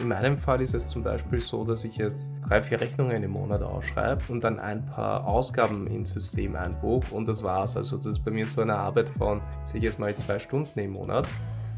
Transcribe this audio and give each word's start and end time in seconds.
In 0.00 0.08
meinem 0.08 0.38
Fall 0.38 0.62
ist 0.62 0.72
es 0.72 0.88
zum 0.88 1.02
Beispiel 1.02 1.42
so, 1.42 1.62
dass 1.62 1.84
ich 1.84 1.98
jetzt 1.98 2.32
drei, 2.48 2.62
vier 2.62 2.80
Rechnungen 2.80 3.22
im 3.22 3.32
Monat 3.32 3.60
ausschreibe 3.60 4.22
und 4.28 4.42
dann 4.42 4.58
ein 4.58 4.86
paar 4.86 5.26
Ausgaben 5.26 5.86
ins 5.88 6.08
System 6.08 6.56
einbuche 6.56 7.14
und 7.14 7.26
das 7.28 7.42
war's. 7.42 7.76
Also 7.76 7.98
das 7.98 8.06
ist 8.06 8.24
bei 8.24 8.30
mir 8.30 8.46
so 8.46 8.62
eine 8.62 8.76
Arbeit 8.76 9.10
von, 9.10 9.42
sage 9.66 9.78
ich 9.78 9.84
jetzt 9.84 9.98
mal, 9.98 10.14
zwei 10.16 10.38
Stunden 10.38 10.78
im 10.78 10.92
Monat. 10.92 11.28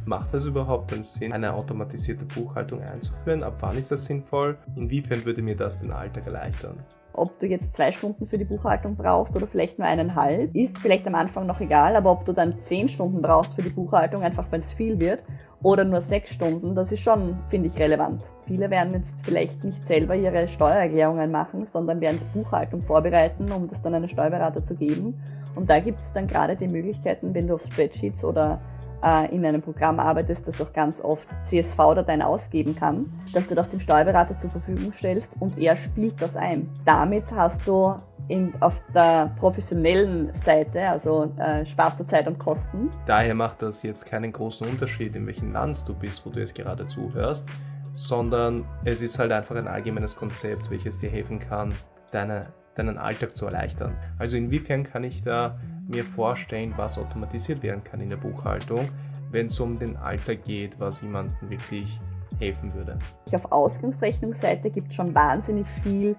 Macht 0.04 0.32
es 0.34 0.44
überhaupt 0.44 0.92
einen 0.92 1.02
Sinn, 1.02 1.32
eine 1.32 1.52
automatisierte 1.52 2.24
Buchhaltung 2.24 2.80
einzuführen? 2.80 3.42
Ab 3.42 3.56
wann 3.58 3.76
ist 3.76 3.90
das 3.90 4.04
sinnvoll? 4.04 4.56
Inwiefern 4.76 5.24
würde 5.24 5.42
mir 5.42 5.56
das 5.56 5.80
den 5.80 5.90
Alltag 5.90 6.24
erleichtern? 6.26 6.78
Ob 7.14 7.38
du 7.40 7.46
jetzt 7.46 7.74
zwei 7.74 7.92
Stunden 7.92 8.26
für 8.26 8.38
die 8.38 8.44
Buchhaltung 8.44 8.96
brauchst 8.96 9.36
oder 9.36 9.46
vielleicht 9.46 9.78
nur 9.78 9.86
eineinhalb, 9.86 10.54
ist 10.54 10.78
vielleicht 10.78 11.06
am 11.06 11.14
Anfang 11.14 11.46
noch 11.46 11.60
egal, 11.60 11.94
aber 11.96 12.10
ob 12.10 12.24
du 12.24 12.32
dann 12.32 12.62
zehn 12.62 12.88
Stunden 12.88 13.20
brauchst 13.20 13.54
für 13.54 13.62
die 13.62 13.68
Buchhaltung, 13.68 14.22
einfach 14.22 14.46
weil 14.50 14.60
es 14.60 14.72
viel 14.72 14.98
wird, 14.98 15.22
oder 15.62 15.84
nur 15.84 16.00
sechs 16.02 16.32
Stunden, 16.32 16.74
das 16.74 16.90
ist 16.90 17.00
schon, 17.00 17.36
finde 17.48 17.68
ich, 17.68 17.78
relevant. 17.78 18.22
Viele 18.46 18.68
werden 18.70 18.94
jetzt 18.94 19.16
vielleicht 19.22 19.62
nicht 19.62 19.86
selber 19.86 20.16
ihre 20.16 20.48
Steuererklärungen 20.48 21.30
machen, 21.30 21.66
sondern 21.66 22.00
werden 22.00 22.18
die 22.20 22.38
Buchhaltung 22.38 22.82
vorbereiten, 22.82 23.52
um 23.52 23.68
das 23.68 23.80
dann 23.82 23.94
einem 23.94 24.08
Steuerberater 24.08 24.64
zu 24.64 24.74
geben. 24.74 25.14
Und 25.54 25.70
da 25.70 25.78
gibt 25.78 26.00
es 26.00 26.12
dann 26.12 26.26
gerade 26.26 26.56
die 26.56 26.66
Möglichkeiten, 26.66 27.34
wenn 27.34 27.46
du 27.46 27.54
auf 27.54 27.62
Spreadsheets 27.62 28.24
oder 28.24 28.60
äh, 29.02 29.34
in 29.34 29.44
einem 29.44 29.62
Programm 29.62 29.98
arbeitest, 29.98 30.46
das 30.48 30.60
auch 30.60 30.72
ganz 30.72 31.00
oft 31.00 31.26
CSV-Dateien 31.46 32.22
ausgeben 32.22 32.74
kann, 32.74 33.12
dass 33.32 33.46
du 33.46 33.54
das 33.54 33.68
dem 33.70 33.80
Steuerberater 33.80 34.36
zur 34.38 34.50
Verfügung 34.50 34.92
stellst 34.96 35.32
und 35.40 35.58
er 35.58 35.76
spielt 35.76 36.20
das 36.20 36.36
ein. 36.36 36.68
Damit 36.84 37.24
hast 37.32 37.66
du 37.66 37.94
in, 38.28 38.52
auf 38.60 38.74
der 38.94 39.34
professionellen 39.38 40.32
Seite, 40.44 40.88
also 40.88 41.32
äh, 41.38 41.66
sparst 41.66 42.00
du 42.00 42.06
Zeit 42.06 42.26
und 42.26 42.38
Kosten. 42.38 42.90
Daher 43.06 43.34
macht 43.34 43.62
das 43.62 43.82
jetzt 43.82 44.06
keinen 44.06 44.32
großen 44.32 44.66
Unterschied, 44.66 45.16
in 45.16 45.26
welchem 45.26 45.52
Land 45.52 45.84
du 45.86 45.94
bist, 45.94 46.24
wo 46.24 46.30
du 46.30 46.40
jetzt 46.40 46.54
gerade 46.54 46.86
zuhörst, 46.86 47.48
sondern 47.94 48.64
es 48.84 49.02
ist 49.02 49.18
halt 49.18 49.32
einfach 49.32 49.56
ein 49.56 49.68
allgemeines 49.68 50.16
Konzept, 50.16 50.70
welches 50.70 50.98
dir 50.98 51.10
helfen 51.10 51.40
kann, 51.40 51.74
deine, 52.10 52.52
deinen 52.74 52.98
Alltag 52.98 53.36
zu 53.36 53.46
erleichtern. 53.46 53.96
Also 54.18 54.36
inwiefern 54.36 54.84
kann 54.84 55.04
ich 55.04 55.22
da 55.22 55.58
mir 55.88 56.04
vorstellen, 56.04 56.72
was 56.76 56.98
automatisiert 56.98 57.62
werden 57.62 57.84
kann 57.84 58.00
in 58.00 58.10
der 58.10 58.16
Buchhaltung, 58.16 58.88
wenn 59.30 59.46
es 59.46 59.58
um 59.60 59.78
den 59.78 59.96
Alltag 59.96 60.44
geht, 60.44 60.78
was 60.78 61.02
jemandem 61.02 61.50
wirklich 61.50 62.00
helfen 62.38 62.72
würde. 62.74 62.98
Auf 63.32 63.50
Ausgangsrechnungsseite 63.50 64.70
gibt 64.70 64.88
es 64.88 64.94
schon 64.94 65.14
wahnsinnig 65.14 65.66
viel, 65.82 66.16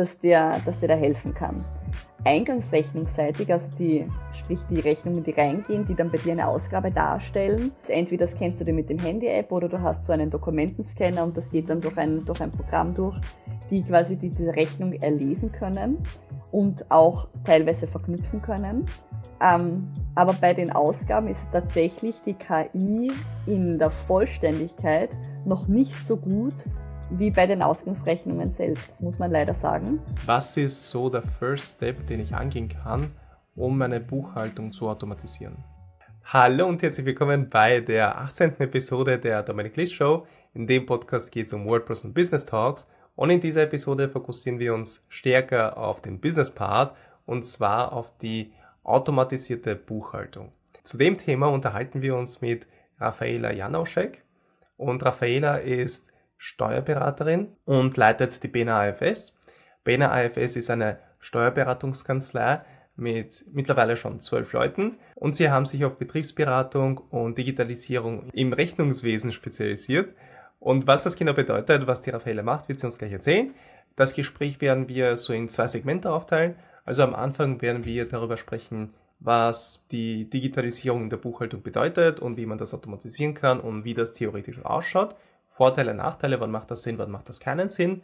das 0.00 0.18
dir, 0.18 0.60
das 0.64 0.78
dir 0.80 0.88
da 0.88 0.94
helfen 0.94 1.34
kann. 1.34 1.64
Eingangsrechnungsseitig, 2.24 3.50
also 3.52 3.66
die, 3.78 4.06
sprich 4.34 4.58
die 4.68 4.80
Rechnungen, 4.80 5.24
die 5.24 5.30
reingehen, 5.30 5.86
die 5.86 5.94
dann 5.94 6.10
bei 6.10 6.18
dir 6.18 6.32
eine 6.32 6.48
Ausgabe 6.48 6.90
darstellen. 6.90 7.72
Entweder 7.88 8.26
das 8.26 8.34
kennst 8.34 8.60
du 8.60 8.64
dir 8.64 8.74
mit 8.74 8.90
dem 8.90 8.98
Handy-App 8.98 9.50
oder 9.52 9.68
du 9.68 9.80
hast 9.80 10.04
so 10.04 10.12
einen 10.12 10.30
Dokumentenscanner 10.30 11.24
und 11.24 11.36
das 11.36 11.50
geht 11.50 11.70
dann 11.70 11.80
durch 11.80 11.96
ein, 11.96 12.24
durch 12.24 12.40
ein 12.40 12.50
Programm 12.50 12.94
durch, 12.94 13.16
die 13.70 13.82
quasi 13.82 14.16
diese 14.16 14.54
Rechnung 14.54 14.92
erlesen 14.94 15.50
können 15.52 15.98
und 16.52 16.90
auch 16.90 17.28
teilweise 17.44 17.86
verknüpfen 17.86 18.42
können. 18.42 18.86
Ähm, 19.42 19.88
aber 20.14 20.34
bei 20.34 20.52
den 20.52 20.70
Ausgaben 20.70 21.28
ist 21.28 21.40
tatsächlich 21.52 22.14
die 22.26 22.34
KI 22.34 23.12
in 23.46 23.78
der 23.78 23.90
Vollständigkeit 23.90 25.10
noch 25.46 25.66
nicht 25.68 25.94
so 26.06 26.18
gut 26.18 26.52
wie 27.10 27.30
bei 27.30 27.46
den 27.46 27.62
Ausgangsrechnungen 27.62 28.52
selbst, 28.52 29.00
muss 29.00 29.18
man 29.18 29.32
leider 29.32 29.54
sagen. 29.54 30.00
Was 30.26 30.56
ist 30.56 30.90
so 30.90 31.10
der 31.10 31.22
First 31.22 31.76
Step, 31.76 32.06
den 32.06 32.20
ich 32.20 32.34
angehen 32.34 32.68
kann, 32.68 33.10
um 33.56 33.78
meine 33.78 34.00
Buchhaltung 34.00 34.70
zu 34.70 34.88
automatisieren? 34.88 35.56
Hallo 36.24 36.68
und 36.68 36.82
herzlich 36.82 37.06
willkommen 37.06 37.50
bei 37.50 37.80
der 37.80 38.16
18. 38.18 38.60
Episode 38.60 39.18
der 39.18 39.42
Dominic 39.42 39.76
List 39.76 39.94
Show. 39.94 40.26
In 40.54 40.68
dem 40.68 40.86
Podcast 40.86 41.32
geht 41.32 41.48
es 41.48 41.52
um 41.52 41.66
WordPress 41.66 42.04
und 42.04 42.14
Business 42.14 42.46
Talks 42.46 42.86
und 43.16 43.30
in 43.30 43.40
dieser 43.40 43.62
Episode 43.62 44.08
fokussieren 44.08 44.60
wir 44.60 44.72
uns 44.72 45.04
stärker 45.08 45.76
auf 45.76 46.00
den 46.02 46.20
Business 46.20 46.50
Part 46.50 46.96
und 47.26 47.44
zwar 47.44 47.92
auf 47.92 48.16
die 48.22 48.52
automatisierte 48.84 49.74
Buchhaltung. 49.74 50.52
Zu 50.84 50.96
dem 50.96 51.18
Thema 51.18 51.48
unterhalten 51.48 52.02
wir 52.02 52.14
uns 52.14 52.40
mit 52.40 52.66
Raffaela 53.00 53.52
Janauschek 53.52 54.22
und 54.76 55.04
Raffaela 55.04 55.56
ist 55.56 56.10
Steuerberaterin 56.42 57.48
und 57.66 57.98
leitet 57.98 58.42
die 58.42 58.48
BNA 58.48 58.88
AFS. 58.88 59.36
BNA 59.84 60.10
AFS 60.10 60.56
ist 60.56 60.70
eine 60.70 60.98
Steuerberatungskanzlei 61.18 62.62
mit 62.96 63.44
mittlerweile 63.52 63.98
schon 63.98 64.20
zwölf 64.20 64.54
Leuten 64.54 64.96
und 65.16 65.34
sie 65.34 65.50
haben 65.50 65.66
sich 65.66 65.84
auf 65.84 65.98
Betriebsberatung 65.98 66.96
und 66.96 67.36
Digitalisierung 67.36 68.30
im 68.32 68.54
Rechnungswesen 68.54 69.32
spezialisiert. 69.32 70.14
Und 70.58 70.86
was 70.86 71.04
das 71.04 71.16
genau 71.16 71.34
bedeutet, 71.34 71.86
was 71.86 72.00
die 72.00 72.10
Raffaele 72.10 72.42
macht, 72.42 72.70
wird 72.70 72.80
sie 72.80 72.86
uns 72.86 72.96
gleich 72.96 73.12
erzählen. 73.12 73.54
Das 73.96 74.14
Gespräch 74.14 74.62
werden 74.62 74.88
wir 74.88 75.16
so 75.16 75.34
in 75.34 75.50
zwei 75.50 75.66
Segmente 75.66 76.10
aufteilen. 76.10 76.56
Also 76.86 77.02
am 77.02 77.14
Anfang 77.14 77.60
werden 77.60 77.84
wir 77.84 78.08
darüber 78.08 78.38
sprechen, 78.38 78.94
was 79.18 79.84
die 79.92 80.30
Digitalisierung 80.30 81.02
in 81.02 81.10
der 81.10 81.18
Buchhaltung 81.18 81.62
bedeutet 81.62 82.18
und 82.18 82.38
wie 82.38 82.46
man 82.46 82.56
das 82.56 82.72
automatisieren 82.72 83.34
kann 83.34 83.60
und 83.60 83.84
wie 83.84 83.92
das 83.92 84.14
theoretisch 84.14 84.64
ausschaut. 84.64 85.14
Vorteile, 85.60 85.92
Nachteile, 85.92 86.40
wann 86.40 86.50
macht 86.50 86.70
das 86.70 86.84
Sinn, 86.84 86.96
wann 86.96 87.10
macht 87.10 87.28
das 87.28 87.38
keinen 87.38 87.68
Sinn. 87.68 88.00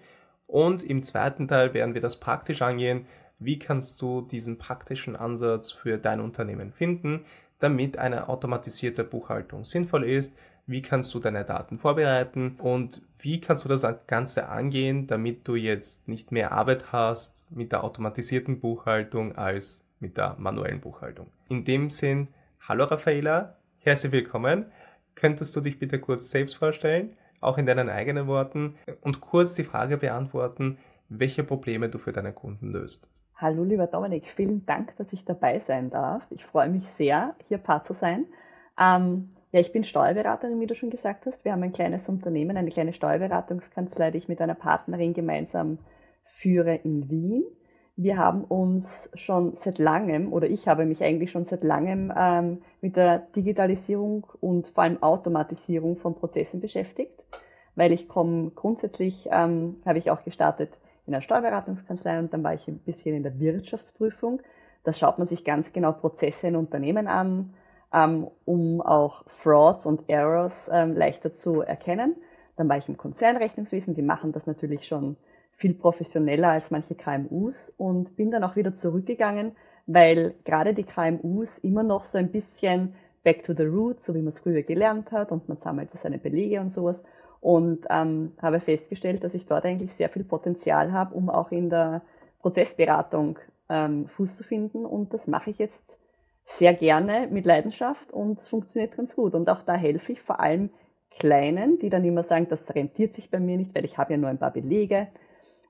Und 0.46 0.82
im 0.82 1.02
zweiten 1.02 1.48
Teil 1.48 1.72
werden 1.72 1.94
wir 1.94 2.02
das 2.02 2.20
praktisch 2.20 2.60
angehen. 2.60 3.06
Wie 3.38 3.58
kannst 3.58 4.02
du 4.02 4.20
diesen 4.20 4.58
praktischen 4.58 5.16
Ansatz 5.16 5.72
für 5.72 5.96
dein 5.96 6.20
Unternehmen 6.20 6.70
finden, 6.70 7.24
damit 7.58 7.96
eine 7.96 8.28
automatisierte 8.28 9.04
Buchhaltung 9.04 9.64
sinnvoll 9.64 10.04
ist? 10.04 10.36
Wie 10.66 10.82
kannst 10.82 11.14
du 11.14 11.18
deine 11.18 11.46
Daten 11.46 11.78
vorbereiten 11.78 12.56
und 12.58 13.00
wie 13.20 13.40
kannst 13.40 13.64
du 13.64 13.70
das 13.70 13.86
Ganze 14.06 14.50
angehen, 14.50 15.06
damit 15.06 15.48
du 15.48 15.54
jetzt 15.54 16.06
nicht 16.06 16.32
mehr 16.32 16.52
Arbeit 16.52 16.92
hast 16.92 17.50
mit 17.50 17.72
der 17.72 17.84
automatisierten 17.84 18.60
Buchhaltung 18.60 19.34
als 19.34 19.82
mit 19.98 20.18
der 20.18 20.36
manuellen 20.38 20.82
Buchhaltung? 20.82 21.28
In 21.48 21.64
dem 21.64 21.88
Sinn, 21.88 22.28
hallo 22.68 22.84
Raffaela, 22.84 23.56
herzlich 23.78 24.12
willkommen. 24.12 24.66
Könntest 25.14 25.56
du 25.56 25.62
dich 25.62 25.78
bitte 25.78 25.98
kurz 25.98 26.28
selbst 26.28 26.56
vorstellen? 26.56 27.16
Auch 27.46 27.58
in 27.58 27.66
deinen 27.66 27.88
eigenen 27.88 28.26
Worten 28.26 28.74
und 29.00 29.20
kurz 29.20 29.54
die 29.54 29.64
Frage 29.64 29.96
beantworten, 29.96 30.78
welche 31.08 31.44
Probleme 31.44 31.88
du 31.88 31.98
für 31.98 32.12
deine 32.12 32.32
Kunden 32.32 32.72
löst. 32.72 33.10
Hallo 33.36 33.64
lieber 33.64 33.86
Dominik, 33.86 34.26
vielen 34.34 34.66
Dank, 34.66 34.96
dass 34.96 35.12
ich 35.12 35.24
dabei 35.24 35.60
sein 35.60 35.90
darf. 35.90 36.22
Ich 36.30 36.44
freue 36.44 36.68
mich 36.68 36.84
sehr, 36.96 37.34
hier 37.48 37.58
Part 37.58 37.86
zu 37.86 37.92
sein. 37.92 38.26
Ähm, 38.80 39.30
ja, 39.52 39.60
ich 39.60 39.72
bin 39.72 39.84
Steuerberaterin, 39.84 40.60
wie 40.60 40.66
du 40.66 40.74
schon 40.74 40.90
gesagt 40.90 41.26
hast. 41.26 41.44
Wir 41.44 41.52
haben 41.52 41.62
ein 41.62 41.72
kleines 41.72 42.08
Unternehmen, 42.08 42.56
eine 42.56 42.70
kleine 42.70 42.92
Steuerberatungskanzlei, 42.92 44.10
die 44.10 44.18
ich 44.18 44.28
mit 44.28 44.40
einer 44.40 44.54
Partnerin 44.54 45.14
gemeinsam 45.14 45.78
führe 46.24 46.74
in 46.74 47.08
Wien. 47.08 47.44
Wir 47.98 48.18
haben 48.18 48.44
uns 48.44 49.08
schon 49.14 49.56
seit 49.56 49.78
langem, 49.78 50.30
oder 50.30 50.48
ich 50.50 50.68
habe 50.68 50.84
mich 50.84 51.02
eigentlich 51.02 51.30
schon 51.30 51.46
seit 51.46 51.64
langem 51.64 52.12
ähm, 52.14 52.62
mit 52.82 52.94
der 52.94 53.20
Digitalisierung 53.34 54.26
und 54.42 54.68
vor 54.68 54.84
allem 54.84 55.02
Automatisierung 55.02 55.96
von 55.96 56.14
Prozessen 56.14 56.60
beschäftigt, 56.60 57.24
weil 57.74 57.92
ich 57.92 58.06
komme 58.06 58.50
grundsätzlich, 58.50 59.28
ähm, 59.32 59.76
habe 59.86 59.98
ich 59.98 60.10
auch 60.10 60.24
gestartet 60.24 60.78
in 61.06 61.14
der 61.14 61.22
Steuerberatungskanzlei 61.22 62.18
und 62.18 62.34
dann 62.34 62.44
war 62.44 62.52
ich 62.52 62.68
ein 62.68 62.80
bisschen 62.80 63.16
in 63.16 63.22
der 63.22 63.40
Wirtschaftsprüfung. 63.40 64.42
Da 64.84 64.92
schaut 64.92 65.18
man 65.18 65.26
sich 65.26 65.42
ganz 65.42 65.72
genau 65.72 65.92
Prozesse 65.92 66.48
in 66.48 66.56
Unternehmen 66.56 67.06
an, 67.06 67.54
ähm, 67.94 68.28
um 68.44 68.82
auch 68.82 69.24
Frauds 69.42 69.86
und 69.86 70.06
Errors 70.10 70.68
ähm, 70.70 70.94
leichter 70.94 71.32
zu 71.32 71.62
erkennen. 71.62 72.14
Dann 72.56 72.68
war 72.68 72.76
ich 72.76 72.88
im 72.90 72.98
Konzernrechnungswesen, 72.98 73.94
die 73.94 74.02
machen 74.02 74.32
das 74.32 74.46
natürlich 74.46 74.86
schon 74.86 75.16
viel 75.56 75.74
professioneller 75.74 76.48
als 76.48 76.70
manche 76.70 76.94
KMUs 76.94 77.72
und 77.76 78.16
bin 78.16 78.30
dann 78.30 78.44
auch 78.44 78.56
wieder 78.56 78.74
zurückgegangen, 78.74 79.52
weil 79.86 80.34
gerade 80.44 80.74
die 80.74 80.84
KMUs 80.84 81.58
immer 81.58 81.82
noch 81.82 82.04
so 82.04 82.18
ein 82.18 82.30
bisschen 82.30 82.94
back 83.24 83.42
to 83.42 83.54
the 83.54 83.64
roots, 83.64 84.04
so 84.04 84.14
wie 84.14 84.20
man 84.20 84.28
es 84.28 84.38
früher 84.38 84.62
gelernt 84.62 85.10
hat 85.12 85.32
und 85.32 85.48
man 85.48 85.58
sammelt 85.58 85.90
seine 86.02 86.18
Belege 86.18 86.60
und 86.60 86.72
sowas. 86.72 87.02
Und 87.40 87.86
ähm, 87.90 88.32
habe 88.40 88.60
festgestellt, 88.60 89.24
dass 89.24 89.34
ich 89.34 89.46
dort 89.46 89.64
eigentlich 89.64 89.94
sehr 89.94 90.08
viel 90.08 90.24
Potenzial 90.24 90.92
habe, 90.92 91.14
um 91.14 91.30
auch 91.30 91.50
in 91.52 91.70
der 91.70 92.02
Prozessberatung 92.40 93.38
ähm, 93.68 94.08
Fuß 94.08 94.36
zu 94.36 94.44
finden. 94.44 94.84
Und 94.84 95.14
das 95.14 95.26
mache 95.26 95.50
ich 95.50 95.58
jetzt 95.58 95.80
sehr 96.46 96.74
gerne 96.74 97.28
mit 97.30 97.44
Leidenschaft 97.44 98.12
und 98.12 98.40
es 98.40 98.48
funktioniert 98.48 98.96
ganz 98.96 99.14
gut. 99.14 99.34
Und 99.34 99.48
auch 99.48 99.62
da 99.62 99.74
helfe 99.74 100.12
ich 100.12 100.22
vor 100.22 100.40
allem 100.40 100.70
Kleinen, 101.18 101.78
die 101.78 101.88
dann 101.88 102.04
immer 102.04 102.24
sagen, 102.24 102.46
das 102.48 102.74
rentiert 102.74 103.14
sich 103.14 103.30
bei 103.30 103.40
mir 103.40 103.56
nicht, 103.56 103.74
weil 103.74 103.84
ich 103.84 103.96
habe 103.96 104.12
ja 104.12 104.18
nur 104.18 104.28
ein 104.28 104.38
paar 104.38 104.52
Belege 104.52 105.08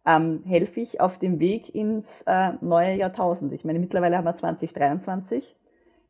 ähm, 0.06 0.42
helfe 0.44 0.80
ich 0.80 1.00
auf 1.00 1.18
dem 1.18 1.40
Weg 1.40 1.74
ins 1.74 2.22
äh, 2.26 2.52
neue 2.60 2.94
Jahrtausend. 2.94 3.52
Ich 3.52 3.64
meine, 3.64 3.80
mittlerweile 3.80 4.16
haben 4.16 4.24
wir 4.24 4.36
2023. 4.36 5.56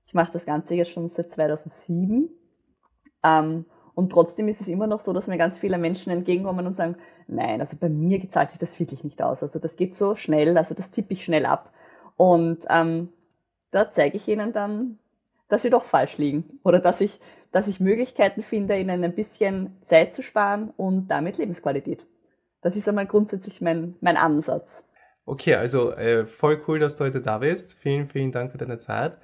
Ich 0.07 0.15
mache 0.15 0.33
das 0.33 0.45
Ganze 0.45 0.75
jetzt 0.75 0.93
schon 0.93 1.09
seit 1.09 1.31
2007. 1.31 2.29
Ähm, 3.25 3.65
und 3.95 4.11
trotzdem 4.11 4.49
ist 4.49 4.61
es 4.61 4.69
immer 4.69 4.87
noch 4.87 5.01
so, 5.01 5.15
dass 5.15 5.27
mir 5.27 5.39
ganz 5.39 5.59
viele 5.59 5.79
Menschen 5.79 6.13
entgegenkommen 6.13 6.67
und 6.67 6.77
sagen, 6.77 6.97
nein, 7.27 7.63
also 7.63 7.79
bei 7.79 7.89
mir 7.89 8.31
zahlt 8.31 8.51
sich 8.51 8.61
das 8.61 8.79
wirklich 8.79 9.03
nicht 9.03 9.23
aus. 9.23 9.43
Also 9.43 9.59
das 9.59 9.77
geht 9.77 9.95
so 9.95 10.15
schnell, 10.15 10.59
also 10.59 10.75
das 10.75 10.91
tippe 10.91 11.15
ich 11.15 11.25
schnell 11.25 11.47
ab. 11.47 11.73
Und 12.17 12.67
ähm, 12.69 13.09
da 13.71 13.91
zeige 13.91 14.19
ich 14.19 14.29
ihnen 14.29 14.53
dann, 14.53 14.99
dass 15.49 15.63
sie 15.63 15.71
doch 15.71 15.85
falsch 15.85 16.19
liegen 16.19 16.61
oder 16.63 16.79
dass 16.79 17.01
ich, 17.01 17.19
dass 17.53 17.69
ich 17.69 17.81
Möglichkeiten 17.81 18.43
finde, 18.43 18.79
ihnen 18.79 19.03
ein 19.03 19.15
bisschen 19.15 19.77
Zeit 19.87 20.15
zu 20.15 20.23
sparen 20.23 20.71
und 20.77 21.09
damit 21.09 21.39
Lebensqualität. 21.39 22.05
Das 22.67 22.75
ist 22.75 22.89
einmal 22.89 23.07
grundsätzlich 23.07 23.61
mein, 23.61 23.95
mein 24.01 24.17
Ansatz. 24.17 24.83
Okay, 25.25 25.55
also 25.55 25.93
äh, 25.93 26.27
voll 26.27 26.61
cool, 26.67 26.81
dass 26.81 26.97
du 26.97 27.05
heute 27.05 27.21
da 27.21 27.39
bist. 27.39 27.75
Vielen, 27.75 28.09
vielen 28.09 28.33
Dank 28.33 28.51
für 28.51 28.59
deine 28.59 28.79
Zeit. 28.79 29.19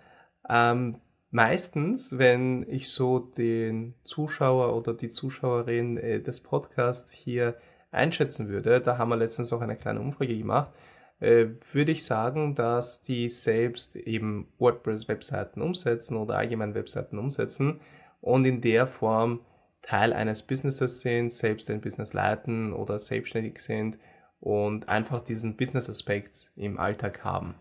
Ähm, 0.49 0.99
meistens, 1.33 2.17
wenn 2.17 2.65
ich 2.69 2.91
so 2.91 3.19
den 3.19 3.94
Zuschauer 4.05 4.77
oder 4.77 4.94
die 4.94 5.09
Zuschauerin 5.09 5.97
äh, 5.97 6.21
des 6.21 6.39
Podcasts 6.39 7.11
hier 7.11 7.56
einschätzen 7.91 8.49
würde, 8.49 8.81
da 8.81 8.97
haben 8.97 9.09
wir 9.09 9.17
letztens 9.17 9.53
auch 9.53 9.61
eine 9.61 9.75
kleine 9.75 9.99
Umfrage 9.99 10.39
gemacht, 10.39 10.71
äh, 11.19 11.47
würde 11.73 11.91
ich 11.91 12.05
sagen, 12.05 12.55
dass 12.55 13.03
die 13.03 13.29
selbst 13.29 13.97
eben 13.97 14.53
WordPress-Webseiten 14.61 15.62
umsetzen 15.62 16.17
oder 16.17 16.37
allgemein 16.37 16.77
Webseiten 16.77 17.19
umsetzen 17.19 17.81
und 18.21 18.44
in 18.44 18.61
der 18.61 18.87
Form 18.87 19.41
Teil 19.82 20.12
eines 20.12 20.43
Businesses 20.43 21.00
sind, 21.00 21.32
selbst 21.32 21.69
ein 21.70 21.81
Business 21.81 22.12
leiten 22.12 22.73
oder 22.73 22.99
selbstständig 22.99 23.58
sind 23.58 23.99
und 24.40 24.88
einfach 24.88 25.23
diesen 25.23 25.56
Business-Aspekt 25.56 26.50
im 26.56 26.79
Alltag 26.79 27.25
haben. 27.25 27.55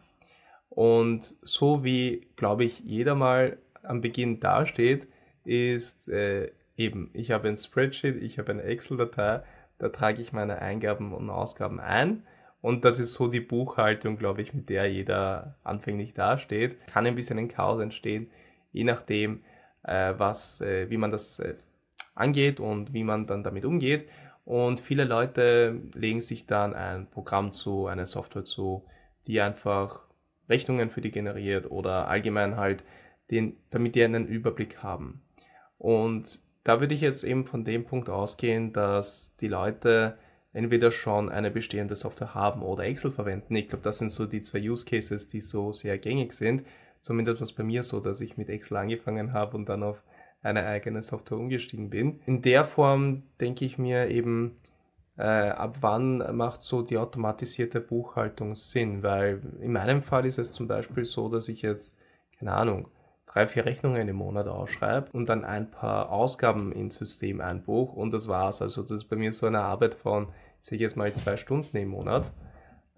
Und 0.70 1.36
so 1.42 1.84
wie, 1.84 2.28
glaube 2.38 2.64
ich, 2.64 2.80
jeder 2.80 3.16
mal 3.16 3.58
am 3.84 4.02
Beginn 4.02 4.40
dasteht, 4.40 5.08
ist 5.44 6.08
äh, 6.08 6.52
eben, 6.78 7.10
ich 7.14 7.32
habe 7.32 7.50
ein 7.50 7.58
Spreadsheet, 7.58 8.22
ich 8.22 8.40
habe 8.40 8.52
eine 8.52 8.64
Excel-Datei, 8.64 9.44
da 9.80 9.90
trage 9.90 10.22
ich 10.22 10.32
meine 10.32 10.60
Eingaben 10.60 11.14
und 11.14 11.30
Ausgaben 11.30 11.80
ein. 11.80 12.24
Und 12.62 12.86
das 12.86 13.00
ist 13.00 13.14
so 13.14 13.28
die 13.28 13.40
Buchhaltung, 13.40 14.18
glaube 14.18 14.44
ich, 14.44 14.54
mit 14.54 14.70
der 14.70 14.86
jeder 14.86 15.56
anfänglich 15.64 16.14
dasteht. 16.14 16.78
Kann 16.88 17.08
ein 17.08 17.16
bisschen 17.16 17.40
ein 17.40 17.48
Chaos 17.48 17.82
entstehen, 17.82 18.30
je 18.72 18.84
nachdem, 18.84 19.44
äh, 19.84 20.14
was, 20.18 20.62
äh, 20.62 20.90
wie 20.90 20.98
man 20.98 21.12
das 21.12 21.40
äh, 21.40 21.56
angeht 22.14 22.60
und 22.60 22.94
wie 22.94 23.04
man 23.04 23.28
dann 23.28 23.44
damit 23.44 23.66
umgeht. 23.66 24.08
Und 24.46 24.80
viele 24.80 25.06
Leute 25.06 25.82
legen 25.94 26.22
sich 26.22 26.46
dann 26.46 26.74
ein 26.74 27.08
Programm 27.10 27.52
zu, 27.52 27.88
eine 27.88 28.06
Software 28.06 28.44
zu, 28.46 28.86
die 29.28 29.40
einfach 29.40 30.02
Rechnungen 30.50 30.90
für 30.90 31.02
die 31.02 31.12
generiert 31.12 31.70
oder 31.70 32.08
allgemein 32.08 32.58
halt, 32.58 32.84
den, 33.30 33.56
damit 33.70 33.96
die 33.96 34.04
einen 34.04 34.28
Überblick 34.28 34.84
haben. 34.84 35.22
Und 35.78 36.42
da 36.64 36.80
würde 36.80 36.94
ich 36.94 37.02
jetzt 37.02 37.24
eben 37.24 37.46
von 37.46 37.64
dem 37.64 37.86
Punkt 37.86 38.10
ausgehen, 38.10 38.74
dass 38.74 39.36
die 39.38 39.48
Leute 39.48 40.18
entweder 40.54 40.92
schon 40.92 41.30
eine 41.30 41.50
bestehende 41.50 41.96
Software 41.96 42.36
haben 42.36 42.62
oder 42.62 42.84
Excel 42.84 43.12
verwenden. 43.12 43.56
Ich 43.56 43.70
glaube, 43.70 43.84
das 43.84 44.00
sind 44.00 44.12
so 44.12 44.26
die 44.26 44.42
zwei 44.42 44.60
Use 44.60 44.86
Cases, 44.86 45.28
die 45.28 45.42
so 45.42 45.72
sehr 45.72 45.98
gängig 45.98 46.34
sind. 46.34 46.66
Zumindest 47.00 47.40
war 47.40 47.46
es 47.46 47.54
bei 47.54 47.64
mir 47.64 47.84
so, 47.84 48.00
dass 48.00 48.22
ich 48.22 48.38
mit 48.38 48.50
Excel 48.50 48.78
angefangen 48.78 49.34
habe 49.34 49.56
und 49.56 49.70
dann 49.70 49.82
auf 49.82 50.04
eine 50.42 50.66
eigene 50.66 51.04
Software 51.04 51.38
umgestiegen 51.38 51.90
bin. 51.90 52.20
In 52.26 52.42
der 52.42 52.66
Form 52.66 53.24
denke 53.40 53.66
ich 53.66 53.78
mir 53.78 54.10
eben, 54.10 54.58
äh, 55.18 55.24
ab 55.24 55.78
wann 55.82 56.36
macht 56.36 56.62
so 56.62 56.82
die 56.82 56.98
automatisierte 56.98 57.80
Buchhaltung 57.80 58.56
Sinn? 58.56 59.04
Weil 59.04 59.42
in 59.60 59.74
meinem 59.74 60.02
Fall 60.02 60.26
ist 60.26 60.40
es 60.40 60.54
zum 60.54 60.68
Beispiel 60.68 61.06
so, 61.06 61.30
dass 61.30 61.48
ich 61.48 61.62
jetzt, 61.62 62.00
keine 62.40 62.54
Ahnung, 62.54 62.88
drei, 63.28 63.48
vier 63.48 63.66
Rechnungen 63.66 64.08
im 64.08 64.16
Monat 64.18 64.48
ausschreibe 64.48 65.10
und 65.14 65.28
dann 65.30 65.46
ein 65.46 65.70
paar 65.70 66.12
Ausgaben 66.12 66.72
ins 66.72 66.96
System 66.96 67.40
einbuche 67.40 67.96
und 67.96 68.12
das 68.12 68.28
war's. 68.28 68.62
Also 68.62 68.82
das 68.82 68.92
ist 68.92 69.06
bei 69.06 69.16
mir 69.16 69.32
so 69.34 69.46
eine 69.46 69.62
Arbeit 69.62 69.96
von, 69.96 70.28
ich 70.70 70.80
jetzt 70.80 70.98
mal 70.98 71.14
zwei 71.14 71.38
Stunden 71.38 71.76
im 71.78 71.90
Monat. 71.90 72.32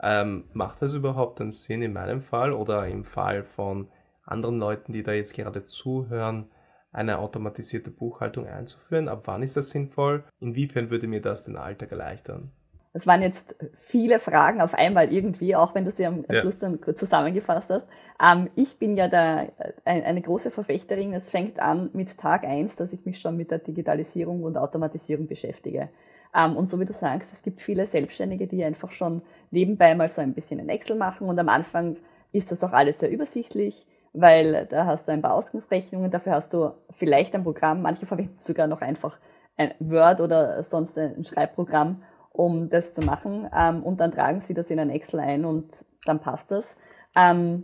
Ähm, 0.01 0.45
macht 0.53 0.81
das 0.81 0.93
überhaupt 0.93 1.39
einen 1.39 1.51
Sinn 1.51 1.81
in 1.81 1.93
meinem 1.93 2.21
Fall 2.21 2.51
oder 2.51 2.87
im 2.87 3.05
Fall 3.05 3.43
von 3.43 3.87
anderen 4.25 4.59
Leuten, 4.59 4.91
die 4.91 5.03
da 5.03 5.13
jetzt 5.13 5.33
gerade 5.33 5.65
zuhören? 5.65 6.45
Eine 6.93 7.19
automatisierte 7.19 7.91
Buchhaltung 7.91 8.47
einzuführen? 8.47 9.09
Ab 9.09 9.23
wann 9.25 9.43
ist 9.43 9.57
das 9.57 9.71
sinnvoll? 9.71 10.23
Inwiefern 10.39 10.89
würde 10.89 11.07
mir 11.07 11.21
das 11.21 11.43
den 11.43 11.57
Alltag 11.57 11.91
erleichtern? 11.91 12.51
Das 12.93 13.07
waren 13.07 13.23
jetzt 13.23 13.55
viele 13.87 14.19
Fragen 14.19 14.61
auf 14.61 14.75
einmal 14.75 15.11
irgendwie, 15.11 15.55
auch 15.55 15.73
wenn 15.73 15.83
du 15.83 15.89
sie 15.89 16.05
am 16.05 16.23
ja. 16.29 16.41
Schluss 16.41 16.59
dann 16.59 16.79
zusammengefasst 16.95 17.67
hast. 17.69 17.87
Ähm, 18.23 18.51
ich 18.55 18.77
bin 18.77 18.95
ja 18.95 19.07
da 19.07 19.47
eine 19.83 20.21
große 20.21 20.51
Verfechterin. 20.51 21.11
Es 21.13 21.27
fängt 21.27 21.59
an 21.59 21.89
mit 21.93 22.15
Tag 22.19 22.43
eins, 22.43 22.75
dass 22.75 22.93
ich 22.93 23.03
mich 23.03 23.19
schon 23.19 23.35
mit 23.35 23.49
der 23.49 23.57
Digitalisierung 23.57 24.43
und 24.43 24.57
Automatisierung 24.57 25.27
beschäftige. 25.27 25.89
Ähm, 26.35 26.55
und 26.55 26.69
so 26.69 26.79
wie 26.79 26.85
du 26.85 26.93
sagst, 26.93 27.33
es 27.33 27.41
gibt 27.41 27.61
viele 27.61 27.87
Selbstständige, 27.87 28.45
die 28.45 28.63
einfach 28.63 28.91
schon 28.91 29.23
nebenbei 29.49 29.95
mal 29.95 30.09
so 30.09 30.21
ein 30.21 30.35
bisschen 30.35 30.59
in 30.59 30.69
Excel 30.69 30.95
machen 30.95 31.27
und 31.27 31.39
am 31.39 31.49
Anfang 31.49 31.97
ist 32.31 32.51
das 32.51 32.63
auch 32.63 32.73
alles 32.73 32.99
sehr 32.99 33.09
übersichtlich 33.11 33.87
weil 34.13 34.67
da 34.67 34.85
hast 34.85 35.07
du 35.07 35.11
ein 35.11 35.21
paar 35.21 35.33
Ausgangsrechnungen, 35.33 36.11
dafür 36.11 36.33
hast 36.33 36.53
du 36.53 36.71
vielleicht 36.91 37.33
ein 37.33 37.43
Programm, 37.43 37.81
manche 37.81 38.05
verwenden 38.05 38.37
sogar 38.37 38.67
noch 38.67 38.81
einfach 38.81 39.17
ein 39.57 39.73
Word 39.79 40.21
oder 40.21 40.63
sonst 40.63 40.97
ein 40.97 41.25
Schreibprogramm, 41.25 42.03
um 42.31 42.69
das 42.69 42.93
zu 42.93 43.01
machen 43.01 43.49
ähm, 43.55 43.83
und 43.83 43.99
dann 43.99 44.11
tragen 44.11 44.41
sie 44.41 44.53
das 44.53 44.69
in 44.69 44.79
ein 44.79 44.89
Excel 44.89 45.19
ein 45.19 45.45
und 45.45 45.85
dann 46.05 46.19
passt 46.19 46.49
das. 46.51 46.75
Ähm, 47.15 47.63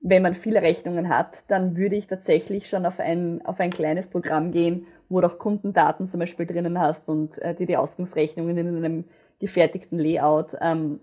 wenn 0.00 0.22
man 0.22 0.34
viele 0.34 0.62
Rechnungen 0.62 1.08
hat, 1.08 1.44
dann 1.48 1.76
würde 1.76 1.96
ich 1.96 2.06
tatsächlich 2.06 2.68
schon 2.68 2.86
auf 2.86 3.00
ein, 3.00 3.44
auf 3.44 3.58
ein 3.58 3.70
kleines 3.70 4.08
Programm 4.08 4.52
gehen, 4.52 4.86
wo 5.08 5.20
du 5.20 5.26
auch 5.26 5.38
Kundendaten 5.38 6.08
zum 6.08 6.20
Beispiel 6.20 6.46
drinnen 6.46 6.78
hast 6.78 7.08
und 7.08 7.38
äh, 7.38 7.54
dir 7.54 7.66
die 7.66 7.76
Ausgangsrechnungen 7.76 8.56
in 8.56 8.76
einem 8.76 9.04
gefertigten 9.40 9.98
Layout 9.98 10.56
ähm, 10.60 11.00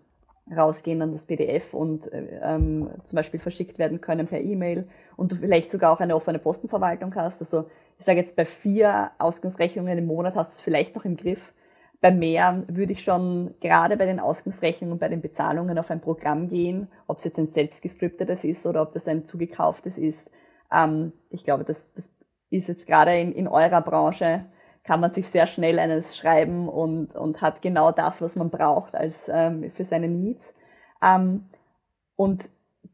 rausgehen 0.52 1.02
an 1.02 1.12
das 1.12 1.26
PDF 1.26 1.74
und 1.74 2.12
äh, 2.12 2.40
ähm, 2.44 2.90
zum 3.04 3.16
Beispiel 3.16 3.40
verschickt 3.40 3.80
werden 3.80 4.02
können 4.02 4.28
per 4.28 4.42
E-Mail 4.42 4.88
und 5.18 5.32
du 5.32 5.36
vielleicht 5.36 5.72
sogar 5.72 5.92
auch 5.92 6.00
eine 6.00 6.16
offene 6.16 6.40
Postenverwaltung 6.40 7.16
hast. 7.16 7.42
Also 7.42 7.66
ich 7.98 8.06
sage 8.06 8.20
jetzt 8.20 8.36
bei 8.36 8.46
vier 8.46 9.12
Ausgangsrechnungen 9.18 9.98
im 9.98 10.06
Monat 10.06 10.36
hast 10.36 10.52
du 10.52 10.54
es 10.56 10.62
vielleicht 10.62 10.96
noch 10.96 11.06
im 11.06 11.18
Griff. 11.18 11.54
Bei 12.02 12.12
mehr 12.12 12.64
würde 12.68 12.94
ich 12.94 13.04
schon 13.04 13.56
gerade 13.62 13.98
bei 13.98 14.06
den 14.06 14.20
Ausgangsrechnungen 14.20 14.94
und 14.94 15.00
bei 15.00 15.08
den 15.08 15.22
Bezahlungen 15.22 15.80
auf 15.80 15.90
ein 15.90 16.02
Programm 16.02 16.50
gehen, 16.50 16.90
ob 17.08 17.18
es 17.18 17.24
jetzt 17.24 17.40
ein 17.40 17.52
selbstgescriptetes 17.52 18.44
ist 18.44 18.66
oder 18.68 18.84
ob 18.84 18.94
das 18.94 19.08
ein 19.08 19.26
zugekauftes 19.26 19.98
ist. 19.98 20.30
Ähm, 20.72 21.14
ich 21.32 21.44
glaube, 21.44 21.64
das, 21.64 21.92
das 21.96 22.08
ist 22.52 22.68
jetzt 22.68 22.86
gerade 22.86 23.18
in, 23.18 23.32
in 23.32 23.48
eurer 23.48 23.82
Branche 23.82 24.46
kann 24.86 25.00
man 25.00 25.14
sich 25.14 25.30
sehr 25.30 25.48
schnell 25.48 25.80
eines 25.80 26.16
schreiben 26.16 26.70
und, 26.70 27.16
und 27.16 27.42
hat 27.42 27.62
genau 27.62 27.92
das, 27.92 28.22
was 28.22 28.36
man 28.36 28.50
braucht 28.50 28.96
als 28.96 29.30
ähm, 29.34 29.72
für 29.72 29.84
seine 29.84 30.08
Needs. 30.08 30.54
Ähm, 31.02 31.46
und 32.16 32.50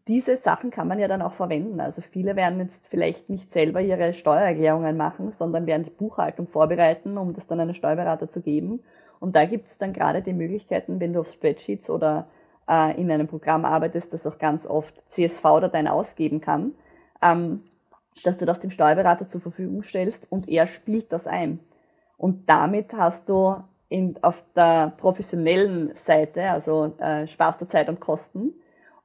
diese 0.08 0.38
Sachen 0.38 0.72
kann 0.72 0.88
man 0.88 1.00
ja 1.00 1.08
dann 1.08 1.22
auch 1.22 1.34
verwenden. 1.34 1.80
Also 1.80 2.02
viele 2.02 2.36
werden 2.36 2.60
jetzt 2.60 2.88
vielleicht 2.88 3.30
nicht 3.30 3.52
selber 3.52 3.82
ihre 3.82 4.14
Steuererklärungen 4.14 4.96
machen, 4.98 5.32
sondern 5.32 5.68
werden 5.68 5.84
die 5.84 5.92
Buchhaltung 5.92 6.48
vorbereiten, 6.48 7.18
um 7.18 7.34
das 7.34 7.46
dann 7.48 7.60
einem 7.60 7.76
Steuerberater 7.76 8.30
zu 8.30 8.42
geben. 8.42 8.82
Und 9.20 9.36
da 9.36 9.46
gibt 9.46 9.68
es 9.68 9.78
dann 9.78 9.94
gerade 9.94 10.22
die 10.22 10.34
Möglichkeiten, 10.34 11.00
wenn 11.00 11.14
du 11.14 11.20
auf 11.20 11.32
Spreadsheets 11.32 11.90
oder 11.90 12.28
äh, 12.68 13.00
in 13.00 13.12
einem 13.12 13.28
Programm 13.28 13.66
arbeitest, 13.66 14.14
das 14.14 14.26
auch 14.26 14.40
ganz 14.40 14.66
oft 14.66 14.94
CSV-Dateien 15.12 15.88
ausgeben 15.88 16.42
kann, 16.42 16.74
ähm, 17.22 17.64
dass 18.24 18.38
du 18.38 18.46
das 18.46 18.60
dem 18.60 18.72
Steuerberater 18.72 19.28
zur 19.28 19.42
Verfügung 19.42 19.84
stellst 19.84 20.32
und 20.32 20.50
er 20.50 20.68
spielt 20.68 21.12
das 21.12 21.28
ein. 21.28 21.60
Und 22.22 22.48
damit 22.48 22.94
hast 22.94 23.30
du 23.30 23.56
in, 23.90 24.16
auf 24.22 24.36
der 24.56 24.94
professionellen 24.96 25.92
Seite, 26.06 26.52
also 26.52 26.94
äh, 27.00 27.26
sparst 27.26 27.60
du 27.62 27.68
Zeit 27.68 27.90
und 27.90 28.00
Kosten. 28.00 28.54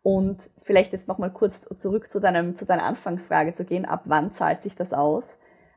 Und 0.02 0.50
vielleicht 0.64 0.92
jetzt 0.92 1.08
nochmal 1.08 1.30
kurz 1.30 1.66
zurück 1.78 2.10
zu, 2.10 2.20
deinem, 2.20 2.56
zu 2.56 2.66
deiner 2.66 2.82
Anfangsfrage 2.82 3.54
zu 3.54 3.64
gehen, 3.64 3.86
ab 3.86 4.02
wann 4.04 4.32
zahlt 4.32 4.60
sich 4.60 4.74
das 4.74 4.92
aus? 4.92 5.24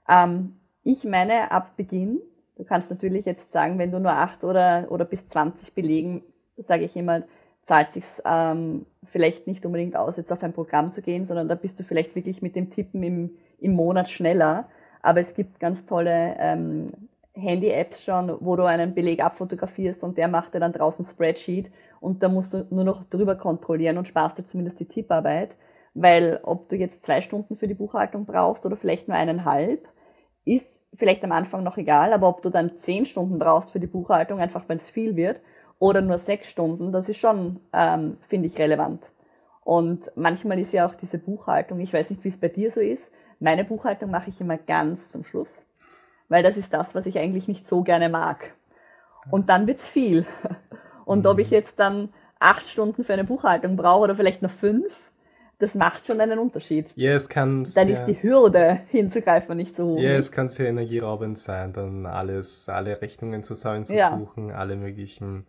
Ähm, 0.10 0.60
ich 0.84 1.06
meine 1.06 1.50
ab 1.52 1.78
Beginn. 1.78 2.20
Du 2.58 2.66
kannst 2.66 2.90
natürlich 2.90 3.26
jetzt 3.26 3.54
sagen, 3.54 3.80
wenn 3.80 3.94
du 3.94 4.02
nur 4.02 4.12
acht 4.12 4.44
oder, 4.44 4.88
oder 4.90 5.06
bis 5.06 5.30
20 5.30 5.74
belegen, 5.74 6.24
sage 6.58 6.84
ich 6.84 6.98
immer, 6.98 7.24
zahlt 7.64 7.94
sich 7.94 8.04
ähm, 8.26 8.86
vielleicht 9.06 9.48
nicht 9.48 9.66
unbedingt 9.66 9.96
aus, 9.96 10.18
jetzt 10.18 10.34
auf 10.34 10.44
ein 10.44 10.52
Programm 10.52 10.92
zu 10.92 11.02
gehen, 11.02 11.26
sondern 11.26 11.48
da 11.48 11.56
bist 11.56 11.80
du 11.80 11.86
vielleicht 11.86 12.16
wirklich 12.16 12.42
mit 12.42 12.58
dem 12.58 12.70
Tippen 12.70 13.02
im, 13.02 13.32
im 13.60 13.72
Monat 13.72 14.10
schneller. 14.10 14.68
Aber 15.02 15.22
es 15.22 15.34
gibt 15.36 15.62
ganz 15.62 15.86
tolle 15.86 16.36
ähm, 16.38 16.92
Handy-Apps 17.40 18.04
schon, 18.04 18.38
wo 18.40 18.56
du 18.56 18.64
einen 18.64 18.94
Beleg 18.94 19.24
abfotografierst 19.24 20.04
und 20.04 20.18
der 20.18 20.28
macht 20.28 20.54
dir 20.54 20.60
dann 20.60 20.74
draußen 20.74 21.06
Spreadsheet 21.06 21.72
und 22.00 22.22
da 22.24 22.30
musst 22.30 22.54
du 22.54 22.66
nur 22.70 22.84
noch 22.84 23.04
drüber 23.10 23.36
kontrollieren 23.36 23.98
und 23.98 24.08
sparst 24.08 24.38
dir 24.38 24.46
zumindest 24.46 24.80
die 24.80 24.88
Tipparbeit, 24.88 25.56
weil 25.94 26.40
ob 26.44 26.70
du 26.70 26.76
jetzt 26.76 27.04
zwei 27.04 27.22
Stunden 27.22 27.58
für 27.58 27.68
die 27.68 27.74
Buchhaltung 27.74 28.26
brauchst 28.26 28.66
oder 28.66 28.78
vielleicht 28.78 29.08
nur 29.08 29.18
eineinhalb, 29.18 29.88
ist 30.46 30.84
vielleicht 30.96 31.24
am 31.24 31.32
Anfang 31.32 31.64
noch 31.64 31.78
egal, 31.78 32.14
aber 32.14 32.28
ob 32.28 32.42
du 32.42 32.50
dann 32.50 32.80
zehn 32.80 33.06
Stunden 33.06 33.40
brauchst 33.40 33.72
für 33.72 33.80
die 33.80 33.88
Buchhaltung, 33.88 34.40
einfach 34.40 34.64
weil 34.68 34.78
es 34.78 34.90
viel 34.90 35.16
wird, 35.16 35.42
oder 35.80 36.02
nur 36.02 36.20
sechs 36.20 36.50
Stunden, 36.50 36.92
das 36.92 37.08
ist 37.08 37.18
schon, 37.18 37.62
ähm, 37.74 38.18
finde 38.28 38.48
ich, 38.48 38.58
relevant. 38.58 39.02
Und 39.64 40.12
manchmal 40.16 40.60
ist 40.60 40.74
ja 40.74 40.86
auch 40.88 40.96
diese 40.96 41.18
Buchhaltung, 41.18 41.80
ich 41.80 41.94
weiß 41.94 42.10
nicht, 42.10 42.24
wie 42.24 42.30
es 42.30 42.40
bei 42.40 42.50
dir 42.50 42.72
so 42.72 42.82
ist, 42.82 43.12
meine 43.40 43.64
Buchhaltung 43.64 44.12
mache 44.12 44.30
ich 44.30 44.42
immer 44.42 44.58
ganz 44.58 45.12
zum 45.12 45.24
Schluss 45.24 45.66
weil 46.30 46.44
das 46.44 46.58
ist 46.58 46.74
das, 46.74 46.96
was 46.96 47.06
ich 47.06 47.18
eigentlich 47.20 47.48
nicht 47.48 47.68
so 47.68 47.84
gerne 47.84 48.10
mag. 48.10 48.54
Und 49.30 49.50
dann 49.50 49.68
wird's 49.68 49.88
viel. 49.88 50.26
Und 51.06 51.26
ob 51.26 51.40
ich 51.40 51.48
mhm. 51.48 51.56
jetzt 51.56 51.80
dann 51.80 52.10
acht 52.40 52.68
Stunden 52.68 53.04
für 53.04 53.14
eine 53.14 53.24
Buchhaltung 53.24 53.76
brauche 53.76 54.04
oder 54.04 54.16
vielleicht 54.16 54.42
noch 54.42 54.52
fünf, 54.52 54.94
das 55.58 55.76
macht 55.76 56.08
schon 56.08 56.22
einen 56.22 56.40
Unterschied. 56.40 56.90
Ja, 56.96 57.14
es 57.14 57.28
kann 57.28 57.68
Dann 57.76 57.90
ist 57.90 58.06
die 58.06 58.24
Hürde 58.24 58.80
hinzugreifen 58.88 59.58
nicht 59.58 59.76
so 59.76 59.88
hoch. 59.88 60.00
Ja, 60.00 60.12
es 60.12 60.32
kann 60.32 60.48
sehr 60.48 60.70
energieraubend 60.70 61.38
sein, 61.38 61.74
dann 61.74 62.06
alles, 62.06 62.70
alle 62.70 63.02
Rechnungen 63.02 63.44
zusammenzusuchen, 63.44 64.50
ja. 64.50 64.56
alle 64.56 64.78
möglichen, 64.78 65.46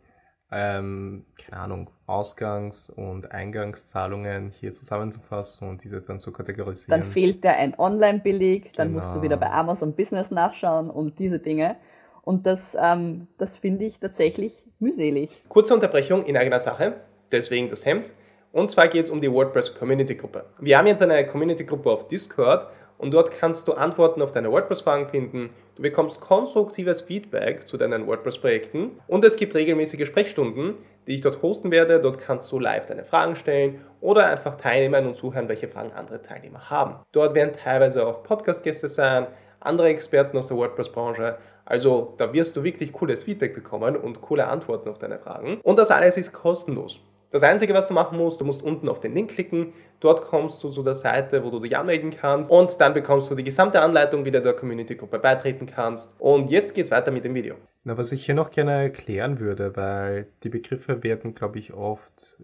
ähm, 0.52 1.24
keine 1.36 1.62
Ahnung, 1.62 1.90
Ausgangs- 2.06 2.90
und 2.90 3.30
Eingangszahlungen 3.32 4.50
hier 4.50 4.72
zusammenzufassen 4.72 5.68
und 5.68 5.84
diese 5.84 6.00
dann 6.00 6.18
zu 6.18 6.32
kategorisieren. 6.32 7.00
Dann 7.00 7.12
fehlt 7.12 7.44
dir 7.44 7.50
ein 7.52 7.78
Online-Beleg, 7.78 8.72
dann 8.72 8.88
genau. 8.88 9.00
musst 9.00 9.16
du 9.16 9.22
wieder 9.22 9.36
bei 9.36 9.46
genau. 9.46 9.58
Amazon 9.58 9.94
Business 9.94 10.30
nachschauen 10.30 10.90
und 10.90 11.18
diese 11.18 11.38
Dinge. 11.38 11.76
Und 12.22 12.46
das, 12.46 12.60
ähm, 12.80 13.28
das 13.38 13.56
finde 13.56 13.84
ich 13.84 13.98
tatsächlich 13.98 14.62
mühselig. 14.80 15.30
Kurze 15.48 15.74
Unterbrechung 15.74 16.24
in 16.24 16.36
eigener 16.36 16.58
Sache, 16.58 16.94
deswegen 17.30 17.70
das 17.70 17.86
Hemd. 17.86 18.12
Und 18.52 18.70
zwar 18.70 18.88
geht 18.88 19.04
es 19.04 19.10
um 19.10 19.20
die 19.20 19.32
WordPress 19.32 19.74
Community 19.76 20.16
Gruppe. 20.16 20.44
Wir 20.58 20.76
haben 20.76 20.88
jetzt 20.88 21.02
eine 21.02 21.24
Community 21.26 21.64
Gruppe 21.64 21.90
auf 21.90 22.08
Discord 22.08 22.66
und 22.98 23.12
dort 23.12 23.30
kannst 23.30 23.68
du 23.68 23.74
Antworten 23.74 24.20
auf 24.20 24.32
deine 24.32 24.50
WordPress-Fragen 24.50 25.08
finden. 25.08 25.50
Du 25.80 25.84
bekommst 25.84 26.20
konstruktives 26.20 27.00
Feedback 27.00 27.66
zu 27.66 27.78
deinen 27.78 28.06
WordPress-Projekten 28.06 29.00
und 29.06 29.24
es 29.24 29.36
gibt 29.36 29.54
regelmäßige 29.54 30.06
Sprechstunden, 30.06 30.74
die 31.06 31.14
ich 31.14 31.22
dort 31.22 31.40
hosten 31.40 31.70
werde. 31.70 32.00
Dort 32.00 32.18
kannst 32.18 32.52
du 32.52 32.58
live 32.58 32.84
deine 32.84 33.02
Fragen 33.02 33.34
stellen 33.34 33.80
oder 34.02 34.26
einfach 34.26 34.58
teilnehmen 34.58 35.06
und 35.06 35.14
zuhören, 35.14 35.48
welche 35.48 35.68
Fragen 35.68 35.92
andere 35.92 36.20
Teilnehmer 36.20 36.68
haben. 36.68 36.96
Dort 37.12 37.34
werden 37.34 37.54
teilweise 37.54 38.06
auch 38.06 38.22
Podcast-Gäste 38.24 38.90
sein, 38.90 39.26
andere 39.58 39.88
Experten 39.88 40.36
aus 40.36 40.48
der 40.48 40.58
WordPress-Branche. 40.58 41.38
Also 41.64 42.12
da 42.18 42.30
wirst 42.34 42.54
du 42.56 42.62
wirklich 42.62 42.92
cooles 42.92 43.24
Feedback 43.24 43.54
bekommen 43.54 43.96
und 43.96 44.20
coole 44.20 44.48
Antworten 44.48 44.90
auf 44.90 44.98
deine 44.98 45.18
Fragen. 45.18 45.62
Und 45.62 45.78
das 45.78 45.90
alles 45.90 46.18
ist 46.18 46.34
kostenlos. 46.34 47.00
Das 47.32 47.44
Einzige, 47.44 47.74
was 47.74 47.86
du 47.86 47.94
machen 47.94 48.18
musst, 48.18 48.40
du 48.40 48.44
musst 48.44 48.62
unten 48.62 48.88
auf 48.88 48.98
den 49.00 49.14
Link 49.14 49.30
klicken. 49.30 49.72
Dort 50.00 50.22
kommst 50.22 50.62
du 50.64 50.70
zu 50.70 50.82
der 50.82 50.94
Seite, 50.94 51.44
wo 51.44 51.50
du 51.50 51.60
dich 51.60 51.76
anmelden 51.76 52.10
kannst. 52.10 52.50
Und 52.50 52.80
dann 52.80 52.92
bekommst 52.92 53.30
du 53.30 53.36
die 53.36 53.44
gesamte 53.44 53.80
Anleitung, 53.80 54.24
wie 54.24 54.32
du 54.32 54.42
der 54.42 54.54
Community-Gruppe 54.54 55.20
beitreten 55.20 55.66
kannst. 55.66 56.18
Und 56.20 56.50
jetzt 56.50 56.74
geht's 56.74 56.90
weiter 56.90 57.12
mit 57.12 57.24
dem 57.24 57.34
Video. 57.34 57.54
Na, 57.84 57.96
was 57.96 58.10
ich 58.10 58.26
hier 58.26 58.34
noch 58.34 58.50
gerne 58.50 58.72
erklären 58.82 59.38
würde, 59.38 59.76
weil 59.76 60.26
die 60.42 60.48
Begriffe 60.48 61.04
werden, 61.04 61.34
glaube 61.34 61.60
ich, 61.60 61.72
oft 61.72 62.38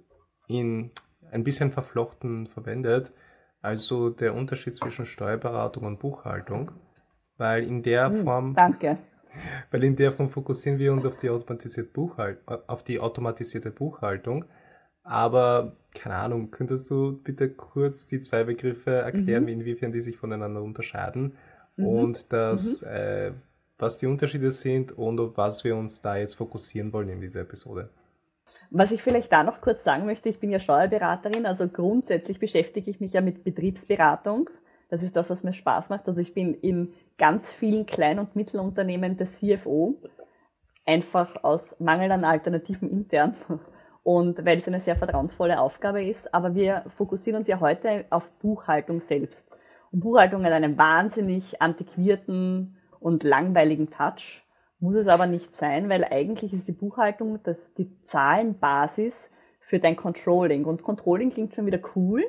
in 0.47 0.91
ein 1.33 1.43
bisschen 1.43 1.73
verflochten 1.73 2.47
verwendet. 2.47 3.13
Also 3.63 4.11
der 4.11 4.35
Unterschied 4.35 4.77
zwischen 4.77 5.07
Steuerberatung 5.07 5.85
und 5.85 5.99
Buchhaltung. 5.99 6.71
Weil 7.39 7.65
in 7.65 7.83
der 7.83 8.07
hm, 8.07 8.25
Form. 8.25 8.55
Danke. 8.55 8.99
Weil 9.71 9.85
in 9.85 9.97
der 9.97 10.13
Form 10.13 10.31
fokussieren 10.31 10.79
wir 10.79 10.93
uns 10.93 11.05
auf 11.05 11.19
die 11.19 11.29
automatisierte, 11.29 11.91
Buchhalt 11.91 12.39
auf 12.47 12.83
die 12.85 13.01
automatisierte 13.01 13.71
Buchhaltung. 13.71 14.47
Aber 15.07 15.73
keine 15.95 16.17
Ahnung, 16.17 16.51
könntest 16.51 16.91
du 16.91 17.13
bitte 17.13 17.49
kurz 17.49 18.07
die 18.07 18.21
zwei 18.21 18.45
Begriffe 18.45 18.91
erklären, 18.91 19.45
mhm. 19.45 19.49
inwiefern 19.49 19.93
die 19.93 20.01
sich 20.01 20.17
voneinander 20.17 20.63
unterscheiden 20.63 21.37
mhm. 21.77 21.87
und 21.87 22.33
das, 22.33 22.83
mhm. 22.83 22.89
äh, 22.89 23.31
was 23.79 23.99
die 23.99 24.07
Unterschiede 24.07 24.51
sind 24.51 24.93
und 24.93 25.21
auf 25.21 25.37
was 25.37 25.65
wir 25.65 25.77
uns 25.77 26.03
da 26.03 26.17
jetzt 26.17 26.35
fokussieren 26.35 26.93
wollen 26.93 27.09
in 27.09 27.21
dieser 27.21 27.43
Episode? 27.43 27.89
Was 28.71 28.91
ich 28.91 29.03
vielleicht 29.03 29.33
da 29.33 29.45
noch 29.45 29.61
kurz 29.61 29.85
sagen 29.85 30.07
möchte, 30.07 30.29
ich 30.29 30.41
bin 30.41 30.51
ja 30.51 30.59
Steuerberaterin, 30.59 31.47
also 31.47 31.69
grundsätzlich 31.69 32.41
beschäftige 32.41 32.91
ich 32.91 33.01
mich 33.01 33.13
ja 33.13 33.21
mit 33.21 33.45
Betriebsberatung. 33.45 34.51
Das 34.89 35.03
ist 35.03 35.15
das, 35.15 35.31
was 35.31 35.45
mir 35.45 35.53
Spaß 35.53 35.89
macht. 35.89 36.09
Also 36.09 36.21
ich 36.21 36.35
bin 36.35 36.55
in 36.55 36.93
ganz 37.17 37.53
vielen 37.53 37.87
Klein- 37.87 38.19
und 38.19 38.35
Mittelunternehmen 38.35 39.17
der 39.17 39.29
CFO, 39.29 40.01
einfach 40.85 41.45
aus 41.45 41.77
Mangel 41.79 42.11
an 42.11 42.25
Alternativen 42.25 42.91
intern 42.91 43.37
und 44.07 44.45
weil 44.45 44.59
es 44.59 44.69
eine 44.69 44.79
sehr 44.79 44.95
vertrauensvolle 44.95 45.59
Aufgabe 45.59 46.05
ist. 46.05 46.33
Aber 46.33 46.55
wir 46.55 46.85
fokussieren 46.97 47.41
uns 47.41 47.49
ja 47.49 47.59
heute 47.59 48.05
auf 48.11 48.23
Buchhaltung 48.39 49.01
selbst. 49.01 49.51
Und 49.91 49.99
Buchhaltung 49.99 50.45
hat 50.45 50.53
einen 50.53 50.79
wahnsinnig 50.79 51.61
antiquierten 51.61 52.77
und 53.01 53.25
langweiligen 53.25 53.91
Touch. 53.91 54.45
Muss 54.79 54.95
es 54.95 55.09
aber 55.09 55.27
nicht 55.27 55.57
sein, 55.57 55.89
weil 55.89 56.05
eigentlich 56.05 56.53
ist 56.53 56.69
die 56.69 56.73
Buchhaltung 56.73 57.43
das, 57.43 57.57
die 57.79 58.01
Zahlenbasis 58.05 59.29
für 59.59 59.81
dein 59.81 59.97
Controlling. 59.97 60.67
Und 60.67 60.85
Controlling 60.85 61.33
klingt 61.33 61.57
schon 61.57 61.67
wieder 61.67 61.81
cool, 61.97 62.23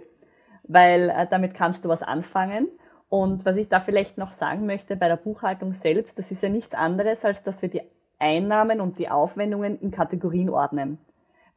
weil 0.63 1.11
äh, 1.11 1.27
damit 1.29 1.53
kannst 1.53 1.85
du 1.85 1.89
was 1.89 2.01
anfangen. 2.01 2.69
Und 3.07 3.45
was 3.45 3.55
ich 3.55 3.69
da 3.69 3.81
vielleicht 3.81 4.17
noch 4.17 4.31
sagen 4.31 4.65
möchte 4.65 4.95
bei 4.95 5.09
der 5.09 5.17
Buchhaltung 5.17 5.73
selbst, 5.73 6.17
das 6.17 6.31
ist 6.31 6.41
ja 6.41 6.49
nichts 6.49 6.73
anderes, 6.73 7.23
als 7.23 7.43
dass 7.43 7.61
wir 7.61 7.69
die 7.69 7.83
Einnahmen 8.17 8.81
und 8.81 8.97
die 8.97 9.09
Aufwendungen 9.09 9.79
in 9.79 9.91
Kategorien 9.91 10.49
ordnen. 10.49 10.97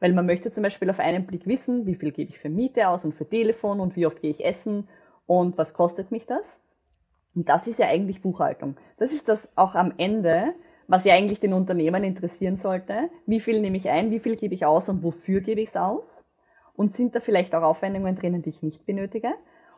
Weil 0.01 0.13
man 0.13 0.25
möchte 0.25 0.51
zum 0.51 0.63
Beispiel 0.63 0.89
auf 0.89 0.99
einen 0.99 1.25
Blick 1.25 1.47
wissen, 1.47 1.85
wie 1.85 1.95
viel 1.95 2.11
gebe 2.11 2.31
ich 2.31 2.39
für 2.39 2.49
Miete 2.49 2.89
aus 2.89 3.05
und 3.05 3.13
für 3.13 3.29
Telefon 3.29 3.79
und 3.79 3.95
wie 3.95 4.07
oft 4.07 4.19
gehe 4.19 4.31
ich 4.31 4.43
essen 4.43 4.89
und 5.27 5.57
was 5.57 5.73
kostet 5.73 6.11
mich 6.11 6.25
das. 6.25 6.59
Und 7.35 7.47
das 7.47 7.67
ist 7.67 7.79
ja 7.79 7.87
eigentlich 7.87 8.21
Buchhaltung. 8.21 8.75
Das 8.97 9.13
ist 9.13 9.29
das 9.29 9.47
auch 9.55 9.75
am 9.75 9.93
Ende, 9.97 10.53
was 10.87 11.05
ja 11.05 11.13
eigentlich 11.13 11.39
den 11.39 11.53
Unternehmern 11.53 12.03
interessieren 12.03 12.57
sollte. 12.57 13.09
Wie 13.25 13.39
viel 13.39 13.61
nehme 13.61 13.77
ich 13.77 13.89
ein, 13.89 14.11
wie 14.11 14.19
viel 14.19 14.35
gebe 14.35 14.55
ich 14.55 14.65
aus 14.65 14.89
und 14.89 15.03
wofür 15.03 15.39
gebe 15.39 15.61
ich 15.61 15.69
es 15.69 15.77
aus? 15.77 16.25
Und 16.75 16.95
sind 16.95 17.15
da 17.15 17.19
vielleicht 17.19 17.53
auch 17.53 17.63
Aufwendungen 17.63 18.15
drinnen, 18.15 18.41
die 18.41 18.49
ich 18.49 18.61
nicht 18.63 18.85
benötige? 18.85 19.29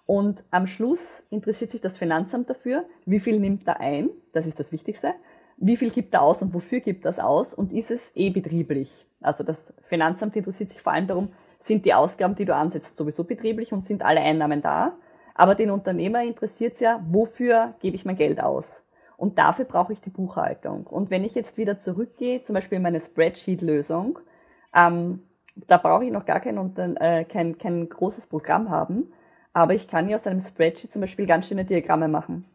Und 0.05 0.43
am 0.51 0.67
Schluss 0.67 1.23
interessiert 1.29 1.71
sich 1.71 1.81
das 1.81 1.97
Finanzamt 1.97 2.49
dafür, 2.49 2.85
wie 3.05 3.19
viel 3.19 3.39
nimmt 3.39 3.67
er 3.67 3.79
ein, 3.79 4.09
das 4.33 4.47
ist 4.47 4.59
das 4.59 4.71
Wichtigste, 4.71 5.13
wie 5.57 5.77
viel 5.77 5.91
gibt 5.91 6.13
er 6.13 6.21
aus 6.21 6.41
und 6.41 6.53
wofür 6.53 6.79
gibt 6.79 7.05
das 7.05 7.19
aus 7.19 7.53
und 7.53 7.71
ist 7.71 7.91
es 7.91 8.11
eh 8.15 8.29
betrieblich? 8.29 9.05
Also 9.21 9.43
das 9.43 9.73
Finanzamt 9.83 10.35
interessiert 10.35 10.69
sich 10.69 10.81
vor 10.81 10.93
allem 10.93 11.07
darum, 11.07 11.29
sind 11.61 11.85
die 11.85 11.93
Ausgaben, 11.93 12.35
die 12.35 12.45
du 12.45 12.55
ansetzt, 12.55 12.97
sowieso 12.97 13.23
betrieblich 13.23 13.71
und 13.71 13.85
sind 13.85 14.03
alle 14.03 14.19
Einnahmen 14.19 14.61
da? 14.61 14.93
Aber 15.35 15.55
den 15.55 15.71
Unternehmer 15.71 16.23
interessiert 16.23 16.73
es 16.73 16.79
ja, 16.81 17.03
wofür 17.09 17.73
gebe 17.79 17.95
ich 17.95 18.05
mein 18.05 18.17
Geld 18.17 18.41
aus? 18.41 18.83
Und 19.17 19.39
dafür 19.39 19.65
brauche 19.65 19.93
ich 19.93 20.01
die 20.01 20.09
Buchhaltung. 20.09 20.85
Und 20.85 21.09
wenn 21.09 21.23
ich 21.23 21.33
jetzt 21.33 21.57
wieder 21.57 21.79
zurückgehe, 21.79 22.43
zum 22.43 22.55
Beispiel 22.55 22.75
in 22.77 22.81
meine 22.81 22.99
Spreadsheet-Lösung, 22.99 24.19
ähm, 24.75 25.23
da 25.55 25.77
brauche 25.77 26.05
ich 26.05 26.11
noch 26.11 26.25
gar 26.25 26.39
kein, 26.39 26.57
äh, 26.97 27.25
kein, 27.25 27.57
kein 27.57 27.87
großes 27.87 28.27
Programm 28.27 28.69
haben, 28.69 29.13
aber 29.53 29.75
ich 29.75 29.87
kann 29.87 30.09
ja 30.09 30.17
aus 30.17 30.27
einem 30.27 30.41
Spreadsheet 30.41 30.91
zum 30.91 31.01
Beispiel 31.01 31.27
ganz 31.27 31.47
schöne 31.47 31.63
Diagramme 31.63 32.07
machen. 32.07 32.45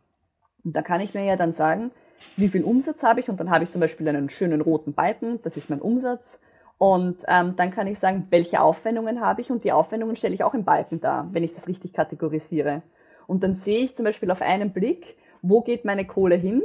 Und 0.65 0.77
da 0.77 0.83
kann 0.83 1.01
ich 1.01 1.15
mir 1.15 1.25
ja 1.25 1.37
dann 1.37 1.55
sagen, 1.55 1.93
wie 2.37 2.49
viel 2.49 2.65
Umsatz 2.65 3.03
habe 3.03 3.21
ich 3.21 3.29
und 3.29 3.39
dann 3.41 3.51
habe 3.51 3.65
ich 3.65 3.71
zum 3.71 3.81
Beispiel 3.81 4.09
einen 4.09 4.31
schönen 4.31 4.61
roten 4.61 4.95
Balken, 4.95 5.41
das 5.43 5.57
ist 5.57 5.71
mein 5.71 5.81
Umsatz. 5.81 6.41
Und 6.79 7.25
ähm, 7.27 7.55
dann 7.57 7.73
kann 7.73 7.89
ich 7.89 7.99
sagen, 7.99 8.29
welche 8.31 8.61
Aufwendungen 8.61 9.21
habe 9.21 9.41
ich 9.41 9.51
und 9.51 9.65
die 9.65 9.73
Aufwendungen 9.73 10.15
stelle 10.15 10.35
ich 10.35 10.45
auch 10.45 10.55
im 10.55 10.65
Balken 10.65 11.01
dar, 11.01 11.29
wenn 11.33 11.43
ich 11.43 11.53
das 11.53 11.67
richtig 11.67 11.93
kategorisiere. 11.93 12.83
Und 13.27 13.43
dann 13.43 13.55
sehe 13.55 13.81
ich 13.81 13.97
zum 13.97 14.05
Beispiel 14.05 14.31
auf 14.31 14.41
einen 14.41 14.73
Blick, 14.73 15.17
wo 15.43 15.61
geht 15.61 15.85
meine 15.85 16.07
Kohle 16.07 16.37
hin 16.37 16.63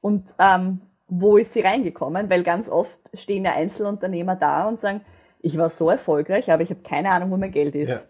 und 0.00 0.32
ähm, 0.38 0.80
wo 1.08 1.36
ist 1.36 1.52
sie 1.52 1.60
reingekommen, 1.60 2.30
weil 2.30 2.44
ganz 2.44 2.68
oft 2.68 2.96
stehen 3.14 3.44
ja 3.44 3.52
Einzelunternehmer 3.52 4.36
da 4.36 4.68
und 4.68 4.80
sagen, 4.80 5.02
ich 5.40 5.58
war 5.58 5.68
so 5.68 5.90
erfolgreich, 5.90 6.50
aber 6.50 6.62
ich 6.62 6.70
habe 6.70 6.80
keine 6.82 7.10
Ahnung, 7.10 7.30
wo 7.32 7.36
mein 7.36 7.50
Geld 7.50 7.74
ist. 7.74 7.88
Ja. 7.88 8.00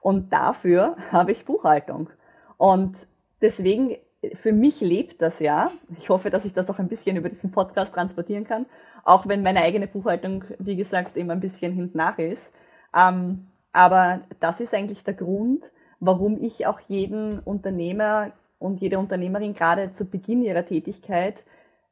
Und 0.00 0.32
dafür 0.32 0.96
habe 1.10 1.32
ich 1.32 1.44
Buchhaltung. 1.44 2.10
Und 2.58 2.96
deswegen 3.40 3.96
für 4.34 4.52
mich 4.52 4.80
lebt 4.80 5.20
das 5.20 5.40
ja. 5.40 5.72
Ich 5.98 6.08
hoffe, 6.08 6.30
dass 6.30 6.44
ich 6.44 6.52
das 6.52 6.70
auch 6.70 6.78
ein 6.78 6.88
bisschen 6.88 7.16
über 7.16 7.28
diesen 7.28 7.50
Podcast 7.50 7.92
transportieren 7.92 8.44
kann, 8.44 8.66
auch 9.04 9.26
wenn 9.26 9.42
meine 9.42 9.62
eigene 9.62 9.86
Buchhaltung, 9.86 10.44
wie 10.58 10.76
gesagt, 10.76 11.16
immer 11.16 11.32
ein 11.32 11.40
bisschen 11.40 11.72
hinten 11.72 11.98
nach 11.98 12.18
ist. 12.18 12.52
Ähm, 12.96 13.46
aber 13.72 14.20
das 14.40 14.60
ist 14.60 14.74
eigentlich 14.74 15.02
der 15.02 15.14
Grund, 15.14 15.64
warum 15.98 16.42
ich 16.42 16.66
auch 16.66 16.80
jeden 16.80 17.40
Unternehmer 17.40 18.32
und 18.58 18.80
jede 18.80 18.98
Unternehmerin 18.98 19.54
gerade 19.54 19.92
zu 19.92 20.04
Beginn 20.04 20.42
ihrer 20.42 20.66
Tätigkeit, 20.66 21.36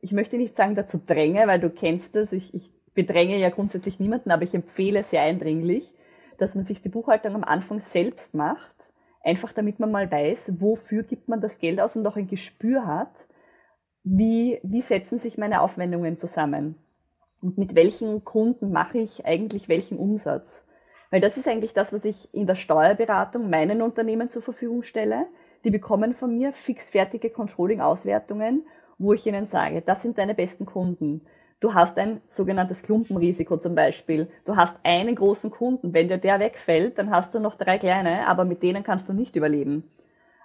ich 0.02 0.12
möchte 0.12 0.36
nicht 0.36 0.56
sagen 0.56 0.74
dazu 0.74 0.98
dränge, 1.04 1.46
weil 1.46 1.60
du 1.60 1.68
kennst 1.68 2.14
das, 2.14 2.32
ich, 2.32 2.54
ich 2.54 2.70
bedränge 2.94 3.36
ja 3.36 3.50
grundsätzlich 3.50 4.00
niemanden, 4.00 4.30
aber 4.30 4.44
ich 4.44 4.54
empfehle 4.54 5.04
sehr 5.04 5.22
eindringlich, 5.22 5.92
dass 6.38 6.54
man 6.54 6.64
sich 6.64 6.80
die 6.80 6.88
Buchhaltung 6.88 7.34
am 7.34 7.44
Anfang 7.44 7.82
selbst 7.90 8.34
macht 8.34 8.79
Einfach 9.22 9.52
damit 9.52 9.78
man 9.80 9.90
mal 9.90 10.10
weiß, 10.10 10.60
wofür 10.60 11.02
gibt 11.02 11.28
man 11.28 11.40
das 11.40 11.58
Geld 11.58 11.80
aus 11.80 11.96
und 11.96 12.06
auch 12.06 12.16
ein 12.16 12.26
Gespür 12.28 12.86
hat, 12.86 13.12
wie, 14.02 14.60
wie 14.62 14.80
setzen 14.80 15.18
sich 15.18 15.36
meine 15.36 15.60
Aufwendungen 15.60 16.16
zusammen 16.16 16.76
und 17.42 17.58
mit 17.58 17.74
welchen 17.74 18.24
Kunden 18.24 18.70
mache 18.70 18.98
ich 18.98 19.24
eigentlich 19.24 19.68
welchen 19.68 19.98
Umsatz. 19.98 20.66
Weil 21.10 21.20
das 21.20 21.36
ist 21.36 21.48
eigentlich 21.48 21.72
das, 21.72 21.92
was 21.92 22.04
ich 22.04 22.32
in 22.32 22.46
der 22.46 22.54
Steuerberatung 22.54 23.50
meinen 23.50 23.82
Unternehmen 23.82 24.30
zur 24.30 24.42
Verfügung 24.42 24.82
stelle. 24.82 25.26
Die 25.64 25.70
bekommen 25.70 26.14
von 26.14 26.36
mir 26.36 26.52
fixfertige 26.52 27.30
Controlling-Auswertungen, 27.30 28.64
wo 28.98 29.12
ich 29.12 29.26
ihnen 29.26 29.46
sage, 29.46 29.82
das 29.82 30.02
sind 30.02 30.18
deine 30.18 30.34
besten 30.34 30.66
Kunden. 30.66 31.22
Du 31.60 31.74
hast 31.74 31.98
ein 31.98 32.22
sogenanntes 32.30 32.82
Klumpenrisiko 32.82 33.58
zum 33.58 33.74
Beispiel. 33.74 34.28
Du 34.46 34.56
hast 34.56 34.76
einen 34.82 35.14
großen 35.14 35.50
Kunden. 35.50 35.92
Wenn 35.92 36.08
dir 36.08 36.16
der 36.16 36.40
wegfällt, 36.40 36.98
dann 36.98 37.10
hast 37.10 37.34
du 37.34 37.38
noch 37.38 37.56
drei 37.56 37.78
kleine, 37.78 38.26
aber 38.26 38.46
mit 38.46 38.62
denen 38.62 38.82
kannst 38.82 39.08
du 39.10 39.12
nicht 39.12 39.36
überleben. 39.36 39.84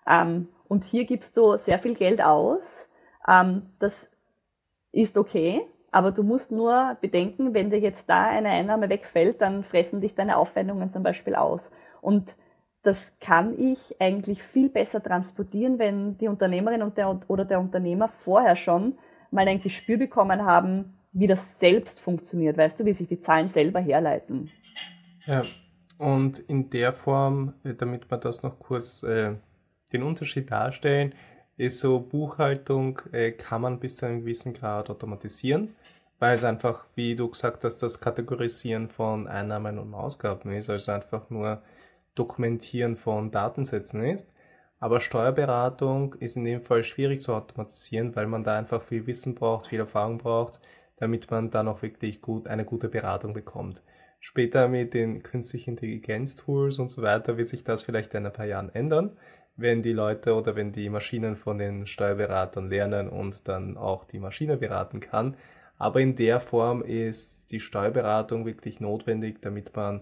Ähm, 0.06 0.50
und 0.68 0.84
hier 0.84 1.06
gibst 1.06 1.38
du 1.38 1.56
sehr 1.56 1.80
viel 1.80 1.96
Geld 1.96 2.22
aus. 2.22 2.90
Ähm, 3.28 3.64
das 3.80 4.12
ist 4.92 5.18
okay, 5.18 5.66
aber 5.92 6.12
du 6.12 6.24
musst 6.24 6.52
nur 6.52 6.98
bedenken, 7.00 7.54
wenn 7.54 7.70
dir 7.70 7.80
jetzt 7.80 8.10
da 8.10 8.26
eine 8.26 8.50
Einnahme 8.50 8.90
wegfällt, 8.90 9.42
dann 9.42 9.64
fressen 9.64 10.02
dich 10.02 10.16
deine 10.16 10.36
Aufwendungen 10.36 10.92
zum 10.92 11.04
Beispiel 11.04 11.36
aus. 11.36 11.72
Und 12.02 12.36
das 12.84 13.14
kann 13.22 13.58
ich 13.58 14.00
eigentlich 14.02 14.44
viel 14.44 14.70
besser 14.70 15.02
transportieren, 15.02 15.80
wenn 15.80 16.18
die 16.18 16.28
Unternehmerin 16.28 16.84
und 16.84 16.98
der, 16.98 17.18
oder 17.30 17.46
der 17.46 17.62
Unternehmer 17.62 18.10
vorher 18.26 18.58
schon 18.58 18.98
mal 19.32 19.48
ein 19.48 19.62
Gespür 19.62 19.98
bekommen 19.98 20.46
haben, 20.46 20.98
wie 21.16 21.28
das 21.28 21.40
selbst 21.60 22.00
funktioniert, 22.00 22.58
weißt 22.58 22.80
du, 22.80 22.86
wie 22.86 22.94
sich 22.94 23.08
die 23.08 23.22
Zahlen 23.22 23.48
selber 23.48 23.80
herleiten. 23.80 24.52
Ja, 25.26 25.44
und 25.98 26.40
in 26.40 26.70
der 26.70 26.92
Form, 26.92 27.54
äh, 27.64 27.74
damit 27.74 28.12
wir 28.12 28.18
das 28.18 28.44
noch 28.44 28.60
kurz 28.60 29.02
äh, 29.02 29.36
den 29.94 30.04
Unterschied 30.04 30.52
darstellen, 30.52 31.16
ist 31.58 31.80
so 31.80 32.00
Buchhaltung 32.02 33.02
äh, 33.14 33.32
kann 33.32 33.62
man 33.62 33.80
bis 33.80 33.96
zu 33.96 34.06
einem 34.06 34.20
gewissen 34.20 34.54
Grad 34.54 34.90
automatisieren, 34.90 35.76
weil 36.20 36.36
es 36.36 36.44
einfach, 36.44 36.86
wie 36.96 37.16
du 37.16 37.30
gesagt 37.30 37.64
hast, 37.64 37.78
das 37.78 38.02
Kategorisieren 38.02 38.90
von 38.90 39.28
Einnahmen 39.28 39.80
und 39.80 39.94
Ausgaben 39.94 40.52
ist, 40.52 40.70
also 40.70 40.92
einfach 40.92 41.30
nur 41.30 41.62
Dokumentieren 42.16 42.98
von 42.98 43.32
Datensätzen 43.32 44.04
ist. 44.04 44.30
Aber 44.82 45.00
Steuerberatung 45.00 46.16
ist 46.16 46.36
in 46.36 46.44
dem 46.44 46.62
Fall 46.62 46.84
schwierig 46.84 47.22
zu 47.22 47.34
automatisieren, 47.34 48.16
weil 48.18 48.28
man 48.28 48.44
da 48.44 48.58
einfach 48.58 48.84
viel 48.84 49.08
Wissen 49.08 49.34
braucht, 49.34 49.68
viel 49.68 49.80
Erfahrung 49.80 50.18
braucht, 50.18 50.60
damit 50.98 51.30
man 51.32 51.52
dann 51.52 51.68
auch 51.68 51.82
wirklich 51.82 52.22
gut 52.22 52.48
eine 52.48 52.66
gute 52.66 52.90
Beratung 52.90 53.34
bekommt. 53.34 53.84
Später 54.20 54.68
mit 54.68 54.94
den 54.94 55.22
künstlichen 55.22 55.72
Intelligenz-Tools 55.72 56.80
und 56.80 56.90
so 56.90 57.02
weiter 57.02 57.38
wird 57.38 57.48
sich 57.48 57.64
das 57.64 57.84
vielleicht 57.84 58.14
in 58.14 58.25
ein 58.25 58.34
paar 58.34 58.46
Jahren 58.46 58.74
ändern, 58.74 59.18
wenn 59.56 59.84
die 59.84 59.94
Leute 59.94 60.34
oder 60.34 60.56
wenn 60.56 60.72
die 60.72 60.90
Maschinen 60.90 61.36
von 61.36 61.58
den 61.58 61.86
Steuerberatern 61.86 62.70
lernen 62.70 63.10
und 63.10 63.48
dann 63.48 63.78
auch 63.78 64.06
die 64.06 64.20
Maschine 64.20 64.58
beraten 64.58 65.00
kann. 65.00 65.36
Aber 65.78 66.00
in 66.00 66.16
der 66.16 66.40
Form 66.40 66.82
ist 66.82 67.52
die 67.52 67.60
Steuerberatung 67.60 68.46
wirklich 68.46 68.80
notwendig, 68.80 69.42
damit 69.42 69.75
man 69.75 70.02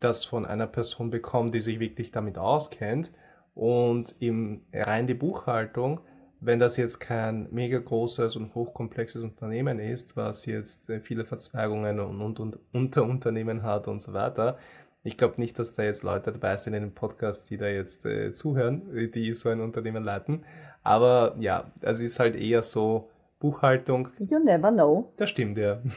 das 0.00 0.24
von 0.24 0.44
einer 0.44 0.66
Person 0.66 1.10
bekommt, 1.10 1.54
die 1.54 1.60
sich 1.60 1.80
wirklich 1.80 2.10
damit 2.10 2.38
auskennt. 2.38 3.10
Und 3.54 4.14
im 4.20 4.62
rein 4.72 5.06
die 5.06 5.14
Buchhaltung, 5.14 6.00
wenn 6.46 6.60
das 6.60 6.76
jetzt 6.76 7.00
kein 7.00 7.48
mega 7.50 7.78
großes 7.78 8.36
und 8.36 8.54
hochkomplexes 8.54 9.22
Unternehmen 9.22 9.80
ist, 9.80 10.16
was 10.16 10.46
jetzt 10.46 10.88
äh, 10.88 11.00
viele 11.00 11.24
Verzweigungen 11.24 11.98
und, 11.98 12.20
und, 12.22 12.38
und 12.38 12.58
Unterunternehmen 12.72 13.64
hat 13.64 13.88
und 13.88 14.00
so 14.00 14.12
weiter, 14.12 14.56
ich 15.02 15.16
glaube 15.16 15.34
nicht, 15.38 15.58
dass 15.58 15.74
da 15.74 15.82
jetzt 15.82 16.04
Leute 16.04 16.32
dabei 16.32 16.56
sind 16.56 16.74
in 16.74 16.82
dem 16.82 16.94
Podcast, 16.94 17.50
die 17.50 17.56
da 17.56 17.66
jetzt 17.66 18.06
äh, 18.06 18.32
zuhören, 18.32 19.10
die 19.12 19.32
so 19.32 19.48
ein 19.48 19.60
Unternehmen 19.60 20.04
leiten. 20.04 20.44
Aber 20.84 21.34
ja, 21.40 21.70
es 21.80 22.00
ist 22.00 22.20
halt 22.20 22.36
eher 22.36 22.62
so 22.62 23.10
Buchhaltung. 23.40 24.08
You 24.18 24.38
never 24.38 24.70
know. 24.70 25.12
Das 25.16 25.30
stimmt, 25.30 25.58
ja. 25.58 25.80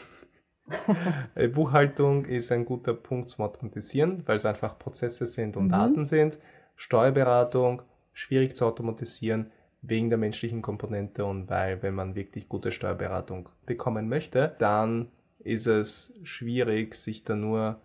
Äh, 1.33 1.47
Buchhaltung 1.47 2.25
ist 2.25 2.51
ein 2.51 2.63
guter 2.63 2.93
Punkt 2.93 3.27
zum 3.27 3.43
Automatisieren, 3.43 4.21
weil 4.27 4.35
es 4.35 4.45
einfach 4.45 4.77
Prozesse 4.77 5.25
sind 5.25 5.57
und 5.57 5.65
mhm. 5.65 5.71
Daten 5.71 6.05
sind. 6.05 6.37
Steuerberatung 6.75 7.81
schwierig 8.13 8.55
zu 8.55 8.67
automatisieren 8.67 9.49
wegen 9.81 10.09
der 10.09 10.17
menschlichen 10.17 10.61
Komponente 10.61 11.25
und 11.25 11.49
weil, 11.49 11.81
wenn 11.81 11.95
man 11.95 12.15
wirklich 12.15 12.49
gute 12.49 12.71
Steuerberatung 12.71 13.49
bekommen 13.65 14.09
möchte, 14.09 14.55
dann 14.59 15.07
ist 15.39 15.67
es 15.67 16.13
schwierig, 16.23 16.95
sich 16.95 17.23
da 17.23 17.35
nur 17.35 17.79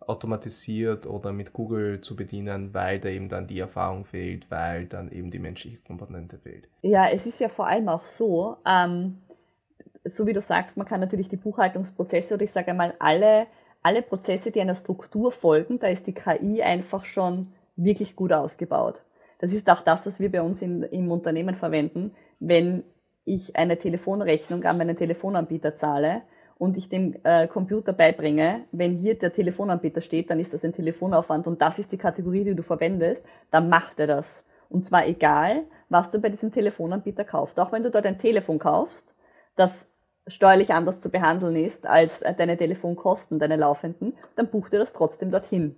automatisiert 0.00 1.06
oder 1.06 1.32
mit 1.32 1.52
Google 1.52 2.00
zu 2.00 2.16
bedienen, 2.16 2.72
weil 2.72 2.98
da 2.98 3.08
eben 3.08 3.28
dann 3.28 3.46
die 3.46 3.58
Erfahrung 3.58 4.04
fehlt, 4.04 4.50
weil 4.50 4.86
dann 4.86 5.12
eben 5.12 5.30
die 5.30 5.38
menschliche 5.38 5.78
Komponente 5.78 6.38
fehlt. 6.38 6.68
Ja, 6.82 7.08
es 7.08 7.26
ist 7.26 7.40
ja 7.40 7.48
vor 7.48 7.66
allem 7.66 7.88
auch 7.88 8.04
so, 8.04 8.56
ähm, 8.66 9.18
so 10.04 10.26
wie 10.26 10.32
du 10.32 10.40
sagst, 10.40 10.76
man 10.76 10.86
kann 10.86 11.00
natürlich 11.00 11.28
die 11.28 11.36
Buchhaltungsprozesse 11.36 12.34
oder 12.34 12.44
ich 12.44 12.52
sage 12.52 12.70
einmal 12.70 12.94
alle, 12.98 13.46
alle 13.82 14.02
Prozesse, 14.02 14.50
die 14.50 14.60
einer 14.60 14.74
Struktur 14.74 15.30
folgen, 15.30 15.78
da 15.78 15.88
ist 15.88 16.06
die 16.06 16.14
KI 16.14 16.62
einfach 16.62 17.04
schon 17.04 17.52
wirklich 17.76 18.16
gut 18.16 18.32
ausgebaut. 18.32 19.00
Das 19.38 19.52
ist 19.52 19.68
auch 19.70 19.82
das, 19.82 20.06
was 20.06 20.20
wir 20.20 20.30
bei 20.30 20.42
uns 20.42 20.60
in, 20.62 20.82
im 20.82 21.10
Unternehmen 21.10 21.54
verwenden. 21.54 22.12
Wenn 22.40 22.84
ich 23.24 23.56
eine 23.56 23.78
Telefonrechnung 23.78 24.64
an 24.64 24.78
meinen 24.78 24.96
Telefonanbieter 24.96 25.74
zahle, 25.74 26.22
und 26.58 26.76
ich 26.76 26.88
dem 26.88 27.14
äh, 27.22 27.46
Computer 27.46 27.92
beibringe, 27.92 28.64
wenn 28.72 28.96
hier 28.98 29.16
der 29.16 29.32
Telefonanbieter 29.32 30.00
steht, 30.00 30.30
dann 30.30 30.40
ist 30.40 30.52
das 30.52 30.64
ein 30.64 30.74
Telefonaufwand 30.74 31.46
und 31.46 31.62
das 31.62 31.78
ist 31.78 31.92
die 31.92 31.98
Kategorie, 31.98 32.44
die 32.44 32.54
du 32.54 32.62
verwendest, 32.62 33.24
dann 33.50 33.68
macht 33.68 33.98
er 34.00 34.08
das. 34.08 34.44
Und 34.68 34.84
zwar 34.84 35.06
egal, 35.06 35.64
was 35.88 36.10
du 36.10 36.18
bei 36.18 36.28
diesem 36.28 36.52
Telefonanbieter 36.52 37.24
kaufst. 37.24 37.58
Auch 37.58 37.72
wenn 37.72 37.84
du 37.84 37.90
dort 37.90 38.04
ein 38.04 38.18
Telefon 38.18 38.58
kaufst, 38.58 39.14
das 39.56 39.86
steuerlich 40.26 40.70
anders 40.70 41.00
zu 41.00 41.08
behandeln 41.08 41.56
ist 41.56 41.86
als 41.86 42.20
äh, 42.22 42.34
deine 42.34 42.56
Telefonkosten, 42.56 43.38
deine 43.38 43.56
laufenden, 43.56 44.14
dann 44.36 44.48
bucht 44.48 44.72
er 44.72 44.80
das 44.80 44.92
trotzdem 44.92 45.30
dorthin. 45.30 45.76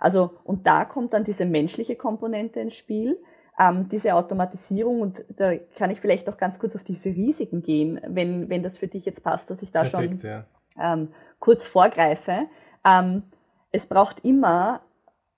Also, 0.00 0.30
und 0.44 0.66
da 0.66 0.84
kommt 0.84 1.12
dann 1.12 1.24
diese 1.24 1.44
menschliche 1.44 1.94
Komponente 1.94 2.60
ins 2.60 2.74
Spiel, 2.74 3.18
ähm, 3.58 3.88
diese 3.90 4.14
Automatisierung 4.14 5.00
und 5.02 5.22
da 5.36 5.54
kann 5.76 5.90
ich 5.90 6.00
vielleicht 6.00 6.28
auch 6.28 6.38
ganz 6.38 6.58
kurz 6.58 6.74
auf 6.74 6.82
diese 6.82 7.10
Risiken 7.10 7.62
gehen, 7.62 8.00
wenn, 8.06 8.48
wenn 8.48 8.62
das 8.62 8.78
für 8.78 8.88
dich 8.88 9.04
jetzt 9.04 9.22
passt, 9.22 9.50
dass 9.50 9.62
ich 9.62 9.70
da 9.70 9.82
Perfekt, 9.82 10.22
schon 10.22 10.30
ja. 10.30 10.44
ähm, 10.80 11.08
kurz 11.38 11.66
vorgreife. 11.66 12.46
Ähm, 12.84 13.24
es 13.70 13.86
braucht 13.86 14.24
immer 14.24 14.80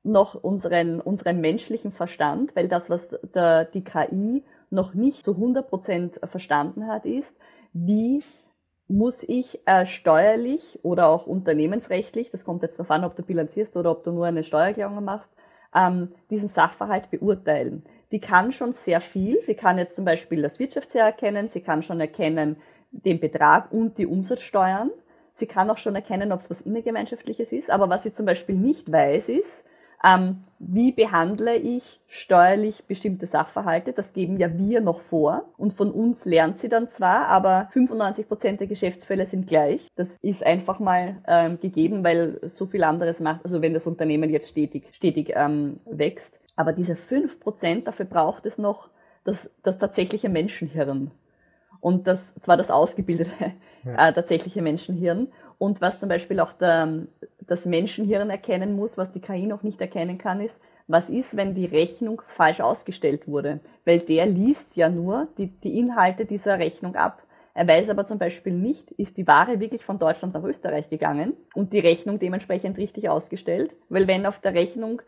noch 0.04 0.34
unseren, 0.34 1.00
unseren 1.00 1.40
menschlichen 1.40 1.92
Verstand, 1.92 2.54
weil 2.56 2.68
das, 2.68 2.88
was 2.88 3.08
der, 3.34 3.64
die 3.66 3.84
KI 3.84 4.44
noch 4.70 4.94
nicht 4.94 5.24
zu 5.24 5.32
100% 5.32 6.26
verstanden 6.26 6.86
hat, 6.86 7.04
ist, 7.04 7.36
wie 7.72 8.22
muss 8.92 9.22
ich 9.22 9.60
äh, 9.66 9.86
steuerlich 9.86 10.78
oder 10.82 11.08
auch 11.08 11.26
unternehmensrechtlich, 11.26 12.30
das 12.30 12.44
kommt 12.44 12.62
jetzt 12.62 12.78
darauf 12.78 12.90
an, 12.90 13.04
ob 13.04 13.16
du 13.16 13.22
bilanzierst 13.22 13.76
oder 13.76 13.90
ob 13.90 14.04
du 14.04 14.12
nur 14.12 14.26
eine 14.26 14.44
Steuererklärung 14.44 15.02
machst, 15.04 15.32
ähm, 15.74 16.12
diesen 16.30 16.48
Sachverhalt 16.48 17.10
beurteilen 17.10 17.82
die 18.12 18.20
kann 18.20 18.52
schon 18.52 18.74
sehr 18.74 19.00
viel. 19.00 19.40
Sie 19.46 19.54
kann 19.54 19.78
jetzt 19.78 19.96
zum 19.96 20.04
Beispiel 20.04 20.42
das 20.42 20.58
Wirtschaftsjahr 20.58 21.06
erkennen, 21.06 21.48
sie 21.48 21.62
kann 21.62 21.82
schon 21.82 21.98
erkennen 21.98 22.56
den 22.90 23.18
Betrag 23.18 23.72
und 23.72 23.96
die 23.96 24.06
Umsatzsteuern. 24.06 24.90
Sie 25.32 25.46
kann 25.46 25.70
auch 25.70 25.78
schon 25.78 25.94
erkennen, 25.94 26.30
ob 26.30 26.40
es 26.42 26.50
was 26.50 26.60
innergemeinschaftliches 26.60 27.52
ist. 27.52 27.70
Aber 27.70 27.88
was 27.88 28.02
sie 28.02 28.12
zum 28.12 28.26
Beispiel 28.26 28.54
nicht 28.54 28.92
weiß, 28.92 29.30
ist, 29.30 29.64
ähm, 30.04 30.44
wie 30.64 30.92
behandle 30.92 31.56
ich 31.56 32.00
steuerlich 32.06 32.84
bestimmte 32.86 33.26
Sachverhalte? 33.26 33.92
Das 33.92 34.12
geben 34.12 34.38
ja 34.38 34.56
wir 34.56 34.80
noch 34.80 35.00
vor. 35.00 35.44
Und 35.56 35.74
von 35.74 35.90
uns 35.90 36.24
lernt 36.24 36.60
sie 36.60 36.68
dann 36.68 36.88
zwar, 36.90 37.26
aber 37.26 37.68
95 37.72 38.28
Prozent 38.28 38.60
der 38.60 38.68
Geschäftsfälle 38.68 39.26
sind 39.26 39.48
gleich. 39.48 39.88
Das 39.96 40.16
ist 40.22 40.44
einfach 40.44 40.78
mal 40.78 41.16
ähm, 41.26 41.58
gegeben, 41.60 42.04
weil 42.04 42.38
so 42.48 42.66
viel 42.66 42.84
anderes 42.84 43.18
macht. 43.18 43.44
Also 43.44 43.60
wenn 43.60 43.74
das 43.74 43.88
Unternehmen 43.88 44.30
jetzt 44.30 44.50
stetig, 44.50 44.84
stetig 44.92 45.32
ähm, 45.34 45.80
wächst, 45.84 46.38
aber 46.54 46.72
diese 46.72 46.94
5%, 46.94 47.84
dafür 47.84 48.06
braucht 48.06 48.46
es 48.46 48.58
noch 48.58 48.88
das, 49.24 49.50
das 49.62 49.78
tatsächliche 49.78 50.28
Menschenhirn. 50.28 51.10
Und 51.82 52.06
das 52.06 52.32
zwar 52.36 52.56
das 52.56 52.70
ausgebildete 52.70 53.30
ja. 53.84 54.08
äh, 54.08 54.12
tatsächliche 54.14 54.62
Menschenhirn. 54.62 55.28
Und 55.58 55.80
was 55.80 55.98
zum 56.00 56.08
Beispiel 56.08 56.40
auch 56.40 56.52
der, 56.52 57.06
das 57.40 57.66
Menschenhirn 57.66 58.30
erkennen 58.30 58.76
muss, 58.76 58.96
was 58.96 59.12
die 59.12 59.20
KI 59.20 59.46
noch 59.46 59.64
nicht 59.64 59.80
erkennen 59.80 60.16
kann, 60.16 60.40
ist, 60.40 60.58
was 60.86 61.10
ist, 61.10 61.36
wenn 61.36 61.54
die 61.54 61.66
Rechnung 61.66 62.22
falsch 62.28 62.60
ausgestellt 62.60 63.26
wurde? 63.26 63.60
Weil 63.84 63.98
der 63.98 64.26
liest 64.26 64.76
ja 64.76 64.88
nur 64.88 65.26
die, 65.38 65.48
die 65.48 65.78
Inhalte 65.78 66.24
dieser 66.24 66.58
Rechnung 66.58 66.94
ab. 66.94 67.22
Er 67.54 67.66
weiß 67.66 67.90
aber 67.90 68.06
zum 68.06 68.18
Beispiel 68.18 68.52
nicht, 68.52 68.92
ist 68.92 69.16
die 69.16 69.26
Ware 69.26 69.58
wirklich 69.58 69.84
von 69.84 69.98
Deutschland 69.98 70.34
nach 70.34 70.44
Österreich 70.44 70.88
gegangen 70.88 71.34
und 71.54 71.72
die 71.72 71.80
Rechnung 71.80 72.18
dementsprechend 72.18 72.78
richtig 72.78 73.08
ausgestellt? 73.08 73.72
Weil 73.88 74.06
wenn 74.06 74.24
auf 74.24 74.38
der 74.38 74.54
Rechnung 74.54 75.02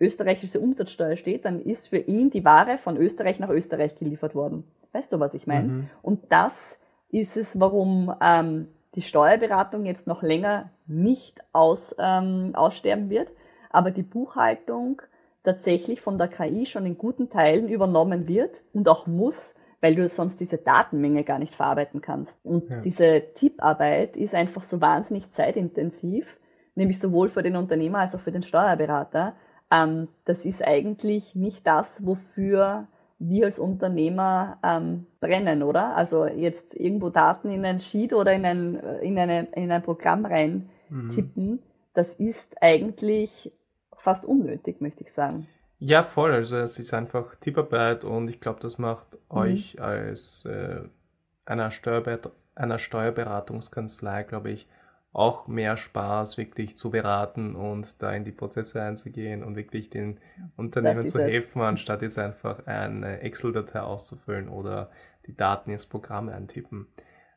österreichische 0.00 0.58
Umsatzsteuer 0.58 1.16
steht, 1.16 1.44
dann 1.44 1.60
ist 1.60 1.88
für 1.88 1.98
ihn 1.98 2.30
die 2.30 2.44
Ware 2.44 2.78
von 2.78 2.96
Österreich 2.96 3.38
nach 3.38 3.50
Österreich 3.50 3.94
geliefert 3.96 4.34
worden. 4.34 4.64
Weißt 4.94 5.12
du, 5.12 5.20
was 5.20 5.34
ich 5.34 5.46
meine? 5.46 5.68
Mhm. 5.68 5.90
Und 6.02 6.20
das 6.30 6.78
ist 7.10 7.36
es, 7.36 7.58
warum 7.58 8.14
ähm, 8.20 8.68
die 8.94 9.02
Steuerberatung 9.02 9.84
jetzt 9.84 10.06
noch 10.06 10.22
länger 10.22 10.70
nicht 10.86 11.40
aus, 11.52 11.94
ähm, 11.98 12.52
aussterben 12.54 13.10
wird, 13.10 13.28
aber 13.70 13.90
die 13.90 14.02
Buchhaltung 14.02 15.02
tatsächlich 15.42 16.00
von 16.00 16.16
der 16.16 16.28
KI 16.28 16.64
schon 16.64 16.86
in 16.86 16.96
guten 16.96 17.28
Teilen 17.28 17.68
übernommen 17.68 18.28
wird 18.28 18.62
und 18.72 18.88
auch 18.88 19.06
muss, 19.06 19.54
weil 19.80 19.96
du 19.96 20.08
sonst 20.08 20.38
diese 20.40 20.58
Datenmenge 20.58 21.24
gar 21.24 21.38
nicht 21.38 21.54
verarbeiten 21.54 22.00
kannst. 22.00 22.44
Und 22.46 22.70
ja. 22.70 22.80
diese 22.80 23.22
Tipparbeit 23.34 24.16
ist 24.16 24.34
einfach 24.34 24.62
so 24.62 24.80
wahnsinnig 24.80 25.30
zeitintensiv, 25.32 26.24
nämlich 26.76 27.00
sowohl 27.00 27.28
für 27.28 27.42
den 27.42 27.56
Unternehmer 27.56 27.98
als 27.98 28.14
auch 28.14 28.20
für 28.20 28.32
den 28.32 28.44
Steuerberater, 28.44 29.34
ähm, 29.70 30.08
das 30.24 30.44
ist 30.44 30.62
eigentlich 30.62 31.34
nicht 31.34 31.66
das, 31.66 32.04
wofür 32.06 32.86
wir 33.18 33.46
als 33.46 33.58
Unternehmer 33.58 34.58
ähm, 34.62 35.06
brennen, 35.20 35.62
oder? 35.62 35.96
Also 35.96 36.26
jetzt 36.26 36.74
irgendwo 36.74 37.10
Daten 37.10 37.50
in 37.50 37.64
ein 37.64 37.80
Sheet 37.80 38.12
oder 38.12 38.32
in 38.32 38.44
ein, 38.44 38.74
in 39.02 39.18
eine, 39.18 39.48
in 39.52 39.70
ein 39.70 39.82
Programm 39.82 40.26
rein 40.26 40.68
mhm. 40.90 41.10
tippen, 41.10 41.62
das 41.94 42.14
ist 42.14 42.56
eigentlich 42.60 43.52
fast 43.96 44.24
unnötig, 44.24 44.80
möchte 44.80 45.04
ich 45.04 45.12
sagen. 45.12 45.48
Ja, 45.78 46.02
voll. 46.02 46.32
Also 46.32 46.56
es 46.56 46.78
ist 46.78 46.94
einfach 46.94 47.34
Tipparbeit 47.36 48.04
und 48.04 48.28
ich 48.28 48.40
glaube, 48.40 48.60
das 48.60 48.78
macht 48.78 49.12
mhm. 49.12 49.36
euch 49.36 49.80
als 49.80 50.44
äh, 50.44 50.80
einer, 51.44 51.70
Steuerber 51.70 52.32
einer 52.54 52.78
Steuerberatungskanzlei, 52.78 54.24
glaube 54.24 54.50
ich, 54.50 54.68
auch 55.14 55.46
mehr 55.46 55.76
Spaß, 55.76 56.36
wirklich 56.38 56.76
zu 56.76 56.90
beraten 56.90 57.54
und 57.54 58.02
da 58.02 58.12
in 58.12 58.24
die 58.24 58.32
Prozesse 58.32 58.82
einzugehen 58.82 59.44
und 59.44 59.54
wirklich 59.54 59.88
den 59.88 60.18
Unternehmen 60.56 61.06
zu 61.06 61.20
helfen, 61.20 61.60
es. 61.60 61.66
anstatt 61.68 62.02
jetzt 62.02 62.18
einfach 62.18 62.66
eine 62.66 63.20
Excel-Datei 63.20 63.80
auszufüllen 63.80 64.48
oder 64.48 64.90
die 65.26 65.36
Daten 65.36 65.70
ins 65.70 65.86
Programm 65.86 66.28
eintippen. 66.28 66.88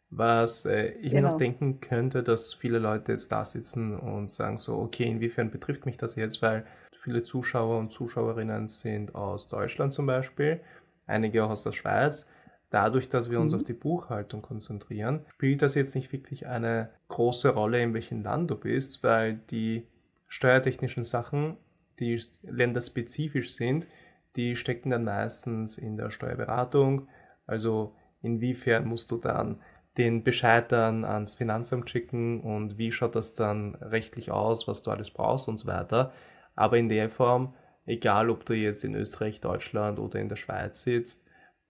Was 0.10 0.66
äh, 0.66 0.88
ich 0.88 1.12
genau. 1.12 1.14
mir 1.14 1.22
noch 1.22 1.38
genau. 1.38 1.38
denken 1.38 1.80
könnte, 1.80 2.24
dass 2.24 2.56
viele 2.56 2.80
Leute 2.80 3.12
jetzt 3.12 3.32
da 3.32 3.46
sitzen 3.46 3.96
und 3.96 4.32
sagen 4.32 4.58
so, 4.58 4.78
okay, 4.80 5.04
inwiefern 5.04 5.52
betrifft 5.52 5.86
mich 5.86 5.98
das 5.98 6.16
jetzt, 6.16 6.42
weil 6.42 6.66
viele 7.04 7.22
Zuschauer 7.22 7.78
und 7.78 7.92
Zuschauerinnen 7.92 8.68
sind 8.68 9.14
aus 9.14 9.50
Deutschland 9.50 9.94
zum 9.94 10.08
Beispiel, 10.08 10.62
einige 11.06 11.44
auch 11.44 11.52
aus 11.52 11.64
der 11.64 11.74
Schweiz 11.74 12.26
dadurch, 12.70 13.10
dass 13.10 13.30
wir 13.30 13.40
uns 13.40 13.54
mhm. 13.54 13.60
auf 13.60 13.66
die 13.66 13.74
Buchhaltung 13.74 14.42
konzentrieren, 14.42 15.26
spielt 15.34 15.62
das 15.62 15.76
jetzt 15.76 15.96
nicht 15.96 16.12
wirklich 16.12 16.48
eine 16.48 16.90
große 17.08 17.50
Rolle, 17.50 17.82
in 17.82 17.94
welchem 17.94 18.24
Land 18.24 18.52
du 18.52 18.56
bist, 18.56 19.04
weil 19.04 19.36
die 19.50 19.88
steuertechnischen 20.28 21.04
Sachen, 21.04 21.58
die 22.00 22.22
länderspezifisch 22.44 23.54
sind, 23.54 23.88
die 24.36 24.56
stecken 24.56 24.92
dann 24.92 25.04
meistens 25.04 25.78
in 25.78 25.98
der 25.98 26.12
Steuerberatung. 26.12 27.08
Also 27.48 27.96
inwiefern 28.22 28.86
musst 28.86 29.12
du 29.12 29.18
dann 29.18 29.62
den 29.98 30.24
Bescheid 30.24 30.72
dann 30.72 31.06
ans 31.06 31.34
Finanzamt 31.34 31.90
schicken 31.90 32.42
und 32.42 32.78
wie 32.78 32.92
schaut 32.92 33.16
das 33.16 33.34
dann 33.34 33.76
rechtlich 33.76 34.30
aus, 34.30 34.68
was 34.68 34.84
du 34.84 34.92
alles 34.92 35.10
brauchst 35.10 35.48
und 35.48 35.58
so 35.58 35.66
weiter. 35.66 36.14
Aber 36.56 36.78
in 36.78 36.88
der 36.88 37.10
Form, 37.10 37.56
egal 37.86 38.30
ob 38.30 38.46
du 38.46 38.54
jetzt 38.54 38.84
in 38.84 38.94
Österreich, 38.94 39.42
Deutschland 39.42 39.98
oder 39.98 40.20
in 40.20 40.30
der 40.30 40.36
Schweiz 40.36 40.84
sitzt, 40.84 41.27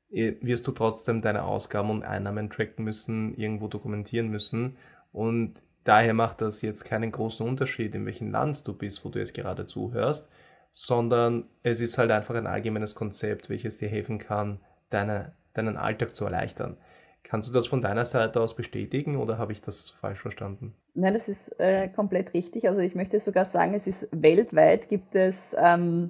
wirst 0.09 0.67
du 0.67 0.71
trotzdem 0.71 1.21
deine 1.21 1.43
Ausgaben 1.43 1.89
und 1.89 2.03
Einnahmen 2.03 2.49
tracken 2.49 2.83
müssen, 2.83 3.35
irgendwo 3.35 3.67
dokumentieren 3.67 4.29
müssen. 4.29 4.77
Und 5.11 5.55
daher 5.83 6.13
macht 6.13 6.41
das 6.41 6.61
jetzt 6.61 6.85
keinen 6.85 7.11
großen 7.11 7.45
Unterschied, 7.45 7.93
in 7.95 8.05
welchem 8.05 8.31
Land 8.31 8.67
du 8.67 8.73
bist, 8.73 9.03
wo 9.03 9.09
du 9.09 9.19
jetzt 9.19 9.33
gerade 9.33 9.65
zuhörst, 9.65 10.31
sondern 10.71 11.45
es 11.63 11.81
ist 11.81 11.97
halt 11.97 12.11
einfach 12.11 12.35
ein 12.35 12.47
allgemeines 12.47 12.95
Konzept, 12.95 13.49
welches 13.49 13.77
dir 13.77 13.89
helfen 13.89 14.19
kann, 14.19 14.59
deine, 14.89 15.33
deinen 15.53 15.77
Alltag 15.77 16.13
zu 16.13 16.25
erleichtern. 16.25 16.77
Kannst 17.23 17.49
du 17.49 17.53
das 17.53 17.67
von 17.67 17.81
deiner 17.81 18.05
Seite 18.05 18.39
aus 18.39 18.55
bestätigen 18.55 19.17
oder 19.17 19.37
habe 19.37 19.51
ich 19.51 19.61
das 19.61 19.89
falsch 19.89 20.21
verstanden? 20.21 20.73
Nein, 20.93 21.13
das 21.13 21.27
ist 21.27 21.59
äh, 21.59 21.89
komplett 21.89 22.33
richtig. 22.33 22.69
Also 22.69 22.79
ich 22.79 22.95
möchte 22.95 23.19
sogar 23.19 23.45
sagen, 23.45 23.73
es 23.73 23.85
ist 23.85 24.07
weltweit 24.11 24.87
gibt 24.87 25.13
es 25.13 25.35
ähm, 25.57 26.09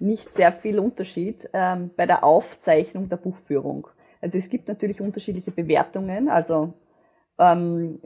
nicht 0.00 0.34
sehr 0.34 0.52
viel 0.52 0.78
Unterschied 0.78 1.48
ähm, 1.52 1.90
bei 1.96 2.06
der 2.06 2.24
Aufzeichnung 2.24 3.08
der 3.08 3.16
Buchführung. 3.16 3.88
Also 4.20 4.38
es 4.38 4.48
gibt 4.48 4.68
natürlich 4.68 5.00
unterschiedliche 5.00 5.50
Bewertungen. 5.50 6.28
Also 6.28 6.74
ähm, 7.38 8.00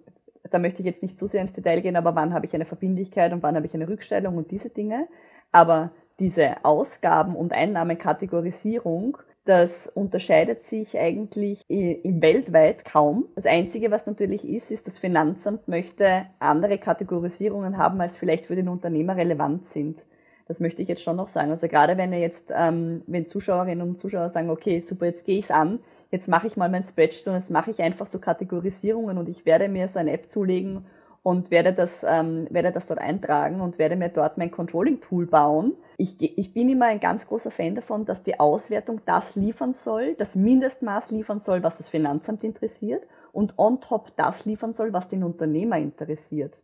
da 0.51 0.59
möchte 0.59 0.81
ich 0.81 0.87
jetzt 0.87 1.03
nicht 1.03 1.19
zu 1.19 1.27
sehr 1.27 1.41
ins 1.41 1.53
Detail 1.53 1.81
gehen, 1.81 1.97
aber 1.97 2.15
wann 2.15 2.35
habe 2.35 2.47
ich 2.47 2.55
eine 2.55 2.67
Verbindlichkeit 2.67 3.33
und 3.33 3.43
wann 3.43 3.57
habe 3.57 3.67
ich 3.67 3.75
eine 3.75 3.89
Rückstellung 3.89 4.37
und 4.37 4.51
diese 4.51 4.71
Dinge. 4.71 5.09
Aber 5.53 5.93
diese 6.19 6.65
Ausgaben- 6.65 7.37
und 7.37 7.53
Einnahmekategorisierung, 7.53 9.19
das 9.45 9.89
unterscheidet 9.89 10.65
sich 10.65 10.99
eigentlich 10.99 11.65
weltweit 11.69 12.85
kaum. 12.85 13.27
Das 13.35 13.47
Einzige, 13.47 13.91
was 13.91 14.07
natürlich 14.07 14.45
ist, 14.45 14.71
ist, 14.71 14.87
das 14.87 14.99
Finanzamt 14.99 15.69
möchte 15.69 16.27
andere 16.39 16.79
Kategorisierungen 16.79 17.77
haben, 17.77 18.01
als 18.01 18.17
vielleicht 18.17 18.47
für 18.47 18.57
den 18.57 18.69
Unternehmer 18.69 19.17
relevant 19.17 19.67
sind. 19.67 19.99
Das 20.47 20.61
möchte 20.61 20.83
ich 20.83 20.89
jetzt 20.89 21.03
schon 21.03 21.17
noch 21.17 21.29
sagen. 21.29 21.51
Also 21.51 21.69
gerade 21.69 21.97
wenn 21.97 22.13
ihr 22.13 22.21
jetzt, 22.21 22.53
ähm, 22.55 23.03
wenn 23.07 23.29
Zuschauerinnen 23.29 23.89
und 23.89 24.01
Zuschauer 24.01 24.31
sagen, 24.31 24.51
okay, 24.51 24.81
super, 24.81 25.07
jetzt 25.07 25.25
gehe 25.25 25.39
ich 25.39 25.47
es 25.47 25.51
an, 25.51 25.81
jetzt 26.11 26.29
mache 26.29 26.47
ich 26.47 26.57
mal 26.57 26.69
mein 26.69 26.85
Spreadsheet 26.85 27.29
und 27.29 27.35
jetzt 27.35 27.51
mache 27.51 27.71
ich 27.71 27.81
einfach 27.81 28.07
so 28.07 28.19
Kategorisierungen 28.19 29.19
und 29.19 29.29
ich 29.29 29.47
werde 29.47 29.69
mir 29.69 29.89
so 29.89 29.99
eine 29.99 30.13
App 30.13 30.31
zulegen 30.31 30.85
und 31.25 31.51
werde 31.51 31.73
das, 31.73 32.05
ähm, 32.07 32.47
werde 32.51 32.71
das 32.71 32.87
dort 32.87 33.01
eintragen 33.01 33.63
und 33.63 33.79
werde 33.79 33.97
mir 33.97 34.11
dort 34.11 34.37
mein 34.37 34.51
Controlling-Tool 34.51 35.27
bauen. 35.27 35.73
Ich, 35.97 36.21
ich 36.21 36.53
bin 36.53 36.69
immer 36.69 36.87
ein 36.87 37.01
ganz 37.01 37.27
großer 37.27 37.51
Fan 37.51 37.75
davon, 37.75 38.05
dass 38.05 38.23
die 38.23 38.39
Auswertung 38.39 39.01
das 39.07 39.35
liefern 39.35 39.73
soll, 39.73 40.15
das 40.17 40.35
Mindestmaß 40.35 41.11
liefern 41.11 41.41
soll, 41.41 41.63
was 41.63 41.79
das 41.79 41.89
Finanzamt 41.89 42.45
interessiert 42.45 43.03
und 43.33 43.59
on 43.59 43.81
top 43.81 44.15
das 44.17 44.45
liefern 44.45 44.75
soll, 44.75 44.93
was 44.93 45.09
den 45.09 45.25
Unternehmer 45.25 45.79
interessiert. 45.79 46.55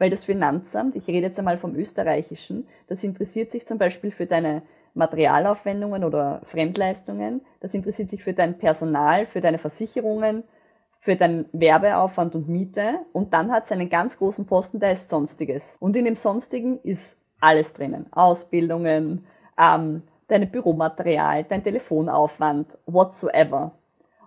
Weil 0.00 0.08
das 0.08 0.24
Finanzamt, 0.24 0.96
ich 0.96 1.06
rede 1.06 1.26
jetzt 1.26 1.38
einmal 1.38 1.58
vom 1.58 1.76
österreichischen, 1.76 2.66
das 2.88 3.04
interessiert 3.04 3.50
sich 3.50 3.66
zum 3.66 3.76
Beispiel 3.76 4.10
für 4.10 4.24
deine 4.24 4.62
Materialaufwendungen 4.94 6.04
oder 6.04 6.40
Fremdleistungen, 6.46 7.42
das 7.60 7.74
interessiert 7.74 8.08
sich 8.08 8.24
für 8.24 8.32
dein 8.32 8.56
Personal, 8.56 9.26
für 9.26 9.42
deine 9.42 9.58
Versicherungen, 9.58 10.42
für 11.00 11.16
deinen 11.16 11.50
Werbeaufwand 11.52 12.34
und 12.34 12.48
Miete 12.48 13.00
und 13.12 13.34
dann 13.34 13.52
hat 13.52 13.66
es 13.66 13.72
einen 13.72 13.90
ganz 13.90 14.16
großen 14.16 14.46
Posten, 14.46 14.80
der 14.80 14.92
ist 14.92 15.10
Sonstiges. 15.10 15.62
Und 15.80 15.94
in 15.96 16.06
dem 16.06 16.16
Sonstigen 16.16 16.80
ist 16.80 17.18
alles 17.38 17.74
drinnen. 17.74 18.06
Ausbildungen, 18.10 19.26
ähm, 19.58 20.02
dein 20.28 20.50
Büromaterial, 20.50 21.44
dein 21.44 21.62
Telefonaufwand, 21.62 22.68
whatsoever. 22.86 23.72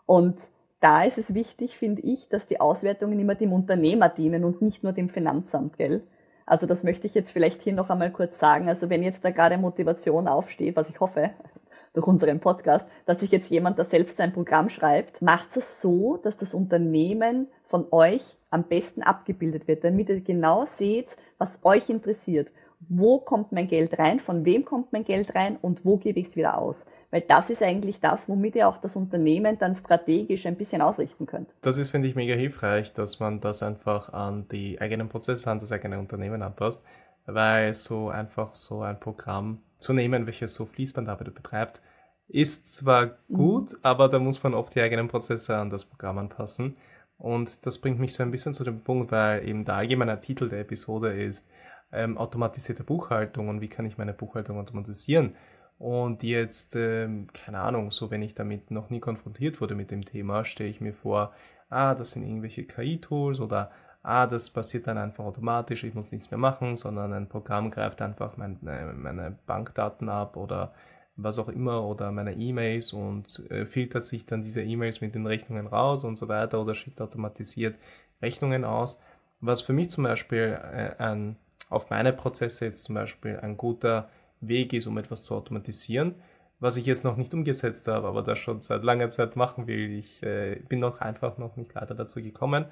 Und 0.05 0.37
da 0.83 1.03
ist 1.03 1.17
es 1.17 1.33
wichtig, 1.33 1.77
finde 1.77 2.01
ich, 2.01 2.27
dass 2.27 2.45
die 2.45 2.59
Auswertungen 2.59 3.17
immer 3.17 3.35
dem 3.35 3.53
Unternehmer 3.53 4.09
dienen 4.09 4.43
und 4.43 4.61
nicht 4.61 4.83
nur 4.83 4.91
dem 4.91 5.09
Finanzamt, 5.09 5.77
gell? 5.77 6.03
Also 6.45 6.67
das 6.67 6.83
möchte 6.83 7.07
ich 7.07 7.13
jetzt 7.13 7.31
vielleicht 7.31 7.61
hier 7.61 7.71
noch 7.71 7.89
einmal 7.89 8.11
kurz 8.11 8.37
sagen. 8.37 8.67
Also 8.67 8.89
wenn 8.89 9.01
jetzt 9.01 9.23
da 9.23 9.29
gerade 9.29 9.57
Motivation 9.57 10.27
aufsteht, 10.27 10.75
was 10.75 10.89
ich 10.89 10.99
hoffe, 10.99 11.29
durch 11.93 12.05
unseren 12.05 12.41
Podcast, 12.41 12.85
dass 13.05 13.21
sich 13.21 13.31
jetzt 13.31 13.49
jemand 13.49 13.79
da 13.79 13.85
selbst 13.85 14.17
sein 14.17 14.33
Programm 14.33 14.69
schreibt, 14.69 15.21
macht 15.21 15.55
es 15.55 15.79
so, 15.79 16.17
dass 16.17 16.35
das 16.35 16.53
Unternehmen 16.53 17.47
von 17.67 17.85
euch 17.91 18.23
am 18.49 18.63
besten 18.63 19.03
abgebildet 19.03 19.69
wird, 19.69 19.85
damit 19.85 20.09
ihr 20.09 20.19
genau 20.19 20.65
seht, 20.77 21.07
was 21.37 21.59
euch 21.63 21.89
interessiert. 21.89 22.49
Wo 22.89 23.19
kommt 23.19 23.53
mein 23.53 23.69
Geld 23.69 23.97
rein, 23.97 24.19
von 24.19 24.43
wem 24.43 24.65
kommt 24.65 24.91
mein 24.91 25.05
Geld 25.05 25.33
rein 25.33 25.57
und 25.61 25.85
wo 25.85 25.95
gebe 25.95 26.19
ich 26.19 26.27
es 26.27 26.35
wieder 26.35 26.57
aus? 26.57 26.85
Weil 27.13 27.21
das 27.21 27.51
ist 27.51 27.61
eigentlich 27.61 27.99
das, 27.99 28.27
womit 28.27 28.55
ihr 28.55 28.67
auch 28.67 28.77
das 28.77 28.95
Unternehmen 28.95 29.59
dann 29.59 29.75
strategisch 29.75 30.47
ein 30.47 30.55
bisschen 30.55 30.81
ausrichten 30.81 31.27
könnt. 31.27 31.47
Das 31.61 31.77
ist, 31.77 31.91
finde 31.91 32.07
ich, 32.07 32.15
mega 32.15 32.33
hilfreich, 32.33 32.91
dass 32.91 33.19
man 33.19 33.39
das 33.39 33.61
einfach 33.61 34.11
an 34.11 34.47
die 34.51 34.81
eigenen 34.81 35.09
Prozesse, 35.09 35.51
an 35.51 35.59
das 35.59 35.71
eigene 35.71 35.99
Unternehmen 35.99 36.41
anpasst, 36.41 36.83
weil 37.27 37.75
so 37.75 38.09
einfach 38.09 38.55
so 38.55 38.81
ein 38.81 38.99
Programm 38.99 39.59
zu 39.77 39.93
nehmen, 39.93 40.25
welches 40.25 40.55
so 40.55 40.65
Fließbandarbeit 40.65 41.35
betreibt, 41.35 41.81
ist 42.29 42.73
zwar 42.73 43.05
mhm. 43.27 43.37
gut, 43.37 43.73
mhm. 43.73 43.77
aber 43.83 44.09
da 44.09 44.17
muss 44.17 44.41
man 44.41 44.55
oft 44.55 44.73
die 44.73 44.81
eigenen 44.81 45.07
Prozesse 45.07 45.55
an 45.55 45.69
das 45.69 45.85
Programm 45.85 46.17
anpassen. 46.17 46.77
Und 47.19 47.63
das 47.67 47.77
bringt 47.77 47.99
mich 47.99 48.15
so 48.15 48.23
ein 48.23 48.31
bisschen 48.31 48.55
zu 48.55 48.63
dem 48.63 48.81
Punkt, 48.81 49.11
weil 49.11 49.47
eben 49.47 49.65
der 49.65 49.75
allgemeine 49.75 50.19
Titel 50.19 50.49
der 50.49 50.61
Episode 50.61 51.13
ist 51.13 51.47
ähm, 51.91 52.17
automatisierte 52.17 52.83
Buchhaltung 52.83 53.49
und 53.49 53.61
wie 53.61 53.69
kann 53.69 53.85
ich 53.85 53.99
meine 53.99 54.13
Buchhaltung 54.13 54.57
automatisieren. 54.57 55.35
Und 55.83 56.23
jetzt, 56.23 56.77
ähm, 56.77 57.27
keine 57.33 57.59
Ahnung, 57.59 57.91
so 57.91 58.09
wenn 58.09 58.21
ich 58.21 58.33
damit 58.33 58.71
noch 58.71 58.89
nie 58.89 59.01
konfrontiert 59.01 59.59
wurde 59.59 59.75
mit 59.75 59.91
dem 59.91 60.05
Thema, 60.05 60.45
stelle 60.45 60.69
ich 60.69 60.79
mir 60.79 60.93
vor, 60.93 61.33
ah, 61.69 61.93
das 61.93 62.11
sind 62.11 62.23
irgendwelche 62.23 62.63
KI-Tools 62.63 63.41
oder 63.41 63.69
ah, 64.01 64.25
das 64.25 64.49
passiert 64.49 64.87
dann 64.87 64.97
einfach 64.97 65.25
automatisch, 65.25 65.83
ich 65.83 65.93
muss 65.93 66.13
nichts 66.13 66.31
mehr 66.31 66.37
machen, 66.37 66.77
sondern 66.77 67.11
ein 67.11 67.27
Programm 67.27 67.69
greift 67.69 68.01
einfach 68.01 68.37
meine, 68.37 68.57
meine 68.95 69.37
Bankdaten 69.45 70.07
ab 70.07 70.37
oder 70.37 70.73
was 71.17 71.37
auch 71.37 71.49
immer 71.49 71.83
oder 71.83 72.13
meine 72.13 72.33
E-Mails 72.33 72.93
und 72.93 73.43
äh, 73.51 73.65
filtert 73.65 74.05
sich 74.05 74.25
dann 74.25 74.41
diese 74.41 74.61
E-Mails 74.63 75.01
mit 75.01 75.15
den 75.15 75.27
Rechnungen 75.27 75.67
raus 75.67 76.05
und 76.05 76.15
so 76.15 76.29
weiter 76.29 76.61
oder 76.61 76.75
schickt 76.75 77.01
automatisiert 77.01 77.75
Rechnungen 78.21 78.63
aus. 78.63 79.01
Was 79.41 79.61
für 79.61 79.73
mich 79.73 79.89
zum 79.89 80.05
Beispiel 80.05 80.57
äh, 80.63 80.95
ein, 80.97 81.35
auf 81.69 81.89
meine 81.89 82.13
Prozesse 82.13 82.63
jetzt 82.63 82.85
zum 82.85 82.95
Beispiel 82.95 83.37
ein 83.41 83.57
guter 83.57 84.07
Weg 84.47 84.73
ist, 84.73 84.87
um 84.87 84.97
etwas 84.97 85.23
zu 85.23 85.35
automatisieren, 85.35 86.15
was 86.59 86.77
ich 86.77 86.85
jetzt 86.85 87.03
noch 87.03 87.17
nicht 87.17 87.33
umgesetzt 87.33 87.87
habe, 87.87 88.07
aber 88.07 88.21
das 88.21 88.39
schon 88.39 88.61
seit 88.61 88.83
langer 88.83 89.09
Zeit 89.09 89.35
machen 89.35 89.67
will. 89.67 89.91
Ich 89.97 90.23
äh, 90.23 90.61
bin 90.67 90.79
noch 90.79 91.01
einfach 91.01 91.37
noch 91.37 91.57
nicht 91.57 91.73
leider 91.73 91.95
dazu 91.95 92.21
gekommen, 92.21 92.65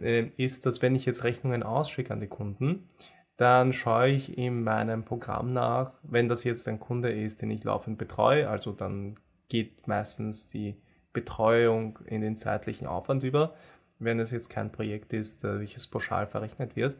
äh, 0.00 0.26
ist, 0.36 0.66
dass 0.66 0.82
wenn 0.82 0.94
ich 0.94 1.06
jetzt 1.06 1.24
Rechnungen 1.24 1.62
ausschicke 1.62 2.12
an 2.12 2.20
die 2.20 2.26
Kunden, 2.26 2.88
dann 3.36 3.72
schaue 3.72 4.08
ich 4.08 4.36
in 4.36 4.62
meinem 4.62 5.04
Programm 5.04 5.52
nach, 5.52 5.92
wenn 6.02 6.28
das 6.28 6.44
jetzt 6.44 6.68
ein 6.68 6.80
Kunde 6.80 7.10
ist, 7.10 7.42
den 7.42 7.50
ich 7.50 7.64
laufend 7.64 7.98
betreue, 7.98 8.48
also 8.48 8.72
dann 8.72 9.16
geht 9.48 9.86
meistens 9.88 10.46
die 10.48 10.76
Betreuung 11.12 11.98
in 12.06 12.20
den 12.20 12.36
zeitlichen 12.36 12.86
Aufwand 12.86 13.22
über, 13.22 13.54
wenn 13.98 14.18
es 14.20 14.30
jetzt 14.30 14.50
kein 14.50 14.72
Projekt 14.72 15.12
ist, 15.12 15.44
äh, 15.44 15.60
welches 15.60 15.86
pauschal 15.86 16.26
verrechnet 16.26 16.76
wird. 16.76 16.96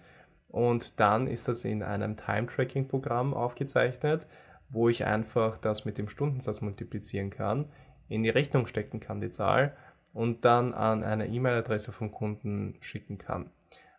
Und 0.52 1.00
dann 1.00 1.26
ist 1.26 1.48
das 1.48 1.64
in 1.64 1.82
einem 1.82 2.16
Time-Tracking-Programm 2.16 3.34
aufgezeichnet, 3.34 4.26
wo 4.68 4.88
ich 4.88 5.04
einfach 5.04 5.58
das 5.58 5.84
mit 5.84 5.98
dem 5.98 6.08
Stundensatz 6.08 6.60
multiplizieren 6.60 7.30
kann, 7.30 7.64
in 8.08 8.22
die 8.22 8.30
Rechnung 8.30 8.66
stecken 8.66 9.00
kann, 9.00 9.20
die 9.20 9.30
Zahl, 9.30 9.74
und 10.12 10.44
dann 10.44 10.74
an 10.74 11.02
eine 11.02 11.26
E-Mail-Adresse 11.26 11.92
vom 11.92 12.12
Kunden 12.12 12.76
schicken 12.80 13.16
kann. 13.16 13.50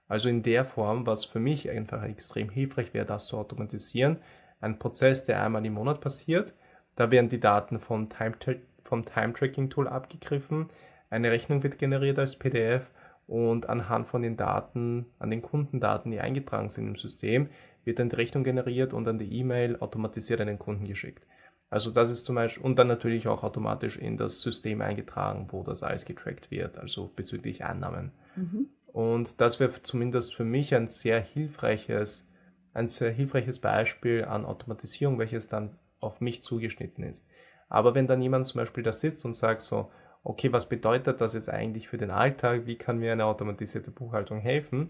Also 0.08 0.30
in 0.30 0.44
der 0.44 0.64
Form, 0.64 1.08
was 1.08 1.26
für 1.26 1.40
mich 1.40 1.68
einfach 1.72 2.04
extrem 2.04 2.50
hilfreich 2.50 2.94
wäre, 2.94 3.08
das 3.08 3.26
zu 3.26 3.38
automatisieren. 3.38 4.18
Ein 4.62 4.78
Prozess, 4.78 5.26
der 5.26 5.42
einmal 5.42 5.66
im 5.66 5.74
Monat 5.74 6.02
passiert. 6.02 6.54
Da 6.96 7.10
werden 7.10 7.30
die 7.30 7.40
Daten 7.40 7.80
vom 7.80 8.10
Time-Tracking-Tool 8.10 9.88
abgegriffen. 9.88 10.70
Eine 11.10 11.32
Rechnung 11.32 11.64
wird 11.64 11.80
generiert 11.80 12.20
als 12.20 12.36
PDF 12.36 12.86
und 13.28 13.70
anhand 13.70 14.08
von 14.08 14.22
den 14.22 14.38
Daten, 14.38 15.06
an 15.20 15.30
den 15.30 15.42
Kundendaten, 15.42 16.12
die 16.12 16.20
eingetragen 16.20 16.70
sind 16.70 16.88
im 16.88 16.96
System, 16.96 17.50
wird 17.86 18.00
dann 18.00 18.10
die 18.10 18.16
Rechnung 18.16 18.44
generiert 18.44 18.94
und 18.94 19.06
dann 19.06 19.20
die 19.20 19.38
E-Mail 19.38 19.78
automatisiert 19.80 20.42
an 20.42 20.48
den 20.48 20.60
Kunden 20.60 20.88
geschickt. 20.88 21.26
Also 21.70 21.90
das 21.90 22.12
ist 22.12 22.26
zum 22.26 22.36
Beispiel, 22.36 22.64
und 22.64 22.78
dann 22.78 22.88
natürlich 22.88 23.28
auch 23.28 23.44
automatisch 23.44 23.98
in 23.98 24.16
das 24.16 24.42
System 24.42 24.82
eingetragen, 24.82 25.48
wo 25.50 25.64
das 25.64 25.82
alles 25.82 26.06
getrackt 26.06 26.52
wird, 26.52 26.78
also 26.78 27.12
bezüglich 27.16 27.66
Annahmen. 27.66 28.12
Mhm. 28.36 28.68
Und 28.88 29.42
das 29.42 29.60
wäre 29.60 29.82
zumindest 29.82 30.36
für 30.36 30.44
mich 30.44 30.76
ein 30.76 30.88
sehr 30.88 31.20
hilfreiches, 31.20 32.30
ein 32.76 32.88
sehr 32.88 33.12
hilfreiches 33.12 33.60
Beispiel 33.60 34.26
an 34.26 34.46
Automatisierung, 34.46 35.18
welches 35.18 35.50
dann 35.50 35.72
auf 36.00 36.22
mich 36.22 36.44
zugeschnitten 36.44 37.04
ist. 37.04 37.28
Aber 37.70 37.96
wenn 37.96 38.06
dann 38.06 38.22
jemand 38.22 38.46
zum 38.46 38.60
Beispiel 38.60 38.84
da 38.84 38.94
sitzt 38.94 39.26
und 39.26 39.34
sagt 39.34 39.62
so, 39.62 39.90
okay, 40.24 40.52
was 40.52 40.70
bedeutet 40.70 41.22
das 41.22 41.34
jetzt 41.34 41.50
eigentlich 41.50 41.88
für 41.88 41.98
den 41.98 42.12
Alltag? 42.12 42.66
Wie 42.66 42.78
kann 42.78 43.00
mir 43.00 43.12
eine 43.12 43.26
automatisierte 43.26 43.92
Buchhaltung 43.92 44.40
helfen? 44.40 44.90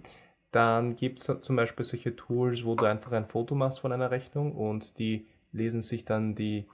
Dann 0.52 0.96
gibt 0.96 1.20
es 1.20 1.42
zum 1.42 1.56
Beispiel 1.56 1.86
solche 1.86 2.16
Tools, 2.16 2.64
wo 2.64 2.76
du 2.76 2.86
einfach 2.86 3.12
ein 3.12 3.26
Foto 3.26 3.56
machst 3.56 3.80
von 3.80 3.92
einer 3.92 4.12
Rechnung 4.12 4.54
und 4.54 5.00
die 5.00 5.26
lesen 5.52 5.82
sich 5.82 6.06
dann 6.06 6.36
die, 6.36 6.66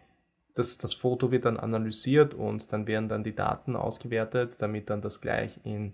das, 0.56 0.78
das 0.78 0.94
Foto 0.94 1.32
wird 1.32 1.46
dann 1.46 1.58
analysiert 1.58 2.34
und 2.34 2.74
dann 2.74 2.88
werden 2.88 3.08
dann 3.08 3.24
die 3.24 3.36
Daten 3.36 3.78
ausgewertet, 3.78 4.56
damit 4.60 4.90
dann 4.90 5.02
das 5.02 5.22
gleich 5.22 5.60
in, 5.64 5.94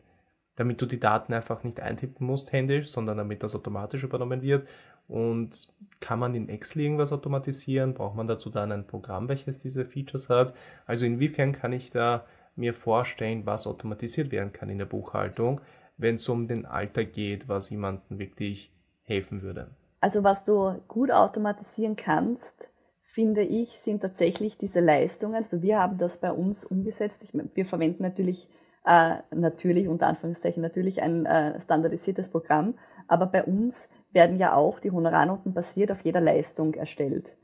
damit 0.56 0.82
du 0.82 0.88
die 0.88 1.00
Daten 1.00 1.34
einfach 1.34 1.64
nicht 1.64 1.80
eintippen 1.80 2.26
musst 2.26 2.52
händisch, 2.52 2.88
sondern 2.88 3.18
damit 3.18 3.44
das 3.44 3.56
automatisch 3.56 4.04
übernommen 4.04 4.42
wird. 4.42 4.68
Und 5.08 5.72
kann 6.00 6.18
man 6.18 6.34
in 6.34 6.50
Excel 6.50 6.82
irgendwas 6.82 7.12
automatisieren? 7.12 7.94
Braucht 7.94 8.16
man 8.16 8.28
dazu 8.28 8.50
dann 8.50 8.72
ein 8.72 8.88
Programm, 8.88 9.30
welches 9.30 9.60
diese 9.60 9.86
Features 9.86 10.30
hat? 10.30 10.56
Also 10.88 11.06
inwiefern 11.06 11.52
kann 11.52 11.74
ich 11.74 11.92
da 11.92 12.26
mir 12.56 12.74
vorstellen, 12.74 13.46
was 13.46 13.68
automatisiert 13.68 14.32
werden 14.32 14.54
kann 14.54 14.70
in 14.70 14.78
der 14.78 14.86
Buchhaltung, 14.86 15.62
wenn 15.98 16.16
es 16.16 16.28
um 16.30 16.48
den 16.48 16.66
Alltag 16.66 17.14
geht, 17.14 17.48
was 17.48 17.70
jemandem 17.70 18.20
wirklich 18.20 18.72
helfen 19.04 19.42
würde. 19.42 19.70
Also 20.02 20.24
was 20.24 20.44
du 20.44 20.82
gut 20.88 21.12
automatisieren 21.12 21.96
kannst, 21.96 22.70
finde 23.16 23.44
ich, 23.44 23.80
sind 23.80 24.02
tatsächlich 24.02 24.58
diese 24.58 24.82
Leistungen. 24.82 25.36
Also 25.36 25.62
wir 25.62 25.80
haben 25.80 25.98
das 25.98 26.18
bei 26.18 26.32
uns 26.32 26.66
umgesetzt. 26.66 27.24
Ich, 27.24 27.30
wir 27.34 27.66
verwenden 27.66 28.04
natürlich, 28.04 28.48
äh, 28.86 29.16
natürlich, 29.32 29.88
unter 29.88 30.08
Anführungszeichen, 30.08 30.62
natürlich 30.62 31.02
ein 31.02 31.26
äh, 31.26 31.62
standardisiertes 31.62 32.30
Programm, 32.30 32.76
aber 33.08 33.28
bei 33.28 33.44
uns 33.44 33.90
werden 34.12 34.38
ja 34.38 34.54
auch 34.54 34.80
die 34.80 34.92
Honorarnoten 34.92 35.54
basiert 35.54 35.92
auf 35.92 36.02
jeder 36.02 36.22
Leistung 36.22 36.74
erstellt. 36.74 37.36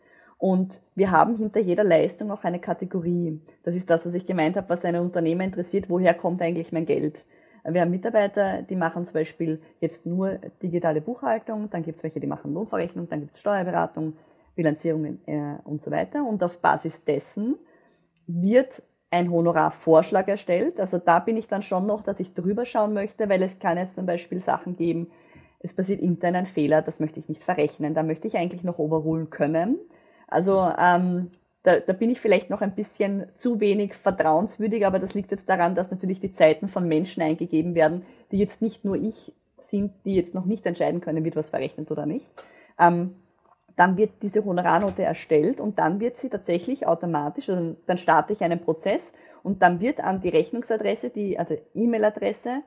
Und 0.42 0.82
wir 0.96 1.12
haben 1.12 1.38
hinter 1.38 1.60
jeder 1.60 1.84
Leistung 1.84 2.32
auch 2.32 2.44
eine 2.44 2.58
Kategorie. 2.58 3.40
Das 3.62 3.76
ist 3.76 3.92
das, 3.92 4.08
was 4.08 4.16
ich 4.16 4.26
gemeint 4.26 4.58
habe, 4.58 4.70
was 4.70 4.84
eine 4.84 5.00
Unternehmer 5.00 5.44
interessiert, 5.44 5.88
woher 5.88 6.16
kommt 6.16 6.42
eigentlich 6.42 6.72
mein 6.72 6.88
Geld. 6.88 7.24
Wir 7.64 7.82
haben 7.82 7.92
Mitarbeiter, 7.92 8.64
die 8.64 8.76
machen 8.76 9.06
zum 9.06 9.14
Beispiel 9.14 9.62
jetzt 9.82 10.08
nur 10.08 10.40
digitale 10.64 11.00
Buchhaltung, 11.00 11.70
dann 11.70 11.84
gibt 11.84 11.98
es 11.98 12.04
welche, 12.04 12.20
die 12.20 12.26
machen 12.26 12.56
Lohnverrechnung, 12.56 13.08
dann 13.08 13.20
gibt 13.20 13.34
es 13.34 13.40
Steuerberatung, 13.40 14.14
Bilanzierung 14.56 15.20
äh, 15.28 15.58
und 15.64 15.84
so 15.84 15.92
weiter. 15.92 16.26
Und 16.26 16.44
auf 16.44 16.58
Basis 16.58 17.04
dessen 17.04 17.60
wird 18.26 18.82
ein 19.12 19.30
Honorarvorschlag 19.30 20.28
erstellt. 20.28 20.80
Also 20.80 20.98
da 20.98 21.20
bin 21.20 21.38
ich 21.38 21.50
dann 21.50 21.62
schon 21.62 21.86
noch, 21.86 22.02
dass 22.02 22.20
ich 22.20 22.34
drüber 22.34 22.66
schauen 22.66 22.96
möchte, 22.96 23.30
weil 23.30 23.44
es 23.44 23.60
kann 23.60 23.78
jetzt 23.78 23.94
zum 23.94 24.08
Beispiel 24.08 24.42
Sachen 24.42 24.76
geben, 24.76 25.12
es 25.60 25.76
passiert 25.76 26.02
intern 26.02 26.34
ein 26.34 26.48
Fehler, 26.48 26.82
das 26.82 27.00
möchte 27.00 27.20
ich 27.20 27.30
nicht 27.30 27.44
verrechnen, 27.44 27.94
da 27.94 28.02
möchte 28.02 28.28
ich 28.28 28.38
eigentlich 28.38 28.64
noch 28.64 28.80
overrulen 28.80 29.30
können. 29.30 29.78
Also 30.32 30.72
ähm, 30.80 31.32
da, 31.64 31.80
da, 31.80 31.94
bin 31.94 32.10
ich 32.10 32.20
vielleicht 32.20 32.50
noch 32.50 32.62
ein 32.62 32.74
bisschen 32.74 33.28
zu 33.36 33.60
wenig 33.60 33.94
vertrauenswürdig, 33.94 34.86
aber 34.86 34.98
das 34.98 35.14
liegt 35.14 35.30
jetzt 35.30 35.48
daran, 35.48 35.76
dass 35.76 35.92
natürlich 35.92 36.20
die 36.20 36.34
Zeiten 36.34 36.70
von 36.70 36.88
Menschen 36.88 37.22
eingegeben 37.22 37.76
werden, 37.76 38.04
die 38.32 38.40
jetzt 38.40 38.62
nicht 38.62 38.84
nur 38.84 38.96
ich 38.96 39.34
sind, 39.60 39.92
die 40.06 40.16
jetzt 40.16 40.34
noch 40.34 40.46
nicht 40.46 40.66
entscheiden 40.66 41.02
können, 41.02 41.24
wird 41.24 41.36
was 41.36 41.50
verrechnet 41.50 41.92
oder 41.92 42.06
nicht. 42.06 42.26
Ähm, 42.80 43.16
dann 43.76 43.98
wird 43.98 44.12
diese 44.22 44.44
Honorarnote 44.44 45.04
erstellt 45.04 45.60
und 45.60 45.80
dann 45.80 46.00
wird 46.00 46.18
sie 46.18 46.30
tatsächlich 46.30 46.88
automatisch, 46.88 47.50
also 47.50 47.76
dann 47.86 47.98
starte 47.98 48.34
ich 48.34 48.42
einen 48.42 48.60
Prozess 48.60 49.14
und 49.44 49.62
dann 49.62 49.80
wird 49.80 50.00
an 50.00 50.22
die 50.22 50.30
Rechnungsadresse, 50.30 51.10
die 51.10 51.38
also 51.38 51.58
E-Mail-Adresse, 51.74 52.62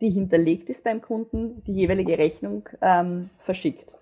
die 0.00 0.10
hinterlegt 0.10 0.68
ist 0.68 0.84
beim 0.84 1.02
Kunden, 1.02 1.62
die 1.64 1.72
jeweilige 1.72 2.18
Rechnung 2.18 2.68
ähm, 2.80 3.30
verschickt. 3.40 3.97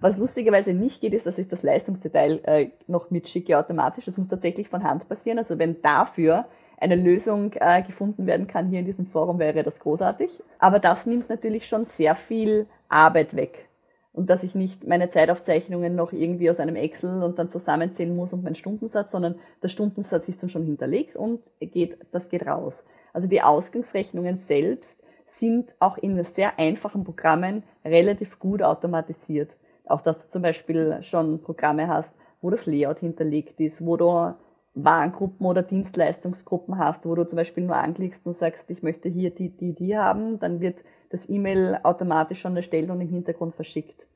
Was 0.00 0.16
lustigerweise 0.16 0.74
nicht 0.74 1.00
geht, 1.00 1.12
ist, 1.12 1.26
dass 1.26 1.38
ich 1.38 1.48
das 1.48 1.62
Leistungsdetail 1.62 2.40
äh, 2.44 2.70
noch 2.86 3.10
mitschicke 3.10 3.58
automatisch. 3.58 4.04
Das 4.04 4.16
muss 4.16 4.28
tatsächlich 4.28 4.68
von 4.68 4.84
Hand 4.84 5.08
passieren. 5.08 5.38
Also 5.38 5.58
wenn 5.58 5.82
dafür 5.82 6.46
eine 6.80 6.94
Lösung 6.94 7.52
äh, 7.54 7.82
gefunden 7.82 8.26
werden 8.26 8.46
kann 8.46 8.68
hier 8.68 8.78
in 8.78 8.84
diesem 8.84 9.06
Forum, 9.06 9.40
wäre 9.40 9.64
das 9.64 9.80
großartig. 9.80 10.30
Aber 10.60 10.78
das 10.78 11.06
nimmt 11.06 11.28
natürlich 11.28 11.66
schon 11.66 11.84
sehr 11.86 12.14
viel 12.14 12.66
Arbeit 12.88 13.34
weg. 13.34 13.68
Und 14.12 14.30
dass 14.30 14.44
ich 14.44 14.54
nicht 14.54 14.86
meine 14.86 15.10
Zeitaufzeichnungen 15.10 15.94
noch 15.94 16.12
irgendwie 16.12 16.50
aus 16.50 16.60
einem 16.60 16.76
Excel 16.76 17.22
und 17.22 17.38
dann 17.38 17.50
zusammenzählen 17.50 18.14
muss 18.14 18.32
und 18.32 18.44
meinen 18.44 18.56
Stundensatz, 18.56 19.12
sondern 19.12 19.36
der 19.62 19.68
Stundensatz 19.68 20.28
ist 20.28 20.42
dann 20.42 20.50
schon 20.50 20.64
hinterlegt 20.64 21.16
und 21.16 21.40
geht, 21.60 21.98
das 22.12 22.28
geht 22.28 22.46
raus. 22.46 22.84
Also 23.12 23.28
die 23.28 23.42
Ausgangsrechnungen 23.42 24.38
selbst 24.38 25.02
sind 25.26 25.74
auch 25.78 25.98
in 25.98 26.22
sehr 26.24 26.58
einfachen 26.58 27.04
Programmen 27.04 27.62
relativ 27.84 28.38
gut 28.38 28.62
automatisiert. 28.62 29.50
Auch 29.88 30.00
dass 30.00 30.18
du 30.18 30.28
zum 30.28 30.42
Beispiel 30.42 31.02
schon 31.02 31.40
Programme 31.42 31.88
hast, 31.88 32.14
wo 32.40 32.50
das 32.50 32.66
Layout 32.66 33.00
hinterlegt 33.00 33.60
ist, 33.60 33.84
wo 33.84 33.96
du 33.96 34.34
Warengruppen 34.74 35.46
oder 35.46 35.62
Dienstleistungsgruppen 35.62 36.78
hast, 36.78 37.04
wo 37.04 37.14
du 37.14 37.26
zum 37.26 37.36
Beispiel 37.36 37.64
nur 37.64 37.76
anklickst 37.76 38.26
und 38.26 38.36
sagst, 38.36 38.70
ich 38.70 38.82
möchte 38.82 39.08
hier 39.08 39.30
die, 39.30 39.50
die, 39.50 39.74
die 39.74 39.98
haben, 39.98 40.38
dann 40.38 40.60
wird 40.60 40.78
das 41.10 41.28
E-Mail 41.28 41.80
automatisch 41.82 42.40
schon 42.40 42.56
erstellt 42.56 42.90
und 42.90 43.00
im 43.00 43.08
Hintergrund 43.08 43.54
verschickt. 43.54 44.06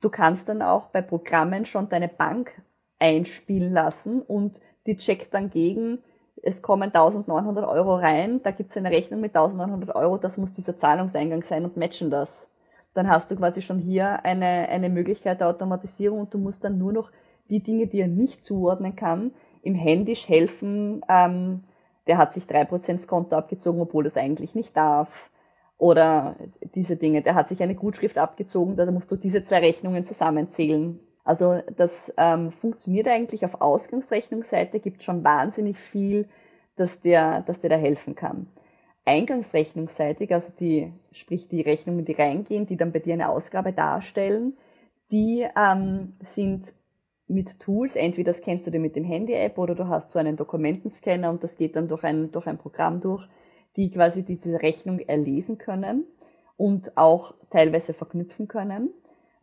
Du 0.00 0.10
kannst 0.10 0.48
dann 0.48 0.62
auch 0.62 0.86
bei 0.88 1.02
Programmen 1.02 1.66
schon 1.66 1.88
deine 1.88 2.08
Bank 2.08 2.52
einspielen 3.00 3.72
lassen 3.72 4.22
und 4.22 4.60
die 4.86 4.96
checkt 4.96 5.34
dann 5.34 5.50
gegen, 5.50 5.98
es 6.42 6.62
kommen 6.62 6.94
1900 6.94 7.66
Euro 7.66 7.96
rein, 7.96 8.40
da 8.42 8.52
gibt 8.52 8.70
es 8.70 8.76
eine 8.76 8.90
Rechnung 8.90 9.20
mit 9.20 9.34
1900 9.34 9.94
Euro, 9.96 10.18
das 10.18 10.38
muss 10.38 10.54
dieser 10.54 10.78
Zahlungseingang 10.78 11.42
sein 11.42 11.64
und 11.64 11.76
matchen 11.76 12.10
das 12.10 12.47
dann 12.98 13.08
hast 13.08 13.30
du 13.30 13.36
quasi 13.36 13.62
schon 13.62 13.78
hier 13.78 14.24
eine, 14.24 14.68
eine 14.68 14.88
Möglichkeit 14.88 15.38
der 15.38 15.48
Automatisierung 15.48 16.18
und 16.20 16.34
du 16.34 16.38
musst 16.38 16.64
dann 16.64 16.78
nur 16.78 16.92
noch 16.92 17.12
die 17.48 17.60
Dinge, 17.60 17.86
die 17.86 18.00
er 18.00 18.08
nicht 18.08 18.44
zuordnen 18.44 18.96
kann, 18.96 19.30
im 19.62 19.76
Händisch 19.76 20.28
helfen. 20.28 21.02
Ähm, 21.08 21.62
der 22.08 22.18
hat 22.18 22.34
sich 22.34 22.44
3% 22.44 22.88
ins 22.88 23.06
Konto 23.06 23.36
abgezogen, 23.36 23.80
obwohl 23.80 24.02
das 24.02 24.16
eigentlich 24.16 24.56
nicht 24.56 24.76
darf. 24.76 25.08
Oder 25.78 26.34
diese 26.74 26.96
Dinge, 26.96 27.22
der 27.22 27.36
hat 27.36 27.48
sich 27.48 27.62
eine 27.62 27.76
Gutschrift 27.76 28.18
abgezogen, 28.18 28.74
da 28.74 28.90
musst 28.90 29.12
du 29.12 29.16
diese 29.16 29.44
zwei 29.44 29.60
Rechnungen 29.60 30.04
zusammenzählen. 30.04 30.98
Also 31.22 31.62
das 31.76 32.12
ähm, 32.16 32.50
funktioniert 32.50 33.06
eigentlich 33.06 33.44
auf 33.44 33.60
Ausgangsrechnungsseite, 33.60 34.80
gibt 34.80 35.04
schon 35.04 35.22
wahnsinnig 35.22 35.78
viel, 35.78 36.26
dass 36.74 37.00
der, 37.00 37.42
dass 37.42 37.60
der 37.60 37.70
da 37.70 37.76
helfen 37.76 38.16
kann 38.16 38.48
eingangsrechnungsseitig, 39.08 40.32
also 40.34 40.52
die, 40.60 40.92
sprich 41.12 41.48
die 41.48 41.62
Rechnungen, 41.62 42.04
die 42.04 42.12
reingehen, 42.12 42.66
die 42.66 42.76
dann 42.76 42.92
bei 42.92 42.98
dir 42.98 43.14
eine 43.14 43.30
Ausgabe 43.30 43.72
darstellen, 43.72 44.58
die 45.10 45.46
ähm, 45.56 46.12
sind 46.20 46.74
mit 47.26 47.58
Tools, 47.58 47.96
entweder 47.96 48.32
das 48.32 48.42
kennst 48.42 48.66
du 48.66 48.70
dir 48.70 48.80
mit 48.80 48.96
dem 48.96 49.04
Handy-App 49.04 49.56
oder 49.56 49.74
du 49.74 49.88
hast 49.88 50.12
so 50.12 50.18
einen 50.18 50.36
Dokumentenscanner 50.36 51.30
und 51.30 51.42
das 51.42 51.56
geht 51.56 51.74
dann 51.74 51.88
durch 51.88 52.04
ein, 52.04 52.30
durch 52.32 52.46
ein 52.46 52.58
Programm 52.58 53.00
durch, 53.00 53.26
die 53.76 53.90
quasi 53.90 54.22
diese 54.22 54.60
Rechnung 54.60 54.98
erlesen 55.00 55.56
können 55.56 56.04
und 56.58 56.96
auch 56.98 57.34
teilweise 57.50 57.94
verknüpfen 57.94 58.46
können. 58.46 58.90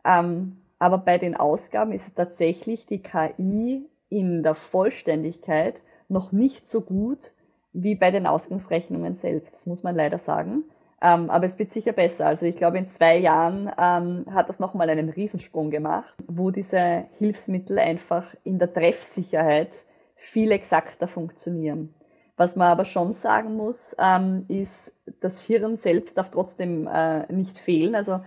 Ähm, 0.04 0.58
aber 0.78 0.98
bei 0.98 1.18
den 1.18 1.34
Ausgaben 1.34 1.90
ist 1.90 2.06
es 2.06 2.14
tatsächlich 2.14 2.86
die 2.86 3.02
KI 3.02 3.84
in 4.10 4.44
der 4.44 4.54
Vollständigkeit 4.54 5.80
noch 6.08 6.30
nicht 6.30 6.68
so 6.68 6.80
gut, 6.82 7.32
wie 7.76 7.94
bei 7.94 8.10
den 8.10 8.26
Ausgangsrechnungen 8.26 9.16
selbst, 9.16 9.54
das 9.54 9.66
muss 9.66 9.82
man 9.82 9.94
leider 9.94 10.18
sagen. 10.18 10.64
Ähm, 11.02 11.28
aber 11.28 11.44
es 11.44 11.58
wird 11.58 11.72
sicher 11.72 11.92
besser. 11.92 12.26
Also 12.26 12.46
ich 12.46 12.56
glaube, 12.56 12.78
in 12.78 12.88
zwei 12.88 13.18
Jahren 13.18 13.70
ähm, 13.78 14.24
hat 14.32 14.48
das 14.48 14.58
nochmal 14.58 14.88
einen 14.88 15.10
Riesensprung 15.10 15.70
gemacht, 15.70 16.14
wo 16.26 16.50
diese 16.50 17.04
Hilfsmittel 17.18 17.78
einfach 17.78 18.34
in 18.44 18.58
der 18.58 18.72
Treffsicherheit 18.72 19.72
viel 20.14 20.50
exakter 20.52 21.06
funktionieren. 21.06 21.94
Was 22.38 22.56
man 22.56 22.68
aber 22.68 22.86
schon 22.86 23.14
sagen 23.14 23.56
muss, 23.56 23.94
ähm, 23.98 24.46
ist, 24.48 24.92
das 25.20 25.42
Hirn 25.42 25.76
selbst 25.76 26.16
darf 26.16 26.30
trotzdem 26.30 26.88
äh, 26.90 27.30
nicht 27.30 27.58
fehlen. 27.58 27.94
Also 27.94 28.20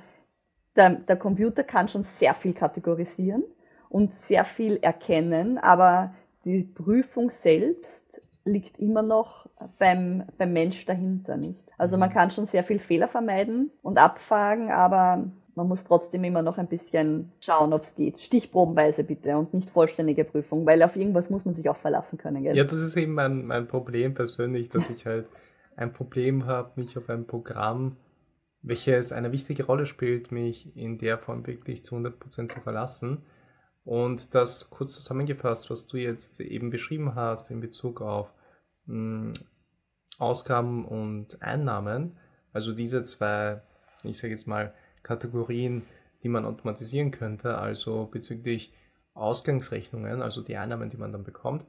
der, 0.76 0.92
der 0.92 1.18
Computer 1.18 1.64
kann 1.64 1.90
schon 1.90 2.04
sehr 2.04 2.36
viel 2.36 2.54
kategorisieren 2.54 3.44
und 3.90 4.14
sehr 4.14 4.46
viel 4.46 4.78
erkennen, 4.82 5.58
aber 5.58 6.14
die 6.46 6.64
Prüfung 6.64 7.32
selbst 7.32 8.09
liegt 8.52 8.80
immer 8.80 9.02
noch 9.02 9.48
beim, 9.78 10.24
beim 10.38 10.54
Mensch 10.54 10.86
dahinter, 10.86 11.38
nicht? 11.38 11.60
Also 11.78 11.98
man 11.98 12.10
mhm. 12.10 12.14
kann 12.14 12.32
schon 12.32 12.46
sehr 12.46 12.64
viel 12.64 12.80
Fehler 12.80 13.08
vermeiden 13.08 13.72
und 13.82 13.98
abfragen, 13.98 14.72
aber 14.72 15.30
man 15.56 15.68
muss 15.68 15.84
trotzdem 15.84 16.24
immer 16.24 16.42
noch 16.42 16.58
ein 16.58 16.68
bisschen 16.68 17.32
schauen, 17.42 17.74
ob 17.74 17.84
es 17.84 17.96
geht. 17.96 18.22
Stichprobenweise 18.22 19.04
bitte 19.04 19.38
und 19.38 19.54
nicht 19.54 19.70
vollständige 19.70 20.24
Prüfung, 20.24 20.66
weil 20.66 20.82
auf 20.84 20.96
irgendwas 20.96 21.30
muss 21.30 21.46
man 21.46 21.54
sich 21.54 21.70
auch 21.70 21.78
verlassen 21.78 22.18
können. 22.18 22.44
Gell? 22.44 22.56
Ja, 22.56 22.64
das 22.64 22.80
ist 22.80 22.96
eben 22.96 23.14
mein, 23.14 23.46
mein 23.46 23.68
Problem 23.68 24.14
persönlich, 24.14 24.70
dass 24.70 24.90
ich 24.90 25.06
halt 25.06 25.28
ein 25.76 25.94
Problem 25.94 26.46
habe, 26.46 26.72
mich 26.76 26.98
auf 26.98 27.10
ein 27.10 27.28
Programm, 27.28 27.98
welches 28.62 29.12
eine 29.12 29.32
wichtige 29.32 29.66
Rolle 29.66 29.86
spielt, 29.86 30.32
mich 30.32 30.76
in 30.76 30.98
der 30.98 31.18
Form 31.18 31.46
wirklich 31.46 31.84
zu 31.84 31.96
100% 31.96 32.50
zu 32.50 32.60
verlassen. 32.62 33.24
Und 33.84 34.36
das 34.36 34.70
kurz 34.70 34.94
zusammengefasst, 34.94 35.70
was 35.70 35.88
du 35.88 35.98
jetzt 35.98 36.40
eben 36.42 36.70
beschrieben 36.70 37.16
hast 37.16 37.50
in 37.52 37.60
Bezug 37.60 38.02
auf 38.02 38.34
Ausgaben 40.18 40.86
und 40.86 41.42
Einnahmen, 41.42 42.18
also 42.54 42.74
diese 42.74 43.04
zwei, 43.04 43.62
ich 44.04 44.18
sage 44.18 44.34
jetzt 44.34 44.48
mal, 44.48 44.74
Kategorien, 45.04 45.84
die 46.24 46.30
man 46.30 46.46
automatisieren 46.46 47.12
könnte, 47.12 47.58
also 47.58 48.10
bezüglich 48.12 48.74
Ausgangsrechnungen, 49.14 50.22
also 50.22 50.42
die 50.42 50.58
Einnahmen, 50.58 50.90
die 50.90 50.98
man 50.98 51.12
dann 51.12 51.24
bekommt, 51.24 51.66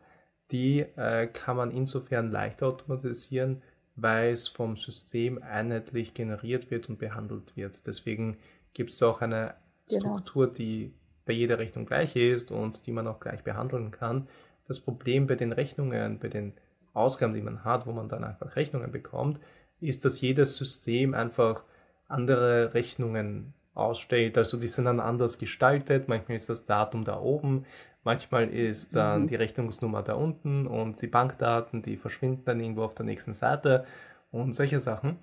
die 0.50 0.80
äh, 0.80 1.28
kann 1.28 1.56
man 1.56 1.70
insofern 1.70 2.30
leichter 2.30 2.66
automatisieren, 2.66 3.62
weil 3.96 4.32
es 4.32 4.48
vom 4.48 4.76
System 4.76 5.42
einheitlich 5.42 6.14
generiert 6.14 6.70
wird 6.70 6.88
und 6.88 6.98
behandelt 6.98 7.56
wird. 7.56 7.86
Deswegen 7.86 8.38
gibt 8.72 8.90
es 8.90 9.02
auch 9.02 9.20
eine 9.20 9.54
genau. 9.88 10.00
Struktur, 10.00 10.52
die 10.52 10.92
bei 11.24 11.32
jeder 11.32 11.58
Rechnung 11.58 11.86
gleich 11.86 12.16
ist 12.16 12.50
und 12.50 12.86
die 12.86 12.92
man 12.92 13.06
auch 13.06 13.20
gleich 13.20 13.44
behandeln 13.44 13.90
kann. 13.90 14.26
Das 14.66 14.80
Problem 14.80 15.26
bei 15.26 15.36
den 15.36 15.52
Rechnungen, 15.52 16.18
bei 16.18 16.28
den 16.28 16.54
Ausgaben, 16.92 17.34
die 17.34 17.40
man 17.40 17.64
hat, 17.64 17.86
wo 17.86 17.92
man 17.92 18.08
dann 18.08 18.24
einfach 18.24 18.56
Rechnungen 18.56 18.90
bekommt, 18.92 19.40
ist, 19.80 20.04
dass 20.04 20.20
jedes 20.20 20.56
System 20.56 21.14
einfach 21.14 21.62
andere 22.08 22.74
Rechnungen 22.74 23.54
ausstellt. 23.74 24.36
Also 24.36 24.58
die 24.58 24.68
sind 24.68 24.84
dann 24.84 25.00
anders 25.00 25.38
gestaltet. 25.38 26.08
Manchmal 26.08 26.36
ist 26.36 26.48
das 26.48 26.66
Datum 26.66 27.04
da 27.04 27.20
oben, 27.20 27.64
manchmal 28.04 28.48
ist 28.48 28.94
dann 28.96 29.22
mhm. 29.22 29.28
die 29.28 29.36
Rechnungsnummer 29.36 30.02
da 30.02 30.14
unten 30.14 30.66
und 30.66 31.00
die 31.00 31.06
Bankdaten, 31.06 31.82
die 31.82 31.96
verschwinden 31.96 32.44
dann 32.44 32.60
irgendwo 32.60 32.82
auf 32.82 32.94
der 32.94 33.06
nächsten 33.06 33.34
Seite 33.34 33.84
und 34.30 34.52
solche 34.52 34.80
Sachen. 34.80 35.18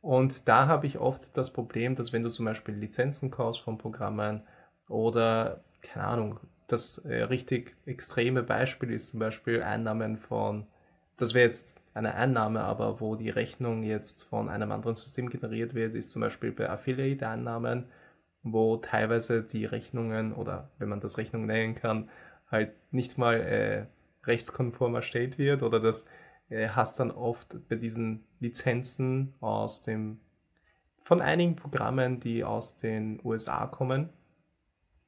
Und 0.00 0.48
da 0.48 0.66
habe 0.66 0.86
ich 0.86 0.98
oft 0.98 1.36
das 1.36 1.52
Problem, 1.52 1.94
dass 1.94 2.12
wenn 2.12 2.24
du 2.24 2.30
zum 2.30 2.44
Beispiel 2.44 2.74
Lizenzen 2.74 3.30
kaufst 3.30 3.62
von 3.62 3.78
Programmen 3.78 4.42
oder, 4.88 5.62
keine 5.80 6.06
Ahnung, 6.06 6.40
das 6.66 6.98
äh, 6.98 7.22
richtig 7.24 7.76
extreme 7.86 8.42
Beispiel 8.42 8.90
ist 8.90 9.08
zum 9.10 9.20
Beispiel 9.20 9.62
Einnahmen 9.62 10.16
von, 10.16 10.66
das 11.16 11.34
wäre 11.34 11.46
jetzt 11.46 11.80
eine 11.94 12.14
Einnahme, 12.14 12.60
aber 12.60 13.00
wo 13.00 13.16
die 13.16 13.30
Rechnung 13.30 13.82
jetzt 13.82 14.24
von 14.24 14.48
einem 14.48 14.72
anderen 14.72 14.96
System 14.96 15.28
generiert 15.28 15.74
wird, 15.74 15.94
ist 15.94 16.10
zum 16.10 16.22
Beispiel 16.22 16.52
bei 16.52 16.70
Affiliate-Einnahmen, 16.70 17.84
wo 18.42 18.76
teilweise 18.78 19.42
die 19.42 19.64
Rechnungen 19.64 20.32
oder 20.32 20.70
wenn 20.78 20.88
man 20.88 21.00
das 21.00 21.18
Rechnung 21.18 21.46
nennen 21.46 21.74
kann, 21.74 22.08
halt 22.50 22.72
nicht 22.92 23.18
mal 23.18 23.40
äh, 23.40 23.86
rechtskonform 24.26 24.94
erstellt 24.94 25.38
wird 25.38 25.62
oder 25.62 25.80
das 25.80 26.06
äh, 26.48 26.68
hast 26.68 26.98
dann 26.98 27.10
oft 27.10 27.68
bei 27.68 27.76
diesen 27.76 28.24
Lizenzen 28.40 29.34
aus 29.40 29.82
dem 29.82 30.20
von 31.04 31.20
einigen 31.20 31.56
Programmen, 31.56 32.20
die 32.20 32.44
aus 32.44 32.76
den 32.76 33.20
USA 33.24 33.66
kommen, 33.66 34.10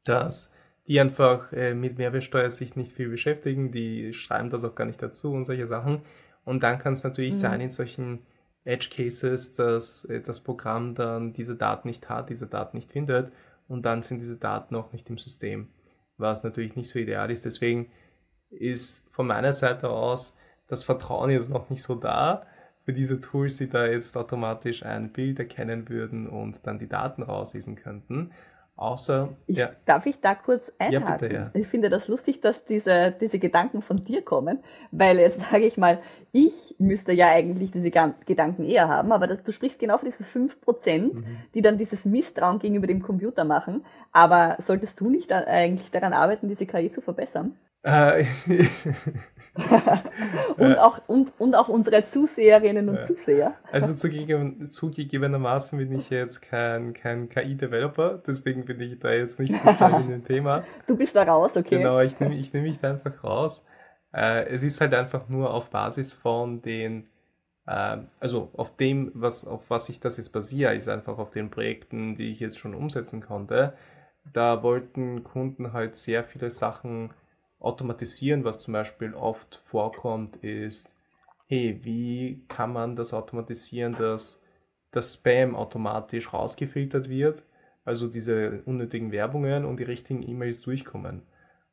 dass 0.03 0.53
die 0.87 1.01
einfach 1.01 1.53
äh, 1.53 1.75
mit 1.75 1.99
Mehrwertsteuer 1.99 2.51
sich 2.51 2.77
nicht 2.77 2.93
viel 2.93 3.09
beschäftigen, 3.09 3.73
die 3.73 4.13
schreiben 4.13 4.51
das 4.51 4.65
auch 4.65 4.75
gar 4.75 4.85
nicht 4.85 5.03
dazu 5.03 5.33
und 5.33 5.45
solche 5.45 5.67
Sachen. 5.67 6.03
Und 6.45 6.63
dann 6.63 6.79
kann 6.79 6.93
es 6.93 7.05
natürlich 7.05 7.35
mhm. 7.35 7.39
sein 7.39 7.61
in 7.63 7.71
solchen 7.71 8.27
Edge 8.65 8.89
Cases, 8.91 9.53
dass 9.53 10.05
äh, 10.07 10.21
das 10.21 10.41
Programm 10.41 10.95
dann 10.95 11.33
diese 11.33 11.57
Daten 11.57 11.89
nicht 11.89 12.09
hat, 12.09 12.31
diese 12.31 12.47
Daten 12.47 12.77
nicht 12.77 12.91
findet 12.91 13.33
und 13.69 13.85
dann 13.85 14.03
sind 14.03 14.21
diese 14.21 14.37
Daten 14.37 14.75
auch 14.75 14.93
nicht 14.93 15.09
im 15.09 15.19
System, 15.19 15.69
was 16.17 16.45
natürlich 16.45 16.77
nicht 16.77 16.89
so 16.89 16.99
ideal 16.99 17.31
ist. 17.31 17.45
Deswegen 17.45 17.91
ist 18.51 19.09
von 19.13 19.27
meiner 19.27 19.53
Seite 19.53 19.89
aus 19.89 20.37
das 20.67 20.85
Vertrauen 20.85 21.31
jetzt 21.31 21.51
noch 21.51 21.71
nicht 21.71 21.83
so 21.83 21.95
da 21.95 22.47
für 22.85 22.93
diese 22.93 23.21
Tools, 23.21 23.57
die 23.57 23.69
da 23.69 23.87
jetzt 23.87 24.17
automatisch 24.17 24.83
ein 24.83 25.13
Bild 25.13 25.39
erkennen 25.39 25.89
würden 25.89 26.29
und 26.29 26.67
dann 26.67 26.79
die 26.79 26.89
Daten 26.89 27.23
rauslesen 27.23 27.77
könnten. 27.77 28.33
Außer, 28.77 29.29
ich, 29.47 29.57
ja. 29.57 29.71
Darf 29.87 30.05
ich 30.07 30.21
da 30.21 30.35
kurz 30.35 30.73
einhaken? 30.79 31.09
Ja, 31.09 31.17
bitte, 31.17 31.35
ja. 31.35 31.51
Ich 31.55 31.69
finde 31.69 31.91
das 31.91 32.09
lustig, 32.09 32.41
dass 32.41 32.65
diese, 32.65 33.15
diese 33.21 33.39
Gedanken 33.39 33.83
von 33.83 34.05
dir 34.05 34.23
kommen, 34.23 34.59
weil 34.91 35.21
jetzt 35.21 35.41
sage 35.51 35.67
ich 35.67 35.77
mal, 35.77 36.01
ich 36.33 36.75
müsste 36.79 37.13
ja 37.13 37.29
eigentlich 37.29 37.71
diese 37.71 37.91
Gedanken 37.91 38.65
eher 38.65 38.89
haben, 38.89 39.13
aber 39.13 39.29
das, 39.29 39.45
du 39.45 39.53
sprichst 39.53 39.79
genau 39.79 39.99
von 39.99 40.07
diesen 40.07 40.27
5%, 40.27 41.15
mhm. 41.15 41.25
die 41.55 41.63
dann 41.63 41.79
dieses 41.79 42.05
Misstrauen 42.05 42.59
gegenüber 42.59 42.89
dem 42.89 43.01
Computer 43.01 43.45
machen. 43.45 43.85
Aber 44.11 44.57
solltest 44.59 45.01
du 45.01 45.09
nicht 45.09 45.31
eigentlich 45.31 45.93
daran 45.93 46.13
arbeiten, 46.13 46.49
diese 46.49 46.67
KI 46.67 46.91
zu 46.91 47.01
verbessern? 47.01 47.57
Äh, 47.85 48.25
und, 50.57 50.79
auch, 50.79 51.01
und, 51.07 51.33
und 51.39 51.55
auch 51.55 51.69
unsere 51.69 52.05
Zuseherinnen 52.05 52.89
und 52.89 53.07
Zuseher. 53.07 53.55
Also 53.71 53.93
zugegeben, 53.93 54.69
zugegebenermaßen 54.69 55.79
bin 55.79 55.93
ich 55.93 56.11
jetzt 56.11 56.43
kein, 56.43 56.93
kein 56.93 57.29
KI-Developer, 57.29 58.21
deswegen 58.27 58.65
bin 58.65 58.81
ich 58.81 58.99
da 58.99 59.13
jetzt 59.13 59.39
nicht 59.39 59.55
so 59.55 59.61
stark 59.61 60.01
in 60.01 60.11
dem 60.11 60.25
Thema. 60.27 60.65
Du 60.87 60.97
bist 60.97 61.15
da 61.15 61.23
raus, 61.23 61.53
okay. 61.55 61.79
Genau, 61.79 62.01
ich 62.01 62.19
nehme 62.19 62.35
ich 62.35 62.53
nehm 62.53 62.65
mich 62.65 62.81
da 62.81 62.91
einfach 62.91 63.23
raus. 63.23 63.63
Äh, 64.13 64.47
es 64.47 64.63
ist 64.63 64.81
halt 64.81 64.93
einfach 64.95 65.29
nur 65.29 65.53
auf 65.55 65.71
Basis 65.71 66.13
von 66.13 66.61
den, 66.63 67.09
äh, 67.67 67.99
also 68.19 68.51
auf 68.57 68.77
dem, 68.77 69.13
was, 69.15 69.47
auf 69.47 69.71
was 69.71 69.89
ich 69.89 70.01
das 70.01 70.17
jetzt 70.17 70.31
basiere, 70.31 70.75
ist 70.75 70.89
einfach 70.89 71.19
auf 71.19 71.31
den 71.31 71.51
Projekten, 71.51 72.17
die 72.17 72.31
ich 72.31 72.41
jetzt 72.41 72.59
schon 72.59 72.75
umsetzen 72.75 73.21
konnte. 73.21 73.75
Da 74.33 74.63
wollten 74.63 75.23
Kunden 75.23 75.73
halt 75.73 75.97
sehr 75.97 76.25
viele 76.25 76.51
Sachen 76.51 77.13
automatisieren, 77.61 78.45
was 78.45 78.61
zum 78.61 78.73
Beispiel 78.73 79.15
oft 79.15 79.61
vorkommt, 79.65 80.37
ist, 80.37 80.95
hey, 81.47 81.81
wie 81.83 82.45
kann 82.49 82.73
man 82.73 82.97
das 82.97 83.15
automatisieren, 83.15 83.93
dass 83.93 84.43
das 84.91 85.15
Spam 85.15 85.57
automatisch 85.57 86.33
rausgefiltert 86.33 87.09
wird, 87.09 87.43
also 87.85 88.07
diese 88.07 88.63
unnötigen 88.65 89.13
Werbungen 89.13 89.65
und 89.65 89.79
die 89.79 89.85
richtigen 89.85 90.23
E-Mails 90.23 90.63
durchkommen. 90.63 91.23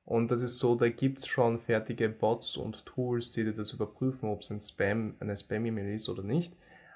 Und 0.03 0.31
das 0.31 0.41
ist 0.41 0.59
so, 0.59 0.75
da 0.75 0.89
gibt 0.89 1.19
es 1.19 1.27
schon 1.27 1.59
fertige 1.59 2.09
Bots 2.09 2.57
und 2.57 2.85
Tools, 2.85 3.31
die 3.31 3.43
dir 3.43 3.53
das 3.53 3.71
überprüfen, 3.71 4.29
ob 4.29 4.41
es 4.41 4.49
ein 4.49 4.61
Spam, 4.61 5.15
eine 5.19 5.37
Spam-E-Mail 5.37 5.95
ist 5.95 6.09
oder 6.09 6.23
nicht. 6.23 6.53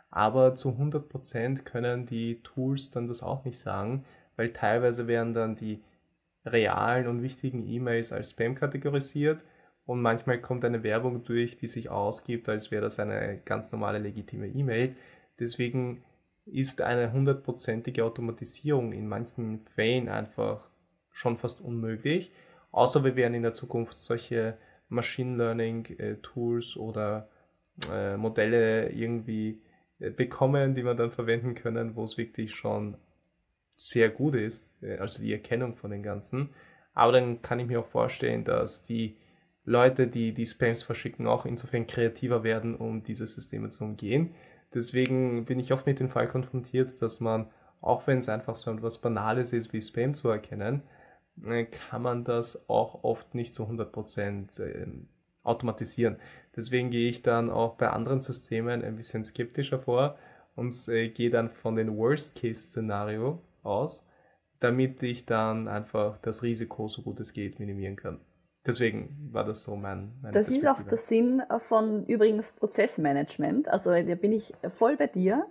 Aber 0.09 0.55
zu 0.55 0.69
100% 0.69 1.59
können 1.63 2.05
die 2.05 2.41
Tools 2.41 2.91
dann 2.91 3.07
das 3.07 3.21
auch 3.21 3.45
nicht 3.45 3.59
sagen, 3.59 4.05
weil 4.35 4.51
teilweise 4.51 5.07
werden 5.07 5.33
dann 5.33 5.55
die 5.55 5.81
realen 6.45 7.07
und 7.07 7.21
wichtigen 7.21 7.67
E-Mails 7.67 8.11
als 8.11 8.31
Spam 8.31 8.55
kategorisiert 8.55 9.41
und 9.85 10.01
manchmal 10.01 10.39
kommt 10.39 10.65
eine 10.65 10.83
Werbung 10.83 11.23
durch, 11.23 11.57
die 11.57 11.67
sich 11.67 11.89
ausgibt, 11.89 12.49
als 12.49 12.71
wäre 12.71 12.83
das 12.83 12.99
eine 12.99 13.39
ganz 13.45 13.71
normale 13.71 13.99
legitime 13.99 14.47
E-Mail. 14.47 14.95
Deswegen 15.39 16.03
ist 16.45 16.81
eine 16.81 17.11
hundertprozentige 17.11 18.03
Automatisierung 18.03 18.93
in 18.93 19.07
manchen 19.07 19.65
Fällen 19.75 20.09
einfach 20.09 20.67
schon 21.11 21.37
fast 21.37 21.61
unmöglich, 21.61 22.31
außer 22.71 23.03
wir 23.03 23.15
werden 23.15 23.33
in 23.33 23.43
der 23.43 23.53
Zukunft 23.53 23.97
solche 23.97 24.57
Machine 24.89 25.37
Learning 25.37 25.85
äh, 25.97 26.15
Tools 26.17 26.77
oder 26.77 27.29
äh, 27.91 28.17
Modelle 28.17 28.89
irgendwie 28.89 29.61
äh, 29.99 30.09
bekommen, 30.09 30.75
die 30.75 30.83
man 30.83 30.97
dann 30.97 31.11
verwenden 31.11 31.55
können, 31.55 31.95
wo 31.95 32.03
es 32.03 32.17
wirklich 32.17 32.53
schon 32.53 32.97
sehr 33.75 34.09
gut 34.09 34.35
ist, 34.35 34.81
äh, 34.83 34.97
also 34.97 35.21
die 35.21 35.33
Erkennung 35.33 35.75
von 35.75 35.91
den 35.91 36.03
Ganzen. 36.03 36.49
Aber 36.93 37.11
dann 37.11 37.41
kann 37.41 37.59
ich 37.59 37.67
mir 37.67 37.79
auch 37.81 37.87
vorstellen, 37.87 38.45
dass 38.45 38.83
die 38.83 39.17
Leute, 39.65 40.07
die 40.07 40.33
die 40.33 40.45
Spams 40.45 40.83
verschicken, 40.83 41.27
auch 41.27 41.45
insofern 41.45 41.87
kreativer 41.87 42.43
werden, 42.43 42.75
um 42.75 43.03
diese 43.03 43.27
Systeme 43.27 43.69
zu 43.69 43.83
umgehen. 43.83 44.35
Deswegen 44.73 45.45
bin 45.45 45.59
ich 45.59 45.73
oft 45.73 45.85
mit 45.85 45.99
dem 45.99 46.09
Fall 46.09 46.27
konfrontiert, 46.27 47.01
dass 47.01 47.19
man, 47.19 47.47
auch 47.81 48.07
wenn 48.07 48.19
es 48.19 48.29
einfach 48.29 48.57
so 48.57 48.71
etwas 48.71 48.99
Banales 48.99 49.53
ist, 49.53 49.73
wie 49.73 49.81
Spam 49.81 50.13
zu 50.13 50.29
erkennen, 50.29 50.83
äh, 51.43 51.65
kann 51.65 52.01
man 52.01 52.23
das 52.23 52.69
auch 52.69 53.03
oft 53.03 53.33
nicht 53.35 53.53
so 53.53 53.65
100% 53.65 54.61
ähm, 54.61 55.07
automatisieren. 55.43 56.17
Deswegen 56.55 56.91
gehe 56.91 57.09
ich 57.09 57.21
dann 57.23 57.49
auch 57.49 57.75
bei 57.75 57.89
anderen 57.89 58.21
Systemen 58.21 58.83
ein 58.83 58.95
bisschen 58.95 59.23
skeptischer 59.23 59.79
vor 59.79 60.17
und 60.55 60.73
äh, 60.87 61.09
gehe 61.09 61.29
dann 61.29 61.49
von 61.49 61.75
dem 61.75 61.97
Worst-Case-Szenario 61.97 63.41
aus, 63.65 64.07
damit 64.59 65.03
ich 65.03 65.25
dann 65.25 65.67
einfach 65.67 66.17
das 66.19 66.43
Risiko, 66.43 66.87
so 66.87 67.01
gut 67.01 67.19
es 67.19 67.33
geht, 67.33 67.59
minimieren 67.59 67.95
kann. 67.95 68.19
Deswegen 68.65 69.29
war 69.31 69.43
das 69.43 69.63
so 69.63 69.75
mein. 69.75 70.13
Das 70.33 70.49
ist 70.49 70.65
auch 70.65 70.81
der 70.81 70.97
Sinn 70.97 71.43
von 71.67 72.05
übrigens 72.07 72.51
Prozessmanagement. 72.53 73.67
Also 73.67 73.91
da 73.91 74.15
bin 74.15 74.31
ich 74.31 74.53
voll 74.77 74.97
bei 74.97 75.07
dir. 75.07 75.45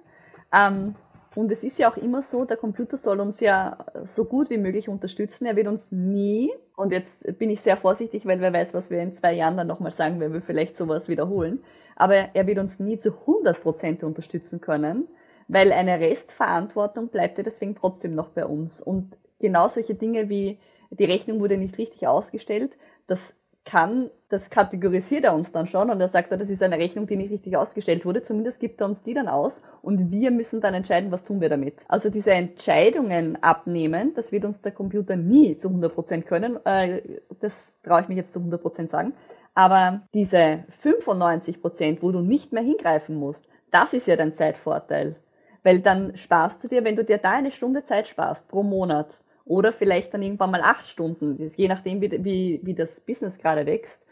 Ähm, 0.53 0.97
und 1.37 1.51
es 1.51 1.65
ist 1.65 1.79
ja 1.79 1.91
auch 1.91 1.97
immer 1.97 2.23
so, 2.23 2.45
der 2.45 2.57
Computer 2.57 2.97
soll 2.97 3.21
uns 3.21 3.41
ja 3.41 3.87
so 4.05 4.25
gut 4.25 4.51
wie 4.51 4.59
möglich 4.59 4.89
unterstützen. 4.89 5.47
Er 5.47 5.57
wird 5.57 5.67
uns 5.67 5.83
nie, 5.91 6.53
und 6.77 6.93
jetzt 6.93 7.39
bin 7.39 7.51
ich 7.51 7.61
sehr 7.61 7.77
vorsichtig, 7.77 8.25
weil 8.27 8.41
wer 8.41 8.53
weiß, 8.53 8.75
was 8.75 8.91
wir 8.91 9.01
in 9.01 9.15
zwei 9.15 9.33
Jahren 9.33 9.57
dann 9.57 9.67
nochmal 9.67 9.93
sagen, 9.93 10.21
wenn 10.21 10.33
wir 10.33 10.43
vielleicht 10.43 10.77
sowas 10.77 11.09
wiederholen. 11.09 11.63
Aber 11.97 12.15
er 12.15 12.47
wird 12.47 12.59
uns 12.59 12.79
nie 12.81 12.99
zu 12.99 13.11
100% 13.11 14.05
unterstützen 14.05 14.61
können 14.61 15.09
weil 15.49 15.73
eine 15.73 16.01
Restverantwortung 16.01 17.09
bleibt 17.09 17.39
ja 17.39 17.45
deswegen 17.45 17.75
trotzdem 17.75 18.15
noch 18.15 18.29
bei 18.29 18.47
uns. 18.47 18.81
Und 18.81 19.17
genau 19.41 19.69
solche 19.69 19.95
Dinge 19.95 20.29
wie 20.29 20.59
die 20.91 21.05
Rechnung 21.05 21.41
wurde 21.41 21.57
nicht 21.57 21.79
richtig 21.79 22.07
ausgestellt, 22.07 22.73
das 23.07 23.35
kann, 23.65 24.11
das 24.29 24.51
kategorisiert 24.51 25.25
er 25.25 25.35
uns 25.35 25.51
dann 25.51 25.67
schon 25.67 25.91
und 25.91 26.01
er 26.01 26.09
sagt, 26.09 26.31
das 26.31 26.51
ist 26.51 26.63
eine 26.63 26.79
Rechnung, 26.79 27.07
die 27.07 27.17
nicht 27.17 27.31
richtig 27.31 27.57
ausgestellt 27.57 28.05
wurde. 28.05 28.23
Zumindest 28.23 28.61
gibt 28.61 28.81
er 28.81 28.87
uns 28.87 29.03
die 29.03 29.15
dann 29.15 29.27
aus 29.27 29.63
und 29.81 30.11
wir 30.11 30.31
müssen 30.31 30.61
dann 30.61 30.75
entscheiden, 30.75 31.11
was 31.11 31.25
tun 31.25 31.41
wir 31.41 31.49
damit. 31.49 31.77
Also 31.89 32.11
diese 32.11 32.33
Entscheidungen 32.33 33.43
abnehmen, 33.43 34.13
das 34.15 34.33
wird 34.33 34.45
uns 34.45 34.61
der 34.61 34.73
Computer 34.73 35.17
nie 35.17 35.57
zu 35.57 35.69
100% 35.69 36.23
können. 36.23 36.59
Äh, 36.67 37.01
das 37.41 37.73
traue 37.83 38.03
ich 38.03 38.09
mich 38.09 38.19
jetzt 38.19 38.35
zu 38.35 38.41
100% 38.41 38.91
sagen. 38.91 39.15
Aber 39.55 40.03
diese 40.13 40.65
95%, 40.83 42.03
wo 42.03 42.11
du 42.11 42.21
nicht 42.21 42.53
mehr 42.53 42.63
hingreifen 42.63 43.17
musst, 43.17 43.47
das 43.71 43.95
ist 43.95 44.07
ja 44.07 44.17
dein 44.17 44.35
Zeitvorteil. 44.35 45.17
Weil 45.65 45.81
dann 45.81 46.17
sparst 46.17 46.63
du 46.63 46.69
dir, 46.69 46.85
wenn 46.85 46.95
du 46.95 47.05
dir 47.05 47.19
da 47.19 47.33
eine 47.33 47.51
Stunde 47.51 47.85
Zeit 47.85 48.07
sparst 48.07 48.47
pro 48.47 48.63
Monat, 48.63 49.19
oder 49.45 49.73
vielleicht 49.73 50.15
dann 50.15 50.23
irgendwann 50.23 50.51
mal 50.51 50.63
acht 50.63 50.89
Stunden, 50.89 51.39
je 51.57 51.69
nachdem, 51.69 52.01
wie, 52.01 52.25
wie, 52.25 52.61
wie 52.63 52.75
das 52.75 53.01
Business 53.01 53.39
gerade 53.39 53.67
wächst, 53.67 54.03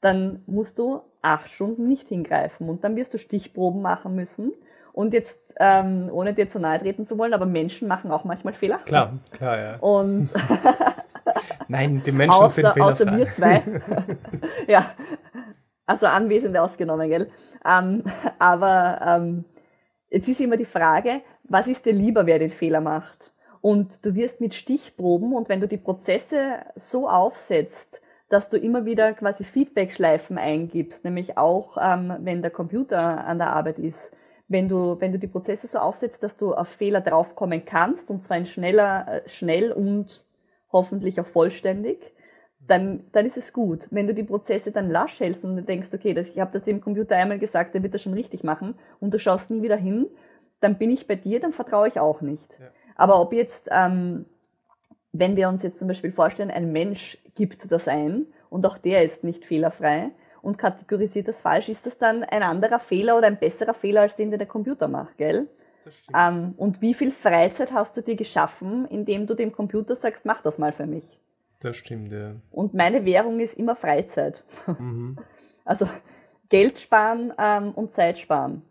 dann 0.00 0.42
musst 0.46 0.78
du 0.78 1.00
acht 1.22 1.48
Stunden 1.48 1.88
nicht 1.88 2.08
hingreifen 2.08 2.68
und 2.68 2.84
dann 2.84 2.96
wirst 2.96 3.14
du 3.14 3.18
Stichproben 3.18 3.82
machen 3.82 4.14
müssen. 4.14 4.52
Und 4.92 5.14
jetzt, 5.14 5.40
ähm, 5.58 6.10
ohne 6.12 6.34
dir 6.34 6.50
zu 6.50 6.58
nahe 6.58 6.78
treten 6.78 7.06
zu 7.06 7.16
wollen, 7.16 7.32
aber 7.32 7.46
Menschen 7.46 7.88
machen 7.88 8.10
auch 8.10 8.24
manchmal 8.24 8.52
Fehler. 8.52 8.78
Klar, 8.84 9.20
klar, 9.30 9.58
ja. 9.58 9.76
Und 9.78 10.28
Nein, 11.68 12.02
die 12.04 12.12
Menschen 12.12 12.42
außer, 12.42 12.48
sind 12.48 12.72
fehlerfrei. 12.74 12.92
Außer 12.92 13.16
wir 13.16 13.28
zwei. 13.30 13.62
ja, 14.66 14.90
also 15.86 16.06
Anwesende 16.06 16.60
ausgenommen, 16.60 17.08
gell? 17.08 17.30
Ähm, 17.64 18.04
aber 18.38 19.00
ähm, 19.02 19.44
jetzt 20.12 20.28
ist 20.28 20.40
immer 20.40 20.56
die 20.56 20.64
Frage, 20.64 21.22
was 21.44 21.66
ist 21.66 21.86
dir 21.86 21.92
lieber, 21.92 22.26
wer 22.26 22.38
den 22.38 22.50
Fehler 22.50 22.80
macht? 22.80 23.32
Und 23.60 24.04
du 24.04 24.14
wirst 24.14 24.40
mit 24.40 24.54
Stichproben 24.54 25.32
und 25.32 25.48
wenn 25.48 25.60
du 25.60 25.68
die 25.68 25.76
Prozesse 25.76 26.58
so 26.76 27.08
aufsetzt, 27.08 28.00
dass 28.28 28.48
du 28.48 28.56
immer 28.56 28.84
wieder 28.84 29.12
quasi 29.12 29.44
Feedback-Schleifen 29.44 30.38
eingibst, 30.38 31.04
nämlich 31.04 31.36
auch 31.38 31.76
ähm, 31.80 32.16
wenn 32.20 32.42
der 32.42 32.50
Computer 32.50 33.24
an 33.24 33.38
der 33.38 33.50
Arbeit 33.50 33.78
ist, 33.78 34.10
wenn 34.48 34.68
du, 34.68 35.00
wenn 35.00 35.12
du 35.12 35.18
die 35.18 35.26
Prozesse 35.26 35.66
so 35.66 35.78
aufsetzt, 35.78 36.22
dass 36.22 36.36
du 36.36 36.54
auf 36.54 36.68
Fehler 36.68 37.00
draufkommen 37.00 37.64
kannst 37.64 38.10
und 38.10 38.24
zwar 38.24 38.38
in 38.38 38.46
schneller, 38.46 39.06
äh, 39.08 39.28
schnell 39.28 39.72
und 39.72 40.24
hoffentlich 40.72 41.20
auch 41.20 41.26
vollständig, 41.26 41.98
dann, 42.66 43.04
dann 43.12 43.26
ist 43.26 43.36
es 43.36 43.52
gut. 43.52 43.88
Wenn 43.90 44.06
du 44.06 44.14
die 44.14 44.22
Prozesse 44.22 44.70
dann 44.70 44.90
lasch 44.90 45.18
hältst 45.20 45.44
und 45.44 45.56
du 45.56 45.62
denkst, 45.62 45.88
okay, 45.92 46.14
das, 46.14 46.28
ich 46.28 46.38
habe 46.38 46.52
das 46.52 46.64
dem 46.64 46.80
Computer 46.80 47.16
einmal 47.16 47.38
gesagt, 47.38 47.74
der 47.74 47.82
wird 47.82 47.94
das 47.94 48.02
schon 48.02 48.14
richtig 48.14 48.44
machen 48.44 48.74
und 49.00 49.12
du 49.12 49.18
schaust 49.18 49.50
nie 49.50 49.62
wieder 49.62 49.76
hin, 49.76 50.06
dann 50.60 50.78
bin 50.78 50.90
ich 50.90 51.06
bei 51.06 51.16
dir, 51.16 51.40
dann 51.40 51.52
vertraue 51.52 51.88
ich 51.88 51.98
auch 51.98 52.20
nicht. 52.20 52.48
Ja. 52.60 52.66
Aber 52.94 53.20
ob 53.20 53.32
jetzt, 53.32 53.68
ähm, 53.70 54.26
wenn 55.12 55.36
wir 55.36 55.48
uns 55.48 55.62
jetzt 55.62 55.78
zum 55.78 55.88
Beispiel 55.88 56.12
vorstellen, 56.12 56.50
ein 56.50 56.72
Mensch 56.72 57.18
gibt 57.34 57.70
das 57.70 57.88
ein 57.88 58.26
und 58.48 58.64
auch 58.66 58.78
der 58.78 59.02
ist 59.02 59.24
nicht 59.24 59.44
fehlerfrei 59.44 60.10
und 60.40 60.56
kategorisiert 60.56 61.28
das 61.28 61.40
falsch, 61.40 61.68
ist 61.68 61.86
das 61.86 61.98
dann 61.98 62.22
ein 62.22 62.42
anderer 62.42 62.78
Fehler 62.78 63.18
oder 63.18 63.26
ein 63.26 63.38
besserer 63.38 63.74
Fehler, 63.74 64.02
als 64.02 64.14
den, 64.14 64.30
den 64.30 64.38
der 64.38 64.48
Computer 64.48 64.88
macht, 64.88 65.18
gell? 65.18 65.48
Ähm, 66.16 66.54
und 66.56 66.80
wie 66.80 66.94
viel 66.94 67.10
Freizeit 67.10 67.72
hast 67.72 67.96
du 67.96 68.02
dir 68.02 68.14
geschaffen, 68.14 68.86
indem 68.86 69.26
du 69.26 69.34
dem 69.34 69.50
Computer 69.50 69.96
sagst, 69.96 70.24
mach 70.24 70.40
das 70.42 70.58
mal 70.58 70.72
für 70.72 70.86
mich? 70.86 71.04
Das 71.62 71.76
stimmt, 71.76 72.12
ja. 72.12 72.34
Und 72.50 72.74
meine 72.74 73.04
Währung 73.04 73.40
ist 73.40 73.58
immer 73.58 73.76
Freizeit. 73.76 74.42
Mhm. 74.66 75.18
Also 75.64 75.88
Geld 76.48 76.80
sparen 76.80 77.32
ähm, 77.38 77.70
und 77.70 77.92
Zeit 77.92 78.18
sparen. 78.18 78.62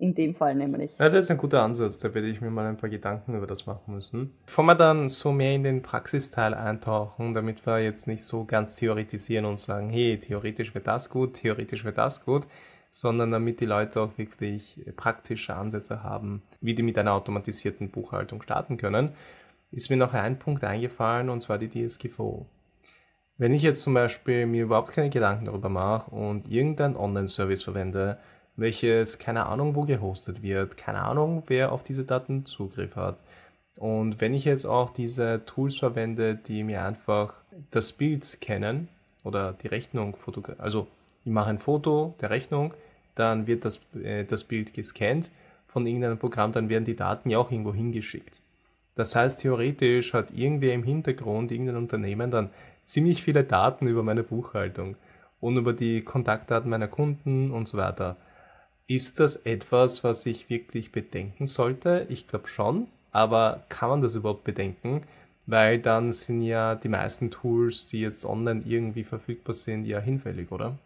In 0.00 0.14
dem 0.14 0.36
Fall 0.36 0.54
nämlich. 0.54 0.92
Ja, 0.96 1.08
das 1.08 1.24
ist 1.24 1.30
ein 1.32 1.38
guter 1.38 1.60
Ansatz. 1.60 1.98
Da 1.98 2.14
werde 2.14 2.28
ich 2.28 2.40
mir 2.40 2.50
mal 2.50 2.66
ein 2.66 2.76
paar 2.76 2.88
Gedanken 2.88 3.36
über 3.36 3.48
das 3.48 3.66
machen 3.66 3.94
müssen. 3.94 4.32
Bevor 4.46 4.64
wir 4.64 4.76
dann 4.76 5.08
so 5.08 5.32
mehr 5.32 5.56
in 5.56 5.64
den 5.64 5.82
Praxisteil 5.82 6.54
eintauchen, 6.54 7.34
damit 7.34 7.66
wir 7.66 7.80
jetzt 7.80 8.06
nicht 8.06 8.22
so 8.22 8.44
ganz 8.44 8.76
theoretisieren 8.76 9.44
und 9.44 9.58
sagen, 9.58 9.90
hey, 9.90 10.16
theoretisch 10.20 10.72
wird 10.72 10.86
das 10.86 11.10
gut, 11.10 11.34
theoretisch 11.34 11.84
wird 11.84 11.98
das 11.98 12.24
gut, 12.24 12.46
sondern 12.92 13.32
damit 13.32 13.58
die 13.58 13.66
Leute 13.66 14.00
auch 14.00 14.16
wirklich 14.16 14.80
praktische 14.94 15.56
Ansätze 15.56 16.04
haben, 16.04 16.42
wie 16.60 16.76
die 16.76 16.84
mit 16.84 16.96
einer 16.96 17.14
automatisierten 17.14 17.90
Buchhaltung 17.90 18.40
starten 18.42 18.76
können, 18.76 19.14
ist 19.70 19.90
mir 19.90 19.96
noch 19.96 20.14
ein 20.14 20.38
Punkt 20.38 20.64
eingefallen 20.64 21.28
und 21.28 21.40
zwar 21.40 21.58
die 21.58 21.68
DSGVO. 21.68 22.46
Wenn 23.36 23.54
ich 23.54 23.62
jetzt 23.62 23.82
zum 23.82 23.94
Beispiel 23.94 24.46
mir 24.46 24.64
überhaupt 24.64 24.92
keine 24.92 25.10
Gedanken 25.10 25.44
darüber 25.44 25.68
mache 25.68 26.10
und 26.10 26.50
irgendeinen 26.50 26.96
Online-Service 26.96 27.62
verwende, 27.62 28.18
welches 28.56 29.18
keine 29.18 29.46
Ahnung 29.46 29.76
wo 29.76 29.82
gehostet 29.82 30.42
wird, 30.42 30.76
keine 30.76 31.02
Ahnung 31.02 31.44
wer 31.46 31.70
auf 31.70 31.84
diese 31.84 32.04
Daten 32.04 32.44
Zugriff 32.46 32.96
hat. 32.96 33.18
Und 33.76 34.20
wenn 34.20 34.34
ich 34.34 34.44
jetzt 34.44 34.64
auch 34.66 34.90
diese 34.90 35.42
Tools 35.46 35.76
verwende, 35.76 36.34
die 36.34 36.64
mir 36.64 36.84
einfach 36.84 37.34
das 37.70 37.92
Bild 37.92 38.24
scannen 38.24 38.88
oder 39.22 39.52
die 39.52 39.68
Rechnung 39.68 40.16
fotografieren, 40.16 40.64
also 40.64 40.88
ich 41.24 41.30
mache 41.30 41.50
ein 41.50 41.60
Foto 41.60 42.14
der 42.20 42.30
Rechnung, 42.30 42.74
dann 43.14 43.46
wird 43.46 43.64
das, 43.64 43.80
äh, 44.02 44.24
das 44.24 44.42
Bild 44.44 44.74
gescannt 44.74 45.30
von 45.68 45.86
irgendeinem 45.86 46.18
Programm, 46.18 46.50
dann 46.50 46.68
werden 46.68 46.84
die 46.84 46.96
Daten 46.96 47.30
ja 47.30 47.38
auch 47.38 47.52
irgendwo 47.52 47.72
hingeschickt. 47.72 48.40
Das 48.98 49.14
heißt, 49.14 49.42
theoretisch 49.42 50.12
hat 50.12 50.32
irgendwer 50.32 50.74
im 50.74 50.82
Hintergrund, 50.82 51.52
irgendein 51.52 51.76
Unternehmen 51.76 52.32
dann 52.32 52.50
ziemlich 52.82 53.22
viele 53.22 53.44
Daten 53.44 53.86
über 53.86 54.02
meine 54.02 54.24
Buchhaltung 54.24 54.96
und 55.38 55.56
über 55.56 55.72
die 55.72 56.02
Kontaktdaten 56.02 56.68
meiner 56.68 56.88
Kunden 56.88 57.52
und 57.52 57.68
so 57.68 57.78
weiter. 57.78 58.16
Ist 58.88 59.20
das 59.20 59.36
etwas, 59.36 60.02
was 60.02 60.26
ich 60.26 60.50
wirklich 60.50 60.90
bedenken 60.90 61.46
sollte? 61.46 62.06
Ich 62.08 62.26
glaube 62.26 62.48
schon, 62.48 62.88
aber 63.12 63.62
kann 63.68 63.88
man 63.88 64.02
das 64.02 64.16
überhaupt 64.16 64.42
bedenken? 64.42 65.04
Weil 65.46 65.78
dann 65.78 66.10
sind 66.10 66.42
ja 66.42 66.74
die 66.74 66.88
meisten 66.88 67.30
Tools, 67.30 67.86
die 67.86 68.00
jetzt 68.00 68.24
online 68.24 68.62
irgendwie 68.66 69.04
verfügbar 69.04 69.54
sind, 69.54 69.84
ja 69.84 70.00
hinfällig, 70.00 70.50
oder? 70.50 70.76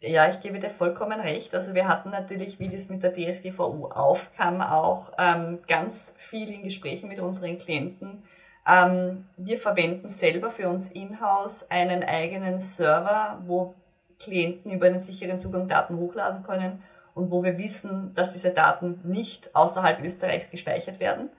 Ja, 0.00 0.28
ich 0.28 0.40
gebe 0.40 0.58
dir 0.58 0.70
vollkommen 0.70 1.20
recht. 1.20 1.54
Also 1.54 1.74
wir 1.74 1.88
hatten 1.88 2.10
natürlich, 2.10 2.60
wie 2.60 2.68
das 2.68 2.90
mit 2.90 3.02
der 3.02 3.14
DSGVO 3.14 3.86
aufkam, 3.88 4.60
auch 4.60 5.12
ähm, 5.18 5.60
ganz 5.66 6.14
viel 6.18 6.50
in 6.50 6.62
Gesprächen 6.64 7.08
mit 7.08 7.18
unseren 7.18 7.58
Klienten. 7.58 8.22
Ähm, 8.66 9.26
wir 9.38 9.58
verwenden 9.58 10.10
selber 10.10 10.50
für 10.50 10.68
uns 10.68 10.90
in-house 10.90 11.70
einen 11.70 12.02
eigenen 12.02 12.58
Server, 12.58 13.38
wo 13.46 13.74
Klienten 14.18 14.70
über 14.70 14.86
einen 14.86 15.00
sicheren 15.00 15.38
Zugang 15.38 15.66
Daten 15.68 15.96
hochladen 15.96 16.42
können 16.42 16.82
und 17.14 17.30
wo 17.30 17.42
wir 17.42 17.56
wissen, 17.56 18.14
dass 18.14 18.34
diese 18.34 18.50
Daten 18.50 19.00
nicht 19.04 19.54
außerhalb 19.54 20.02
Österreichs 20.04 20.50
gespeichert 20.50 21.00
werden. 21.00 21.30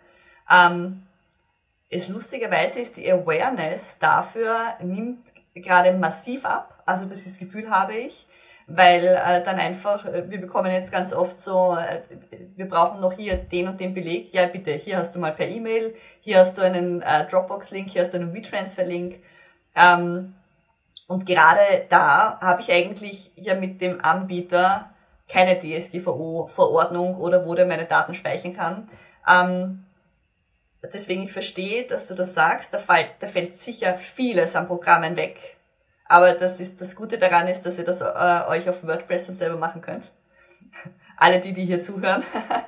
Ähm, 0.49 1.03
es 1.89 2.07
lustigerweise 2.07 2.79
ist 2.79 2.97
die 2.97 3.11
Awareness 3.11 3.99
dafür 3.99 4.73
nimmt 4.81 5.25
gerade 5.53 5.93
massiv 5.93 6.45
ab. 6.45 6.81
Also 6.85 7.05
das, 7.05 7.23
das 7.23 7.37
Gefühl 7.37 7.69
habe 7.69 7.95
ich, 7.95 8.26
weil 8.67 9.05
äh, 9.05 9.43
dann 9.43 9.57
einfach, 9.57 10.05
äh, 10.05 10.29
wir 10.29 10.41
bekommen 10.41 10.71
jetzt 10.71 10.91
ganz 10.91 11.13
oft 11.13 11.39
so, 11.39 11.75
äh, 11.75 12.01
wir 12.55 12.67
brauchen 12.67 12.99
noch 12.99 13.13
hier 13.13 13.37
den 13.37 13.69
und 13.69 13.79
den 13.79 13.93
Beleg. 13.93 14.33
Ja, 14.33 14.45
bitte, 14.47 14.71
hier 14.71 14.97
hast 14.97 15.15
du 15.15 15.19
mal 15.19 15.31
per 15.31 15.47
E-Mail, 15.47 15.95
hier 16.19 16.39
hast 16.39 16.57
du 16.57 16.61
einen 16.61 17.01
äh, 17.01 17.25
Dropbox-Link, 17.27 17.89
hier 17.91 18.01
hast 18.01 18.13
du 18.13 18.17
einen 18.17 18.33
WeTransfer-Link. 18.33 19.23
Ähm, 19.75 20.35
und 21.07 21.25
gerade 21.25 21.85
da 21.89 22.39
habe 22.41 22.61
ich 22.61 22.71
eigentlich 22.71 23.31
ja 23.35 23.55
mit 23.55 23.81
dem 23.81 24.03
Anbieter 24.03 24.89
keine 25.29 25.59
DSGVO-Verordnung 25.59 27.15
oder 27.17 27.45
wo 27.45 27.55
der 27.55 27.65
meine 27.65 27.85
Daten 27.85 28.15
speichern 28.15 28.53
kann. 28.53 28.89
Ähm, 29.27 29.85
deswegen 30.93 31.23
ich 31.23 31.31
verstehe, 31.31 31.85
dass 31.85 32.07
du 32.07 32.15
das 32.15 32.33
sagst, 32.33 32.73
da 32.73 32.79
fällt, 32.79 33.11
da 33.19 33.27
fällt 33.27 33.57
sicher 33.57 33.97
vieles 33.97 34.55
an 34.57 34.67
Programmen 34.67 35.15
weg. 35.15 35.56
Aber 36.07 36.33
das 36.33 36.59
ist 36.59 36.79
das 36.79 36.95
Gute 36.95 37.17
daran 37.17 37.47
ist, 37.47 37.65
dass 37.65 37.77
ihr 37.77 37.85
das 37.85 38.01
äh, 38.01 38.49
euch 38.49 38.69
auf 38.69 38.85
WordPress 38.85 39.27
dann 39.27 39.35
selber 39.35 39.57
machen 39.57 39.81
könnt. 39.81 40.11
Alle 41.17 41.39
die, 41.39 41.53
die 41.53 41.65
hier 41.65 41.81
zuhören. 41.81 42.23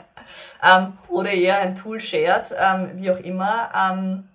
ähm, 0.63 0.97
oder 1.07 1.31
ihr 1.33 1.57
ein 1.57 1.75
Tool 1.75 1.99
shared, 2.01 2.53
ähm, 2.57 2.91
wie 2.95 3.11
auch 3.11 3.19
immer. 3.19 3.69
Ähm, 3.75 4.27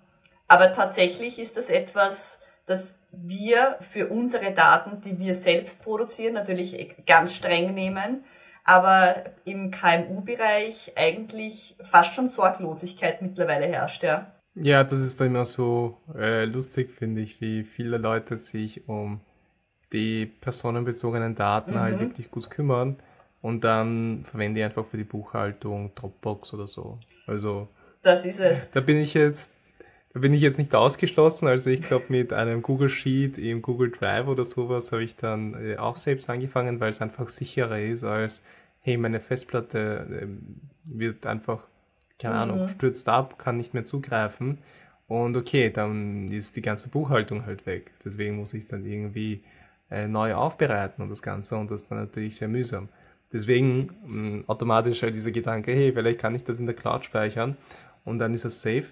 aber 0.47 0.73
tatsächlich 0.73 1.39
ist 1.39 1.57
das 1.57 1.69
etwas, 1.69 2.39
das 2.65 2.97
wir 3.11 3.77
für 3.91 4.07
unsere 4.07 4.51
Daten, 4.51 5.01
die 5.01 5.19
wir 5.19 5.35
selbst 5.35 5.81
produzieren, 5.83 6.33
natürlich 6.33 6.95
ganz 7.05 7.33
streng 7.33 7.73
nehmen, 7.73 8.25
aber 8.63 9.25
im 9.45 9.71
KMU-Bereich 9.71 10.93
eigentlich 10.95 11.75
fast 11.83 12.13
schon 12.13 12.29
Sorglosigkeit 12.29 13.21
mittlerweile 13.21 13.67
herrscht, 13.67 14.03
ja. 14.03 14.31
Ja, 14.55 14.83
das 14.83 14.99
ist 14.99 15.19
dann 15.19 15.27
immer 15.27 15.45
so 15.45 15.97
äh, 16.15 16.45
lustig, 16.45 16.91
finde 16.91 17.21
ich, 17.21 17.41
wie 17.41 17.63
viele 17.63 17.97
Leute 17.97 18.37
sich 18.37 18.87
um 18.87 19.19
die 19.91 20.25
personenbezogenen 20.25 21.35
Daten 21.35 21.79
halt 21.79 21.95
mhm. 21.95 21.99
halt 21.99 22.09
wirklich 22.09 22.31
gut 22.31 22.49
kümmern 22.49 22.97
und 23.41 23.63
dann 23.63 24.25
verwende 24.25 24.59
ich 24.59 24.65
einfach 24.65 24.85
für 24.85 24.97
die 24.97 25.03
Buchhaltung 25.03 25.93
Dropbox 25.95 26.53
oder 26.53 26.67
so. 26.67 26.97
Also 27.27 27.67
das 28.01 28.25
ist 28.25 28.39
es. 28.39 28.71
Da 28.71 28.81
bin 28.81 28.97
ich 28.97 29.13
jetzt 29.13 29.55
da 30.15 30.21
bin 30.21 30.33
ich 30.33 30.41
jetzt 30.41 30.57
nicht 30.57 30.73
ausgeschlossen. 30.73 31.45
Also 31.45 31.69
ich 31.69 31.81
glaube, 31.81 32.05
mit 32.07 32.31
einem 32.31 32.61
Google 32.61 32.87
Sheet 32.87 33.37
im 33.37 33.61
Google 33.61 33.91
Drive 33.91 34.27
oder 34.27 34.45
sowas 34.45 34.93
habe 34.93 35.03
ich 35.03 35.17
dann 35.17 35.53
äh, 35.61 35.75
auch 35.75 35.97
selbst 35.97 36.29
angefangen, 36.29 36.79
weil 36.79 36.89
es 36.89 37.01
einfach 37.01 37.27
sicherer 37.27 37.81
ist 37.81 38.05
als, 38.05 38.41
hey, 38.79 38.95
meine 38.95 39.19
Festplatte 39.19 40.07
äh, 40.09 40.27
wird 40.85 41.25
einfach, 41.25 41.67
keine 42.19 42.35
mhm. 42.35 42.41
Ahnung, 42.41 42.67
stürzt 42.67 43.07
ab, 43.09 43.37
kann 43.37 43.57
nicht 43.57 43.73
mehr 43.73 43.83
zugreifen. 43.83 44.59
Und 45.07 45.37
okay, 45.37 45.69
dann 45.69 46.27
ist 46.29 46.55
die 46.55 46.61
ganze 46.61 46.89
Buchhaltung 46.89 47.45
halt 47.45 47.65
weg. 47.65 47.91
Deswegen 48.03 48.37
muss 48.37 48.53
ich 48.53 48.63
es 48.63 48.69
dann 48.69 48.85
irgendwie 48.85 49.43
äh, 49.91 50.07
neu 50.07 50.33
aufbereiten 50.33 51.03
und 51.03 51.09
das 51.09 51.21
Ganze 51.21 51.57
und 51.57 51.69
das 51.69 51.83
ist 51.83 51.91
dann 51.91 51.99
natürlich 51.99 52.37
sehr 52.37 52.47
mühsam. 52.47 52.89
Deswegen 53.31 53.89
mh, 54.05 54.37
mm, 54.37 54.43
automatisch 54.47 55.03
halt 55.03 55.15
dieser 55.15 55.31
Gedanke, 55.31 55.73
hey, 55.73 55.91
vielleicht 55.93 56.19
kann 56.19 56.35
ich 56.35 56.43
das 56.43 56.59
in 56.59 56.65
der 56.65 56.75
Cloud 56.75 57.05
speichern 57.05 57.57
und 58.03 58.19
dann 58.19 58.33
ist 58.33 58.45
es 58.45 58.61
safe. 58.61 58.85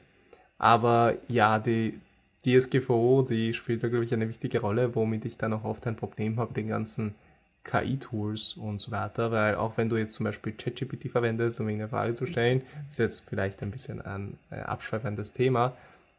Aber 0.57 1.15
ja, 1.27 1.59
die 1.59 1.99
DSGVO, 2.45 3.25
die 3.27 3.53
spielt 3.53 3.83
da, 3.83 3.87
glaube 3.87 4.05
ich, 4.05 4.13
eine 4.13 4.29
wichtige 4.29 4.59
Rolle, 4.59 4.95
womit 4.95 5.25
ich 5.25 5.37
dann 5.37 5.53
auch 5.53 5.63
oft 5.63 5.87
ein 5.87 5.95
Problem 5.95 6.39
habe, 6.39 6.53
den 6.53 6.67
ganzen 6.67 7.15
KI-Tools 7.63 8.53
und 8.53 8.81
so 8.81 8.91
weiter, 8.91 9.31
weil 9.31 9.55
auch 9.55 9.77
wenn 9.77 9.89
du 9.89 9.97
jetzt 9.97 10.13
zum 10.13 10.25
Beispiel 10.25 10.53
ChatGPT 10.53 11.09
verwendest, 11.09 11.59
um 11.59 11.67
eine 11.67 11.87
Frage 11.87 12.13
zu 12.13 12.25
stellen, 12.25 12.61
ist 12.89 12.99
jetzt 12.99 13.23
vielleicht 13.27 13.61
ein 13.61 13.71
bisschen 13.71 14.01
ein 14.01 14.37
äh, 14.51 14.55
abschweifendes 14.55 15.33
Thema, 15.33 15.73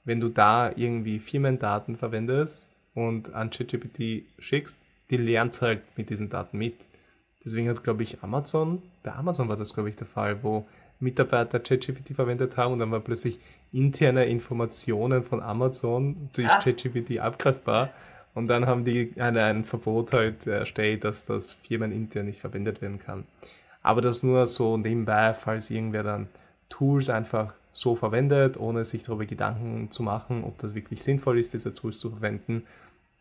wenn 0.04 0.20
du 0.20 0.28
da 0.28 0.72
irgendwie 0.74 1.18
Firmendaten 1.18 1.96
verwendest 1.96 2.70
und 2.94 3.34
an 3.34 3.50
ChatGPT 3.50 4.24
schickst, 4.38 4.78
die 5.10 5.16
lernt 5.16 5.60
halt 5.60 5.82
mit 5.96 6.10
diesen 6.10 6.30
Daten 6.30 6.58
mit. 6.58 6.74
Deswegen 7.44 7.68
hat, 7.68 7.84
glaube 7.84 8.02
ich, 8.02 8.22
Amazon, 8.22 8.82
bei 9.02 9.12
Amazon 9.12 9.48
war 9.48 9.56
das, 9.56 9.74
glaube 9.74 9.90
ich, 9.90 9.96
der 9.96 10.06
Fall, 10.06 10.42
wo 10.42 10.66
Mitarbeiter 11.00 11.60
ChatGPT 11.60 12.14
verwendet 12.14 12.56
haben 12.56 12.72
und 12.72 12.78
dann 12.78 12.90
war 12.90 13.00
plötzlich 13.00 13.38
interne 13.72 14.24
Informationen 14.26 15.24
von 15.24 15.42
Amazon 15.42 16.30
durch. 16.34 16.48
ChatGPT 16.48 17.18
abgreifbar 17.18 17.90
und 18.34 18.48
dann 18.48 18.66
haben 18.66 18.84
die 18.84 19.12
ein, 19.18 19.64
Verbot 19.64 20.12
halt 20.12 20.46
erstellt, 20.46 21.04
dass 21.04 21.24
das 21.26 21.54
firmenintern 21.54 22.26
nicht 22.26 22.40
verwendet 22.40 22.82
werden 22.82 22.98
kann. 22.98 23.24
Aber 23.82 24.02
das 24.02 24.22
nur 24.22 24.46
so 24.46 24.76
nebenbei, 24.76 25.34
falls 25.34 25.70
irgendwer 25.70 26.02
dann 26.02 26.28
Tools 26.68 27.08
einfach 27.10 27.54
so 27.72 27.96
verwendet, 27.96 28.56
ohne 28.56 28.84
sich 28.84 29.02
darüber 29.04 29.26
Gedanken 29.26 29.90
zu 29.90 30.02
machen, 30.02 30.44
ob 30.44 30.58
das 30.58 30.74
wirklich 30.74 31.02
sinnvoll 31.02 31.38
ist, 31.38 31.54
diese 31.54 31.74
Tools 31.74 31.98
zu 31.98 32.10
verwenden. 32.10 32.64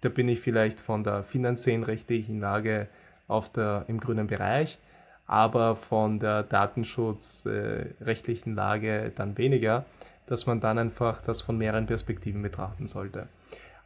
Da 0.01 0.09
bin 0.09 0.29
ich 0.29 0.41
vielleicht 0.41 0.81
von 0.81 1.03
der 1.03 1.23
finanziellen 1.23 1.83
rechtlichen 1.83 2.39
Lage 2.39 2.87
auf 3.27 3.51
der, 3.51 3.85
im 3.87 3.99
grünen 3.99 4.27
Bereich, 4.27 4.77
aber 5.27 5.75
von 5.75 6.19
der 6.19 6.43
datenschutzrechtlichen 6.43 8.53
äh, 8.53 8.55
Lage 8.55 9.11
dann 9.15 9.37
weniger, 9.37 9.85
dass 10.27 10.45
man 10.45 10.59
dann 10.59 10.77
einfach 10.77 11.21
das 11.21 11.41
von 11.41 11.57
mehreren 11.57 11.87
Perspektiven 11.87 12.41
betrachten 12.41 12.87
sollte. 12.87 13.27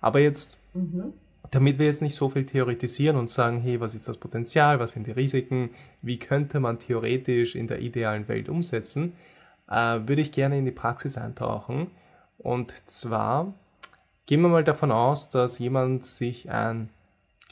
Aber 0.02 0.20
jetzt, 0.20 0.58
mhm. 0.78 1.14
damit 1.52 1.80
wir 1.80 1.86
jetzt 1.86 2.02
nicht 2.02 2.16
so 2.16 2.30
viel 2.30 2.46
theoretisieren 2.46 3.18
und 3.18 3.30
sagen, 3.30 3.60
hey, 3.62 3.80
was 3.80 3.96
ist 3.96 4.08
das 4.08 4.18
Potenzial, 4.18 4.80
was 4.80 4.92
sind 4.92 5.08
die 5.08 5.12
Risiken, 5.12 5.72
wie 6.02 6.20
könnte 6.20 6.60
man 6.60 6.80
theoretisch 6.80 7.56
in 7.56 7.68
der 7.68 7.80
idealen 7.80 8.28
Welt 8.28 8.50
umsetzen, 8.50 9.14
äh, 9.70 10.00
würde 10.06 10.22
ich 10.22 10.32
gerne 10.32 10.58
in 10.58 10.66
die 10.66 10.72
Praxis 10.72 11.18
eintauchen. 11.18 11.92
Und 12.38 12.72
zwar 12.90 13.54
gehen 14.26 14.42
wir 14.42 14.50
mal 14.50 14.64
davon 14.64 14.92
aus, 14.92 15.30
dass 15.30 15.60
jemand 15.60 16.06
sich 16.06 16.50
ein, 16.52 16.90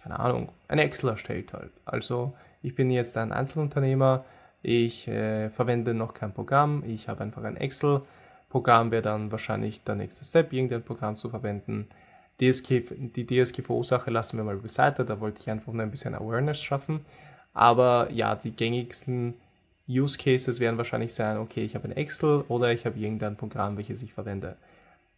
keine 0.02 0.20
Ahnung, 0.20 0.50
ein 0.68 0.80
Excel 0.80 1.10
erstellt 1.10 1.54
halt. 1.54 1.72
Also 1.86 2.34
ich 2.62 2.76
bin 2.76 2.92
jetzt 2.92 3.18
ein 3.18 3.32
Einzelunternehmer, 3.32 4.26
ich 4.62 5.08
äh, 5.08 5.50
verwende 5.52 5.94
noch 5.94 6.14
kein 6.14 6.34
Programm, 6.34 6.84
ich 6.86 7.08
habe 7.08 7.24
einfach 7.24 7.44
ein 7.44 7.58
Excel-Programm, 7.58 8.92
wäre 8.92 9.04
dann 9.04 9.32
wahrscheinlich 9.32 9.84
der 9.84 9.96
nächste 9.96 10.26
Step, 10.26 10.52
irgendein 10.52 10.84
Programm 10.84 11.16
zu 11.16 11.30
verwenden. 11.30 11.88
DSG, 12.42 12.84
die 13.16 13.26
DSGVO-Sache 13.26 14.12
lassen 14.12 14.38
wir 14.38 14.44
mal 14.44 14.58
beiseite, 14.58 15.06
da 15.06 15.20
wollte 15.20 15.42
ich 15.42 15.50
einfach 15.50 15.72
nur 15.72 15.84
ein 15.84 15.92
bisschen 15.92 16.16
Awareness 16.16 16.62
schaffen. 16.62 17.06
Aber 17.54 18.12
ja, 18.12 18.36
die 18.36 18.52
gängigsten 18.52 19.36
Use 19.88 20.18
Cases 20.18 20.60
werden 20.60 20.78
wahrscheinlich 20.78 21.14
sein, 21.14 21.38
okay, 21.38 21.64
ich 21.64 21.76
habe 21.76 21.88
ein 21.88 21.96
Excel 21.96 22.44
oder 22.50 22.72
ich 22.72 22.86
habe 22.86 23.00
irgendein 23.00 23.38
Programm, 23.38 23.78
welches 23.78 24.02
ich 24.02 24.14
verwende. 24.14 24.58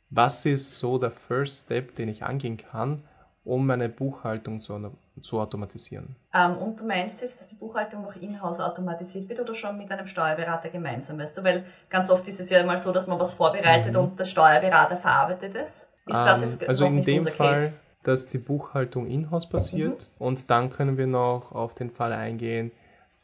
Was 0.10 0.46
ist 0.46 0.80
so 0.80 0.98
der 0.98 1.12
First 1.12 1.66
Step, 1.66 1.96
den 1.96 2.10
ich 2.10 2.24
angehen 2.24 2.58
kann, 2.58 3.04
um 3.44 3.66
meine 3.66 3.90
Buchhaltung 3.90 4.62
zu, 4.62 4.92
zu 5.22 5.40
automatisieren? 5.40 6.16
Ähm, 6.34 6.58
und 6.58 6.80
du 6.80 6.86
meinst 6.86 7.22
jetzt, 7.22 7.40
dass 7.40 7.48
die 7.48 7.56
Buchhaltung 7.56 8.04
noch 8.04 8.16
in-house 8.16 8.60
automatisiert 8.60 9.28
wird 9.28 9.40
oder 9.40 9.56
schon 9.56 9.78
mit 9.78 9.90
einem 9.90 10.08
Steuerberater 10.08 10.70
gemeinsam? 10.70 11.18
Weißt 11.18 11.38
du, 11.38 11.44
weil 11.44 11.66
ganz 11.90 12.10
oft 12.10 12.28
ist 12.28 12.40
es 12.40 12.50
ja 12.50 12.64
mal 12.64 12.78
so, 12.78 12.92
dass 12.92 13.08
man 13.08 13.20
was 13.20 13.34
vorbereitet 13.34 13.94
mhm. 13.94 14.00
und 14.00 14.20
der 14.20 14.26
Steuerberater 14.26 14.98
verarbeitet 14.98 15.56
es. 15.56 15.90
Ist 16.08 16.18
das 16.18 16.62
ähm, 16.62 16.68
also 16.68 16.86
in 16.86 17.04
dem 17.04 17.24
Fall, 17.24 17.74
dass 18.04 18.28
die 18.30 18.38
Buchhaltung 18.38 19.08
in-house 19.08 19.50
passiert 19.50 20.10
mhm. 20.20 20.26
und 20.26 20.50
dann 20.50 20.72
können 20.72 20.98
wir 20.98 21.08
noch 21.08 21.52
auf 21.52 21.76
den 21.76 21.92
Fall 21.92 22.14
eingehen, 22.14 22.72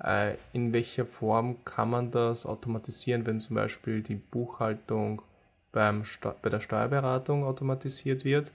äh, 0.03 0.35
in 0.51 0.73
welcher 0.73 1.05
Form 1.05 1.63
kann 1.63 1.89
man 1.89 2.11
das 2.11 2.45
automatisieren, 2.45 3.25
wenn 3.25 3.39
zum 3.39 3.55
Beispiel 3.55 4.01
die 4.01 4.15
Buchhaltung 4.15 5.21
beim 5.71 6.03
bei 6.41 6.49
der 6.49 6.59
Steuerberatung 6.59 7.45
automatisiert 7.45 8.25
wird 8.25 8.51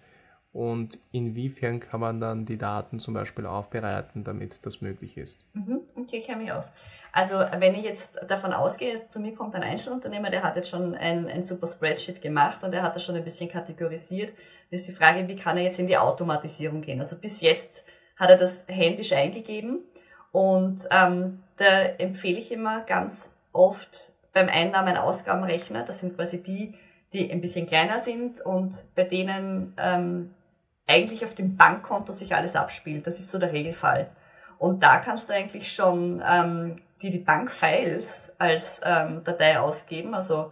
und 0.52 0.98
inwiefern 1.12 1.80
kann 1.80 2.00
man 2.00 2.20
dann 2.20 2.46
die 2.46 2.56
Daten 2.56 2.98
zum 2.98 3.14
Beispiel 3.14 3.46
aufbereiten, 3.46 4.24
damit 4.24 4.64
das 4.64 4.80
möglich 4.80 5.16
ist. 5.16 5.44
Mhm, 5.52 5.82
okay, 5.96 6.20
kenne 6.20 6.42
mich 6.42 6.52
aus. 6.52 6.72
Also 7.12 7.36
wenn 7.58 7.74
ich 7.74 7.84
jetzt 7.84 8.18
davon 8.28 8.52
ausgehe, 8.52 9.08
zu 9.08 9.20
mir 9.20 9.34
kommt 9.34 9.54
ein 9.54 9.62
Einzelunternehmer, 9.62 10.30
der 10.30 10.42
hat 10.42 10.56
jetzt 10.56 10.70
schon 10.70 10.94
ein, 10.94 11.26
ein 11.26 11.44
super 11.44 11.66
Spreadsheet 11.66 12.22
gemacht 12.22 12.62
und 12.62 12.72
er 12.72 12.82
hat 12.82 12.96
das 12.96 13.04
schon 13.04 13.16
ein 13.16 13.24
bisschen 13.24 13.48
kategorisiert, 13.48 14.30
dann 14.30 14.78
ist 14.78 14.88
die 14.88 14.92
Frage, 14.92 15.26
wie 15.28 15.36
kann 15.36 15.56
er 15.56 15.64
jetzt 15.64 15.78
in 15.78 15.86
die 15.86 15.96
Automatisierung 15.96 16.82
gehen? 16.82 17.00
Also 17.00 17.16
bis 17.16 17.40
jetzt 17.40 17.82
hat 18.16 18.30
er 18.30 18.36
das 18.36 18.64
händisch 18.68 19.12
eingegeben 19.12 19.80
und 20.32 20.86
ähm, 20.90 21.40
da 21.56 21.82
empfehle 21.98 22.38
ich 22.38 22.52
immer 22.52 22.82
ganz 22.82 23.34
oft 23.52 24.12
beim 24.32 24.48
Einnahmen-Ausgabenrechner, 24.48 25.84
das 25.84 26.00
sind 26.00 26.16
quasi 26.16 26.42
die, 26.42 26.74
die 27.12 27.30
ein 27.30 27.40
bisschen 27.40 27.66
kleiner 27.66 28.00
sind 28.00 28.40
und 28.42 28.84
bei 28.94 29.04
denen 29.04 29.74
ähm, 29.78 30.34
eigentlich 30.88 31.24
auf 31.24 31.34
dem 31.34 31.56
Bankkonto 31.56 32.12
sich 32.12 32.34
alles 32.34 32.56
abspielt. 32.56 33.06
Das 33.06 33.20
ist 33.20 33.30
so 33.30 33.38
der 33.38 33.52
Regelfall. 33.52 34.10
Und 34.58 34.82
da 34.82 34.98
kannst 34.98 35.28
du 35.28 35.34
eigentlich 35.34 35.72
schon 35.72 36.20
ähm, 36.26 36.80
die, 37.02 37.10
die 37.10 37.18
Bankfiles 37.18 38.32
als 38.38 38.80
ähm, 38.84 39.22
Datei 39.22 39.60
ausgeben. 39.60 40.14
Also 40.14 40.50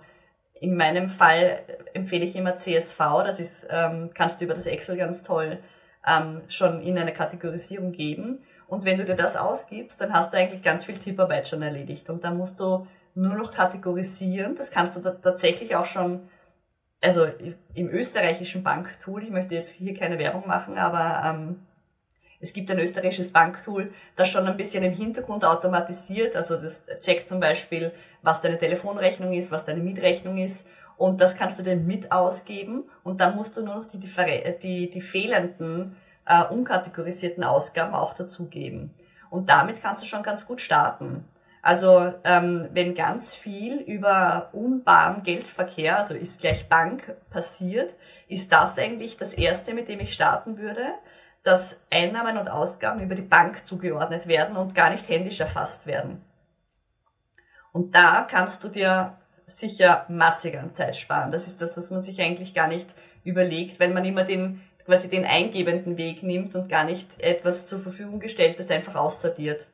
in 0.60 0.76
meinem 0.76 1.08
Fall 1.08 1.60
empfehle 1.92 2.24
ich 2.24 2.36
immer 2.36 2.56
CSV, 2.56 2.98
das 3.24 3.40
ist, 3.40 3.66
ähm, 3.68 4.10
kannst 4.14 4.40
du 4.40 4.44
über 4.44 4.54
das 4.54 4.66
Excel 4.66 4.96
ganz 4.96 5.22
toll 5.22 5.58
ähm, 6.06 6.42
schon 6.48 6.80
in 6.80 6.98
eine 6.98 7.12
Kategorisierung 7.12 7.92
geben. 7.92 8.42
Und 8.68 8.84
wenn 8.84 8.98
du 8.98 9.04
dir 9.04 9.16
das 9.16 9.36
ausgibst, 9.36 10.00
dann 10.00 10.12
hast 10.12 10.32
du 10.32 10.38
eigentlich 10.38 10.62
ganz 10.62 10.84
viel 10.84 10.98
Tipparbeit 10.98 11.48
schon 11.48 11.62
erledigt. 11.62 12.08
Und 12.10 12.24
dann 12.24 12.36
musst 12.36 12.60
du 12.60 12.86
nur 13.14 13.34
noch 13.34 13.52
kategorisieren. 13.52 14.56
Das 14.56 14.70
kannst 14.70 14.96
du 14.96 15.00
da 15.00 15.10
tatsächlich 15.10 15.74
auch 15.76 15.86
schon, 15.86 16.28
also 17.06 17.28
im 17.74 17.88
österreichischen 17.88 18.64
Banktool, 18.64 19.22
ich 19.22 19.30
möchte 19.30 19.54
jetzt 19.54 19.70
hier 19.70 19.94
keine 19.94 20.18
Werbung 20.18 20.44
machen, 20.48 20.76
aber 20.76 21.22
ähm, 21.24 21.60
es 22.40 22.52
gibt 22.52 22.68
ein 22.68 22.80
österreichisches 22.80 23.32
Banktool, 23.32 23.92
das 24.16 24.28
schon 24.28 24.44
ein 24.44 24.56
bisschen 24.56 24.82
im 24.82 24.92
Hintergrund 24.92 25.44
automatisiert. 25.44 26.34
Also 26.34 26.56
das 26.56 26.84
checkt 26.98 27.28
zum 27.28 27.38
Beispiel, 27.38 27.92
was 28.22 28.40
deine 28.40 28.58
Telefonrechnung 28.58 29.32
ist, 29.34 29.52
was 29.52 29.64
deine 29.64 29.80
Mietrechnung 29.80 30.38
ist. 30.38 30.66
Und 30.96 31.20
das 31.20 31.36
kannst 31.36 31.60
du 31.60 31.62
dir 31.62 31.76
mit 31.76 32.10
ausgeben. 32.10 32.90
Und 33.04 33.20
dann 33.20 33.36
musst 33.36 33.56
du 33.56 33.62
nur 33.62 33.76
noch 33.76 33.86
die, 33.86 34.00
die, 34.00 34.90
die 34.90 35.00
fehlenden 35.00 35.94
äh, 36.24 36.42
unkategorisierten 36.42 37.44
Ausgaben 37.44 37.94
auch 37.94 38.14
dazugeben. 38.14 38.92
Und 39.30 39.48
damit 39.48 39.80
kannst 39.80 40.02
du 40.02 40.06
schon 40.06 40.24
ganz 40.24 40.44
gut 40.44 40.60
starten. 40.60 41.24
Also 41.66 42.14
ähm, 42.22 42.68
wenn 42.74 42.94
ganz 42.94 43.34
viel 43.34 43.78
über 43.78 44.50
unbaren 44.52 45.24
Geldverkehr, 45.24 45.98
also 45.98 46.14
ist 46.14 46.38
gleich 46.38 46.68
Bank, 46.68 47.16
passiert, 47.28 47.92
ist 48.28 48.52
das 48.52 48.78
eigentlich 48.78 49.16
das 49.16 49.34
Erste, 49.34 49.74
mit 49.74 49.88
dem 49.88 49.98
ich 49.98 50.12
starten 50.12 50.58
würde, 50.58 50.94
dass 51.42 51.76
Einnahmen 51.90 52.38
und 52.38 52.48
Ausgaben 52.48 53.00
über 53.00 53.16
die 53.16 53.22
Bank 53.22 53.66
zugeordnet 53.66 54.28
werden 54.28 54.56
und 54.56 54.76
gar 54.76 54.90
nicht 54.90 55.08
händisch 55.08 55.40
erfasst 55.40 55.88
werden. 55.88 56.24
Und 57.72 57.96
da 57.96 58.28
kannst 58.30 58.62
du 58.62 58.68
dir 58.68 59.18
sicher 59.48 60.06
massig 60.08 60.56
an 60.56 60.72
Zeit 60.72 60.94
sparen. 60.94 61.32
Das 61.32 61.48
ist 61.48 61.60
das, 61.60 61.76
was 61.76 61.90
man 61.90 62.00
sich 62.00 62.20
eigentlich 62.20 62.54
gar 62.54 62.68
nicht 62.68 62.86
überlegt, 63.24 63.80
wenn 63.80 63.92
man 63.92 64.04
immer 64.04 64.22
den 64.22 64.62
quasi 64.84 65.10
den 65.10 65.24
eingebenden 65.24 65.96
Weg 65.96 66.22
nimmt 66.22 66.54
und 66.54 66.68
gar 66.68 66.84
nicht 66.84 67.20
etwas 67.20 67.66
zur 67.66 67.80
Verfügung 67.80 68.20
gestellt, 68.20 68.60
das 68.60 68.70
einfach 68.70 68.94
aussortiert. 68.94 69.66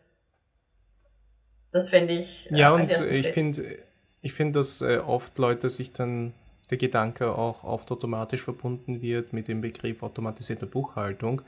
Das 1.73 1.89
fände 1.89 2.14
ich. 2.14 2.51
Äh, 2.51 2.59
ja, 2.59 2.73
und 2.73 2.91
ich 2.91 3.29
finde, 3.29 3.79
ich 4.20 4.33
finde, 4.33 4.61
dass 4.61 4.81
äh, 4.81 4.99
oft 4.99 5.37
Leute 5.39 5.70
sich 5.70 5.93
dann 5.93 6.33
der 6.70 6.79
Gedanke 6.79 7.37
auch 7.37 7.64
oft 7.64 7.91
automatisch 7.91 8.43
verbunden 8.43 9.03
wird 9.03 9.33
mit 9.33 9.49
dem 9.49 9.61
Begriff 9.61 10.03
automatisierte 10.03 10.66
Buchhaltung, 10.66 11.43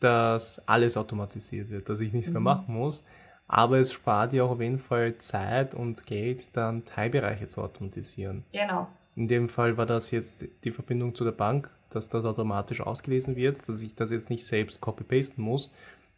dass 0.00 0.66
alles 0.68 0.96
automatisiert 0.96 1.70
wird, 1.70 1.88
dass 1.88 2.00
ich 2.00 2.12
nichts 2.12 2.28
mhm. 2.28 2.34
mehr 2.34 2.42
machen 2.42 2.74
muss. 2.74 3.04
Aber 3.46 3.78
es 3.78 3.92
spart 3.92 4.32
ja 4.32 4.44
auch 4.44 4.52
auf 4.52 4.60
jeden 4.60 4.78
Fall 4.78 5.18
Zeit 5.18 5.74
und 5.74 6.06
Geld, 6.06 6.44
dann 6.54 6.84
Teilbereiche 6.86 7.48
zu 7.48 7.60
automatisieren. 7.62 8.44
Genau. 8.52 8.88
In 9.16 9.28
dem 9.28 9.48
Fall 9.48 9.76
war 9.76 9.86
das 9.86 10.10
jetzt 10.10 10.46
die 10.64 10.70
Verbindung 10.70 11.14
zu 11.14 11.24
der 11.24 11.32
Bank 11.32 11.70
dass 11.94 12.08
das 12.08 12.24
automatisch 12.24 12.80
ausgelesen 12.80 13.36
wird, 13.36 13.68
dass 13.68 13.80
ich 13.80 13.94
das 13.94 14.10
jetzt 14.10 14.30
nicht 14.30 14.44
selbst 14.44 14.80
copy-pasten 14.80 15.42
muss, 15.42 15.72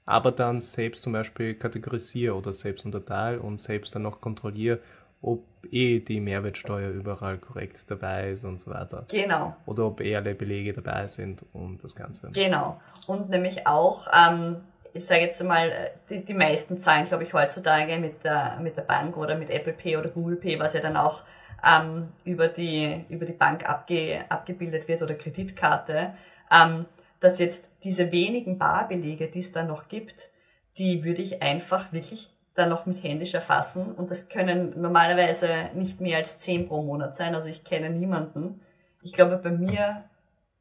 aber 0.06 0.30
dann 0.30 0.60
selbst 0.60 1.02
zum 1.02 1.12
Beispiel 1.12 1.54
kategorisiere 1.54 2.34
oder 2.34 2.52
selbst 2.52 2.86
unterteile 2.86 3.40
und 3.40 3.58
selbst 3.58 3.94
dann 3.94 4.02
noch 4.02 4.20
kontrolliere, 4.20 4.78
ob 5.20 5.44
eh 5.70 5.98
die 5.98 6.20
Mehrwertsteuer 6.20 6.90
überall 6.90 7.38
korrekt 7.38 7.80
dabei 7.88 8.30
ist 8.30 8.44
und 8.44 8.58
so 8.58 8.70
weiter. 8.70 9.04
Genau. 9.08 9.56
Oder 9.66 9.86
ob 9.86 10.00
eh 10.00 10.14
alle 10.14 10.34
Belege 10.34 10.72
dabei 10.72 11.08
sind 11.08 11.44
und 11.52 11.82
das 11.82 11.96
Ganze. 11.96 12.30
Genau. 12.30 12.80
Und 13.08 13.30
nämlich 13.30 13.66
auch, 13.66 14.06
ähm, 14.12 14.58
ich 14.92 15.04
sage 15.04 15.22
jetzt 15.22 15.42
mal, 15.42 15.90
die, 16.08 16.24
die 16.24 16.34
meisten 16.34 16.78
zahlen, 16.78 17.06
glaube 17.06 17.24
ich, 17.24 17.34
heutzutage 17.34 17.98
mit 17.98 18.22
der, 18.24 18.58
mit 18.62 18.76
der 18.76 18.82
Bank 18.82 19.16
oder 19.16 19.36
mit 19.36 19.50
Apple 19.50 19.72
Pay 19.72 19.96
oder 19.96 20.10
Google 20.10 20.36
Pay, 20.36 20.60
was 20.60 20.74
ja 20.74 20.80
dann 20.80 20.96
auch 20.96 21.22
ähm, 21.66 22.08
über, 22.24 22.46
die, 22.46 23.04
über 23.08 23.26
die 23.26 23.32
Bank 23.32 23.68
abge, 23.68 24.24
abgebildet 24.28 24.86
wird 24.86 25.02
oder 25.02 25.14
Kreditkarte, 25.14 26.12
ähm, 26.52 26.84
dass 27.26 27.40
jetzt 27.40 27.68
diese 27.82 28.12
wenigen 28.12 28.56
Barbelege, 28.56 29.26
die 29.26 29.40
es 29.40 29.50
da 29.50 29.64
noch 29.64 29.88
gibt, 29.88 30.30
die 30.78 31.02
würde 31.02 31.22
ich 31.22 31.42
einfach 31.42 31.92
wirklich 31.92 32.30
dann 32.54 32.68
noch 32.68 32.86
mit 32.86 33.02
händisch 33.02 33.34
erfassen. 33.34 33.92
Und 33.96 34.12
das 34.12 34.28
können 34.28 34.80
normalerweise 34.80 35.70
nicht 35.74 36.00
mehr 36.00 36.18
als 36.18 36.38
zehn 36.38 36.68
pro 36.68 36.82
Monat 36.82 37.16
sein. 37.16 37.34
Also 37.34 37.48
ich 37.48 37.64
kenne 37.64 37.90
niemanden. 37.90 38.60
Ich 39.02 39.12
glaube, 39.12 39.38
bei 39.38 39.50
mir, 39.50 40.04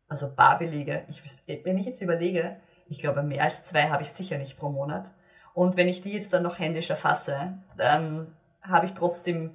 also 0.08 0.34
Barbelege, 0.36 1.04
ich, 1.08 1.22
wenn 1.64 1.78
ich 1.78 1.86
jetzt 1.86 2.02
überlege, 2.02 2.56
ich 2.88 2.98
glaube, 2.98 3.22
mehr 3.22 3.44
als 3.44 3.66
zwei 3.66 3.90
habe 3.90 4.02
ich 4.02 4.10
sicher 4.10 4.40
nicht 4.40 4.58
pro 4.58 4.70
Monat. 4.70 5.12
Und 5.54 5.78
wenn 5.78 5.88
ich 5.88 6.02
die 6.02 6.14
jetzt 6.14 6.34
dann 6.34 6.42
noch 6.42 6.58
händisch 6.58 6.90
erfasse, 6.90 7.60
dann 7.78 8.34
habe 8.64 8.88
ich 8.88 8.94
trotzdem 8.96 9.52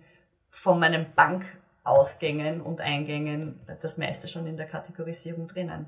von 0.53 0.79
meinen 0.79 1.07
Bankausgängen 1.17 2.61
und 2.61 2.81
Eingängen 2.81 3.59
das 3.83 3.99
meiste 3.99 4.29
schon 4.29 4.47
in 4.47 4.57
der 4.57 4.67
Kategorisierung 4.69 5.49
drinnen. 5.49 5.87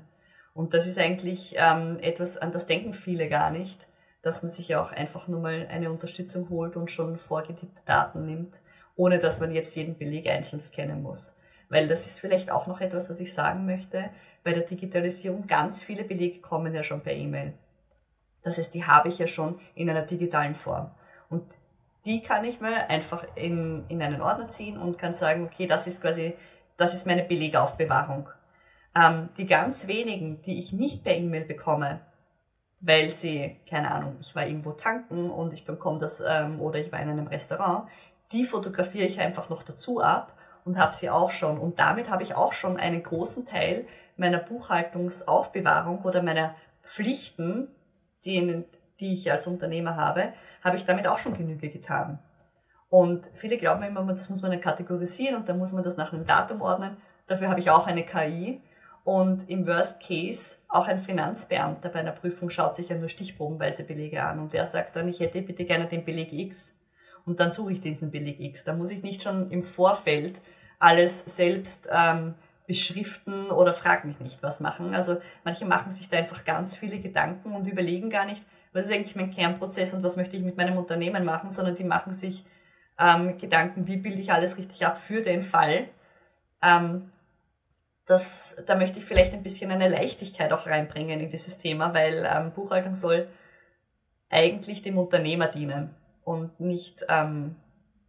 Und 0.53 0.73
das 0.73 0.87
ist 0.87 0.99
eigentlich 0.99 1.55
ähm, 1.57 1.97
etwas, 2.01 2.37
an 2.37 2.51
das 2.51 2.67
denken 2.67 2.93
viele 2.93 3.27
gar 3.27 3.49
nicht 3.49 3.87
dass 4.23 4.41
man 4.41 4.51
sich 4.51 4.69
ja 4.69 4.81
auch 4.81 4.91
einfach 4.91 5.27
nur 5.27 5.41
mal 5.41 5.67
eine 5.69 5.91
Unterstützung 5.91 6.49
holt 6.49 6.75
und 6.75 6.89
schon 6.89 7.17
vorgetippte 7.17 7.81
Daten 7.85 8.25
nimmt, 8.25 8.55
ohne 8.95 9.19
dass 9.19 9.39
man 9.39 9.51
jetzt 9.51 9.75
jeden 9.75 9.97
Beleg 9.97 10.27
einzeln 10.27 10.61
scannen 10.61 11.03
muss. 11.03 11.35
Weil 11.69 11.87
das 11.87 12.05
ist 12.05 12.19
vielleicht 12.19 12.49
auch 12.49 12.65
noch 12.65 12.79
etwas, 12.79 13.09
was 13.09 13.19
ich 13.19 13.33
sagen 13.33 13.65
möchte. 13.65 14.09
Bei 14.43 14.53
der 14.53 14.63
Digitalisierung 14.63 15.45
ganz 15.45 15.83
viele 15.83 16.05
Belege 16.05 16.39
kommen 16.39 16.73
ja 16.73 16.83
schon 16.83 17.01
per 17.01 17.13
E-Mail. 17.13 17.53
Das 18.43 18.57
heißt, 18.57 18.73
die 18.73 18.85
habe 18.85 19.09
ich 19.09 19.19
ja 19.19 19.27
schon 19.27 19.59
in 19.75 19.89
einer 19.89 20.03
digitalen 20.03 20.55
Form. 20.55 20.91
Und 21.29 21.43
die 22.05 22.21
kann 22.21 22.45
ich 22.45 22.61
mir 22.61 22.89
einfach 22.89 23.25
in, 23.35 23.85
in 23.89 24.01
einen 24.01 24.21
Ordner 24.21 24.47
ziehen 24.47 24.77
und 24.77 24.97
kann 24.97 25.13
sagen, 25.13 25.43
okay, 25.43 25.67
das 25.67 25.85
ist 25.85 26.01
quasi, 26.01 26.33
das 26.77 26.93
ist 26.93 27.05
meine 27.05 27.23
Belegaufbewahrung. 27.23 28.29
Ähm, 28.95 29.29
die 29.37 29.47
ganz 29.47 29.87
wenigen, 29.87 30.41
die 30.43 30.59
ich 30.59 30.71
nicht 30.71 31.03
per 31.03 31.15
E-Mail 31.15 31.45
bekomme, 31.45 32.01
weil 32.79 33.09
sie, 33.09 33.57
keine 33.67 33.91
Ahnung, 33.91 34.17
ich 34.19 34.35
war 34.35 34.45
irgendwo 34.45 34.71
tanken 34.71 35.31
und 35.31 35.53
ich 35.53 35.65
bekomme 35.65 35.99
das, 35.99 36.21
ähm, 36.25 36.59
oder 36.61 36.79
ich 36.79 36.91
war 36.91 36.99
in 36.99 37.09
einem 37.09 37.27
Restaurant, 37.27 37.87
die 38.31 38.45
fotografiere 38.45 39.07
ich 39.07 39.19
einfach 39.19 39.49
noch 39.49 39.63
dazu 39.63 40.01
ab 40.01 40.33
und 40.65 40.77
habe 40.77 40.93
sie 40.93 41.09
auch 41.09 41.31
schon. 41.31 41.57
Und 41.57 41.79
damit 41.79 42.09
habe 42.09 42.23
ich 42.23 42.35
auch 42.35 42.53
schon 42.53 42.77
einen 42.77 43.01
großen 43.01 43.45
Teil 43.45 43.85
meiner 44.17 44.39
Buchhaltungsaufbewahrung 44.39 46.01
oder 46.01 46.21
meiner 46.21 46.55
Pflichten, 46.81 47.69
die, 48.25 48.63
die 48.99 49.13
ich 49.13 49.31
als 49.31 49.47
Unternehmer 49.47 49.95
habe, 49.95 50.33
habe 50.63 50.77
ich 50.77 50.85
damit 50.85 51.07
auch 51.07 51.17
schon 51.17 51.33
Genüge 51.33 51.69
getan. 51.69 52.19
Und 52.89 53.29
viele 53.33 53.57
glauben 53.57 53.83
immer, 53.83 54.03
das 54.13 54.29
muss 54.29 54.41
man 54.41 54.51
dann 54.51 54.61
kategorisieren 54.61 55.35
und 55.35 55.49
dann 55.49 55.57
muss 55.57 55.73
man 55.73 55.83
das 55.83 55.97
nach 55.97 56.13
einem 56.13 56.25
Datum 56.25 56.61
ordnen. 56.61 56.97
Dafür 57.27 57.49
habe 57.49 57.59
ich 57.59 57.69
auch 57.69 57.87
eine 57.87 58.05
KI 58.05 58.61
und 59.03 59.49
im 59.49 59.67
Worst 59.67 60.01
Case, 60.01 60.55
auch 60.69 60.87
ein 60.87 60.99
Finanzbeamter 60.99 61.89
bei 61.89 61.99
einer 61.99 62.13
Prüfung 62.13 62.49
schaut 62.49 62.75
sich 62.75 62.89
ja 62.89 62.95
nur 62.95 63.09
stichprobenweise 63.09 63.83
Belege 63.83 64.23
an 64.23 64.39
und 64.39 64.53
der 64.53 64.67
sagt 64.67 64.95
dann, 64.95 65.09
ich 65.09 65.19
hätte 65.19 65.41
bitte 65.41 65.65
gerne 65.65 65.87
den 65.87 66.05
Beleg 66.05 66.31
X 66.31 66.79
und 67.25 67.39
dann 67.39 67.51
suche 67.51 67.73
ich 67.73 67.81
diesen 67.81 68.11
Beleg 68.11 68.39
X. 68.39 68.63
Da 68.63 68.73
muss 68.73 68.91
ich 68.91 69.03
nicht 69.03 69.23
schon 69.23 69.51
im 69.51 69.63
Vorfeld 69.63 70.39
alles 70.79 71.25
selbst 71.25 71.87
ähm, 71.91 72.35
beschriften 72.65 73.51
oder 73.51 73.73
frag 73.73 74.05
mich 74.05 74.19
nicht 74.19 74.41
was 74.41 74.59
machen. 74.59 74.93
Also 74.93 75.17
manche 75.43 75.65
machen 75.65 75.91
sich 75.91 76.09
da 76.09 76.17
einfach 76.17 76.45
ganz 76.45 76.75
viele 76.75 76.99
Gedanken 76.99 77.53
und 77.53 77.67
überlegen 77.67 78.09
gar 78.09 78.25
nicht, 78.25 78.43
was 78.71 78.87
ist 78.87 78.93
eigentlich 78.93 79.15
mein 79.15 79.31
Kernprozess 79.31 79.93
und 79.93 80.03
was 80.03 80.15
möchte 80.15 80.37
ich 80.37 80.43
mit 80.43 80.57
meinem 80.57 80.77
Unternehmen 80.77 81.25
machen, 81.25 81.51
sondern 81.51 81.75
die 81.75 81.83
machen 81.83 82.13
sich 82.13 82.45
ähm, 82.97 83.37
Gedanken, 83.37 83.87
wie 83.87 83.97
bilde 83.97 84.21
ich 84.21 84.31
alles 84.31 84.57
richtig 84.57 84.85
ab 84.85 84.97
für 84.97 85.21
den 85.21 85.41
Fall. 85.41 85.89
Ähm, 86.61 87.11
das, 88.05 88.55
da 88.65 88.75
möchte 88.75 88.99
ich 88.99 89.05
vielleicht 89.05 89.33
ein 89.33 89.43
bisschen 89.43 89.71
eine 89.71 89.87
Leichtigkeit 89.87 90.51
auch 90.51 90.65
reinbringen 90.65 91.19
in 91.19 91.29
dieses 91.31 91.57
Thema, 91.57 91.93
weil 91.93 92.27
ähm, 92.29 92.51
Buchhaltung 92.51 92.95
soll 92.95 93.27
eigentlich 94.29 94.81
dem 94.81 94.97
Unternehmer 94.97 95.47
dienen 95.47 95.95
und 96.23 96.59
nicht, 96.59 97.05
ähm, 97.07 97.55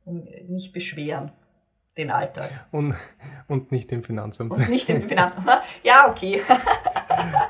nicht 0.05 0.73
beschweren 0.73 1.33
den 1.97 2.11
Alltag. 2.11 2.51
Und, 2.73 2.97
und 3.47 3.71
nicht 3.71 3.91
dem 3.91 4.03
Finanzamt. 4.03 4.51
Und 4.51 4.69
nicht 4.69 4.89
dem 4.89 5.09
Finanzamt. 5.09 5.49
Ja, 5.83 6.11
okay. 6.11 6.43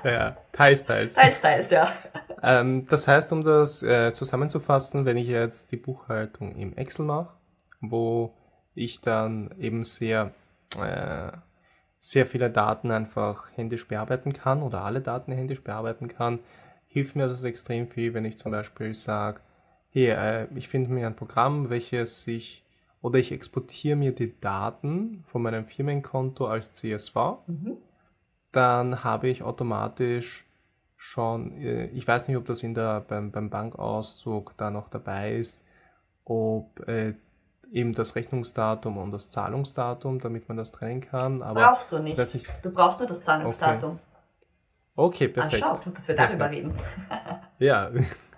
ja, 0.05 0.37
teils, 0.53 0.85
teils. 0.85 1.15
Teils, 1.15 1.41
teils, 1.41 1.71
ja. 1.71 1.93
Ähm, 2.43 2.87
das 2.89 3.09
heißt, 3.09 3.33
um 3.33 3.43
das 3.43 3.83
äh, 3.83 4.13
zusammenzufassen, 4.13 5.07
wenn 5.07 5.17
ich 5.17 5.29
jetzt 5.29 5.73
die 5.73 5.77
Buchhaltung 5.77 6.57
im 6.57 6.77
Excel 6.77 7.07
mache, 7.07 7.35
wo 7.81 8.35
ich 8.75 9.01
dann 9.01 9.55
eben 9.59 9.85
sehr 9.85 10.33
äh, 10.79 11.33
sehr 12.05 12.27
viele 12.27 12.51
Daten 12.51 12.91
einfach 12.91 13.47
händisch 13.55 13.89
bearbeiten 13.89 14.35
kann 14.35 14.63
oder 14.63 14.83
alle 14.83 15.01
Daten 15.01 15.33
händisch 15.33 15.63
bearbeiten 15.63 16.07
kann, 16.07 16.41
hilft 16.87 17.17
mir 17.17 17.29
das 17.29 17.45
extrem 17.45 17.89
viel, 17.89 18.13
wenn 18.13 18.27
ich 18.27 18.37
zum 18.37 18.53
Beispiel 18.53 18.93
sage, 18.93 19.41
hey, 19.89 20.11
äh, 20.11 20.47
ich 20.55 20.69
finde 20.69 20.91
mir 20.91 21.07
ein 21.07 21.17
Programm, 21.17 21.71
welches 21.71 22.27
ich 22.27 22.63
oder 23.01 23.19
ich 23.19 23.33
exportiere 23.33 23.97
mir 23.97 24.13
die 24.13 24.39
Daten 24.39 25.25
von 25.29 25.41
meinem 25.41 25.65
Firmenkonto 25.65 26.47
als 26.47 26.75
CSV, 26.75 27.15
mhm. 27.47 27.79
dann 28.53 29.03
habe 29.03 29.29
ich 29.29 29.43
automatisch 29.43 30.45
schon, 30.99 31.57
äh, 31.57 31.87
ich 31.87 32.07
weiß 32.07 32.29
nicht, 32.29 32.37
ob 32.37 32.45
das 32.45 32.63
in 32.63 32.75
der, 32.75 33.01
beim, 33.01 33.31
beim 33.31 33.49
Bankauszug 33.49 34.53
da 34.59 34.71
noch 34.71 34.91
dabei 34.91 35.37
ist, 35.37 35.65
ob 36.27 36.87
äh, 36.87 37.15
eben 37.73 37.95
das 37.95 38.17
Rechnungsdatum 38.17 38.99
und 38.99 39.11
das 39.13 39.31
Zahlungsdatum, 39.31 40.21
damit 40.21 40.49
man 40.49 40.57
das 40.57 40.73
trennen 40.73 41.01
kann. 41.01 41.43
Aber 41.43 41.61
brauchst 41.61 41.93
du 41.93 41.99
nicht. 41.99 42.19
nicht. 42.35 42.47
Du 42.63 42.71
brauchst 42.71 42.99
nur 42.99 43.09
das 43.09 43.23
Zahlungsdatum. 43.25 43.99
Okay, 44.97 45.25
okay 45.25 45.29
perfekt. 45.29 45.65
Ah, 45.65 45.81
schau, 45.83 45.91
dass 45.91 46.09
wir 46.09 46.17
darüber 46.17 46.51
reden. 46.51 46.75
ja, 47.59 47.91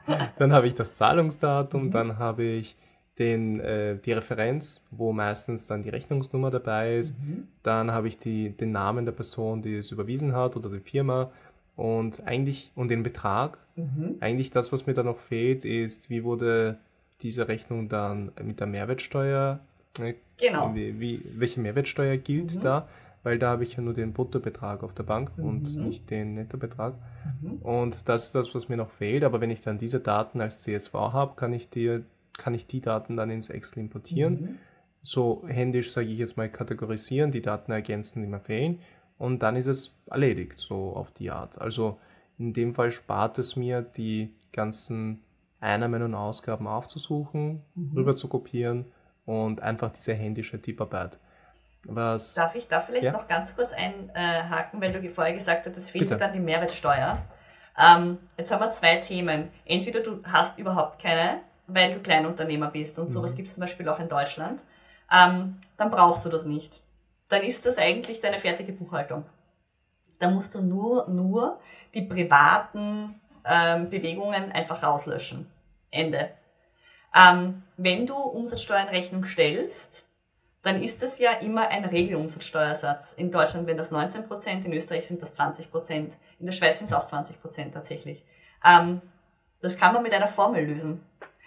dann 0.38 0.52
habe 0.52 0.66
ich 0.66 0.74
das 0.74 0.94
Zahlungsdatum, 0.94 1.86
mhm. 1.86 1.90
dann 1.90 2.18
habe 2.18 2.44
ich 2.44 2.76
den, 3.18 3.60
äh, 3.60 3.96
die 3.98 4.12
Referenz, 4.12 4.84
wo 4.90 5.12
meistens 5.12 5.66
dann 5.66 5.82
die 5.82 5.88
Rechnungsnummer 5.88 6.50
dabei 6.50 6.96
ist. 6.96 7.18
Mhm. 7.18 7.48
Dann 7.62 7.90
habe 7.90 8.08
ich 8.08 8.18
die, 8.18 8.50
den 8.50 8.72
Namen 8.72 9.04
der 9.04 9.12
Person, 9.12 9.62
die 9.62 9.76
es 9.76 9.90
überwiesen 9.90 10.34
hat 10.34 10.56
oder 10.56 10.68
die 10.68 10.80
Firma 10.80 11.30
und 11.76 12.26
eigentlich 12.26 12.72
und 12.74 12.88
den 12.88 13.02
Betrag. 13.02 13.58
Mhm. 13.76 14.16
Eigentlich 14.20 14.50
das, 14.50 14.70
was 14.72 14.86
mir 14.86 14.94
da 14.94 15.02
noch 15.02 15.18
fehlt, 15.18 15.64
ist, 15.64 16.10
wie 16.10 16.24
wurde 16.24 16.78
diese 17.22 17.48
Rechnung 17.48 17.88
dann 17.88 18.32
mit 18.42 18.60
der 18.60 18.66
Mehrwertsteuer, 18.66 19.60
äh, 19.98 20.14
genau. 20.36 20.74
wie, 20.74 21.00
wie, 21.00 21.22
welche 21.34 21.60
Mehrwertsteuer 21.60 22.16
gilt 22.16 22.56
mhm. 22.56 22.60
da? 22.60 22.88
Weil 23.22 23.38
da 23.38 23.50
habe 23.50 23.64
ich 23.64 23.74
ja 23.74 23.82
nur 23.82 23.94
den 23.94 24.12
Bruttobetrag 24.12 24.84
auf 24.84 24.94
der 24.94 25.02
Bank 25.02 25.36
mhm. 25.36 25.44
und 25.44 25.76
nicht 25.76 26.10
den 26.10 26.34
Nettobetrag. 26.34 26.94
Mhm. 27.42 27.56
Und 27.56 27.96
das 28.08 28.26
ist 28.26 28.34
das, 28.34 28.54
was 28.54 28.68
mir 28.68 28.76
noch 28.76 28.90
fehlt. 28.90 29.24
Aber 29.24 29.40
wenn 29.40 29.50
ich 29.50 29.62
dann 29.62 29.78
diese 29.78 29.98
Daten 29.98 30.40
als 30.40 30.62
CSV 30.62 30.92
habe, 30.94 31.34
kann 31.34 31.52
ich 31.52 31.68
dir, 31.68 32.04
kann 32.38 32.54
ich 32.54 32.66
die 32.66 32.80
Daten 32.80 33.16
dann 33.16 33.30
ins 33.30 33.50
Excel 33.50 33.80
importieren. 33.80 34.32
Mhm. 34.32 34.58
So 35.02 35.44
händisch, 35.48 35.92
sage 35.92 36.08
ich 36.08 36.18
jetzt 36.18 36.36
mal, 36.36 36.48
kategorisieren, 36.48 37.32
die 37.32 37.42
Daten 37.42 37.72
ergänzen, 37.72 38.22
die 38.22 38.28
mir 38.28 38.40
fehlen. 38.40 38.80
Und 39.18 39.42
dann 39.42 39.56
ist 39.56 39.66
es 39.66 39.94
erledigt, 40.08 40.60
so 40.60 40.92
auf 40.94 41.10
die 41.12 41.30
Art. 41.30 41.60
Also 41.60 41.98
in 42.38 42.52
dem 42.52 42.74
Fall 42.74 42.92
spart 42.92 43.38
es 43.38 43.56
mir 43.56 43.82
die 43.82 44.30
ganzen 44.52 45.20
Einnahmen 45.60 46.02
und 46.02 46.14
Ausgaben 46.14 46.66
aufzusuchen, 46.66 47.62
mhm. 47.74 47.92
rüber 47.96 48.14
zu 48.14 48.28
kopieren 48.28 48.86
und 49.24 49.60
einfach 49.60 49.90
diese 49.92 50.14
händische 50.14 50.60
Tipparbeit. 50.60 51.18
Was, 51.84 52.34
Darf 52.34 52.54
ich 52.54 52.66
da 52.68 52.80
vielleicht 52.80 53.04
ja? 53.04 53.12
noch 53.12 53.28
ganz 53.28 53.54
kurz 53.54 53.72
einhaken, 53.72 54.80
weil 54.80 54.92
du 54.92 55.08
vorher 55.10 55.34
gesagt 55.34 55.66
hast, 55.66 55.76
es 55.76 55.90
fehlt 55.90 56.08
Bitte. 56.08 56.18
dann 56.18 56.32
die 56.32 56.40
Mehrwertsteuer. 56.40 57.18
Ähm, 57.78 58.18
jetzt 58.36 58.50
haben 58.50 58.60
wir 58.60 58.70
zwei 58.70 58.96
Themen. 58.96 59.50
Entweder 59.64 60.00
du 60.00 60.22
hast 60.24 60.58
überhaupt 60.58 61.00
keine, 61.00 61.40
weil 61.66 61.94
du 61.94 62.00
Kleinunternehmer 62.00 62.70
bist 62.70 62.98
und 62.98 63.06
mhm. 63.06 63.10
sowas 63.10 63.36
gibt 63.36 63.48
es 63.48 63.54
zum 63.54 63.60
Beispiel 63.60 63.88
auch 63.88 64.00
in 64.00 64.08
Deutschland, 64.08 64.60
ähm, 65.12 65.60
dann 65.76 65.90
brauchst 65.90 66.24
du 66.24 66.28
das 66.28 66.44
nicht. 66.44 66.80
Dann 67.28 67.42
ist 67.42 67.66
das 67.66 67.76
eigentlich 67.76 68.20
deine 68.20 68.38
fertige 68.38 68.72
Buchhaltung. 68.72 69.24
Da 70.18 70.30
musst 70.30 70.54
du 70.54 70.62
nur, 70.62 71.08
nur 71.08 71.60
die 71.94 72.02
privaten 72.02 73.20
ähm, 73.48 73.90
Bewegungen 73.90 74.52
einfach 74.52 74.82
rauslöschen. 74.82 75.50
Ende. 75.90 76.30
Ähm, 77.14 77.62
wenn 77.76 78.06
du 78.06 78.14
Umsatzsteuernrechnung 78.16 79.24
stellst, 79.24 80.04
dann 80.62 80.82
ist 80.82 81.02
das 81.02 81.18
ja 81.18 81.32
immer 81.32 81.68
ein 81.68 81.84
Regelumsatzsteuersatz. 81.84 83.12
In 83.12 83.30
Deutschland 83.30 83.66
wären 83.66 83.78
das 83.78 83.92
19 83.92 84.26
Prozent, 84.26 84.66
in 84.66 84.72
Österreich 84.72 85.06
sind 85.06 85.22
das 85.22 85.34
20 85.34 85.70
Prozent, 85.70 86.16
in 86.40 86.46
der 86.46 86.52
Schweiz 86.52 86.78
sind 86.78 86.88
es 86.88 86.92
auch 86.92 87.06
20 87.06 87.40
Prozent 87.40 87.74
tatsächlich. 87.74 88.24
Ähm, 88.64 89.00
das 89.62 89.78
kann 89.78 89.94
man 89.94 90.02
mit 90.02 90.12
einer 90.12 90.28
Formel 90.28 90.64
lösen, 90.64 91.00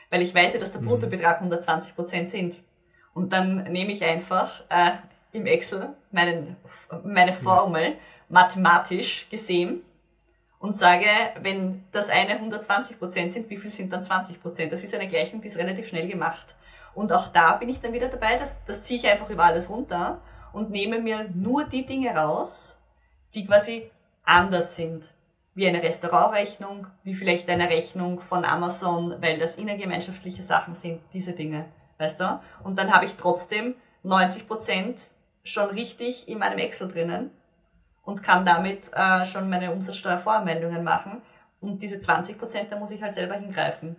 weil 0.10 0.22
ich 0.22 0.34
weiß 0.34 0.54
ja, 0.54 0.60
dass 0.60 0.72
der 0.72 0.82
mhm. 0.82 0.88
Bruttobetrag 0.88 1.38
120 1.38 1.95
Prozent 1.95 2.30
sind. 2.30 2.56
Und 3.14 3.34
dann 3.34 3.64
nehme 3.64 3.91
ich 3.91 4.04
einfach 4.04 4.64
äh, 4.70 4.91
im 5.34 5.45
Excel 5.45 5.89
meinen, 6.12 6.56
meine 7.04 7.34
Formel 7.34 7.97
mathematisch 8.30 9.28
gesehen 9.30 9.84
und 10.60 10.76
sage, 10.78 11.07
wenn 11.41 11.86
das 11.91 12.10
eine 12.10 12.38
120% 12.39 13.30
sind, 13.30 13.49
wie 13.49 13.57
viel 13.57 13.72
sind 13.72 13.91
dann 13.91 14.03
20%? 14.03 14.70
Das 14.70 14.84
ist 14.84 14.93
eine 14.93 15.07
Gleichung, 15.07 15.41
die 15.41 15.47
ist 15.47 15.57
relativ 15.57 15.88
schnell 15.88 16.07
gemacht. 16.07 16.45
Und 16.93 17.14
auch 17.14 17.30
da 17.30 17.53
bin 17.55 17.70
ich 17.70 17.80
dann 17.80 17.93
wieder 17.93 18.10
dabei, 18.10 18.38
das, 18.38 18.64
das 18.66 18.84
ziehe 18.84 18.99
ich 18.99 19.07
einfach 19.07 19.30
über 19.30 19.45
alles 19.45 19.70
runter 19.70 20.22
und 20.51 20.70
nehme 20.70 20.99
mir 20.99 21.30
nur 21.34 21.64
die 21.64 21.86
Dinge 21.86 22.14
raus, 22.14 22.78
die 23.34 23.45
quasi 23.45 23.89
anders 24.24 24.76
sind. 24.76 25.05
Wie 25.55 25.68
eine 25.68 25.82
Restaurantrechnung, 25.82 26.88
wie 27.03 27.16
vielleicht 27.16 27.49
eine 27.49 27.70
Rechnung 27.70 28.20
von 28.20 28.43
Amazon, 28.43 29.16
weil 29.22 29.39
das 29.39 29.55
innergemeinschaftliche 29.55 30.41
Sachen 30.41 30.76
sind, 30.76 31.01
diese 31.14 31.34
Dinge. 31.34 31.66
Weißt 31.97 32.20
du? 32.20 32.39
Und 32.64 32.78
dann 32.78 32.93
habe 32.93 33.05
ich 33.05 33.16
trotzdem 33.16 33.76
90% 34.03 35.07
schon 35.43 35.70
richtig 35.70 36.28
in 36.28 36.39
meinem 36.39 36.60
Excel 36.60 36.89
drinnen 36.89 37.32
und 38.10 38.24
kann 38.24 38.45
damit 38.45 38.89
äh, 38.93 39.26
schon 39.26 39.49
meine 39.49 39.72
Umsatzsteuervoranmeldungen 39.72 40.84
machen. 40.84 41.22
Und 41.62 41.82
diese 41.82 41.99
20 41.99 42.38
Prozent, 42.38 42.72
da 42.72 42.80
muss 42.80 42.91
ich 42.91 43.01
halt 43.01 43.14
selber 43.14 43.36
hingreifen. 43.36 43.97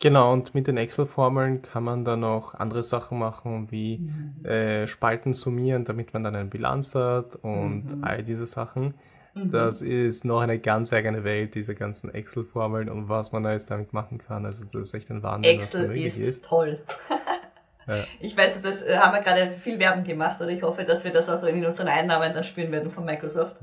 Genau, 0.00 0.32
und 0.32 0.54
mit 0.54 0.68
den 0.68 0.76
Excel-Formeln 0.76 1.62
kann 1.62 1.82
man 1.82 2.04
dann 2.04 2.22
auch 2.22 2.54
andere 2.54 2.82
Sachen 2.82 3.18
machen, 3.18 3.70
wie 3.70 3.98
mhm. 3.98 4.44
äh, 4.44 4.86
Spalten 4.86 5.32
summieren, 5.32 5.84
damit 5.84 6.12
man 6.12 6.22
dann 6.22 6.36
eine 6.36 6.48
Bilanz 6.48 6.94
hat 6.94 7.36
und 7.36 7.96
mhm. 7.96 8.04
all 8.04 8.22
diese 8.22 8.46
Sachen. 8.46 8.94
Mhm. 9.34 9.50
Das 9.50 9.82
ist 9.82 10.24
noch 10.24 10.40
eine 10.40 10.58
ganz 10.60 10.92
eigene 10.92 11.24
Welt, 11.24 11.54
diese 11.56 11.74
ganzen 11.74 12.14
Excel-Formeln 12.14 12.88
und 12.88 13.08
was 13.08 13.32
man 13.32 13.44
alles 13.44 13.66
damit 13.66 13.92
machen 13.92 14.18
kann. 14.18 14.46
Also 14.46 14.64
das 14.72 14.88
ist 14.88 14.94
echt 14.94 15.10
ein 15.10 15.22
Wahnsinn, 15.22 15.58
Excel 15.58 15.80
was 15.80 15.86
da 15.86 15.92
möglich 15.92 16.18
ist. 16.18 16.36
ist. 16.36 16.44
toll. 16.44 16.80
Ich 18.20 18.36
weiß, 18.36 18.60
das 18.62 18.82
äh, 18.82 18.96
haben 18.96 19.14
wir 19.14 19.22
gerade 19.22 19.56
viel 19.58 19.78
Werbung 19.78 20.04
gemacht 20.04 20.40
und 20.40 20.48
ich 20.48 20.62
hoffe, 20.62 20.84
dass 20.84 21.04
wir 21.04 21.12
das 21.12 21.28
auch 21.28 21.42
in 21.44 21.64
unseren 21.64 21.88
Einnahmen 21.88 22.32
dann 22.32 22.44
spüren 22.44 22.70
werden 22.70 22.90
von 22.90 23.04
Microsoft. 23.04 23.56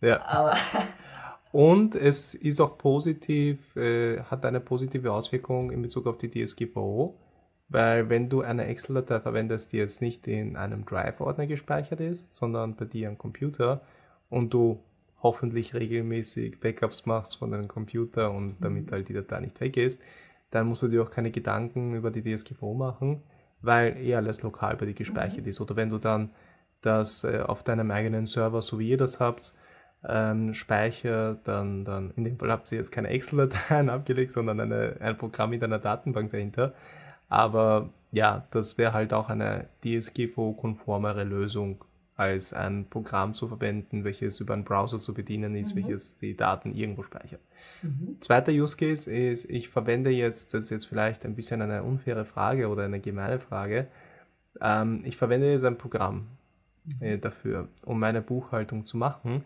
Ja. 0.00 0.24
Aber 0.24 0.54
und 1.52 1.96
es 1.96 2.34
ist 2.34 2.60
auch 2.60 2.78
positiv, 2.78 3.74
äh, 3.76 4.20
hat 4.22 4.44
eine 4.44 4.60
positive 4.60 5.12
Auswirkung 5.12 5.70
in 5.70 5.82
Bezug 5.82 6.06
auf 6.06 6.18
die 6.18 6.30
DSGVO, 6.30 7.18
weil 7.68 8.08
wenn 8.08 8.28
du 8.28 8.42
eine 8.42 8.66
Excel-Datei 8.66 9.20
verwendest, 9.20 9.72
die 9.72 9.78
jetzt 9.78 10.00
nicht 10.00 10.28
in 10.28 10.56
einem 10.56 10.84
Drive-Ordner 10.84 11.46
gespeichert 11.46 12.00
ist, 12.00 12.34
sondern 12.34 12.76
bei 12.76 12.84
dir 12.84 13.08
am 13.08 13.18
Computer 13.18 13.80
und 14.30 14.54
du 14.54 14.80
hoffentlich 15.22 15.74
regelmäßig 15.74 16.60
Backups 16.60 17.06
machst 17.06 17.38
von 17.38 17.50
deinem 17.50 17.66
Computer 17.66 18.30
und 18.30 18.56
damit 18.60 18.86
mhm. 18.86 18.90
halt 18.92 19.08
die 19.08 19.14
Datei 19.14 19.40
nicht 19.40 19.58
weg 19.60 19.76
ist, 19.76 20.00
dann 20.54 20.68
musst 20.68 20.82
du 20.82 20.88
dir 20.88 21.02
auch 21.02 21.10
keine 21.10 21.30
Gedanken 21.32 21.94
über 21.94 22.10
die 22.10 22.22
DSGVO 22.22 22.74
machen, 22.74 23.22
weil 23.60 23.96
eh 23.96 24.14
alles 24.14 24.42
lokal 24.42 24.76
bei 24.76 24.86
dir 24.86 24.94
gespeichert 24.94 25.42
mhm. 25.42 25.50
ist. 25.50 25.60
Oder 25.60 25.74
wenn 25.76 25.90
du 25.90 25.98
dann 25.98 26.30
das 26.80 27.24
äh, 27.24 27.40
auf 27.40 27.64
deinem 27.64 27.90
eigenen 27.90 28.26
Server, 28.26 28.62
so 28.62 28.78
wie 28.78 28.90
ihr 28.90 28.96
das 28.96 29.18
habt, 29.18 29.52
ähm, 30.06 30.54
speichert, 30.54 31.40
dann, 31.44 31.84
dann 31.84 32.12
in 32.16 32.24
dem 32.24 32.38
Fall 32.38 32.52
habt 32.52 32.70
ihr 32.70 32.78
jetzt 32.78 32.92
keine 32.92 33.08
Excel-Dateien 33.08 33.90
abgelegt, 33.90 34.30
sondern 34.30 34.60
eine, 34.60 34.96
ein 35.00 35.18
Programm 35.18 35.50
mit 35.50 35.64
einer 35.64 35.78
Datenbank 35.78 36.30
dahinter. 36.30 36.74
Aber 37.28 37.90
ja, 38.12 38.46
das 38.52 38.78
wäre 38.78 38.92
halt 38.92 39.12
auch 39.12 39.30
eine 39.30 39.66
DSGVO-konformere 39.82 41.24
Lösung 41.24 41.84
als 42.16 42.52
ein 42.52 42.86
Programm 42.88 43.34
zu 43.34 43.48
verwenden, 43.48 44.04
welches 44.04 44.38
über 44.38 44.54
einen 44.54 44.64
Browser 44.64 44.98
zu 44.98 45.14
bedienen 45.14 45.56
ist, 45.56 45.74
mhm. 45.74 45.82
welches 45.82 46.16
die 46.18 46.36
Daten 46.36 46.74
irgendwo 46.74 47.02
speichert. 47.02 47.40
Mhm. 47.82 48.18
Zweiter 48.20 48.52
Use 48.52 48.76
Case 48.76 49.12
ist, 49.12 49.50
ich 49.50 49.68
verwende 49.68 50.10
jetzt, 50.10 50.54
das 50.54 50.66
ist 50.66 50.70
jetzt 50.70 50.84
vielleicht 50.86 51.24
ein 51.24 51.34
bisschen 51.34 51.60
eine 51.60 51.82
unfaire 51.82 52.24
Frage 52.24 52.68
oder 52.68 52.84
eine 52.84 53.00
gemeine 53.00 53.40
Frage, 53.40 53.88
ähm, 54.60 55.02
ich 55.04 55.16
verwende 55.16 55.50
jetzt 55.50 55.64
ein 55.64 55.78
Programm 55.78 56.28
äh, 57.00 57.18
dafür, 57.18 57.68
um 57.84 57.98
meine 57.98 58.22
Buchhaltung 58.22 58.84
zu 58.84 58.96
machen 58.96 59.44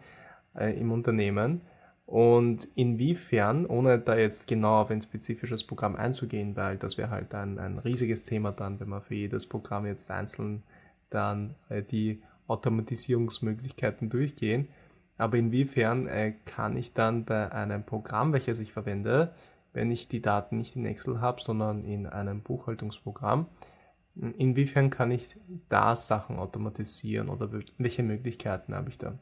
äh, 0.54 0.78
im 0.78 0.92
Unternehmen. 0.92 1.62
Und 2.04 2.68
inwiefern, 2.74 3.66
ohne 3.66 3.98
da 3.98 4.16
jetzt 4.16 4.46
genau 4.46 4.80
auf 4.80 4.90
ein 4.90 5.02
spezifisches 5.02 5.62
Programm 5.62 5.94
einzugehen, 5.94 6.56
weil 6.56 6.78
das 6.78 6.96
wäre 6.96 7.10
halt 7.10 7.34
ein, 7.34 7.58
ein 7.58 7.78
riesiges 7.78 8.24
Thema 8.24 8.50
dann, 8.50 8.80
wenn 8.80 8.88
man 8.88 9.02
für 9.02 9.14
jedes 9.14 9.46
Programm 9.46 9.84
jetzt 9.84 10.10
einzeln 10.10 10.62
dann 11.10 11.54
äh, 11.68 11.82
die 11.82 12.22
Automatisierungsmöglichkeiten 12.48 14.10
durchgehen. 14.10 14.68
Aber 15.16 15.36
inwiefern 15.36 16.06
äh, 16.06 16.34
kann 16.44 16.76
ich 16.76 16.94
dann 16.94 17.24
bei 17.24 17.52
einem 17.52 17.84
Programm, 17.84 18.32
welches 18.32 18.60
ich 18.60 18.72
verwende, 18.72 19.34
wenn 19.72 19.90
ich 19.90 20.08
die 20.08 20.22
Daten 20.22 20.58
nicht 20.58 20.76
in 20.76 20.86
Excel 20.86 21.20
habe, 21.20 21.40
sondern 21.40 21.84
in 21.84 22.06
einem 22.06 22.42
Buchhaltungsprogramm, 22.42 23.46
inwiefern 24.36 24.90
kann 24.90 25.10
ich 25.10 25.28
da 25.68 25.94
Sachen 25.94 26.38
automatisieren 26.38 27.28
oder 27.28 27.50
welche 27.78 28.02
Möglichkeiten 28.02 28.74
habe 28.74 28.90
ich 28.90 28.98
da? 28.98 29.18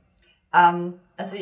Ähm, 0.55 0.95
also 1.17 1.37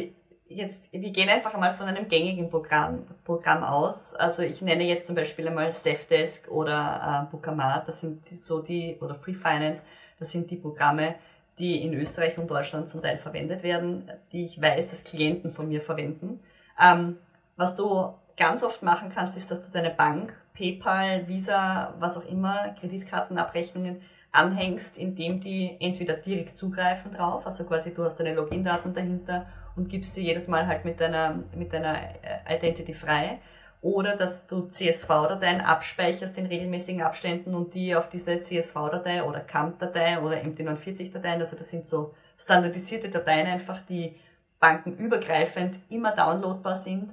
jetzt, 0.48 0.90
wir 0.92 1.10
gehen 1.10 1.28
einfach 1.28 1.54
einmal 1.54 1.74
von 1.74 1.86
einem 1.86 2.08
gängigen 2.08 2.50
Programm, 2.50 3.06
Programm 3.24 3.62
aus. 3.62 4.14
Also 4.14 4.42
ich 4.42 4.60
nenne 4.62 4.84
jetzt 4.84 5.06
zum 5.06 5.14
Beispiel 5.14 5.48
einmal 5.48 5.74
Safdesk 5.74 6.50
oder 6.50 7.26
äh, 7.28 7.30
Bookamat, 7.30 7.88
das 7.88 8.00
sind 8.00 8.26
so 8.30 8.60
die, 8.60 8.96
oder 9.00 9.14
Free 9.14 9.34
Finance, 9.34 9.82
das 10.18 10.32
sind 10.32 10.50
die 10.50 10.56
Programme, 10.56 11.14
die 11.58 11.82
in 11.82 11.94
Österreich 11.94 12.38
und 12.38 12.50
Deutschland 12.50 12.88
zum 12.88 13.02
Teil 13.02 13.18
verwendet 13.18 13.62
werden, 13.62 14.10
die 14.32 14.44
ich 14.44 14.60
weiß, 14.60 14.90
dass 14.90 15.04
Klienten 15.04 15.52
von 15.52 15.68
mir 15.68 15.80
verwenden. 15.80 16.40
Ähm, 16.80 17.18
was 17.56 17.76
du 17.76 18.14
ganz 18.36 18.62
oft 18.62 18.82
machen 18.82 19.12
kannst, 19.14 19.36
ist, 19.36 19.50
dass 19.50 19.64
du 19.64 19.70
deine 19.72 19.90
Bank, 19.90 20.34
PayPal, 20.54 21.28
Visa, 21.28 21.94
was 21.98 22.16
auch 22.16 22.26
immer, 22.26 22.74
Kreditkartenabrechnungen 22.80 24.02
anhängst, 24.32 24.98
indem 24.98 25.40
die 25.40 25.76
entweder 25.80 26.14
direkt 26.14 26.58
zugreifen 26.58 27.12
drauf, 27.12 27.46
also 27.46 27.64
quasi 27.64 27.94
du 27.94 28.02
hast 28.02 28.16
deine 28.16 28.34
Login-Daten 28.34 28.92
dahinter 28.92 29.46
und 29.76 29.88
gibst 29.88 30.14
sie 30.14 30.24
jedes 30.24 30.48
Mal 30.48 30.66
halt 30.66 30.84
mit 30.84 31.00
deiner, 31.00 31.38
mit 31.54 31.72
deiner 31.72 31.96
äh, 32.22 32.56
Identity 32.56 32.94
frei 32.94 33.38
oder 33.84 34.16
dass 34.16 34.46
du 34.46 34.62
CSV-Dateien 34.62 35.60
abspeicherst 35.60 36.38
in 36.38 36.46
regelmäßigen 36.46 37.02
Abständen 37.02 37.54
und 37.54 37.74
die 37.74 37.94
auf 37.94 38.08
diese 38.08 38.40
CSV-Datei 38.40 39.22
oder 39.22 39.40
CAMP-Datei 39.40 40.20
oder 40.22 40.38
MT49-Dateien, 40.38 41.38
also 41.38 41.54
das 41.54 41.68
sind 41.68 41.86
so 41.86 42.14
standardisierte 42.38 43.10
Dateien 43.10 43.46
einfach, 43.46 43.82
die 43.82 44.16
bankenübergreifend 44.58 45.78
immer 45.90 46.12
downloadbar 46.12 46.76
sind, 46.76 47.12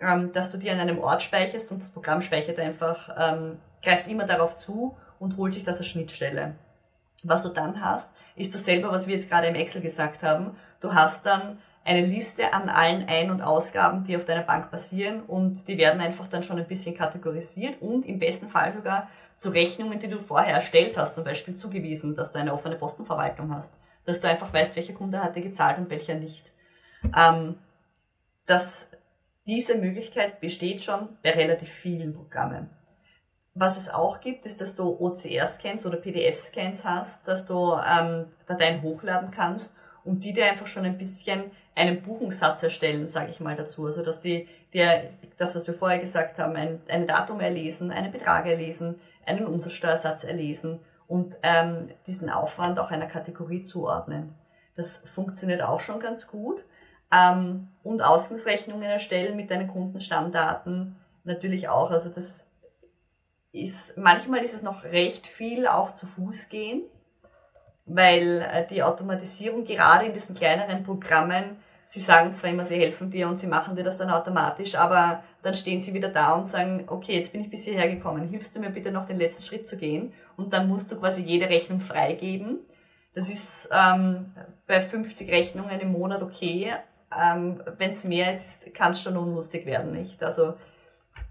ähm, 0.00 0.32
dass 0.32 0.50
du 0.50 0.58
die 0.58 0.68
an 0.70 0.80
einem 0.80 0.98
Ort 0.98 1.22
speicherst 1.22 1.70
und 1.70 1.82
das 1.82 1.90
Programm 1.90 2.20
speichert 2.20 2.58
einfach, 2.58 3.10
ähm, 3.16 3.58
greift 3.80 4.08
immer 4.08 4.26
darauf 4.26 4.56
zu 4.56 4.96
und 5.20 5.36
holt 5.36 5.52
sich 5.52 5.62
das 5.62 5.78
als 5.78 5.86
Schnittstelle. 5.86 6.56
Was 7.22 7.44
du 7.44 7.50
dann 7.50 7.80
hast, 7.80 8.10
ist 8.34 8.52
dasselbe, 8.52 8.90
was 8.90 9.06
wir 9.06 9.14
jetzt 9.14 9.30
gerade 9.30 9.46
im 9.46 9.54
Excel 9.54 9.82
gesagt 9.82 10.24
haben. 10.24 10.56
Du 10.80 10.92
hast 10.92 11.24
dann 11.24 11.58
eine 11.88 12.06
Liste 12.06 12.52
an 12.52 12.68
allen 12.68 13.08
Ein- 13.08 13.30
und 13.30 13.40
Ausgaben, 13.40 14.04
die 14.04 14.14
auf 14.14 14.26
deiner 14.26 14.42
Bank 14.42 14.70
passieren 14.70 15.22
und 15.22 15.66
die 15.68 15.78
werden 15.78 16.02
einfach 16.02 16.28
dann 16.28 16.42
schon 16.42 16.58
ein 16.58 16.68
bisschen 16.68 16.94
kategorisiert 16.94 17.80
und 17.80 18.04
im 18.04 18.18
besten 18.18 18.50
Fall 18.50 18.74
sogar 18.74 19.08
zu 19.36 19.48
Rechnungen, 19.48 19.98
die 19.98 20.08
du 20.08 20.20
vorher 20.20 20.54
erstellt 20.54 20.98
hast, 20.98 21.14
zum 21.14 21.24
Beispiel 21.24 21.54
zugewiesen, 21.54 22.14
dass 22.14 22.30
du 22.30 22.38
eine 22.38 22.52
offene 22.52 22.76
Postenverwaltung 22.76 23.54
hast, 23.54 23.72
dass 24.04 24.20
du 24.20 24.28
einfach 24.28 24.52
weißt, 24.52 24.76
welcher 24.76 24.92
Kunde 24.92 25.22
hat 25.22 25.34
dir 25.34 25.40
gezahlt 25.40 25.78
und 25.78 25.88
welcher 25.88 26.16
nicht. 26.16 26.52
Ähm, 27.16 27.56
dass 28.44 28.90
diese 29.46 29.78
Möglichkeit 29.78 30.40
besteht 30.40 30.84
schon 30.84 31.08
bei 31.22 31.30
relativ 31.30 31.70
vielen 31.70 32.12
Programmen. 32.12 32.68
Was 33.54 33.78
es 33.78 33.88
auch 33.88 34.20
gibt, 34.20 34.44
ist, 34.44 34.60
dass 34.60 34.74
du 34.74 34.84
OCR-Scans 35.00 35.86
oder 35.86 35.96
PDF-Scans 35.96 36.84
hast, 36.84 37.26
dass 37.26 37.46
du 37.46 37.74
ähm, 37.82 38.26
Dateien 38.46 38.82
hochladen 38.82 39.30
kannst 39.30 39.74
und 40.04 40.24
die 40.24 40.32
dir 40.32 40.46
einfach 40.46 40.66
schon 40.66 40.84
ein 40.84 40.98
bisschen 40.98 41.50
einen 41.78 42.02
Buchungssatz 42.02 42.62
erstellen, 42.62 43.08
sage 43.08 43.30
ich 43.30 43.40
mal 43.40 43.56
dazu. 43.56 43.86
Also 43.86 44.02
dass 44.02 44.20
sie 44.20 44.48
dir 44.74 45.10
das, 45.38 45.54
was 45.54 45.66
wir 45.66 45.74
vorher 45.74 46.00
gesagt 46.00 46.38
haben, 46.38 46.56
ein, 46.56 46.80
ein 46.88 47.06
Datum 47.06 47.40
erlesen, 47.40 47.90
einen 47.90 48.12
Betrag 48.12 48.46
erlesen, 48.46 49.00
einen 49.24 49.46
Umsatzsteuersatz 49.46 50.24
erlesen 50.24 50.80
und 51.06 51.36
ähm, 51.42 51.90
diesen 52.06 52.30
Aufwand 52.30 52.78
auch 52.78 52.90
einer 52.90 53.06
Kategorie 53.06 53.62
zuordnen. 53.62 54.34
Das 54.76 54.98
funktioniert 54.98 55.62
auch 55.62 55.80
schon 55.80 56.00
ganz 56.00 56.26
gut. 56.26 56.62
Ähm, 57.12 57.68
und 57.82 58.02
Ausgangsrechnungen 58.02 58.82
erstellen 58.82 59.36
mit 59.36 59.50
deinen 59.50 59.68
Kundenstammdaten 59.68 60.96
natürlich 61.24 61.68
auch. 61.68 61.90
Also 61.90 62.10
das 62.10 62.44
ist, 63.52 63.96
manchmal 63.96 64.44
ist 64.44 64.54
es 64.54 64.62
noch 64.62 64.84
recht 64.84 65.26
viel 65.26 65.66
auch 65.66 65.94
zu 65.94 66.06
Fuß 66.06 66.48
gehen, 66.48 66.82
weil 67.86 68.42
äh, 68.42 68.66
die 68.66 68.82
Automatisierung 68.82 69.64
gerade 69.64 70.06
in 70.06 70.12
diesen 70.12 70.34
kleineren 70.34 70.82
Programmen 70.82 71.56
sie 71.88 72.00
sagen 72.00 72.32
zwar 72.34 72.50
immer, 72.50 72.64
sie 72.64 72.76
helfen 72.76 73.10
dir 73.10 73.28
und 73.28 73.38
sie 73.38 73.48
machen 73.48 73.74
dir 73.74 73.82
das 73.82 73.96
dann 73.96 74.10
automatisch, 74.10 74.76
aber 74.76 75.24
dann 75.42 75.54
stehen 75.54 75.80
sie 75.80 75.94
wieder 75.94 76.08
da 76.08 76.34
und 76.34 76.46
sagen, 76.46 76.84
okay, 76.86 77.14
jetzt 77.16 77.32
bin 77.32 77.40
ich 77.40 77.50
bis 77.50 77.64
hierher 77.64 77.88
gekommen, 77.88 78.28
hilfst 78.28 78.54
du 78.54 78.60
mir 78.60 78.70
bitte 78.70 78.92
noch 78.92 79.06
den 79.06 79.16
letzten 79.16 79.42
Schritt 79.42 79.66
zu 79.66 79.76
gehen? 79.76 80.12
Und 80.36 80.52
dann 80.52 80.68
musst 80.68 80.92
du 80.92 81.00
quasi 81.00 81.22
jede 81.22 81.48
Rechnung 81.48 81.80
freigeben. 81.80 82.60
Das 83.14 83.28
ist 83.28 83.68
ähm, 83.72 84.32
bei 84.66 84.80
50 84.80 85.30
Rechnungen 85.30 85.80
im 85.80 85.90
Monat 85.90 86.22
okay. 86.22 86.74
Ähm, 87.10 87.60
Wenn 87.78 87.90
es 87.90 88.04
mehr 88.04 88.34
ist, 88.34 88.72
kann 88.74 88.92
es 88.92 89.02
schon 89.02 89.16
unlustig 89.16 89.66
werden, 89.66 89.92
nicht? 89.92 90.22
Also 90.22 90.54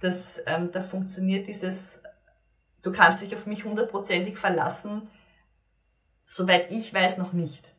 das, 0.02 0.42
ähm, 0.48 0.72
da 0.74 0.82
funktioniert 0.82 1.48
dieses 1.48 2.02
du 2.88 2.92
kannst 2.92 3.22
dich 3.22 3.36
auf 3.36 3.46
mich 3.46 3.66
hundertprozentig 3.66 4.38
verlassen, 4.38 5.10
soweit 6.26 6.72
ich 6.72 6.94
weiß 6.94 7.18
noch 7.18 7.34
nicht. 7.34 7.74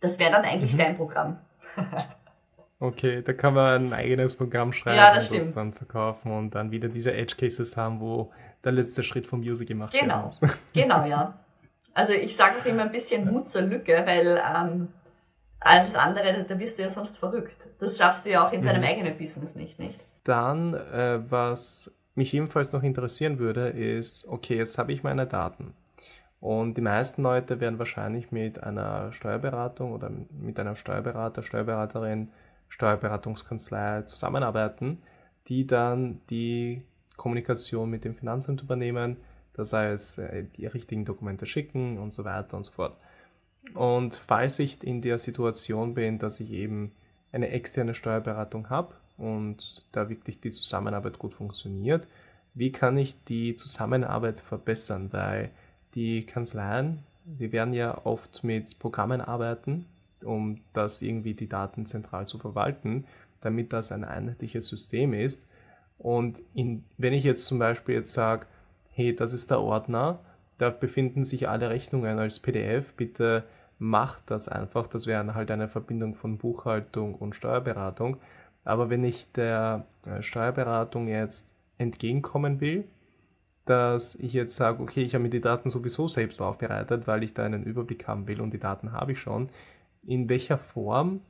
Das 0.00 0.18
wäre 0.18 0.32
dann 0.32 0.44
eigentlich 0.44 0.74
mhm. 0.74 0.78
dein 0.78 0.96
Programm. 0.96 1.38
okay, 2.80 3.22
da 3.22 3.32
kann 3.32 3.54
man 3.54 3.86
ein 3.86 3.92
eigenes 3.92 4.36
Programm 4.36 4.72
schreiben 4.72 4.96
ja, 4.96 5.14
das 5.14 5.30
und 5.30 5.38
das 5.38 5.54
dann 5.54 5.72
verkaufen 5.72 6.32
und 6.32 6.54
dann 6.54 6.70
wieder 6.70 6.88
diese 6.88 7.12
Edge 7.12 7.36
Cases 7.36 7.76
haben, 7.76 8.00
wo 8.00 8.32
der 8.64 8.72
letzte 8.72 9.02
Schritt 9.02 9.26
vom 9.26 9.40
User 9.40 9.64
gemacht 9.64 9.92
wird. 9.92 10.02
Genau, 10.02 10.32
genau, 10.72 11.04
ja. 11.04 11.38
Also 11.94 12.12
ich 12.14 12.36
sage 12.36 12.60
auch 12.60 12.64
immer 12.64 12.82
ein 12.82 12.92
bisschen 12.92 13.30
Mut 13.30 13.48
zur 13.48 13.62
Lücke, 13.62 14.02
weil 14.06 14.40
ähm, 14.42 14.88
alles 15.60 15.94
andere, 15.94 16.44
da 16.48 16.58
wirst 16.58 16.78
du 16.78 16.82
ja 16.82 16.90
sonst 16.90 17.18
verrückt. 17.18 17.68
Das 17.78 17.98
schaffst 17.98 18.26
du 18.26 18.30
ja 18.30 18.46
auch 18.46 18.52
in 18.52 18.62
deinem 18.62 18.80
mhm. 18.80 18.88
eigenen 18.88 19.18
Business 19.18 19.54
nicht, 19.54 19.78
nicht? 19.78 20.04
Dann, 20.24 20.74
äh, 20.74 21.20
was 21.30 21.90
mich 22.14 22.34
ebenfalls 22.34 22.72
noch 22.72 22.82
interessieren 22.82 23.38
würde, 23.38 23.68
ist, 23.68 24.26
okay, 24.26 24.56
jetzt 24.56 24.78
habe 24.78 24.92
ich 24.92 25.02
meine 25.02 25.26
Daten. 25.26 25.74
Und 26.42 26.74
die 26.74 26.80
meisten 26.80 27.22
Leute 27.22 27.60
werden 27.60 27.78
wahrscheinlich 27.78 28.32
mit 28.32 28.60
einer 28.60 29.12
Steuerberatung 29.12 29.92
oder 29.92 30.10
mit 30.10 30.58
einem 30.58 30.74
Steuerberater, 30.74 31.44
Steuerberaterin, 31.44 32.32
Steuerberatungskanzlei 32.68 34.02
zusammenarbeiten, 34.02 35.00
die 35.46 35.68
dann 35.68 36.20
die 36.30 36.82
Kommunikation 37.16 37.88
mit 37.88 38.04
dem 38.04 38.16
Finanzamt 38.16 38.60
übernehmen, 38.60 39.18
das 39.52 39.72
heißt 39.72 40.18
äh, 40.18 40.46
die 40.56 40.66
richtigen 40.66 41.04
Dokumente 41.04 41.46
schicken 41.46 41.98
und 41.98 42.10
so 42.10 42.24
weiter 42.24 42.56
und 42.56 42.64
so 42.64 42.72
fort. 42.72 42.96
Und 43.74 44.16
falls 44.26 44.58
ich 44.58 44.82
in 44.82 45.00
der 45.00 45.20
Situation 45.20 45.94
bin, 45.94 46.18
dass 46.18 46.40
ich 46.40 46.50
eben 46.50 46.90
eine 47.30 47.50
externe 47.50 47.94
Steuerberatung 47.94 48.68
habe 48.68 48.94
und 49.16 49.86
da 49.92 50.08
wirklich 50.08 50.40
die 50.40 50.50
Zusammenarbeit 50.50 51.20
gut 51.20 51.34
funktioniert, 51.34 52.08
wie 52.54 52.72
kann 52.72 52.98
ich 52.98 53.14
die 53.26 53.54
Zusammenarbeit 53.54 54.40
verbessern? 54.40 55.12
Weil 55.12 55.52
die 55.94 56.24
Kanzleien, 56.24 57.00
die 57.24 57.52
werden 57.52 57.74
ja 57.74 58.04
oft 58.04 58.44
mit 58.44 58.78
Programmen 58.78 59.20
arbeiten, 59.20 59.86
um 60.24 60.60
das 60.72 61.02
irgendwie 61.02 61.34
die 61.34 61.48
Daten 61.48 61.86
zentral 61.86 62.26
zu 62.26 62.38
verwalten, 62.38 63.04
damit 63.40 63.72
das 63.72 63.92
ein 63.92 64.04
einheitliches 64.04 64.66
System 64.66 65.12
ist. 65.14 65.44
Und 65.98 66.42
in, 66.54 66.84
wenn 66.98 67.12
ich 67.12 67.24
jetzt 67.24 67.44
zum 67.44 67.58
Beispiel 67.58 67.96
jetzt 67.96 68.12
sage, 68.12 68.46
hey, 68.90 69.14
das 69.14 69.32
ist 69.32 69.50
der 69.50 69.60
Ordner, 69.60 70.20
da 70.58 70.70
befinden 70.70 71.24
sich 71.24 71.48
alle 71.48 71.70
Rechnungen 71.70 72.18
als 72.18 72.38
PDF, 72.38 72.92
bitte 72.94 73.44
macht 73.78 74.22
das 74.30 74.48
einfach. 74.48 74.86
Das 74.86 75.06
wäre 75.06 75.34
halt 75.34 75.50
eine 75.50 75.68
Verbindung 75.68 76.14
von 76.14 76.38
Buchhaltung 76.38 77.14
und 77.14 77.34
Steuerberatung. 77.34 78.18
Aber 78.64 78.90
wenn 78.90 79.02
ich 79.04 79.26
der 79.32 79.86
äh, 80.06 80.22
Steuerberatung 80.22 81.08
jetzt 81.08 81.48
entgegenkommen 81.78 82.60
will, 82.60 82.84
dass 83.64 84.14
ich 84.16 84.32
jetzt 84.32 84.54
sage, 84.54 84.82
okay, 84.82 85.02
ich 85.02 85.14
habe 85.14 85.22
mir 85.22 85.30
die 85.30 85.40
Daten 85.40 85.68
sowieso 85.68 86.08
selbst 86.08 86.40
aufbereitet, 86.40 87.06
weil 87.06 87.22
ich 87.22 87.34
da 87.34 87.44
einen 87.44 87.64
Überblick 87.64 88.08
haben 88.08 88.26
will 88.26 88.40
und 88.40 88.52
die 88.52 88.58
Daten 88.58 88.92
habe 88.92 89.12
ich 89.12 89.20
schon. 89.20 89.50
In 90.04 90.28
welcher 90.28 90.58
Form 90.58 91.20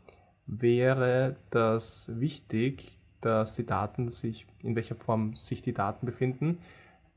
wäre 0.47 1.37
das 1.51 2.11
wichtig, 2.15 2.99
dass 3.21 3.55
die 3.55 3.67
Daten 3.67 4.09
sich, 4.09 4.47
in 4.63 4.75
welcher 4.77 4.97
Form 4.97 5.35
sich 5.35 5.63
die 5.63 5.75
Daten 5.75 6.07
befinden, 6.07 6.59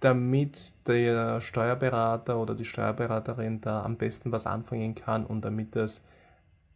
damit 0.02 0.74
der 0.88 1.42
Steuerberater 1.42 2.38
oder 2.38 2.54
die 2.54 2.66
Steuerberaterin 2.66 3.62
da 3.62 3.84
am 3.84 3.96
besten 3.96 4.32
was 4.32 4.46
anfangen 4.46 4.96
kann 4.96 5.26
und 5.26 5.44
damit 5.44 5.76
es 5.76 6.04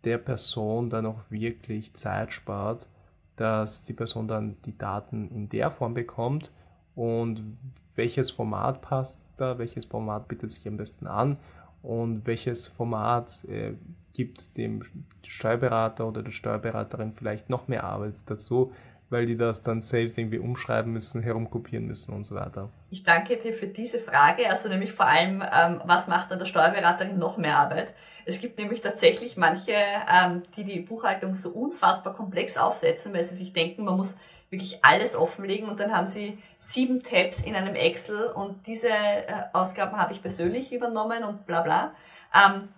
der 0.04 0.18
Person 0.18 0.90
dann 0.90 1.06
auch 1.06 1.20
wirklich 1.30 1.94
Zeit 1.94 2.32
spart, 2.32 2.88
dass 3.36 3.84
die 3.84 3.94
Person 3.94 4.28
dann 4.28 4.58
die 4.66 4.78
Daten 4.78 5.30
in 5.30 5.50
der 5.50 5.72
Form 5.72 5.94
bekommt 5.94 6.52
und 6.96 7.58
welches 8.00 8.32
Format 8.32 8.82
passt 8.82 9.30
da, 9.38 9.60
welches 9.60 9.84
Format 9.84 10.30
bietet 10.30 10.50
sich 10.50 10.66
am 10.66 10.78
besten 10.78 11.06
an 11.06 11.38
und 11.84 12.26
welches 12.26 12.68
Format 12.68 13.44
äh, 13.50 13.74
gibt 14.14 14.58
dem 14.58 14.84
Steuerberater 15.28 16.08
oder 16.08 16.24
der 16.24 16.32
Steuerberaterin 16.32 17.12
vielleicht 17.14 17.50
noch 17.50 17.68
mehr 17.68 17.84
Arbeit 17.84 18.16
dazu, 18.28 18.72
weil 19.10 19.26
die 19.26 19.36
das 19.36 19.64
dann 19.64 19.82
selbst 19.82 20.18
irgendwie 20.18 20.40
umschreiben 20.40 20.94
müssen, 20.94 21.22
herumkopieren 21.22 21.88
müssen 21.88 22.16
und 22.16 22.26
so 22.26 22.36
weiter. 22.36 22.70
Ich 22.90 23.04
danke 23.04 23.36
dir 23.36 23.54
für 23.54 23.68
diese 23.68 24.00
Frage, 24.00 24.50
also 24.50 24.70
nämlich 24.70 24.94
vor 24.94 25.06
allem, 25.06 25.42
ähm, 25.42 25.82
was 25.86 26.08
macht 26.08 26.32
dann 26.32 26.40
der 26.40 26.46
Steuerberaterin 26.46 27.18
noch 27.18 27.38
mehr 27.38 27.58
Arbeit? 27.58 27.94
Es 28.26 28.40
gibt 28.40 28.58
nämlich 28.60 28.80
tatsächlich 28.80 29.36
manche, 29.36 29.74
ähm, 29.74 30.44
die 30.56 30.64
die 30.64 30.80
Buchhaltung 30.80 31.36
so 31.36 31.50
unfassbar 31.50 32.14
komplex 32.14 32.58
aufsetzen, 32.58 33.14
weil 33.14 33.26
sie 33.26 33.36
sich 33.36 33.52
denken, 33.52 33.84
man 33.84 33.98
muss 33.98 34.16
wirklich 34.50 34.84
alles 34.84 35.16
offenlegen 35.16 35.70
und 35.70 35.80
dann 35.80 35.94
haben 35.94 36.08
sie 36.08 36.38
sieben 36.60 37.04
Tabs 37.04 37.42
in 37.42 37.56
einem 37.56 37.76
Excel 37.76 38.28
und 38.28 38.66
diese 38.66 38.90
äh, 38.90 39.44
Ausgaben 39.54 39.98
habe 39.98 40.14
ich 40.14 40.22
persönlich 40.22 40.72
übernommen 40.72 41.24
und 41.24 41.46
bla 41.46 41.62
bla. 41.62 41.94
Ähm, 42.34 42.70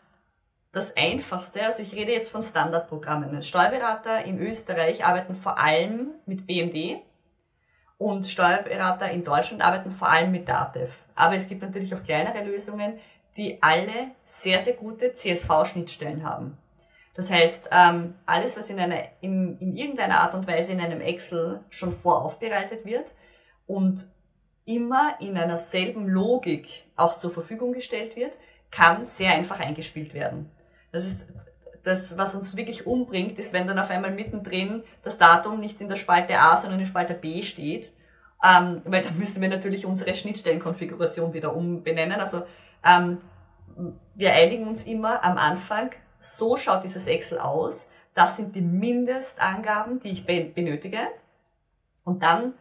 das 0.74 0.96
Einfachste, 0.96 1.64
also 1.64 1.84
ich 1.84 1.94
rede 1.94 2.14
jetzt 2.14 2.32
von 2.32 2.42
Standardprogrammen. 2.42 3.44
Steuerberater 3.44 4.24
in 4.24 4.40
Österreich 4.40 5.04
arbeiten 5.04 5.36
vor 5.36 5.58
allem 5.58 6.12
mit 6.26 6.48
BMD 6.48 7.02
und 7.98 8.26
Steuerberater 8.26 9.12
in 9.12 9.24
Deutschland 9.24 9.62
arbeiten 9.62 9.92
vor 9.92 10.10
allem 10.10 10.32
mit 10.32 10.48
DATEV. 10.48 10.92
Aber 11.16 11.36
es 11.36 11.48
gibt 11.48 11.62
natürlich 11.62 11.94
auch 11.94 12.04
kleinere 12.04 12.44
Lösungen, 12.44 13.00
die 13.38 13.62
alle 13.62 14.12
sehr, 14.26 14.64
sehr 14.64 14.74
gute 14.74 15.14
CSV-Schnittstellen 15.14 16.24
haben. 16.24 16.58
Das 17.14 17.30
heißt, 17.30 17.70
ähm, 17.72 18.16
alles, 18.26 18.56
was 18.58 18.70
in, 18.70 18.80
einer, 18.80 19.04
in, 19.20 19.58
in 19.60 19.76
irgendeiner 19.76 20.22
Art 20.22 20.34
und 20.34 20.48
Weise 20.48 20.72
in 20.72 20.80
einem 20.80 21.02
Excel 21.02 21.62
schon 21.70 21.92
voraufbereitet 21.92 22.86
wird 22.86 23.12
und 23.68 24.08
immer 24.66 25.16
in 25.20 25.38
einer 25.38 25.58
selben 25.58 26.08
Logik 26.08 26.86
auch 26.96 27.18
zur 27.18 27.32
Verfügung 27.32 27.74
gestellt 27.74 28.16
wird, 28.16 28.32
kann 28.70 29.08
sehr 29.08 29.32
einfach 29.32 29.60
eingespielt 29.60 30.14
werden. 30.14 30.50
Das 30.92 31.06
ist 31.06 31.28
das, 31.84 32.18
was 32.18 32.36
uns 32.36 32.56
wirklich 32.56 32.86
umbringt, 32.86 33.40
ist, 33.40 33.54
wenn 33.54 33.68
dann 33.68 33.80
auf 33.80 33.90
einmal 33.90 34.12
mittendrin 34.12 34.84
das 35.04 35.18
Datum 35.18 35.60
nicht 35.60 35.82
in 35.82 35.90
der 35.90 35.96
Spalte 35.96 36.40
A, 36.40 36.58
sondern 36.58 36.80
in 36.80 36.86
der 36.86 36.90
Spalte 36.90 37.14
B 37.14 37.42
steht. 37.42 37.92
Ähm, 38.44 38.82
weil 38.86 39.04
dann 39.04 39.18
müssen 39.18 39.42
wir 39.42 39.50
natürlich 39.50 39.86
unsere 39.86 40.16
Schnittstellenkonfiguration 40.16 41.34
wieder 41.34 41.56
umbenennen. 41.56 42.20
Also 42.20 42.44
ähm, 42.84 43.20
wir 44.16 44.34
einigen 44.34 44.68
uns 44.68 44.86
immer 44.86 45.24
am 45.24 45.38
Anfang, 45.38 45.92
so 46.22 46.56
schaut 46.58 46.84
dieses 46.84 47.08
Excel 47.08 47.40
aus. 47.40 47.90
Das 48.14 48.38
sind 48.38 48.56
die 48.56 48.62
Mindestangaben, 48.62 50.00
die 50.00 50.12
ich 50.12 50.26
benötige. 50.26 51.00
Und 52.04 52.24
dann 52.24 52.54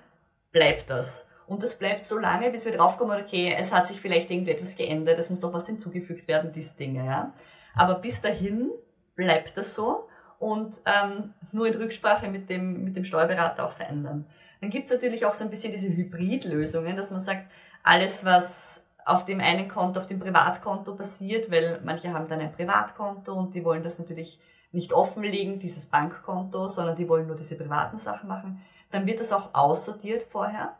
bleibt 0.52 0.90
das. 0.90 1.26
Und 1.46 1.62
das 1.62 1.78
bleibt 1.78 2.04
so 2.04 2.18
lange, 2.18 2.50
bis 2.50 2.64
wir 2.64 2.72
draufkommen, 2.72 3.20
okay, 3.20 3.54
es 3.58 3.72
hat 3.72 3.88
sich 3.88 4.00
vielleicht 4.00 4.30
irgendwie 4.30 4.52
etwas 4.52 4.76
geändert, 4.76 5.18
es 5.18 5.30
muss 5.30 5.40
doch 5.40 5.52
was 5.52 5.66
hinzugefügt 5.66 6.28
werden, 6.28 6.52
diese 6.52 6.76
Dinge, 6.76 7.04
ja. 7.04 7.32
Aber 7.74 7.96
bis 7.96 8.22
dahin 8.22 8.70
bleibt 9.16 9.56
das 9.56 9.74
so 9.74 10.08
und 10.38 10.80
ähm, 10.86 11.34
nur 11.50 11.66
in 11.66 11.74
Rücksprache 11.74 12.28
mit 12.28 12.48
dem, 12.48 12.84
mit 12.84 12.96
dem 12.96 13.04
Steuerberater 13.04 13.66
auch 13.66 13.72
verändern. 13.72 14.26
Dann 14.60 14.70
gibt 14.70 14.84
es 14.86 14.92
natürlich 14.92 15.24
auch 15.24 15.34
so 15.34 15.42
ein 15.42 15.50
bisschen 15.50 15.72
diese 15.72 15.88
Hybridlösungen, 15.88 16.96
dass 16.96 17.10
man 17.10 17.20
sagt, 17.20 17.50
alles, 17.82 18.24
was 18.24 18.79
auf 19.10 19.24
dem 19.24 19.40
einen 19.40 19.68
Konto, 19.68 19.98
auf 19.98 20.06
dem 20.06 20.20
Privatkonto 20.20 20.94
passiert, 20.94 21.50
weil 21.50 21.80
manche 21.84 22.12
haben 22.12 22.28
dann 22.28 22.40
ein 22.40 22.52
Privatkonto 22.52 23.32
und 23.34 23.54
die 23.54 23.64
wollen 23.64 23.82
das 23.82 23.98
natürlich 23.98 24.38
nicht 24.70 24.92
offenlegen, 24.92 25.58
dieses 25.58 25.86
Bankkonto, 25.86 26.68
sondern 26.68 26.94
die 26.94 27.08
wollen 27.08 27.26
nur 27.26 27.36
diese 27.36 27.56
privaten 27.56 27.98
Sachen 27.98 28.28
machen, 28.28 28.62
dann 28.92 29.06
wird 29.06 29.18
das 29.18 29.32
auch 29.32 29.50
aussortiert 29.52 30.22
vorher. 30.30 30.76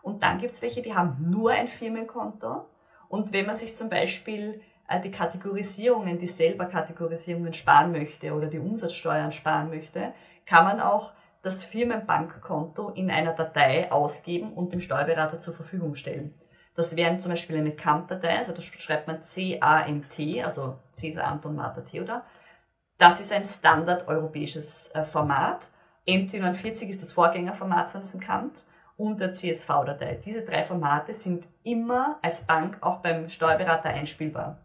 Und 0.00 0.22
dann 0.22 0.38
gibt 0.38 0.54
es 0.54 0.62
welche, 0.62 0.80
die 0.80 0.94
haben 0.94 1.30
nur 1.30 1.50
ein 1.50 1.68
Firmenkonto. 1.68 2.64
Und 3.08 3.32
wenn 3.32 3.46
man 3.46 3.56
sich 3.56 3.76
zum 3.76 3.90
Beispiel 3.90 4.62
äh, 4.88 5.00
die 5.00 5.10
Kategorisierungen, 5.10 6.18
die 6.18 6.26
selber 6.26 6.64
Kategorisierungen 6.66 7.52
sparen 7.52 7.92
möchte 7.92 8.32
oder 8.32 8.46
die 8.46 8.58
Umsatzsteuern 8.58 9.32
sparen 9.32 9.68
möchte, 9.68 10.14
kann 10.46 10.64
man 10.64 10.80
auch 10.80 11.12
das 11.42 11.64
Firmenbankkonto 11.64 12.90
in 12.90 13.10
einer 13.10 13.34
Datei 13.34 13.92
ausgeben 13.92 14.54
und 14.54 14.72
dem 14.72 14.80
Steuerberater 14.80 15.38
zur 15.38 15.52
Verfügung 15.52 15.94
stellen. 15.94 16.34
Das 16.74 16.96
wäre 16.96 17.18
zum 17.18 17.30
Beispiel 17.30 17.56
eine 17.56 17.70
CAMT-Datei, 17.70 18.36
also 18.36 18.52
da 18.52 18.60
schreibt 18.60 19.06
man 19.06 19.22
C-A-M-T, 19.22 20.42
also 20.42 20.78
Cäsar 20.92 21.24
Anton 21.26 21.54
Martha 21.54 21.82
Theodor. 21.82 22.22
Das 22.98 23.20
ist 23.20 23.32
ein 23.32 23.44
standard 23.44 24.08
europäisches 24.08 24.90
äh, 24.94 25.04
Format. 25.04 25.68
MT49 26.06 26.88
ist 26.88 27.02
das 27.02 27.12
Vorgängerformat 27.12 27.90
von 27.90 28.02
diesem 28.02 28.20
CAMT 28.20 28.62
und 28.96 29.20
der 29.20 29.32
CSV-Datei. 29.32 30.20
Diese 30.24 30.42
drei 30.42 30.64
Formate 30.64 31.14
sind 31.14 31.46
immer 31.62 32.18
als 32.22 32.46
Bank 32.46 32.78
auch 32.80 32.98
beim 32.98 33.28
Steuerberater 33.28 33.88
einspielbar. 33.88 34.58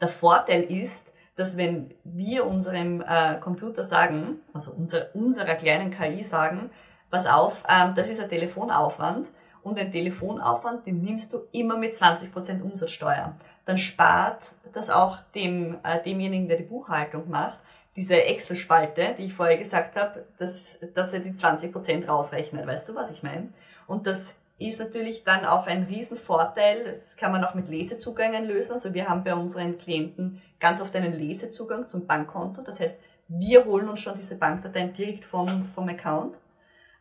Der 0.00 0.08
Vorteil 0.08 0.62
ist, 0.62 1.12
dass 1.36 1.56
wenn 1.56 1.94
wir 2.04 2.46
unserem 2.46 3.00
äh, 3.00 3.38
Computer 3.40 3.82
sagen, 3.82 4.40
also 4.52 4.72
unser, 4.72 5.14
unserer 5.14 5.54
kleinen 5.56 5.90
KI 5.90 6.22
sagen, 6.22 6.70
pass 7.10 7.26
auf, 7.26 7.64
ähm, 7.68 7.94
das 7.96 8.08
ist 8.08 8.20
ein 8.20 8.28
Telefonaufwand 8.28 9.28
und 9.64 9.78
ein 9.78 9.90
Telefonaufwand, 9.90 10.86
den 10.86 11.02
nimmst 11.02 11.32
du 11.32 11.40
immer 11.52 11.76
mit 11.76 11.94
20% 11.94 12.62
Umsatzsteuer. 12.62 13.34
Dann 13.64 13.78
spart 13.78 14.52
das 14.72 14.90
auch 14.90 15.18
dem, 15.34 15.78
äh, 15.82 16.02
demjenigen, 16.02 16.48
der 16.48 16.58
die 16.58 16.64
Buchhaltung 16.64 17.28
macht, 17.28 17.58
diese 17.96 18.22
Excel-Spalte, 18.22 19.14
die 19.18 19.26
ich 19.26 19.34
vorher 19.34 19.56
gesagt 19.56 19.96
habe, 19.96 20.26
dass, 20.38 20.78
dass 20.94 21.12
er 21.12 21.20
die 21.20 21.32
20% 21.32 22.06
rausrechnet. 22.06 22.66
Weißt 22.66 22.88
du, 22.88 22.94
was 22.94 23.10
ich 23.10 23.22
meine? 23.22 23.52
Und 23.86 24.06
das 24.06 24.36
ist 24.58 24.80
natürlich 24.80 25.24
dann 25.24 25.44
auch 25.44 25.66
ein 25.66 25.84
Riesenvorteil. 25.84 26.84
Das 26.84 27.16
kann 27.16 27.32
man 27.32 27.44
auch 27.44 27.54
mit 27.54 27.68
Lesezugängen 27.68 28.44
lösen. 28.44 28.72
Also 28.72 28.94
wir 28.94 29.08
haben 29.08 29.24
bei 29.24 29.34
unseren 29.34 29.78
Klienten 29.78 30.42
ganz 30.60 30.80
oft 30.80 30.94
einen 30.94 31.12
Lesezugang 31.12 31.88
zum 31.88 32.06
Bankkonto. 32.06 32.62
Das 32.62 32.80
heißt, 32.80 32.98
wir 33.28 33.64
holen 33.64 33.88
uns 33.88 34.00
schon 34.00 34.16
diese 34.18 34.36
Bankdateien 34.36 34.92
direkt 34.92 35.24
vom, 35.24 35.66
vom 35.74 35.88
Account. 35.88 36.38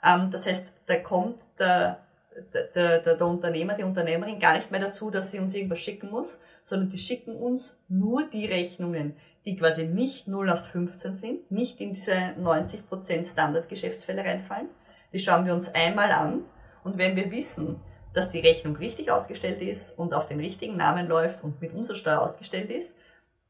Ähm, 0.03 0.29
das 0.31 0.45
heißt, 0.45 0.71
da 0.85 0.97
kommt 0.97 1.37
der, 1.59 1.99
der, 2.53 2.99
der, 2.99 3.15
der 3.15 3.27
Unternehmer, 3.27 3.75
die 3.75 3.83
Unternehmerin 3.83 4.39
gar 4.39 4.55
nicht 4.55 4.71
mehr 4.71 4.79
dazu, 4.79 5.09
dass 5.09 5.31
sie 5.31 5.39
uns 5.39 5.53
irgendwas 5.53 5.79
schicken 5.79 6.09
muss, 6.09 6.39
sondern 6.63 6.89
die 6.89 6.97
schicken 6.97 7.35
uns 7.35 7.79
nur 7.87 8.27
die 8.29 8.45
Rechnungen, 8.45 9.15
die 9.45 9.55
quasi 9.57 9.85
nicht 9.85 10.27
0815 10.27 11.13
sind, 11.13 11.51
nicht 11.51 11.81
in 11.81 11.93
diese 11.93 12.13
90% 12.13 13.31
Standardgeschäftsfälle 13.31 14.23
reinfallen. 14.23 14.69
Die 15.11 15.19
schauen 15.19 15.45
wir 15.45 15.53
uns 15.53 15.73
einmal 15.73 16.11
an 16.11 16.43
und 16.83 16.97
wenn 16.97 17.15
wir 17.15 17.31
wissen, 17.31 17.79
dass 18.13 18.31
die 18.31 18.39
Rechnung 18.39 18.75
richtig 18.75 19.11
ausgestellt 19.11 19.61
ist 19.61 19.97
und 19.97 20.13
auf 20.13 20.27
den 20.27 20.39
richtigen 20.39 20.77
Namen 20.77 21.07
läuft 21.07 21.43
und 21.43 21.61
mit 21.61 21.73
Umsatzsteuer 21.73 22.21
ausgestellt 22.21 22.69
ist, 22.69 22.95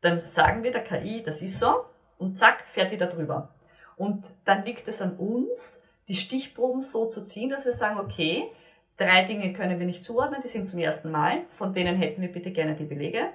dann 0.01 0.21
sagen 0.21 0.63
wir 0.63 0.71
der 0.71 0.83
KI, 0.83 1.23
das 1.23 1.41
ist 1.41 1.59
so 1.59 1.85
und 2.17 2.37
zack, 2.37 2.63
fährt 2.73 2.91
die 2.91 2.97
da 2.97 3.07
drüber. 3.07 3.49
Und 3.95 4.25
dann 4.45 4.63
liegt 4.63 4.87
es 4.87 5.01
an 5.01 5.17
uns, 5.17 5.81
die 6.07 6.15
Stichproben 6.15 6.81
so 6.81 7.07
zu 7.07 7.23
ziehen, 7.23 7.49
dass 7.49 7.65
wir 7.65 7.71
sagen, 7.71 7.99
okay, 7.99 8.49
drei 8.97 9.25
Dinge 9.25 9.53
können 9.53 9.79
wir 9.79 9.85
nicht 9.85 10.03
zuordnen, 10.03 10.41
die 10.43 10.47
sind 10.47 10.67
zum 10.67 10.79
ersten 10.79 11.11
Mal, 11.11 11.41
von 11.51 11.73
denen 11.73 11.95
hätten 11.95 12.21
wir 12.21 12.31
bitte 12.31 12.51
gerne 12.51 12.75
die 12.75 12.85
Belege. 12.85 13.29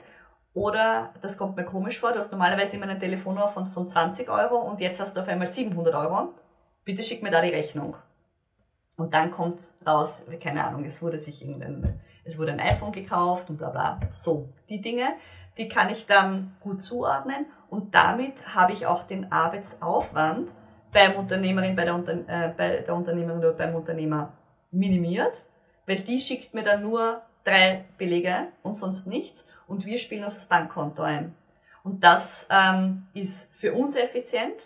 Oder, 0.55 1.15
das 1.21 1.37
kommt 1.37 1.57
mir 1.57 1.65
komisch 1.65 1.99
vor, 1.99 2.13
du 2.13 2.19
hast 2.19 2.33
normalerweise 2.33 2.77
immer 2.77 2.89
eine 2.89 2.99
Telefonnummer 2.99 3.49
von, 3.49 3.67
von 3.67 3.87
20 3.87 4.29
Euro 4.29 4.59
und 4.59 4.81
jetzt 4.81 5.01
hast 5.01 5.17
du 5.17 5.21
auf 5.21 5.29
einmal 5.29 5.47
700 5.47 5.95
Euro. 5.95 6.35
Bitte 6.85 7.03
schick 7.03 7.23
mir 7.23 7.31
da 7.31 7.43
die 7.43 7.51
Rechnung. 7.51 7.97
Und 8.97 9.15
dann 9.15 9.31
kommt 9.31 9.61
raus, 9.87 10.25
keine 10.43 10.65
Ahnung, 10.65 10.85
es 10.85 11.01
wurde 11.01 11.19
sich 11.19 11.41
irgendein, 11.43 12.01
es 12.25 12.39
wurde 12.39 12.53
ein 12.53 12.61
iPhone 12.61 12.91
gekauft 12.91 13.49
und 13.51 13.59
bla 13.59 13.71
bla. 13.71 14.01
So, 14.13 14.49
die 14.69 14.81
Dinge, 14.81 15.13
die 15.57 15.69
kann 15.69 15.91
ich 15.91 16.07
dann 16.07 16.57
gut 16.61 16.83
zuordnen 16.83 17.47
und 17.71 17.95
damit 17.95 18.55
habe 18.55 18.73
ich 18.73 18.87
auch 18.87 19.05
den 19.05 19.31
Arbeitsaufwand 19.31 20.53
beim 20.93 21.17
Unternehmerin, 21.17 21.77
bei 21.77 21.85
der, 21.85 21.95
Unter 21.95 22.13
äh, 22.13 22.53
bei 22.57 22.79
der 22.81 22.95
Unternehmerin 22.95 23.39
oder 23.39 23.53
beim 23.53 23.75
Unternehmer 23.75 24.33
minimiert, 24.71 25.43
weil 25.89 26.01
die 26.01 26.21
schickt 26.21 26.53
mir 26.53 26.63
dann 26.63 26.83
nur 26.83 27.23
drei 27.45 27.87
Belege 27.97 28.49
und 28.63 28.75
sonst 28.75 29.07
nichts 29.07 29.47
und 29.67 29.87
wir 29.87 29.99
spielen 29.99 30.25
aufs 30.25 30.47
Bankkonto 30.47 31.03
ein. 31.03 31.35
Und 31.83 32.05
das 32.05 32.47
ähm, 32.51 33.07
ist 33.15 33.51
für 33.55 33.73
uns 33.73 33.97
effizient, 33.97 34.61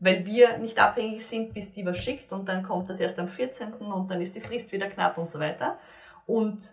weil 0.00 0.26
wir 0.26 0.58
nicht 0.58 0.78
abhängig 0.78 1.24
sind, 1.24 1.54
bis 1.54 1.72
die 1.72 1.86
was 1.86 1.98
schickt 1.98 2.32
und 2.32 2.48
dann 2.48 2.64
kommt 2.64 2.90
das 2.90 2.98
erst 2.98 3.18
am 3.20 3.28
14. 3.28 3.74
und 3.74 4.10
dann 4.10 4.20
ist 4.20 4.34
die 4.34 4.40
Frist 4.40 4.72
wieder 4.72 4.88
knapp 4.88 5.18
und 5.18 5.30
so 5.30 5.38
weiter. 5.38 5.78
Und 6.26 6.72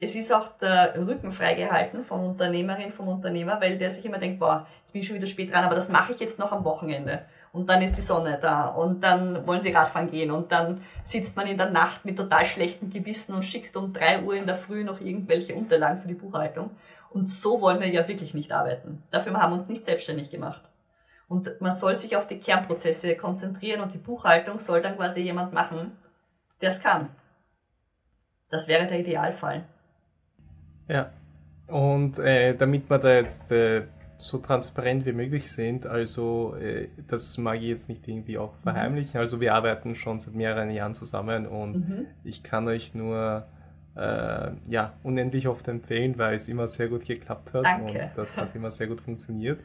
es 0.00 0.16
ist 0.16 0.30
auch 0.30 0.58
der 0.58 0.94
Rücken 1.06 1.32
freigehalten 1.32 2.04
vom 2.04 2.24
Unternehmerin, 2.24 2.92
vom 2.92 3.08
Unternehmer, 3.08 3.58
weil 3.60 3.78
der 3.78 3.90
sich 3.90 4.04
immer 4.04 4.18
denkt, 4.18 4.38
boah, 4.38 4.66
jetzt 4.82 4.92
bin 4.92 5.00
ich 5.00 5.06
schon 5.06 5.16
wieder 5.16 5.26
spät 5.26 5.50
dran, 5.50 5.64
aber 5.64 5.76
das 5.76 5.88
mache 5.88 6.12
ich 6.12 6.20
jetzt 6.20 6.38
noch 6.38 6.52
am 6.52 6.64
Wochenende. 6.64 7.24
Und 7.54 7.70
dann 7.70 7.82
ist 7.82 7.96
die 7.96 8.00
Sonne 8.00 8.36
da 8.42 8.66
und 8.66 9.04
dann 9.04 9.46
wollen 9.46 9.60
sie 9.60 9.70
Radfahren 9.70 10.10
gehen 10.10 10.32
und 10.32 10.50
dann 10.50 10.80
sitzt 11.04 11.36
man 11.36 11.46
in 11.46 11.56
der 11.56 11.70
Nacht 11.70 12.04
mit 12.04 12.16
total 12.16 12.44
schlechtem 12.46 12.90
Gewissen 12.90 13.32
und 13.32 13.44
schickt 13.44 13.76
um 13.76 13.92
drei 13.92 14.20
Uhr 14.24 14.34
in 14.34 14.44
der 14.44 14.56
Früh 14.56 14.82
noch 14.82 15.00
irgendwelche 15.00 15.54
Unterlagen 15.54 16.00
für 16.00 16.08
die 16.08 16.14
Buchhaltung. 16.14 16.70
Und 17.10 17.28
so 17.28 17.60
wollen 17.60 17.78
wir 17.78 17.86
ja 17.86 18.08
wirklich 18.08 18.34
nicht 18.34 18.50
arbeiten. 18.50 19.04
Dafür 19.12 19.34
haben 19.34 19.52
wir 19.52 19.58
uns 19.58 19.68
nicht 19.68 19.84
selbstständig 19.84 20.30
gemacht. 20.30 20.62
Und 21.28 21.60
man 21.60 21.70
soll 21.70 21.96
sich 21.96 22.16
auf 22.16 22.26
die 22.26 22.40
Kernprozesse 22.40 23.14
konzentrieren 23.14 23.82
und 23.82 23.94
die 23.94 23.98
Buchhaltung 23.98 24.58
soll 24.58 24.82
dann 24.82 24.96
quasi 24.96 25.20
jemand 25.20 25.52
machen, 25.52 25.92
der 26.60 26.70
es 26.70 26.82
kann. 26.82 27.10
Das 28.50 28.66
wäre 28.66 28.88
der 28.88 28.98
Idealfall. 28.98 29.62
Ja, 30.88 31.12
und 31.68 32.18
äh, 32.18 32.56
damit 32.56 32.90
wir 32.90 32.98
da 32.98 33.14
jetzt 33.14 33.52
äh, 33.52 33.84
so 34.18 34.38
transparent 34.38 35.06
wie 35.06 35.12
möglich 35.12 35.50
sind, 35.50 35.86
also 35.86 36.54
äh, 36.56 36.88
das 37.08 37.36
mag 37.38 37.56
ich 37.56 37.68
jetzt 37.68 37.88
nicht 37.88 38.06
irgendwie 38.06 38.38
auch 38.38 38.52
mhm. 38.58 38.62
verheimlichen. 38.62 39.18
Also 39.18 39.40
wir 39.40 39.54
arbeiten 39.54 39.94
schon 39.94 40.20
seit 40.20 40.34
mehreren 40.34 40.70
Jahren 40.70 40.94
zusammen 40.94 41.46
und 41.46 41.88
mhm. 41.88 42.06
ich 42.22 42.42
kann 42.42 42.68
euch 42.68 42.94
nur 42.94 43.46
äh, 43.96 44.50
ja, 44.68 44.94
unendlich 45.02 45.48
oft 45.48 45.66
empfehlen, 45.68 46.18
weil 46.18 46.34
es 46.34 46.48
immer 46.48 46.68
sehr 46.68 46.88
gut 46.88 47.06
geklappt 47.06 47.54
hat 47.54 47.64
Danke. 47.64 47.92
und 47.92 48.10
das 48.16 48.36
hat 48.36 48.54
immer 48.54 48.70
sehr 48.70 48.86
gut 48.86 49.00
funktioniert. 49.00 49.60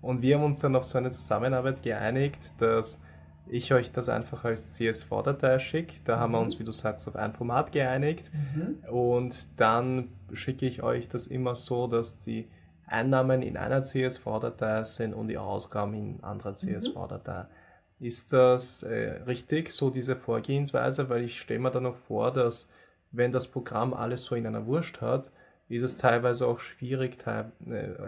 Und 0.00 0.22
wir 0.22 0.36
haben 0.36 0.44
uns 0.44 0.60
dann 0.60 0.74
auf 0.74 0.84
so 0.84 0.98
eine 0.98 1.10
Zusammenarbeit 1.10 1.82
geeinigt, 1.82 2.52
dass 2.58 3.00
ich 3.48 3.72
euch 3.72 3.92
das 3.92 4.08
einfach 4.08 4.44
als 4.44 4.72
CSV-Datei 4.72 5.58
schicke. 5.58 5.94
Da 6.04 6.16
mhm. 6.16 6.20
haben 6.20 6.32
wir 6.32 6.40
uns, 6.40 6.58
wie 6.58 6.64
du 6.64 6.72
sagst, 6.72 7.06
auf 7.08 7.16
ein 7.16 7.32
Format 7.32 7.72
geeinigt. 7.72 8.30
Mhm. 8.32 8.78
Und 8.88 9.60
dann 9.60 10.08
schicke 10.32 10.66
ich 10.66 10.82
euch 10.82 11.08
das 11.08 11.26
immer 11.26 11.54
so, 11.54 11.86
dass 11.86 12.18
die 12.18 12.48
Einnahmen 12.86 13.42
in 13.42 13.56
einer 13.56 13.82
CSV-Datei 13.82 14.84
sind 14.84 15.14
und 15.14 15.28
die 15.28 15.38
Ausgaben 15.38 15.94
in 15.94 16.22
anderer 16.22 16.54
CSV-Datei. 16.54 17.42
Mhm. 17.42 18.06
Ist 18.06 18.32
das 18.32 18.82
äh, 18.82 19.20
richtig, 19.26 19.70
so 19.70 19.90
diese 19.90 20.16
Vorgehensweise? 20.16 21.08
Weil 21.08 21.24
ich 21.24 21.40
stelle 21.40 21.60
mir 21.60 21.70
da 21.70 21.80
noch 21.80 21.96
vor, 21.96 22.32
dass 22.32 22.68
wenn 23.12 23.32
das 23.32 23.46
Programm 23.46 23.94
alles 23.94 24.24
so 24.24 24.34
in 24.34 24.46
einer 24.46 24.66
Wurst 24.66 25.00
hat, 25.00 25.30
ist 25.68 25.82
es 25.82 25.96
teilweise 25.96 26.46
auch 26.46 26.60
schwierig 26.60 27.18
äh, 27.26 27.44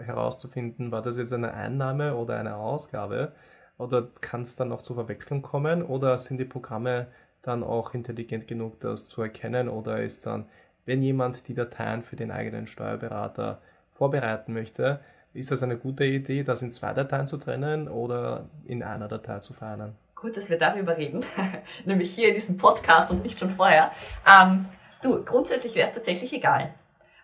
herauszufinden, 0.03 0.91
war 0.91 1.01
das 1.01 1.17
jetzt 1.17 1.33
eine 1.33 1.53
Einnahme 1.53 2.15
oder 2.15 2.37
eine 2.37 2.57
Ausgabe 2.57 3.31
oder 3.77 4.07
kann 4.21 4.41
es 4.41 4.55
dann 4.55 4.69
noch 4.69 4.81
zur 4.81 4.95
Verwechslung 4.95 5.41
kommen 5.41 5.81
oder 5.81 6.17
sind 6.17 6.37
die 6.37 6.45
Programme 6.45 7.07
dann 7.41 7.63
auch 7.63 7.93
intelligent 7.93 8.47
genug, 8.47 8.79
das 8.79 9.07
zu 9.07 9.21
erkennen 9.21 9.69
oder 9.69 10.03
ist 10.03 10.25
dann, 10.25 10.45
wenn 10.85 11.01
jemand 11.01 11.47
die 11.47 11.53
Dateien 11.53 12.03
für 12.03 12.15
den 12.15 12.31
eigenen 12.31 12.67
Steuerberater 12.67 13.61
vorbereiten 13.95 14.53
möchte, 14.53 14.99
ist 15.33 15.51
das 15.51 15.63
eine 15.63 15.77
gute 15.77 16.05
Idee, 16.05 16.43
das 16.43 16.61
in 16.61 16.71
zwei 16.71 16.93
Dateien 16.93 17.27
zu 17.27 17.37
trennen 17.37 17.89
oder 17.89 18.45
in 18.65 18.83
einer 18.83 19.07
Datei 19.07 19.39
zu 19.39 19.53
vereinen? 19.53 19.95
Gut, 20.15 20.37
dass 20.37 20.49
wir 20.49 20.57
darüber 20.57 20.97
reden, 20.97 21.25
nämlich 21.85 22.13
hier 22.13 22.29
in 22.29 22.35
diesem 22.35 22.57
Podcast 22.57 23.11
und 23.11 23.23
nicht 23.23 23.39
schon 23.39 23.51
vorher. 23.51 23.91
Ähm, 24.25 24.65
du, 25.01 25.23
grundsätzlich 25.25 25.75
wäre 25.75 25.89
es 25.89 25.93
tatsächlich 25.93 26.31
egal. 26.31 26.73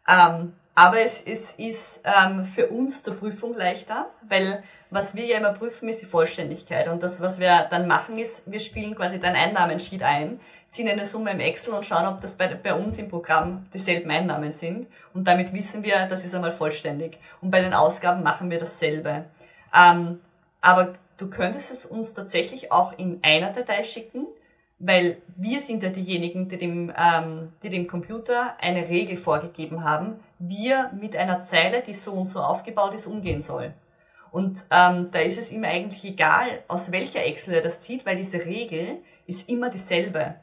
Ähm, 0.07 0.53
aber 0.75 1.01
es, 1.01 1.21
es 1.21 1.53
ist 1.53 2.01
ähm, 2.03 2.45
für 2.45 2.67
uns 2.67 3.03
zur 3.03 3.15
Prüfung 3.15 3.55
leichter, 3.55 4.09
weil 4.27 4.63
was 4.89 5.15
wir 5.15 5.25
ja 5.25 5.37
immer 5.37 5.53
prüfen, 5.53 5.87
ist 5.87 6.01
die 6.01 6.05
Vollständigkeit. 6.05 6.89
Und 6.89 7.01
das, 7.01 7.21
was 7.21 7.39
wir 7.39 7.67
dann 7.71 7.87
machen, 7.87 8.17
ist, 8.17 8.43
wir 8.49 8.59
spielen 8.59 8.93
quasi 8.93 9.19
dein 9.19 9.35
Einnahmensheet 9.35 10.03
ein, 10.03 10.41
ziehen 10.71 10.87
eine 10.87 11.05
Summe 11.05 11.31
im 11.31 11.39
Excel 11.41 11.73
und 11.73 11.85
schauen, 11.85 12.07
ob 12.07 12.21
das 12.21 12.35
bei, 12.35 12.47
bei 12.55 12.73
uns 12.73 12.97
im 12.97 13.09
Programm 13.09 13.67
dieselben 13.73 14.09
Einnahmen 14.09 14.53
sind. 14.53 14.87
Und 15.13 15.27
damit 15.27 15.53
wissen 15.53 15.83
wir, 15.83 16.07
das 16.07 16.25
ist 16.25 16.33
einmal 16.33 16.53
vollständig. 16.53 17.19
Und 17.41 17.51
bei 17.51 17.61
den 17.61 17.73
Ausgaben 17.73 18.23
machen 18.23 18.49
wir 18.49 18.57
dasselbe. 18.57 19.25
Ähm, 19.75 20.21
aber 20.61 20.95
du 21.17 21.29
könntest 21.29 21.71
es 21.71 21.85
uns 21.85 22.13
tatsächlich 22.13 22.71
auch 22.71 22.97
in 22.97 23.19
einer 23.21 23.51
Datei 23.51 23.83
schicken, 23.83 24.27
weil 24.79 25.21
wir 25.35 25.59
sind 25.59 25.83
ja 25.83 25.89
diejenigen, 25.89 26.47
die 26.47 26.57
dem, 26.57 26.91
ähm, 26.97 27.51
die 27.61 27.69
dem 27.69 27.87
Computer 27.87 28.55
eine 28.59 28.87
Regel 28.87 29.17
vorgegeben 29.17 29.83
haben, 29.83 30.21
wie 30.39 30.69
er 30.69 30.91
mit 30.93 31.15
einer 31.17 31.43
Zeile, 31.43 31.83
die 31.85 31.93
so 31.93 32.13
und 32.13 32.27
so 32.27 32.39
aufgebaut 32.39 32.93
ist, 32.93 33.07
umgehen 33.07 33.41
soll. 33.41 33.73
Und 34.31 34.65
ähm, 34.71 35.09
da 35.11 35.19
ist 35.19 35.37
es 35.37 35.51
ihm 35.51 35.65
eigentlich 35.65 36.05
egal, 36.05 36.63
aus 36.69 36.93
welcher 36.93 37.25
Excel 37.25 37.55
er 37.55 37.61
das 37.61 37.81
zieht, 37.81 38.05
weil 38.05 38.15
diese 38.15 38.45
Regel 38.45 38.99
ist 39.27 39.49
immer 39.49 39.69
dieselbe. 39.69 40.35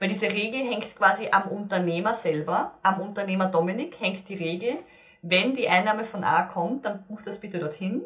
Weil 0.00 0.08
diese 0.08 0.32
Regel 0.32 0.60
hängt 0.62 0.96
quasi 0.96 1.28
am 1.30 1.48
Unternehmer 1.48 2.14
selber, 2.14 2.72
am 2.82 3.00
Unternehmer 3.00 3.46
Dominik 3.46 4.00
hängt 4.00 4.28
die 4.28 4.34
Regel, 4.34 4.78
wenn 5.22 5.54
die 5.54 5.68
Einnahme 5.68 6.04
von 6.04 6.24
A 6.24 6.44
kommt, 6.44 6.86
dann 6.86 7.04
buch 7.06 7.20
das 7.22 7.40
bitte 7.40 7.58
dorthin. 7.58 8.02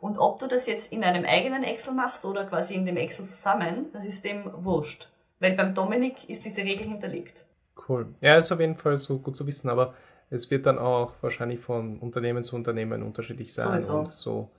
Und 0.00 0.18
ob 0.18 0.38
du 0.38 0.46
das 0.46 0.66
jetzt 0.66 0.92
in 0.92 1.02
einem 1.02 1.24
eigenen 1.24 1.64
Excel 1.64 1.94
machst 1.94 2.24
oder 2.24 2.44
quasi 2.44 2.74
in 2.74 2.84
dem 2.84 2.98
Excel 2.98 3.24
zusammen, 3.24 3.86
das 3.92 4.04
ist 4.04 4.24
dem 4.24 4.44
wurscht. 4.62 5.08
Weil 5.40 5.54
beim 5.54 5.74
Dominik 5.74 6.28
ist 6.28 6.44
diese 6.44 6.60
Regel 6.60 6.86
hinterlegt. 6.86 7.42
Cool. 7.88 8.14
Ja, 8.20 8.36
ist 8.36 8.52
auf 8.52 8.60
jeden 8.60 8.76
Fall 8.76 8.98
so 8.98 9.18
gut 9.18 9.34
zu 9.34 9.46
wissen, 9.46 9.70
aber 9.70 9.94
es 10.30 10.50
wird 10.50 10.66
dann 10.66 10.78
auch 10.78 11.14
wahrscheinlich 11.22 11.60
von 11.60 11.98
Unternehmen 11.98 12.44
zu 12.44 12.54
Unternehmen 12.56 13.02
unterschiedlich 13.02 13.54
sein 13.54 13.80
Sowieso. 13.80 13.98
und 13.98 14.12
so 14.12 14.50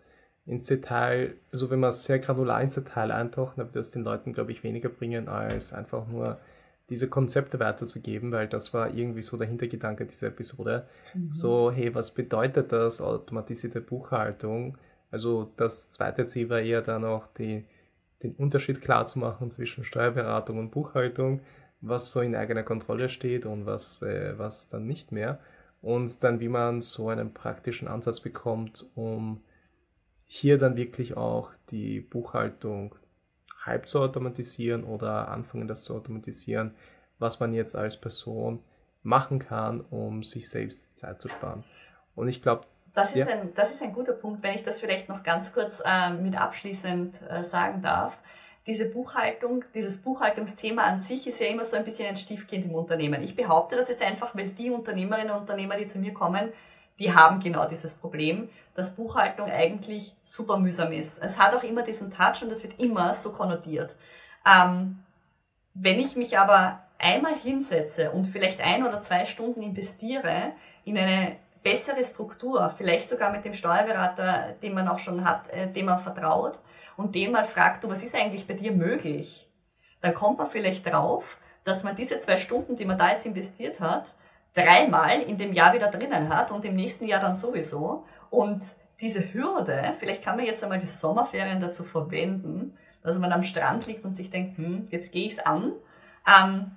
ins 0.48 0.66
Detail, 0.66 1.36
also 1.52 1.70
wenn 1.70 1.80
man 1.80 1.92
sehr 1.92 2.18
granular 2.18 2.60
ins 2.62 2.74
Detail 2.74 3.12
eintaucht, 3.12 3.60
dann 3.60 3.68
wird 3.68 3.76
das 3.76 3.92
den 3.92 4.04
Leuten, 4.04 4.34
glaube 4.34 4.52
ich, 4.52 4.64
weniger 4.64 4.90
bringen, 4.90 5.30
als 5.30 5.74
einfach 5.74 6.08
nur 6.08 6.40
diese 6.90 7.08
Konzepte 7.08 7.60
weiterzugeben, 7.60 8.32
weil 8.32 8.48
das 8.48 8.74
war 8.74 8.94
irgendwie 8.94 9.22
so 9.22 9.38
der 9.38 9.48
Hintergedanke 9.48 10.06
dieser 10.06 10.28
Episode. 10.28 10.88
Mhm. 11.14 11.32
So, 11.32 11.72
hey, 11.72 11.94
was 11.94 12.12
bedeutet 12.12 12.72
das 12.72 13.02
automatisierte 13.02 13.82
Buchhaltung? 13.82 14.78
Also 15.12 15.52
das 15.58 15.90
zweite 15.90 16.26
Ziel 16.26 16.50
war 16.50 16.60
eher 16.60 16.82
dann 16.82 17.06
auch 17.06 17.28
die 17.38 17.66
den 18.24 18.34
Unterschied 18.36 18.82
klar 18.82 19.06
zu 19.06 19.20
machen 19.20 19.52
zwischen 19.52 19.84
Steuerberatung 19.84 20.60
und 20.60 20.72
Buchhaltung, 20.72 21.42
was 21.82 22.12
so 22.12 22.22
in 22.22 22.36
eigener 22.36 22.64
Kontrolle 22.64 23.10
steht 23.10 23.46
und 23.46 23.66
was, 23.66 24.02
äh, 24.02 24.38
was 24.38 24.68
dann 24.68 24.86
nicht 24.86 25.12
mehr. 25.12 25.40
Und 25.82 26.24
dann, 26.24 26.42
wie 26.42 26.50
man 26.50 26.82
so 26.82 27.08
einen 27.08 27.34
praktischen 27.34 27.88
Ansatz 27.88 28.20
bekommt, 28.20 28.86
um 28.96 29.42
hier 30.26 30.58
dann 30.58 30.76
wirklich 30.76 31.16
auch 31.16 31.52
die 31.72 32.02
Buchhaltung 32.02 32.96
halb 33.66 33.88
zu 33.88 34.00
automatisieren 34.00 34.84
oder 34.84 35.30
anfangen, 35.30 35.68
das 35.68 35.84
zu 35.84 35.96
automatisieren, 35.96 36.76
was 37.20 37.40
man 37.40 37.54
jetzt 37.54 37.76
als 37.76 38.00
Person 38.00 38.60
machen 39.04 39.40
kann, 39.40 39.82
um 39.82 40.24
sich 40.24 40.50
selbst 40.50 40.98
Zeit 40.98 41.22
zu 41.22 41.30
sparen. 41.30 41.64
Und 42.16 42.28
ich 42.28 42.42
glaube, 42.42 42.66
das, 42.94 43.14
ja. 43.14 43.28
ein, 43.28 43.54
das 43.54 43.72
ist 43.72 43.84
ein 43.84 43.94
guter 43.94 44.14
Punkt, 44.14 44.42
wenn 44.44 44.56
ich 44.56 44.64
das 44.64 44.80
vielleicht 44.80 45.10
noch 45.10 45.24
ganz 45.24 45.54
kurz 45.54 45.82
äh, 45.86 46.12
mit 46.12 46.40
abschließend 46.40 47.16
äh, 47.30 47.44
sagen 47.44 47.82
darf. 47.82 48.18
Diese 48.66 48.90
Buchhaltung, 48.90 49.64
dieses 49.74 50.00
Buchhaltungsthema 50.00 50.84
an 50.84 51.02
sich 51.02 51.26
ist 51.28 51.40
ja 51.40 51.48
immer 51.48 51.66
so 51.66 51.78
ein 51.78 51.86
bisschen 51.86 52.08
ein 52.08 52.18
Stiefkind 52.18 52.66
im 52.66 52.76
Unternehmen. 52.76 53.24
Ich 53.24 53.36
behaupte 53.36 53.76
das 53.76 53.90
jetzt 53.90 54.02
einfach, 54.02 54.36
weil 54.36 54.50
die 54.50 54.70
Unternehmerinnen 54.70 55.32
und 55.32 55.42
Unternehmer, 55.42 55.78
die 55.78 55.86
zu 55.86 55.98
mir 55.98 56.14
kommen, 56.14 56.52
die 57.00 57.14
haben 57.14 57.40
genau 57.40 57.68
dieses 57.68 57.96
Problem, 57.96 58.50
dass 58.80 58.96
Buchhaltung 58.96 59.52
eigentlich 59.52 60.16
super 60.24 60.58
mühsam 60.58 60.94
ist. 60.94 61.22
Es 61.22 61.38
hat 61.38 61.54
auch 61.54 61.64
immer 61.64 61.84
diesen 61.84 62.12
Touch 62.12 62.42
und 62.42 62.52
es 62.52 62.64
wird 62.64 62.80
immer 62.80 63.14
so 63.14 63.34
konnotiert. 63.34 63.94
Ähm, 64.48 65.04
wenn 65.74 66.00
ich 66.00 66.16
mich 66.16 66.40
aber 66.40 66.80
einmal 66.98 67.36
hinsetze 67.36 68.12
und 68.12 68.28
vielleicht 68.28 68.62
ein 68.62 68.86
oder 68.86 69.02
zwei 69.02 69.26
Stunden 69.26 69.62
investiere 69.62 70.54
in 70.86 70.98
eine 70.98 71.36
bessere 71.62 72.06
Struktur, 72.06 72.74
vielleicht 72.78 73.10
sogar 73.10 73.34
mit 73.34 73.44
dem 73.44 73.54
Steuerberater, 73.54 74.56
den 74.64 74.74
man 74.74 74.88
auch 74.88 75.00
schon 75.00 75.26
hat, 75.26 75.50
äh, 75.50 75.68
dem 75.68 75.88
man 75.88 76.00
vertraut 76.00 76.58
und 76.96 77.14
den 77.16 77.34
mal 77.34 77.46
fragt, 77.46 77.84
du, 77.84 77.90
was 77.90 78.02
ist 78.02 78.16
eigentlich 78.16 78.48
bei 78.48 78.54
dir 78.54 78.72
möglich? 78.72 79.46
Dann 80.00 80.14
kommt 80.14 80.38
man 80.38 80.50
vielleicht 80.50 80.86
drauf, 80.86 81.38
dass 81.66 81.84
man 81.84 81.98
diese 81.98 82.18
zwei 82.20 82.38
Stunden, 82.38 82.78
die 82.78 82.86
man 82.86 82.98
da 82.98 83.12
jetzt 83.12 83.26
investiert 83.26 83.82
hat, 83.82 84.06
dreimal 84.54 85.22
in 85.22 85.38
dem 85.38 85.52
Jahr 85.52 85.74
wieder 85.74 85.92
drinnen 85.92 86.30
hat 86.30 86.52
und 86.52 86.64
im 86.64 86.76
nächsten 86.76 87.08
Jahr 87.08 87.22
dann 87.22 87.36
sowieso. 87.36 88.06
Und 88.30 88.64
diese 89.02 89.34
Hürde, 89.34 89.94
vielleicht 90.00 90.24
kann 90.24 90.38
man 90.38 90.46
jetzt 90.46 90.64
einmal 90.64 90.80
die 90.80 90.88
Sommerferien 90.88 91.62
dazu 91.62 91.84
verwenden, 91.84 92.78
dass 93.02 93.18
man 93.18 93.32
am 93.32 93.44
Strand 93.44 93.88
liegt 93.88 94.04
und 94.04 94.16
sich 94.16 94.30
denkt, 94.30 94.58
hm, 94.58 94.88
jetzt 94.92 95.12
gehe 95.12 95.26
ich 95.26 95.34
es 95.34 95.40
an. 95.40 95.72
Ähm, 96.28 96.72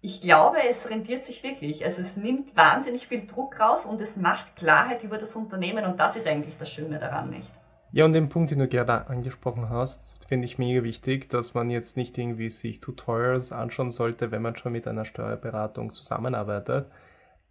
ich 0.00 0.20
glaube, 0.20 0.58
es 0.68 0.88
rentiert 0.90 1.24
sich 1.24 1.42
wirklich. 1.42 1.84
Also 1.84 2.00
es 2.00 2.16
nimmt 2.16 2.56
wahnsinnig 2.56 3.08
viel 3.08 3.26
Druck 3.26 3.58
raus 3.58 3.84
und 3.84 4.00
es 4.00 4.16
macht 4.16 4.56
Klarheit 4.56 5.02
über 5.02 5.18
das 5.18 5.34
Unternehmen 5.34 5.84
und 5.84 5.98
das 5.98 6.16
ist 6.16 6.26
eigentlich 6.26 6.56
das 6.58 6.70
Schöne 6.70 6.98
daran, 6.98 7.30
nicht? 7.30 7.50
Ja, 7.90 8.04
und 8.04 8.12
den 8.12 8.28
Punkt, 8.28 8.50
den 8.50 8.58
du 8.58 8.68
gerade 8.68 9.08
angesprochen 9.08 9.70
hast, 9.70 10.22
finde 10.26 10.44
ich 10.44 10.58
mega 10.58 10.82
wichtig, 10.82 11.30
dass 11.30 11.54
man 11.54 11.70
jetzt 11.70 11.96
nicht 11.96 12.18
irgendwie 12.18 12.50
sich 12.50 12.80
Tutorials 12.80 13.50
anschauen 13.50 13.90
sollte, 13.90 14.30
wenn 14.30 14.42
man 14.42 14.56
schon 14.56 14.72
mit 14.72 14.86
einer 14.86 15.06
Steuerberatung 15.06 15.90
zusammenarbeitet, 15.90 16.86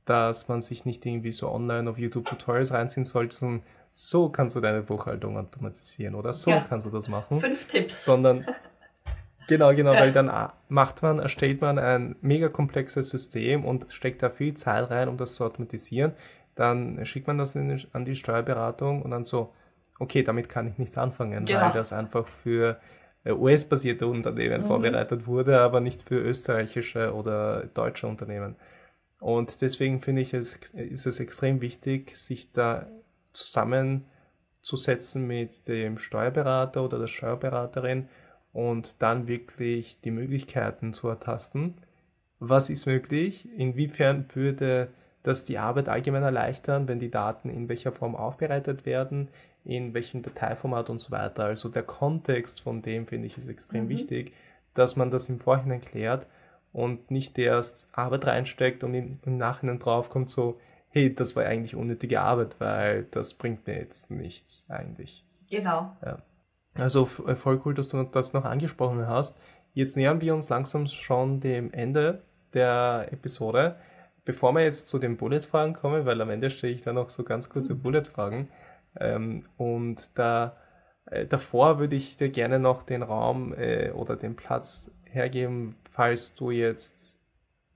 dass 0.08 0.48
man 0.48 0.62
sich 0.62 0.86
nicht 0.86 1.06
irgendwie 1.06 1.32
so 1.32 1.50
online 1.52 1.90
auf 1.90 1.98
YouTube 1.98 2.26
Tutorials 2.26 2.72
reinziehen 2.72 3.06
sollte 3.06 3.46
und 3.46 3.62
so 3.94 4.30
kannst 4.30 4.56
du 4.56 4.62
deine 4.62 4.82
Buchhaltung 4.82 5.38
automatisieren 5.38 6.16
oder 6.16 6.34
so 6.34 6.52
ja. 6.52 6.66
kannst 6.68 6.86
du 6.86 6.92
das 6.92 7.08
machen. 7.08 7.40
Fünf 7.40 7.66
Tipps. 7.66 8.06
Sondern 8.06 8.46
Genau, 9.48 9.74
genau, 9.74 9.94
weil 9.94 10.12
dann 10.12 10.30
ah, 10.30 10.54
macht 10.68 11.02
man, 11.02 11.20
erstellt 11.20 11.62
man 11.62 11.80
ein 11.80 12.18
mega 12.22 12.50
komplexes 12.50 13.10
System 13.10 13.64
und 13.64 13.86
steckt 13.90 14.22
da 14.22 14.30
viel 14.30 14.54
Zeit 14.54 14.90
rein, 14.92 15.08
um 15.08 15.18
das 15.18 15.36
zu 15.36 15.46
automatisieren. 15.46 16.12
Dann 16.56 17.04
schickt 17.06 17.28
man 17.28 17.38
das 17.38 17.56
in, 17.56 17.82
an 17.94 18.04
die 18.04 18.16
Steuerberatung 18.16 19.02
und 19.02 19.12
dann 19.12 19.24
so, 19.24 19.54
okay, 20.00 20.22
damit 20.24 20.50
kann 20.50 20.68
ich 20.68 20.78
nichts 20.78 20.98
anfangen, 20.98 21.46
genau. 21.46 21.62
weil 21.62 21.72
das 21.72 21.94
einfach 21.94 22.28
für 22.44 22.78
äh, 23.24 23.32
US-basierte 23.32 24.06
Unternehmen 24.06 24.64
mhm. 24.64 24.68
vorbereitet 24.68 25.28
wurde, 25.28 25.60
aber 25.62 25.80
nicht 25.80 26.04
für 26.04 26.20
österreichische 26.20 27.14
oder 27.14 27.68
deutsche 27.74 28.08
Unternehmen. 28.08 28.56
Und 29.20 29.62
deswegen 29.62 30.02
finde 30.02 30.22
ich, 30.22 30.34
es 30.34 30.60
ist 30.74 31.06
es 31.06 31.20
extrem 31.20 31.62
wichtig, 31.62 32.16
sich 32.16 32.52
da 32.52 32.88
zusammenzusetzen 33.32 35.26
mit 35.26 35.68
dem 35.68 35.98
Steuerberater 35.98 36.84
oder 36.84 37.00
der 37.00 37.08
Steuerberaterin 37.08 38.10
und 38.54 39.02
dann 39.02 39.28
wirklich 39.28 40.00
die 40.02 40.12
Möglichkeiten 40.12 40.94
zu 40.94 41.08
ertasten. 41.08 41.76
Was 42.40 42.70
ist 42.70 42.86
möglich? 42.86 43.50
Inwiefern 43.58 44.26
würde 44.34 44.90
das 45.24 45.46
die 45.46 45.58
Arbeit 45.58 45.90
allgemein 45.90 46.24
erleichtern, 46.24 46.88
wenn 46.88 47.00
die 47.00 47.12
Daten 47.12 47.50
in 47.50 47.68
welcher 47.68 47.92
Form 47.92 48.16
aufbereitet 48.16 48.86
werden, 48.86 49.28
in 49.66 49.94
welchem 49.94 50.22
Dateiformat 50.22 50.90
und 50.90 51.00
so 51.00 51.12
weiter. 51.12 51.46
Also 51.46 51.70
der 51.70 51.84
Kontext 51.84 52.62
von 52.62 52.82
dem 52.82 53.08
finde 53.08 53.28
ich 53.28 53.38
ist 53.38 53.50
extrem 53.50 53.86
mhm. 53.86 53.90
wichtig, 53.90 54.34
dass 54.74 54.96
man 54.96 55.12
das 55.12 55.28
im 55.28 55.40
Vorhinein 55.40 55.82
klärt 55.82 56.28
und 56.78 57.10
nicht 57.10 57.40
erst 57.40 57.90
Arbeit 57.92 58.28
reinsteckt 58.28 58.84
und 58.84 58.94
im 58.94 59.38
Nachhinein 59.38 59.80
draufkommt 59.80 60.30
so, 60.30 60.60
hey, 60.90 61.14
das 61.14 61.36
war 61.36 61.44
eigentlich 61.44 61.76
unnötige 61.76 62.22
Arbeit, 62.22 62.56
weil 62.60 63.06
das 63.06 63.34
bringt 63.34 63.66
mir 63.66 63.80
jetzt 63.80 64.12
nichts 64.12 64.70
eigentlich. 64.70 65.26
Genau. 65.50 65.98
Ja. 66.06 66.20
Also 66.76 67.10
äh, 67.26 67.36
voll 67.36 67.60
cool, 67.66 67.74
dass 67.74 67.90
du 67.90 68.04
das 68.04 68.34
noch 68.34 68.46
angesprochen 68.46 69.08
hast. 69.08 69.40
Jetzt 69.74 69.98
nähern 69.98 70.22
wir 70.22 70.36
uns 70.36 70.50
langsam 70.50 70.86
schon 70.86 71.40
dem 71.40 71.74
Ende 71.74 72.22
der 72.54 73.08
Episode. 73.12 73.78
Bevor 74.24 74.54
wir 74.54 74.62
jetzt 74.62 74.88
zu 74.88 75.00
den 75.00 75.18
Bullet-Fragen 75.18 75.74
kommen, 75.74 76.06
weil 76.06 76.22
am 76.22 76.30
Ende 76.30 76.52
stelle 76.52 76.74
ich 76.74 76.84
da 76.84 76.94
noch 76.94 77.10
so 77.10 77.24
ganz 77.24 77.50
kurze 77.50 77.74
mhm. 77.74 77.82
Bullet-Fragen. 77.82 78.50
Ähm, 79.00 79.46
und 79.58 80.16
da, 80.16 80.58
äh, 81.08 81.26
davor 81.26 81.80
würde 81.80 81.96
ich 81.96 82.18
dir 82.18 82.30
gerne 82.30 82.60
noch 82.60 82.84
den 82.84 83.02
Raum 83.02 83.56
äh, 83.56 83.90
oder 83.90 84.16
den 84.16 84.36
Platz 84.36 84.92
hergeben, 85.18 85.76
falls 85.92 86.34
du 86.36 86.52
jetzt 86.52 87.18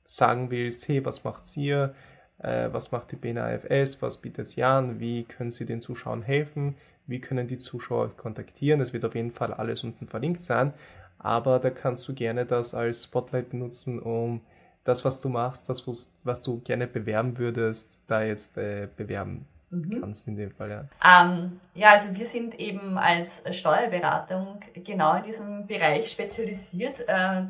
sagen 0.05 0.49
willst, 0.51 0.87
hey, 0.87 1.03
was 1.03 1.23
macht 1.23 1.57
ihr? 1.57 1.93
Äh, 2.39 2.69
was 2.71 2.91
macht 2.91 3.11
die 3.11 3.17
BNAFS? 3.17 4.01
Was 4.01 4.17
bietet 4.17 4.47
sie 4.47 4.63
an? 4.63 4.99
Wie 4.99 5.23
können 5.23 5.51
sie 5.51 5.65
den 5.65 5.81
Zuschauern 5.81 6.21
helfen? 6.21 6.75
wie 7.11 7.19
können 7.19 7.47
die 7.47 7.57
Zuschauer 7.57 8.15
kontaktieren. 8.17 8.81
Es 8.81 8.93
wird 8.93 9.05
auf 9.05 9.15
jeden 9.15 9.31
Fall 9.31 9.53
alles 9.53 9.83
unten 9.83 10.07
verlinkt 10.07 10.41
sein, 10.41 10.73
aber 11.19 11.59
da 11.59 11.69
kannst 11.69 12.07
du 12.07 12.13
gerne 12.15 12.45
das 12.45 12.73
als 12.73 13.03
Spotlight 13.03 13.49
benutzen, 13.49 13.99
um 13.99 14.41
das, 14.83 15.05
was 15.05 15.21
du 15.21 15.29
machst, 15.29 15.69
das, 15.69 15.85
was 16.23 16.41
du 16.41 16.59
gerne 16.61 16.87
bewerben 16.87 17.37
würdest, 17.37 18.01
da 18.07 18.23
jetzt 18.23 18.57
äh, 18.57 18.87
bewerben 18.95 19.45
mhm. 19.71 20.01
kannst 20.01 20.27
in 20.27 20.35
dem 20.35 20.51
Fall. 20.51 20.69
Ja. 21.03 21.23
Ähm, 21.23 21.59
ja, 21.73 21.91
also 21.91 22.15
wir 22.15 22.25
sind 22.25 22.59
eben 22.59 22.97
als 22.97 23.43
Steuerberatung 23.51 24.59
genau 24.75 25.15
in 25.15 25.23
diesem 25.23 25.67
Bereich 25.67 26.11
spezialisiert. 26.11 26.99
Äh, 27.07 27.43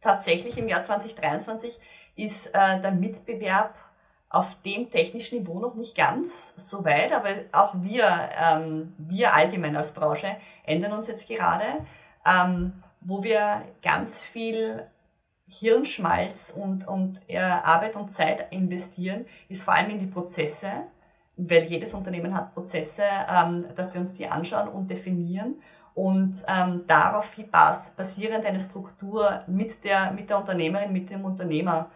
tatsächlich 0.00 0.58
im 0.58 0.68
Jahr 0.68 0.82
2023 0.82 1.78
ist 2.16 2.48
äh, 2.48 2.80
der 2.80 2.92
Mitbewerb 2.92 3.74
auf 4.28 4.60
dem 4.62 4.90
technischen 4.90 5.38
Niveau 5.38 5.60
noch 5.60 5.74
nicht 5.76 5.96
ganz 5.96 6.54
so 6.56 6.84
weit, 6.84 7.12
aber 7.12 7.30
auch 7.52 7.74
wir, 7.82 8.30
ähm, 8.36 8.92
wir 8.98 9.32
allgemein 9.32 9.76
als 9.76 9.94
Branche 9.94 10.36
ändern 10.64 10.92
uns 10.92 11.06
jetzt 11.06 11.28
gerade, 11.28 11.64
ähm, 12.26 12.82
wo 13.00 13.22
wir 13.22 13.62
ganz 13.82 14.20
viel 14.20 14.86
Hirnschmalz 15.46 16.50
und, 16.56 16.88
und 16.88 17.20
äh, 17.28 17.38
Arbeit 17.38 17.96
und 17.96 18.10
Zeit 18.12 18.52
investieren, 18.52 19.26
ist 19.48 19.62
vor 19.62 19.74
allem 19.74 19.90
in 19.90 20.00
die 20.00 20.06
Prozesse, 20.06 20.68
weil 21.36 21.64
jedes 21.64 21.94
Unternehmen 21.94 22.34
hat 22.34 22.54
Prozesse, 22.54 23.02
ähm, 23.28 23.64
dass 23.76 23.92
wir 23.92 24.00
uns 24.00 24.14
die 24.14 24.26
anschauen 24.26 24.68
und 24.68 24.88
definieren 24.88 25.56
und 25.94 26.42
ähm, 26.48 26.84
darauf 26.86 27.30
basierend 27.96 28.44
eine 28.44 28.60
Struktur 28.60 29.42
mit 29.46 29.84
der, 29.84 30.12
mit 30.12 30.30
der 30.30 30.38
Unternehmerin, 30.38 30.92
mit 30.92 31.10
dem 31.10 31.24
Unternehmer 31.24 31.90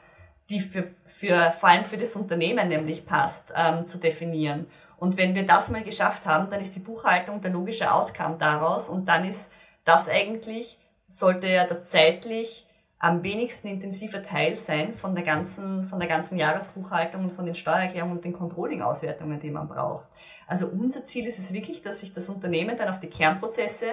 die 0.51 0.61
für, 0.61 0.89
für, 1.07 1.53
vor 1.53 1.69
allem 1.69 1.85
für 1.85 1.99
das 1.99 2.17
Unternehmen 2.17 2.69
nämlich 2.69 3.05
passt, 3.05 3.53
ähm, 3.55 3.87
zu 3.87 3.99
definieren. 3.99 4.67
Und 4.97 5.17
wenn 5.17 5.35
wir 5.35 5.47
das 5.47 5.71
mal 5.71 5.83
geschafft 5.83 6.25
haben, 6.25 6.51
dann 6.51 6.61
ist 6.61 6.75
die 6.75 6.81
Buchhaltung 6.81 7.41
der 7.41 7.53
logische 7.53 7.93
Outcome 7.93 8.37
daraus 8.39 8.89
und 8.89 9.07
dann 9.07 9.29
ist 9.29 9.51
das 9.85 10.09
eigentlich, 10.09 10.79
sollte 11.09 11.47
ja 11.47 11.67
der 11.67 11.85
zeitlich 11.85 12.67
am 12.99 13.23
wenigsten 13.23 13.69
intensive 13.69 14.23
Teil 14.23 14.57
sein 14.57 14.95
von 14.95 15.15
der 15.15 15.25
ganzen, 15.25 15.85
von 15.85 16.01
der 16.01 16.09
ganzen 16.09 16.37
Jahresbuchhaltung 16.37 17.25
und 17.25 17.33
von 17.33 17.47
den 17.47 17.55
Steuererklärungen 17.55 18.17
und 18.17 18.25
den 18.25 18.33
Controlling-Auswertungen, 18.33 19.39
die 19.39 19.51
man 19.51 19.69
braucht. 19.69 20.07
Also 20.47 20.67
unser 20.67 21.05
Ziel 21.05 21.27
ist 21.27 21.39
es 21.39 21.53
wirklich, 21.53 21.83
dass 21.83 22.01
sich 22.01 22.13
das 22.13 22.29
Unternehmen 22.29 22.77
dann 22.77 22.89
auf 22.89 22.99
die 22.99 23.09
Kernprozesse 23.11 23.87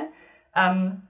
ähm, 0.56 1.04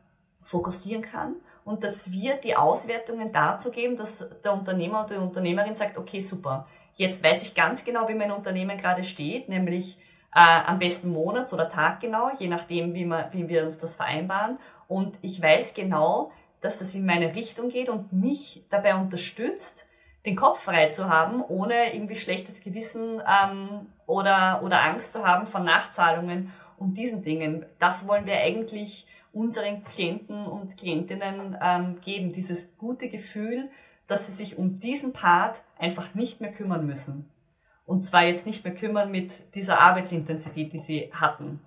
fokussieren 0.44 1.04
kann 1.04 1.36
und 1.64 1.84
dass 1.84 2.12
wir 2.12 2.36
die 2.36 2.56
Auswertungen 2.56 3.32
dazu 3.32 3.72
geben, 3.72 3.96
dass 3.96 4.28
der 4.44 4.54
Unternehmer 4.54 5.06
oder 5.06 5.16
die 5.16 5.22
Unternehmerin 5.22 5.76
sagt, 5.76 5.98
okay, 5.98 6.20
super, 6.20 6.68
jetzt 6.96 7.24
weiß 7.24 7.44
ich 7.44 7.56
ganz 7.56 7.86
genau, 7.86 8.08
wie 8.10 8.14
mein 8.14 8.32
Unternehmen 8.32 8.78
gerade 8.78 9.04
steht, 9.04 9.48
nämlich 9.48 9.98
äh, 10.34 10.40
am 10.66 10.80
besten 10.80 11.12
monats- 11.12 11.54
oder 11.54 11.70
taggenau, 11.70 12.32
je 12.38 12.48
nachdem, 12.48 12.94
wie, 12.94 13.06
wir, 13.06 13.30
wie 13.32 13.48
wir 13.48 13.64
uns 13.64 13.78
das 13.78 13.96
vereinbaren. 13.96 14.60
Und 14.88 15.18
ich 15.22 15.42
weiß 15.42 15.74
genau, 15.74 16.32
dass 16.66 16.80
das 16.80 16.96
in 16.96 17.06
meine 17.06 17.36
Richtung 17.36 17.70
geht 17.70 17.90
und 17.90 18.12
mich 18.12 18.64
dabei 18.70 18.96
unterstützt, 18.96 19.86
den 20.26 20.36
Kopf 20.36 20.62
frei 20.64 20.88
zu 20.90 21.08
haben, 21.08 21.44
ohne 21.44 21.94
irgendwie 21.94 22.16
schlechtes 22.16 22.62
Gewissen 22.62 23.22
ähm, 23.28 23.86
oder, 24.08 24.62
oder 24.64 24.82
Angst 24.82 25.14
zu 25.14 25.24
haben 25.26 25.46
von 25.46 25.64
Nachzahlungen 25.64 26.52
und 26.78 26.96
diesen 26.96 27.22
Dingen. 27.22 27.66
Das 27.80 28.08
wollen 28.08 28.26
wir 28.26 28.38
eigentlich 28.38 29.06
unseren 29.32 29.84
Klienten 29.84 30.46
und 30.48 30.76
Klientinnen 30.78 31.56
ähm, 31.62 32.02
geben, 32.02 32.34
dieses 32.34 32.76
gute 32.78 33.10
Gefühl, 33.10 33.70
dass 34.08 34.26
sie 34.26 34.34
sich 34.34 34.58
um 34.58 34.80
diesen 34.80 35.14
Part 35.14 35.62
einfach 35.78 36.16
nicht 36.16 36.42
mehr 36.42 36.52
kümmern 36.52 36.86
müssen. 36.86 37.30
Und 37.86 38.04
zwar 38.04 38.24
jetzt 38.26 38.48
nicht 38.48 38.64
mehr 38.64 38.74
kümmern 38.74 39.12
mit 39.12 39.54
dieser 39.54 39.80
Arbeitsintensität, 39.80 40.74
die 40.74 40.80
sie 40.80 41.12
hatten. 41.14 41.60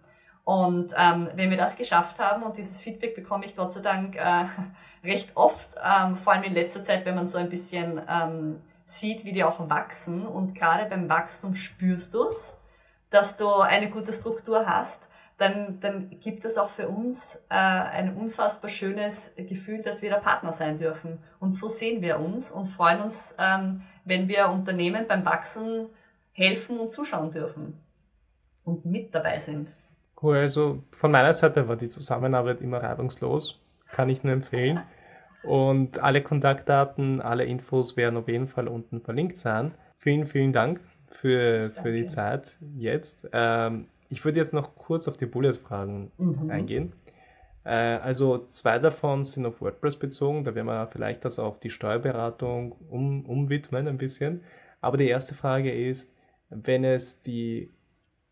Und 0.48 0.94
ähm, 0.96 1.28
wenn 1.34 1.50
wir 1.50 1.58
das 1.58 1.76
geschafft 1.76 2.18
haben, 2.18 2.42
und 2.42 2.56
dieses 2.56 2.80
Feedback 2.80 3.14
bekomme 3.14 3.44
ich 3.44 3.54
Gott 3.54 3.74
sei 3.74 3.80
Dank 3.80 4.16
äh, 4.16 4.46
recht 5.06 5.32
oft, 5.34 5.68
ähm, 5.76 6.16
vor 6.16 6.32
allem 6.32 6.44
in 6.44 6.54
letzter 6.54 6.82
Zeit, 6.82 7.04
wenn 7.04 7.16
man 7.16 7.26
so 7.26 7.36
ein 7.36 7.50
bisschen 7.50 8.00
ähm, 8.08 8.62
sieht, 8.86 9.26
wie 9.26 9.32
die 9.32 9.44
auch 9.44 9.68
wachsen. 9.68 10.26
Und 10.26 10.54
gerade 10.54 10.88
beim 10.88 11.06
Wachstum 11.10 11.54
spürst 11.54 12.14
du 12.14 12.22
es, 12.28 12.54
dass 13.10 13.36
du 13.36 13.46
eine 13.56 13.90
gute 13.90 14.14
Struktur 14.14 14.66
hast. 14.66 15.06
Dann, 15.36 15.80
dann 15.80 16.18
gibt 16.18 16.46
es 16.46 16.56
auch 16.56 16.70
für 16.70 16.88
uns 16.88 17.36
äh, 17.50 17.54
ein 17.54 18.16
unfassbar 18.16 18.70
schönes 18.70 19.30
Gefühl, 19.36 19.82
dass 19.82 20.00
wir 20.00 20.08
der 20.08 20.16
Partner 20.16 20.54
sein 20.54 20.78
dürfen. 20.78 21.22
Und 21.40 21.52
so 21.52 21.68
sehen 21.68 22.00
wir 22.00 22.20
uns 22.20 22.50
und 22.50 22.68
freuen 22.68 23.02
uns, 23.02 23.34
ähm, 23.38 23.82
wenn 24.06 24.28
wir 24.28 24.48
Unternehmen 24.48 25.06
beim 25.06 25.26
Wachsen 25.26 25.90
helfen 26.32 26.80
und 26.80 26.90
zuschauen 26.90 27.32
dürfen 27.32 27.78
und 28.64 28.86
mit 28.86 29.14
dabei 29.14 29.40
sind. 29.40 29.68
Cool, 30.20 30.38
also 30.38 30.82
von 30.90 31.10
meiner 31.10 31.32
Seite 31.32 31.68
war 31.68 31.76
die 31.76 31.88
Zusammenarbeit 31.88 32.60
immer 32.60 32.82
reibungslos, 32.82 33.60
kann 33.90 34.10
ich 34.10 34.24
nur 34.24 34.32
empfehlen. 34.32 34.80
Und 35.44 36.00
alle 36.00 36.22
Kontaktdaten, 36.22 37.20
alle 37.20 37.44
Infos 37.44 37.96
werden 37.96 38.16
auf 38.16 38.28
jeden 38.28 38.48
Fall 38.48 38.66
unten 38.66 39.00
verlinkt 39.00 39.38
sein. 39.38 39.72
Vielen, 39.98 40.26
vielen 40.26 40.52
Dank 40.52 40.80
für, 41.10 41.70
für 41.82 41.92
die 41.92 42.06
Zeit 42.06 42.56
jetzt. 42.76 43.28
Ähm, 43.32 43.86
ich 44.08 44.24
würde 44.24 44.38
jetzt 44.38 44.52
noch 44.54 44.74
kurz 44.74 45.06
auf 45.06 45.16
die 45.16 45.26
Bullet-Fragen 45.26 46.10
mhm. 46.18 46.50
eingehen. 46.50 46.92
Äh, 47.64 47.70
also 47.70 48.46
zwei 48.48 48.78
davon 48.78 49.24
sind 49.24 49.46
auf 49.46 49.60
WordPress 49.60 49.96
bezogen, 49.96 50.44
da 50.44 50.54
werden 50.54 50.66
wir 50.66 50.86
vielleicht 50.88 51.24
das 51.24 51.38
auf 51.38 51.60
die 51.60 51.70
Steuerberatung 51.70 52.72
um, 52.88 53.24
umwidmen 53.26 53.86
ein 53.86 53.98
bisschen. 53.98 54.42
Aber 54.80 54.96
die 54.96 55.08
erste 55.08 55.34
Frage 55.34 55.72
ist, 55.72 56.14
wenn 56.50 56.84
es 56.84 57.20
die, 57.20 57.70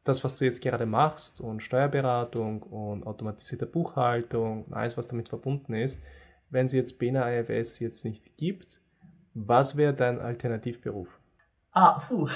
das, 0.09 0.25
was 0.25 0.37
du 0.37 0.45
jetzt 0.45 0.63
gerade 0.63 0.87
machst 0.87 1.41
und 1.41 1.63
Steuerberatung 1.63 2.63
und 2.63 3.07
automatisierte 3.07 3.67
Buchhaltung 3.67 4.65
und 4.65 4.75
alles, 4.75 4.97
was 4.97 5.09
damit 5.09 5.29
verbunden 5.29 5.75
ist, 5.75 6.01
wenn 6.51 6.67
es 6.67 6.73
jetzt 6.73 6.99
BNA 6.99 7.41
IFS 7.41 7.81
jetzt 7.81 8.05
nicht 8.05 8.37
gibt, 8.37 8.81
was 9.35 9.77
wäre 9.77 9.95
dein 9.95 10.21
Alternativberuf? 10.21 11.09
Ah, 11.73 12.01
puh. 12.09 12.29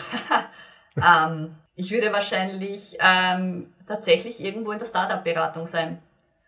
ähm, 0.97 1.55
ich 1.75 1.91
würde 1.91 2.13
wahrscheinlich 2.13 2.99
ähm, 3.01 3.73
tatsächlich 3.87 4.41
irgendwo 4.41 4.73
in 4.73 4.79
der 4.79 4.87
Startup-Beratung 4.87 5.67
sein. 5.67 5.99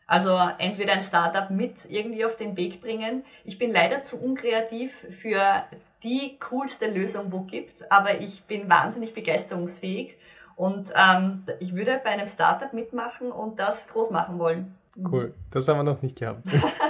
Also 0.07 0.39
entweder 0.59 0.93
ein 0.93 1.03
Startup 1.03 1.49
mit 1.49 1.89
irgendwie 1.89 2.25
auf 2.25 2.37
den 2.37 2.57
Weg 2.57 2.83
bringen. 2.83 3.25
Ich 3.45 3.59
bin 3.59 3.71
leider 3.71 4.03
zu 4.03 4.23
unkreativ 4.23 4.93
für 5.23 5.65
die 6.03 6.39
coolste 6.39 6.91
Lösung, 6.91 7.33
wo 7.33 7.41
gibt, 7.43 7.91
aber 7.91 8.21
ich 8.21 8.43
bin 8.45 8.69
wahnsinnig 8.69 9.15
begeisterungsfähig 9.15 10.17
und 10.57 10.93
ähm, 10.95 11.45
ich 11.61 11.75
würde 11.75 12.01
bei 12.03 12.11
einem 12.11 12.29
Startup 12.29 12.73
mitmachen 12.73 13.33
und 13.33 13.59
das 13.59 13.89
groß 13.89 14.11
machen 14.11 14.39
wollen. 14.39 14.75
Cool, 14.97 15.35
das 15.51 15.69
haben 15.69 15.79
wir 15.79 15.85
noch 15.85 16.03
nicht 16.03 16.19
gehabt. 16.19 16.43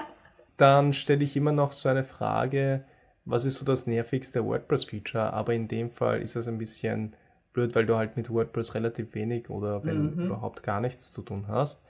Dann 0.57 0.93
stelle 0.93 1.25
ich 1.25 1.37
immer 1.37 1.53
noch 1.53 1.73
so 1.73 1.89
eine 1.89 2.05
Frage, 2.05 2.85
was 3.25 3.45
ist 3.45 3.57
so 3.57 3.65
das 3.65 3.87
nervigste 3.87 4.45
WordPress-Feature? 4.45 5.33
Aber 5.33 5.55
in 5.55 5.69
dem 5.69 5.91
Fall 5.91 6.21
ist 6.21 6.37
es 6.37 6.49
ein 6.49 6.59
bisschen 6.59 7.15
blöd, 7.53 7.75
weil 7.75 7.87
du 7.87 7.97
halt 7.97 8.17
mit 8.17 8.31
WordPress 8.31 8.75
relativ 8.75 9.15
wenig 9.15 9.51
oder 9.51 9.85
wenn 9.85 10.15
mhm. 10.15 10.27
überhaupt 10.27 10.63
gar 10.63 10.81
nichts 10.81 11.13
zu 11.13 11.23
tun 11.23 11.47
hast. 11.49 11.81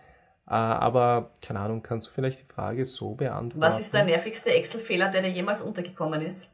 Äh, 0.47 0.55
aber 0.55 1.31
keine 1.41 1.61
Ahnung, 1.61 1.83
kannst 1.83 2.09
du 2.09 2.11
vielleicht 2.13 2.41
die 2.41 2.53
Frage 2.53 2.85
so 2.85 3.15
beantworten? 3.15 3.61
Was 3.61 3.81
ist 3.81 3.95
der 3.95 4.05
nervigste 4.05 4.51
Excel-Fehler, 4.51 5.09
der 5.09 5.23
dir 5.23 5.31
jemals 5.31 5.63
untergekommen 5.63 6.21
ist? 6.21 6.49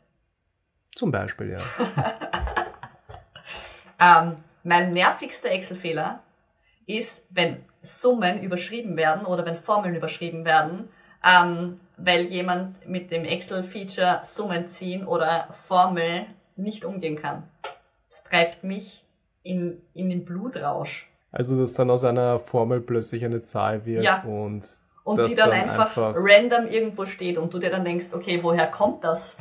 Zum 0.95 1.11
Beispiel, 1.11 1.57
ja. 1.57 1.59
ähm, 4.23 4.37
mein 4.63 4.93
nervigster 4.93 5.51
Excel-Fehler 5.51 6.21
ist, 6.87 7.25
wenn 7.31 7.65
Summen 7.83 8.43
überschrieben 8.43 8.97
werden 8.97 9.27
oder 9.27 9.45
wenn 9.45 9.57
Formeln 9.57 9.95
überschrieben 9.95 10.45
werden, 10.45 10.89
ähm, 11.25 11.77
weil 11.97 12.27
jemand 12.27 12.89
mit 12.89 13.11
dem 13.11 13.25
Excel-Feature 13.25 14.21
Summen 14.23 14.69
ziehen 14.69 15.07
oder 15.07 15.49
Formel 15.67 16.27
nicht 16.57 16.85
umgehen 16.85 17.17
kann. 17.17 17.45
Es 18.11 18.25
treibt 18.25 18.65
mich 18.65 19.05
in, 19.43 19.81
in 19.95 20.11
den 20.11 20.25
Blutrausch. 20.25 21.09
Also, 21.31 21.59
dass 21.59 21.75
dann 21.75 21.91
aus 21.91 22.05
einer 22.05 22.41
Formel 22.41 22.81
plötzlich 22.81 23.25
eine 23.25 23.43
Zahl 23.43 23.85
wird 23.85 24.05
ja. 24.05 24.23
und. 24.23 24.67
Und 25.05 25.27
die 25.27 25.35
dann, 25.35 25.51
dann 25.51 25.61
einfach, 25.61 25.97
einfach 25.97 26.15
random 26.17 26.67
irgendwo 26.67 27.07
steht 27.07 27.39
und 27.39 27.53
du 27.55 27.59
dir 27.59 27.71
dann 27.71 27.85
denkst, 27.85 28.09
okay, 28.13 28.41
woher 28.43 28.67
kommt 28.67 29.05
das? 29.05 29.37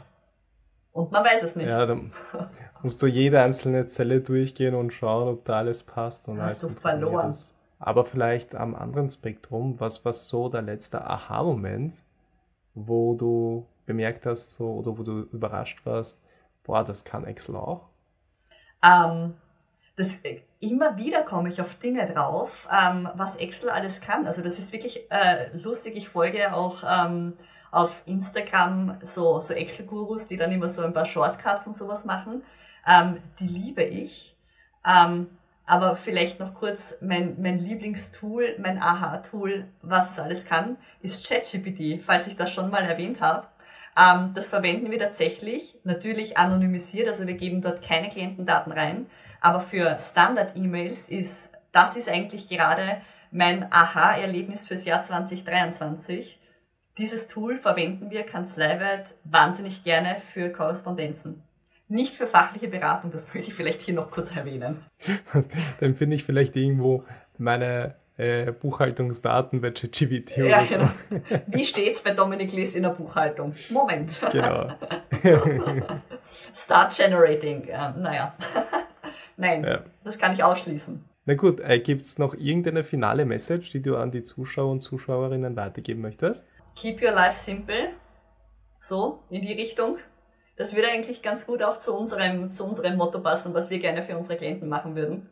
Und 0.94 1.12
man 1.12 1.26
weiß 1.26 1.44
es 1.44 1.58
nicht. 1.58 1.68
Ja, 1.68 1.86
dann 1.86 2.14
musst 2.84 3.02
du 3.02 3.08
jede 3.08 3.42
einzelne 3.42 3.88
Zelle 3.88 4.22
durchgehen 4.22 4.76
und 4.76 4.94
schauen, 4.94 5.28
ob 5.28 5.46
da 5.46 5.58
alles 5.58 5.84
passt. 5.84 6.28
Und 6.28 6.42
Hast 6.42 6.64
du 6.64 6.70
verloren. 6.70 7.32
Ist. 7.32 7.54
Aber 7.80 8.06
vielleicht 8.06 8.56
am 8.56 8.76
anderen 8.76 9.10
Spektrum, 9.10 9.80
was 9.80 10.04
war 10.04 10.14
so 10.14 10.50
der 10.50 10.64
letzte 10.64 11.06
Aha-Moment, 11.06 11.96
wo 12.74 13.16
du 13.16 13.68
bemerkt 13.86 14.26
hast 14.26 14.54
so, 14.54 14.66
oder 14.72 14.98
wo 14.98 15.04
du 15.04 15.22
überrascht 15.32 15.86
warst, 15.86 16.20
boah, 16.64 16.84
das 16.84 17.04
kann 17.04 17.26
Excel 17.26 17.56
auch? 17.56 17.88
Ähm, 18.84 19.36
das, 19.96 20.24
äh, 20.24 20.42
immer 20.60 20.98
wieder 20.98 21.24
komme 21.24 21.50
ich 21.50 21.62
auf 21.62 21.76
Dinge 21.76 22.12
drauf, 22.12 22.68
ähm, 22.72 23.10
was 23.16 23.36
Excel 23.36 23.70
alles 23.70 24.02
kann. 24.02 24.26
Also 24.28 24.42
das 24.42 24.58
ist 24.60 24.72
wirklich 24.72 25.10
äh, 25.12 25.56
lustig. 25.58 25.96
Ich 25.96 26.10
folge 26.10 26.54
auch 26.54 26.84
ähm, 26.84 27.34
auf 27.72 27.92
Instagram 28.06 29.00
so, 29.04 29.40
so 29.40 29.54
Excel-Gurus, 29.54 30.28
die 30.28 30.38
dann 30.38 30.52
immer 30.52 30.70
so 30.70 30.84
ein 30.84 30.94
paar 30.94 31.06
Shortcuts 31.06 31.68
und 31.68 31.76
sowas 31.76 32.06
machen. 32.06 32.44
Ähm, 32.88 33.22
die 33.40 33.48
liebe 33.48 33.84
ich. 33.84 34.36
Ähm, 34.86 35.28
aber 35.66 35.98
vielleicht 35.98 36.40
noch 36.40 36.54
kurz 36.54 36.96
mein, 37.02 37.42
mein 37.42 37.58
Lieblingstool, 37.58 38.56
mein 38.58 38.82
Aha-Tool, 38.82 39.68
was 39.82 40.14
es 40.14 40.20
alles 40.20 40.46
kann, 40.46 40.78
ist 41.02 41.28
ChatGPT, 41.28 42.02
falls 42.02 42.26
ich 42.28 42.38
das 42.38 42.54
schon 42.54 42.72
mal 42.72 42.84
erwähnt 42.84 43.20
habe. 43.20 43.48
Ähm, 43.98 44.32
das 44.34 44.48
verwenden 44.48 44.90
wir 44.90 45.00
tatsächlich, 45.00 45.76
natürlich 45.84 46.38
anonymisiert, 46.38 47.10
also 47.10 47.28
wir 47.28 47.34
geben 47.34 47.62
dort 47.62 47.82
keine 47.82 48.08
Klientendaten 48.08 48.72
rein, 48.72 49.08
aber 49.42 49.60
für 49.60 49.98
Standard-E-Mails 50.00 51.10
ist, 51.10 51.50
das 51.74 51.98
ist 51.98 52.08
eigentlich 52.08 52.48
gerade 52.48 53.02
mein 53.32 53.72
Aha-Erlebnis 53.72 54.68
fürs 54.68 54.86
Jahr 54.86 55.04
2023. 55.04 56.40
Dieses 56.98 57.28
Tool 57.28 57.60
verwenden 57.60 58.10
wir 58.10 58.24
kanzleiweit 58.24 59.14
wahnsinnig 59.26 59.84
gerne 59.84 60.22
für 60.34 60.50
Korrespondenzen. 60.50 61.44
Nicht 61.90 62.16
für 62.16 62.28
fachliche 62.28 62.68
Beratung, 62.68 63.12
das 63.12 63.34
möchte 63.34 63.50
ich 63.50 63.56
vielleicht 63.56 63.82
hier 63.82 63.94
noch 63.94 64.12
kurz 64.12 64.36
erwähnen. 64.36 64.84
Dann 65.80 65.96
finde 65.96 66.16
ich 66.16 66.24
vielleicht 66.26 66.56
irgendwo 66.56 67.06
meine 67.38 67.96
äh, 68.18 68.52
Buchhaltungsdaten 68.52 69.62
bei 69.62 69.72
ChatGPT 69.72 70.38
ja, 70.38 70.66
so. 70.66 70.76
genau. 70.76 70.90
Wie 71.48 71.64
steht's 71.64 72.02
bei 72.02 72.12
Dominik 72.12 72.52
Liss 72.52 72.76
in 72.76 72.84
der 72.84 72.90
Buchhaltung? 72.90 73.54
Moment. 73.70 74.20
Genau. 74.32 74.74
Start 76.54 76.98
Generating. 76.98 77.68
Äh, 77.68 77.94
naja. 77.98 78.36
Nein, 79.38 79.64
ja. 79.64 79.84
das 80.04 80.18
kann 80.18 80.34
ich 80.34 80.44
ausschließen. 80.44 81.04
Na 81.26 81.36
gut, 81.36 81.60
äh, 81.60 81.80
gibt 81.80 82.02
es 82.02 82.18
noch 82.18 82.34
irgendeine 82.34 82.84
finale 82.84 83.26
Message, 83.26 83.70
die 83.70 83.82
du 83.82 83.98
an 83.98 84.12
die 84.12 84.24
Zuschauer 84.24 84.72
und 84.72 84.82
Zuschauerinnen 84.82 85.56
weitergeben 85.56 86.02
möchtest? 86.02 86.48
Keep 86.76 87.02
your 87.04 87.12
life 87.12 87.38
simple. 87.38 87.90
So, 88.80 89.24
in 89.30 89.42
die 89.42 89.54
Richtung. 89.54 89.98
Das 90.58 90.76
würde 90.76 90.90
eigentlich 90.90 91.22
ganz 91.22 91.46
gut 91.46 91.64
auch 91.64 91.78
zu 91.78 91.96
unserem, 91.96 92.52
zu 92.52 92.66
unserem 92.66 92.98
Motto 92.98 93.20
passen, 93.20 93.54
was 93.54 93.70
wir 93.70 93.80
gerne 93.80 94.04
für 94.04 94.18
unsere 94.18 94.38
Klienten 94.38 94.68
machen 94.68 94.96
würden. 94.96 95.30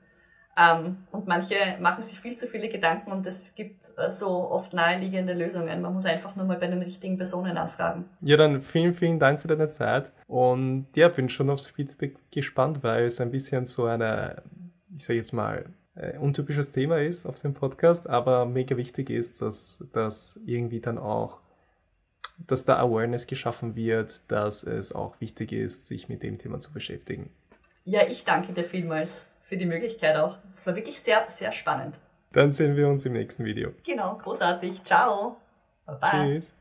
Ähm, 0.58 0.98
und 1.12 1.28
manche 1.28 1.56
machen 1.82 2.04
sich 2.04 2.20
viel 2.20 2.36
zu 2.36 2.48
viele 2.48 2.70
Gedanken 2.70 3.12
und 3.12 3.26
es 3.26 3.56
gibt 3.56 3.92
äh, 3.98 4.10
so 4.10 4.30
oft 4.50 4.74
naheliegende 4.74 5.34
Lösungen. 5.34 5.82
Man 5.82 5.94
muss 5.94 6.06
einfach 6.06 6.36
nur 6.36 6.46
mal 6.46 6.58
bei 6.58 6.68
den 6.68 6.82
richtigen 6.82 7.18
Personen 7.18 7.58
anfragen. 7.58 8.06
Ja, 8.22 8.38
dann 8.38 8.62
vielen, 8.62 8.94
vielen 8.94 9.20
Dank 9.20 9.42
für 9.42 9.50
deine 9.50 9.68
Zeit. 9.68 10.12
Und 10.28 10.88
ja, 10.96 11.10
bin 11.10 11.28
schon 11.28 11.50
aufs 11.50 11.68
Feedback 11.68 12.16
gespannt, 12.32 12.84
weil 12.84 13.06
es 13.06 13.20
ein 13.20 13.32
bisschen 13.32 13.66
so 13.66 13.86
eine, 13.86 14.44
ich 14.96 15.04
sage 15.04 15.18
jetzt 15.18 15.34
mal, 15.34 15.66
äh, 15.96 16.18
untypisches 16.18 16.72
Thema 16.72 17.00
ist 17.00 17.26
auf 17.26 17.40
dem 17.42 17.54
Podcast, 17.54 18.10
aber 18.10 18.46
mega 18.46 18.78
wichtig 18.78 19.10
ist, 19.10 19.42
dass 19.42 19.84
das 19.92 20.40
irgendwie 20.46 20.80
dann 20.80 20.98
auch, 20.98 21.40
dass 22.38 22.66
da 22.66 22.78
Awareness 22.78 23.28
geschaffen 23.28 23.76
wird, 23.76 24.22
dass 24.30 24.64
es 24.64 24.94
auch 24.94 25.20
wichtig 25.20 25.52
ist, 25.52 25.88
sich 25.88 26.10
mit 26.10 26.24
dem 26.24 26.38
Thema 26.38 26.60
zu 26.60 26.74
beschäftigen. 26.74 27.30
Ja, 27.84 28.08
ich 28.08 28.26
danke 28.26 28.54
dir 28.54 28.64
vielmals 28.64 29.26
für 29.44 29.58
die 29.58 29.66
Möglichkeit 29.66 30.16
auch. 30.18 30.38
Es 30.58 30.66
war 30.66 30.76
wirklich 30.76 31.00
sehr, 31.00 31.26
sehr 31.30 31.52
spannend. 31.52 31.96
Dann 32.34 32.52
sehen 32.52 32.76
wir 32.76 32.90
uns 32.90 33.06
im 33.06 33.14
nächsten 33.14 33.46
Video. 33.46 33.72
Genau, 33.86 34.18
großartig. 34.18 34.84
Ciao. 34.84 35.38
Bye. 35.86 36.00
Tschüss. 36.12 36.52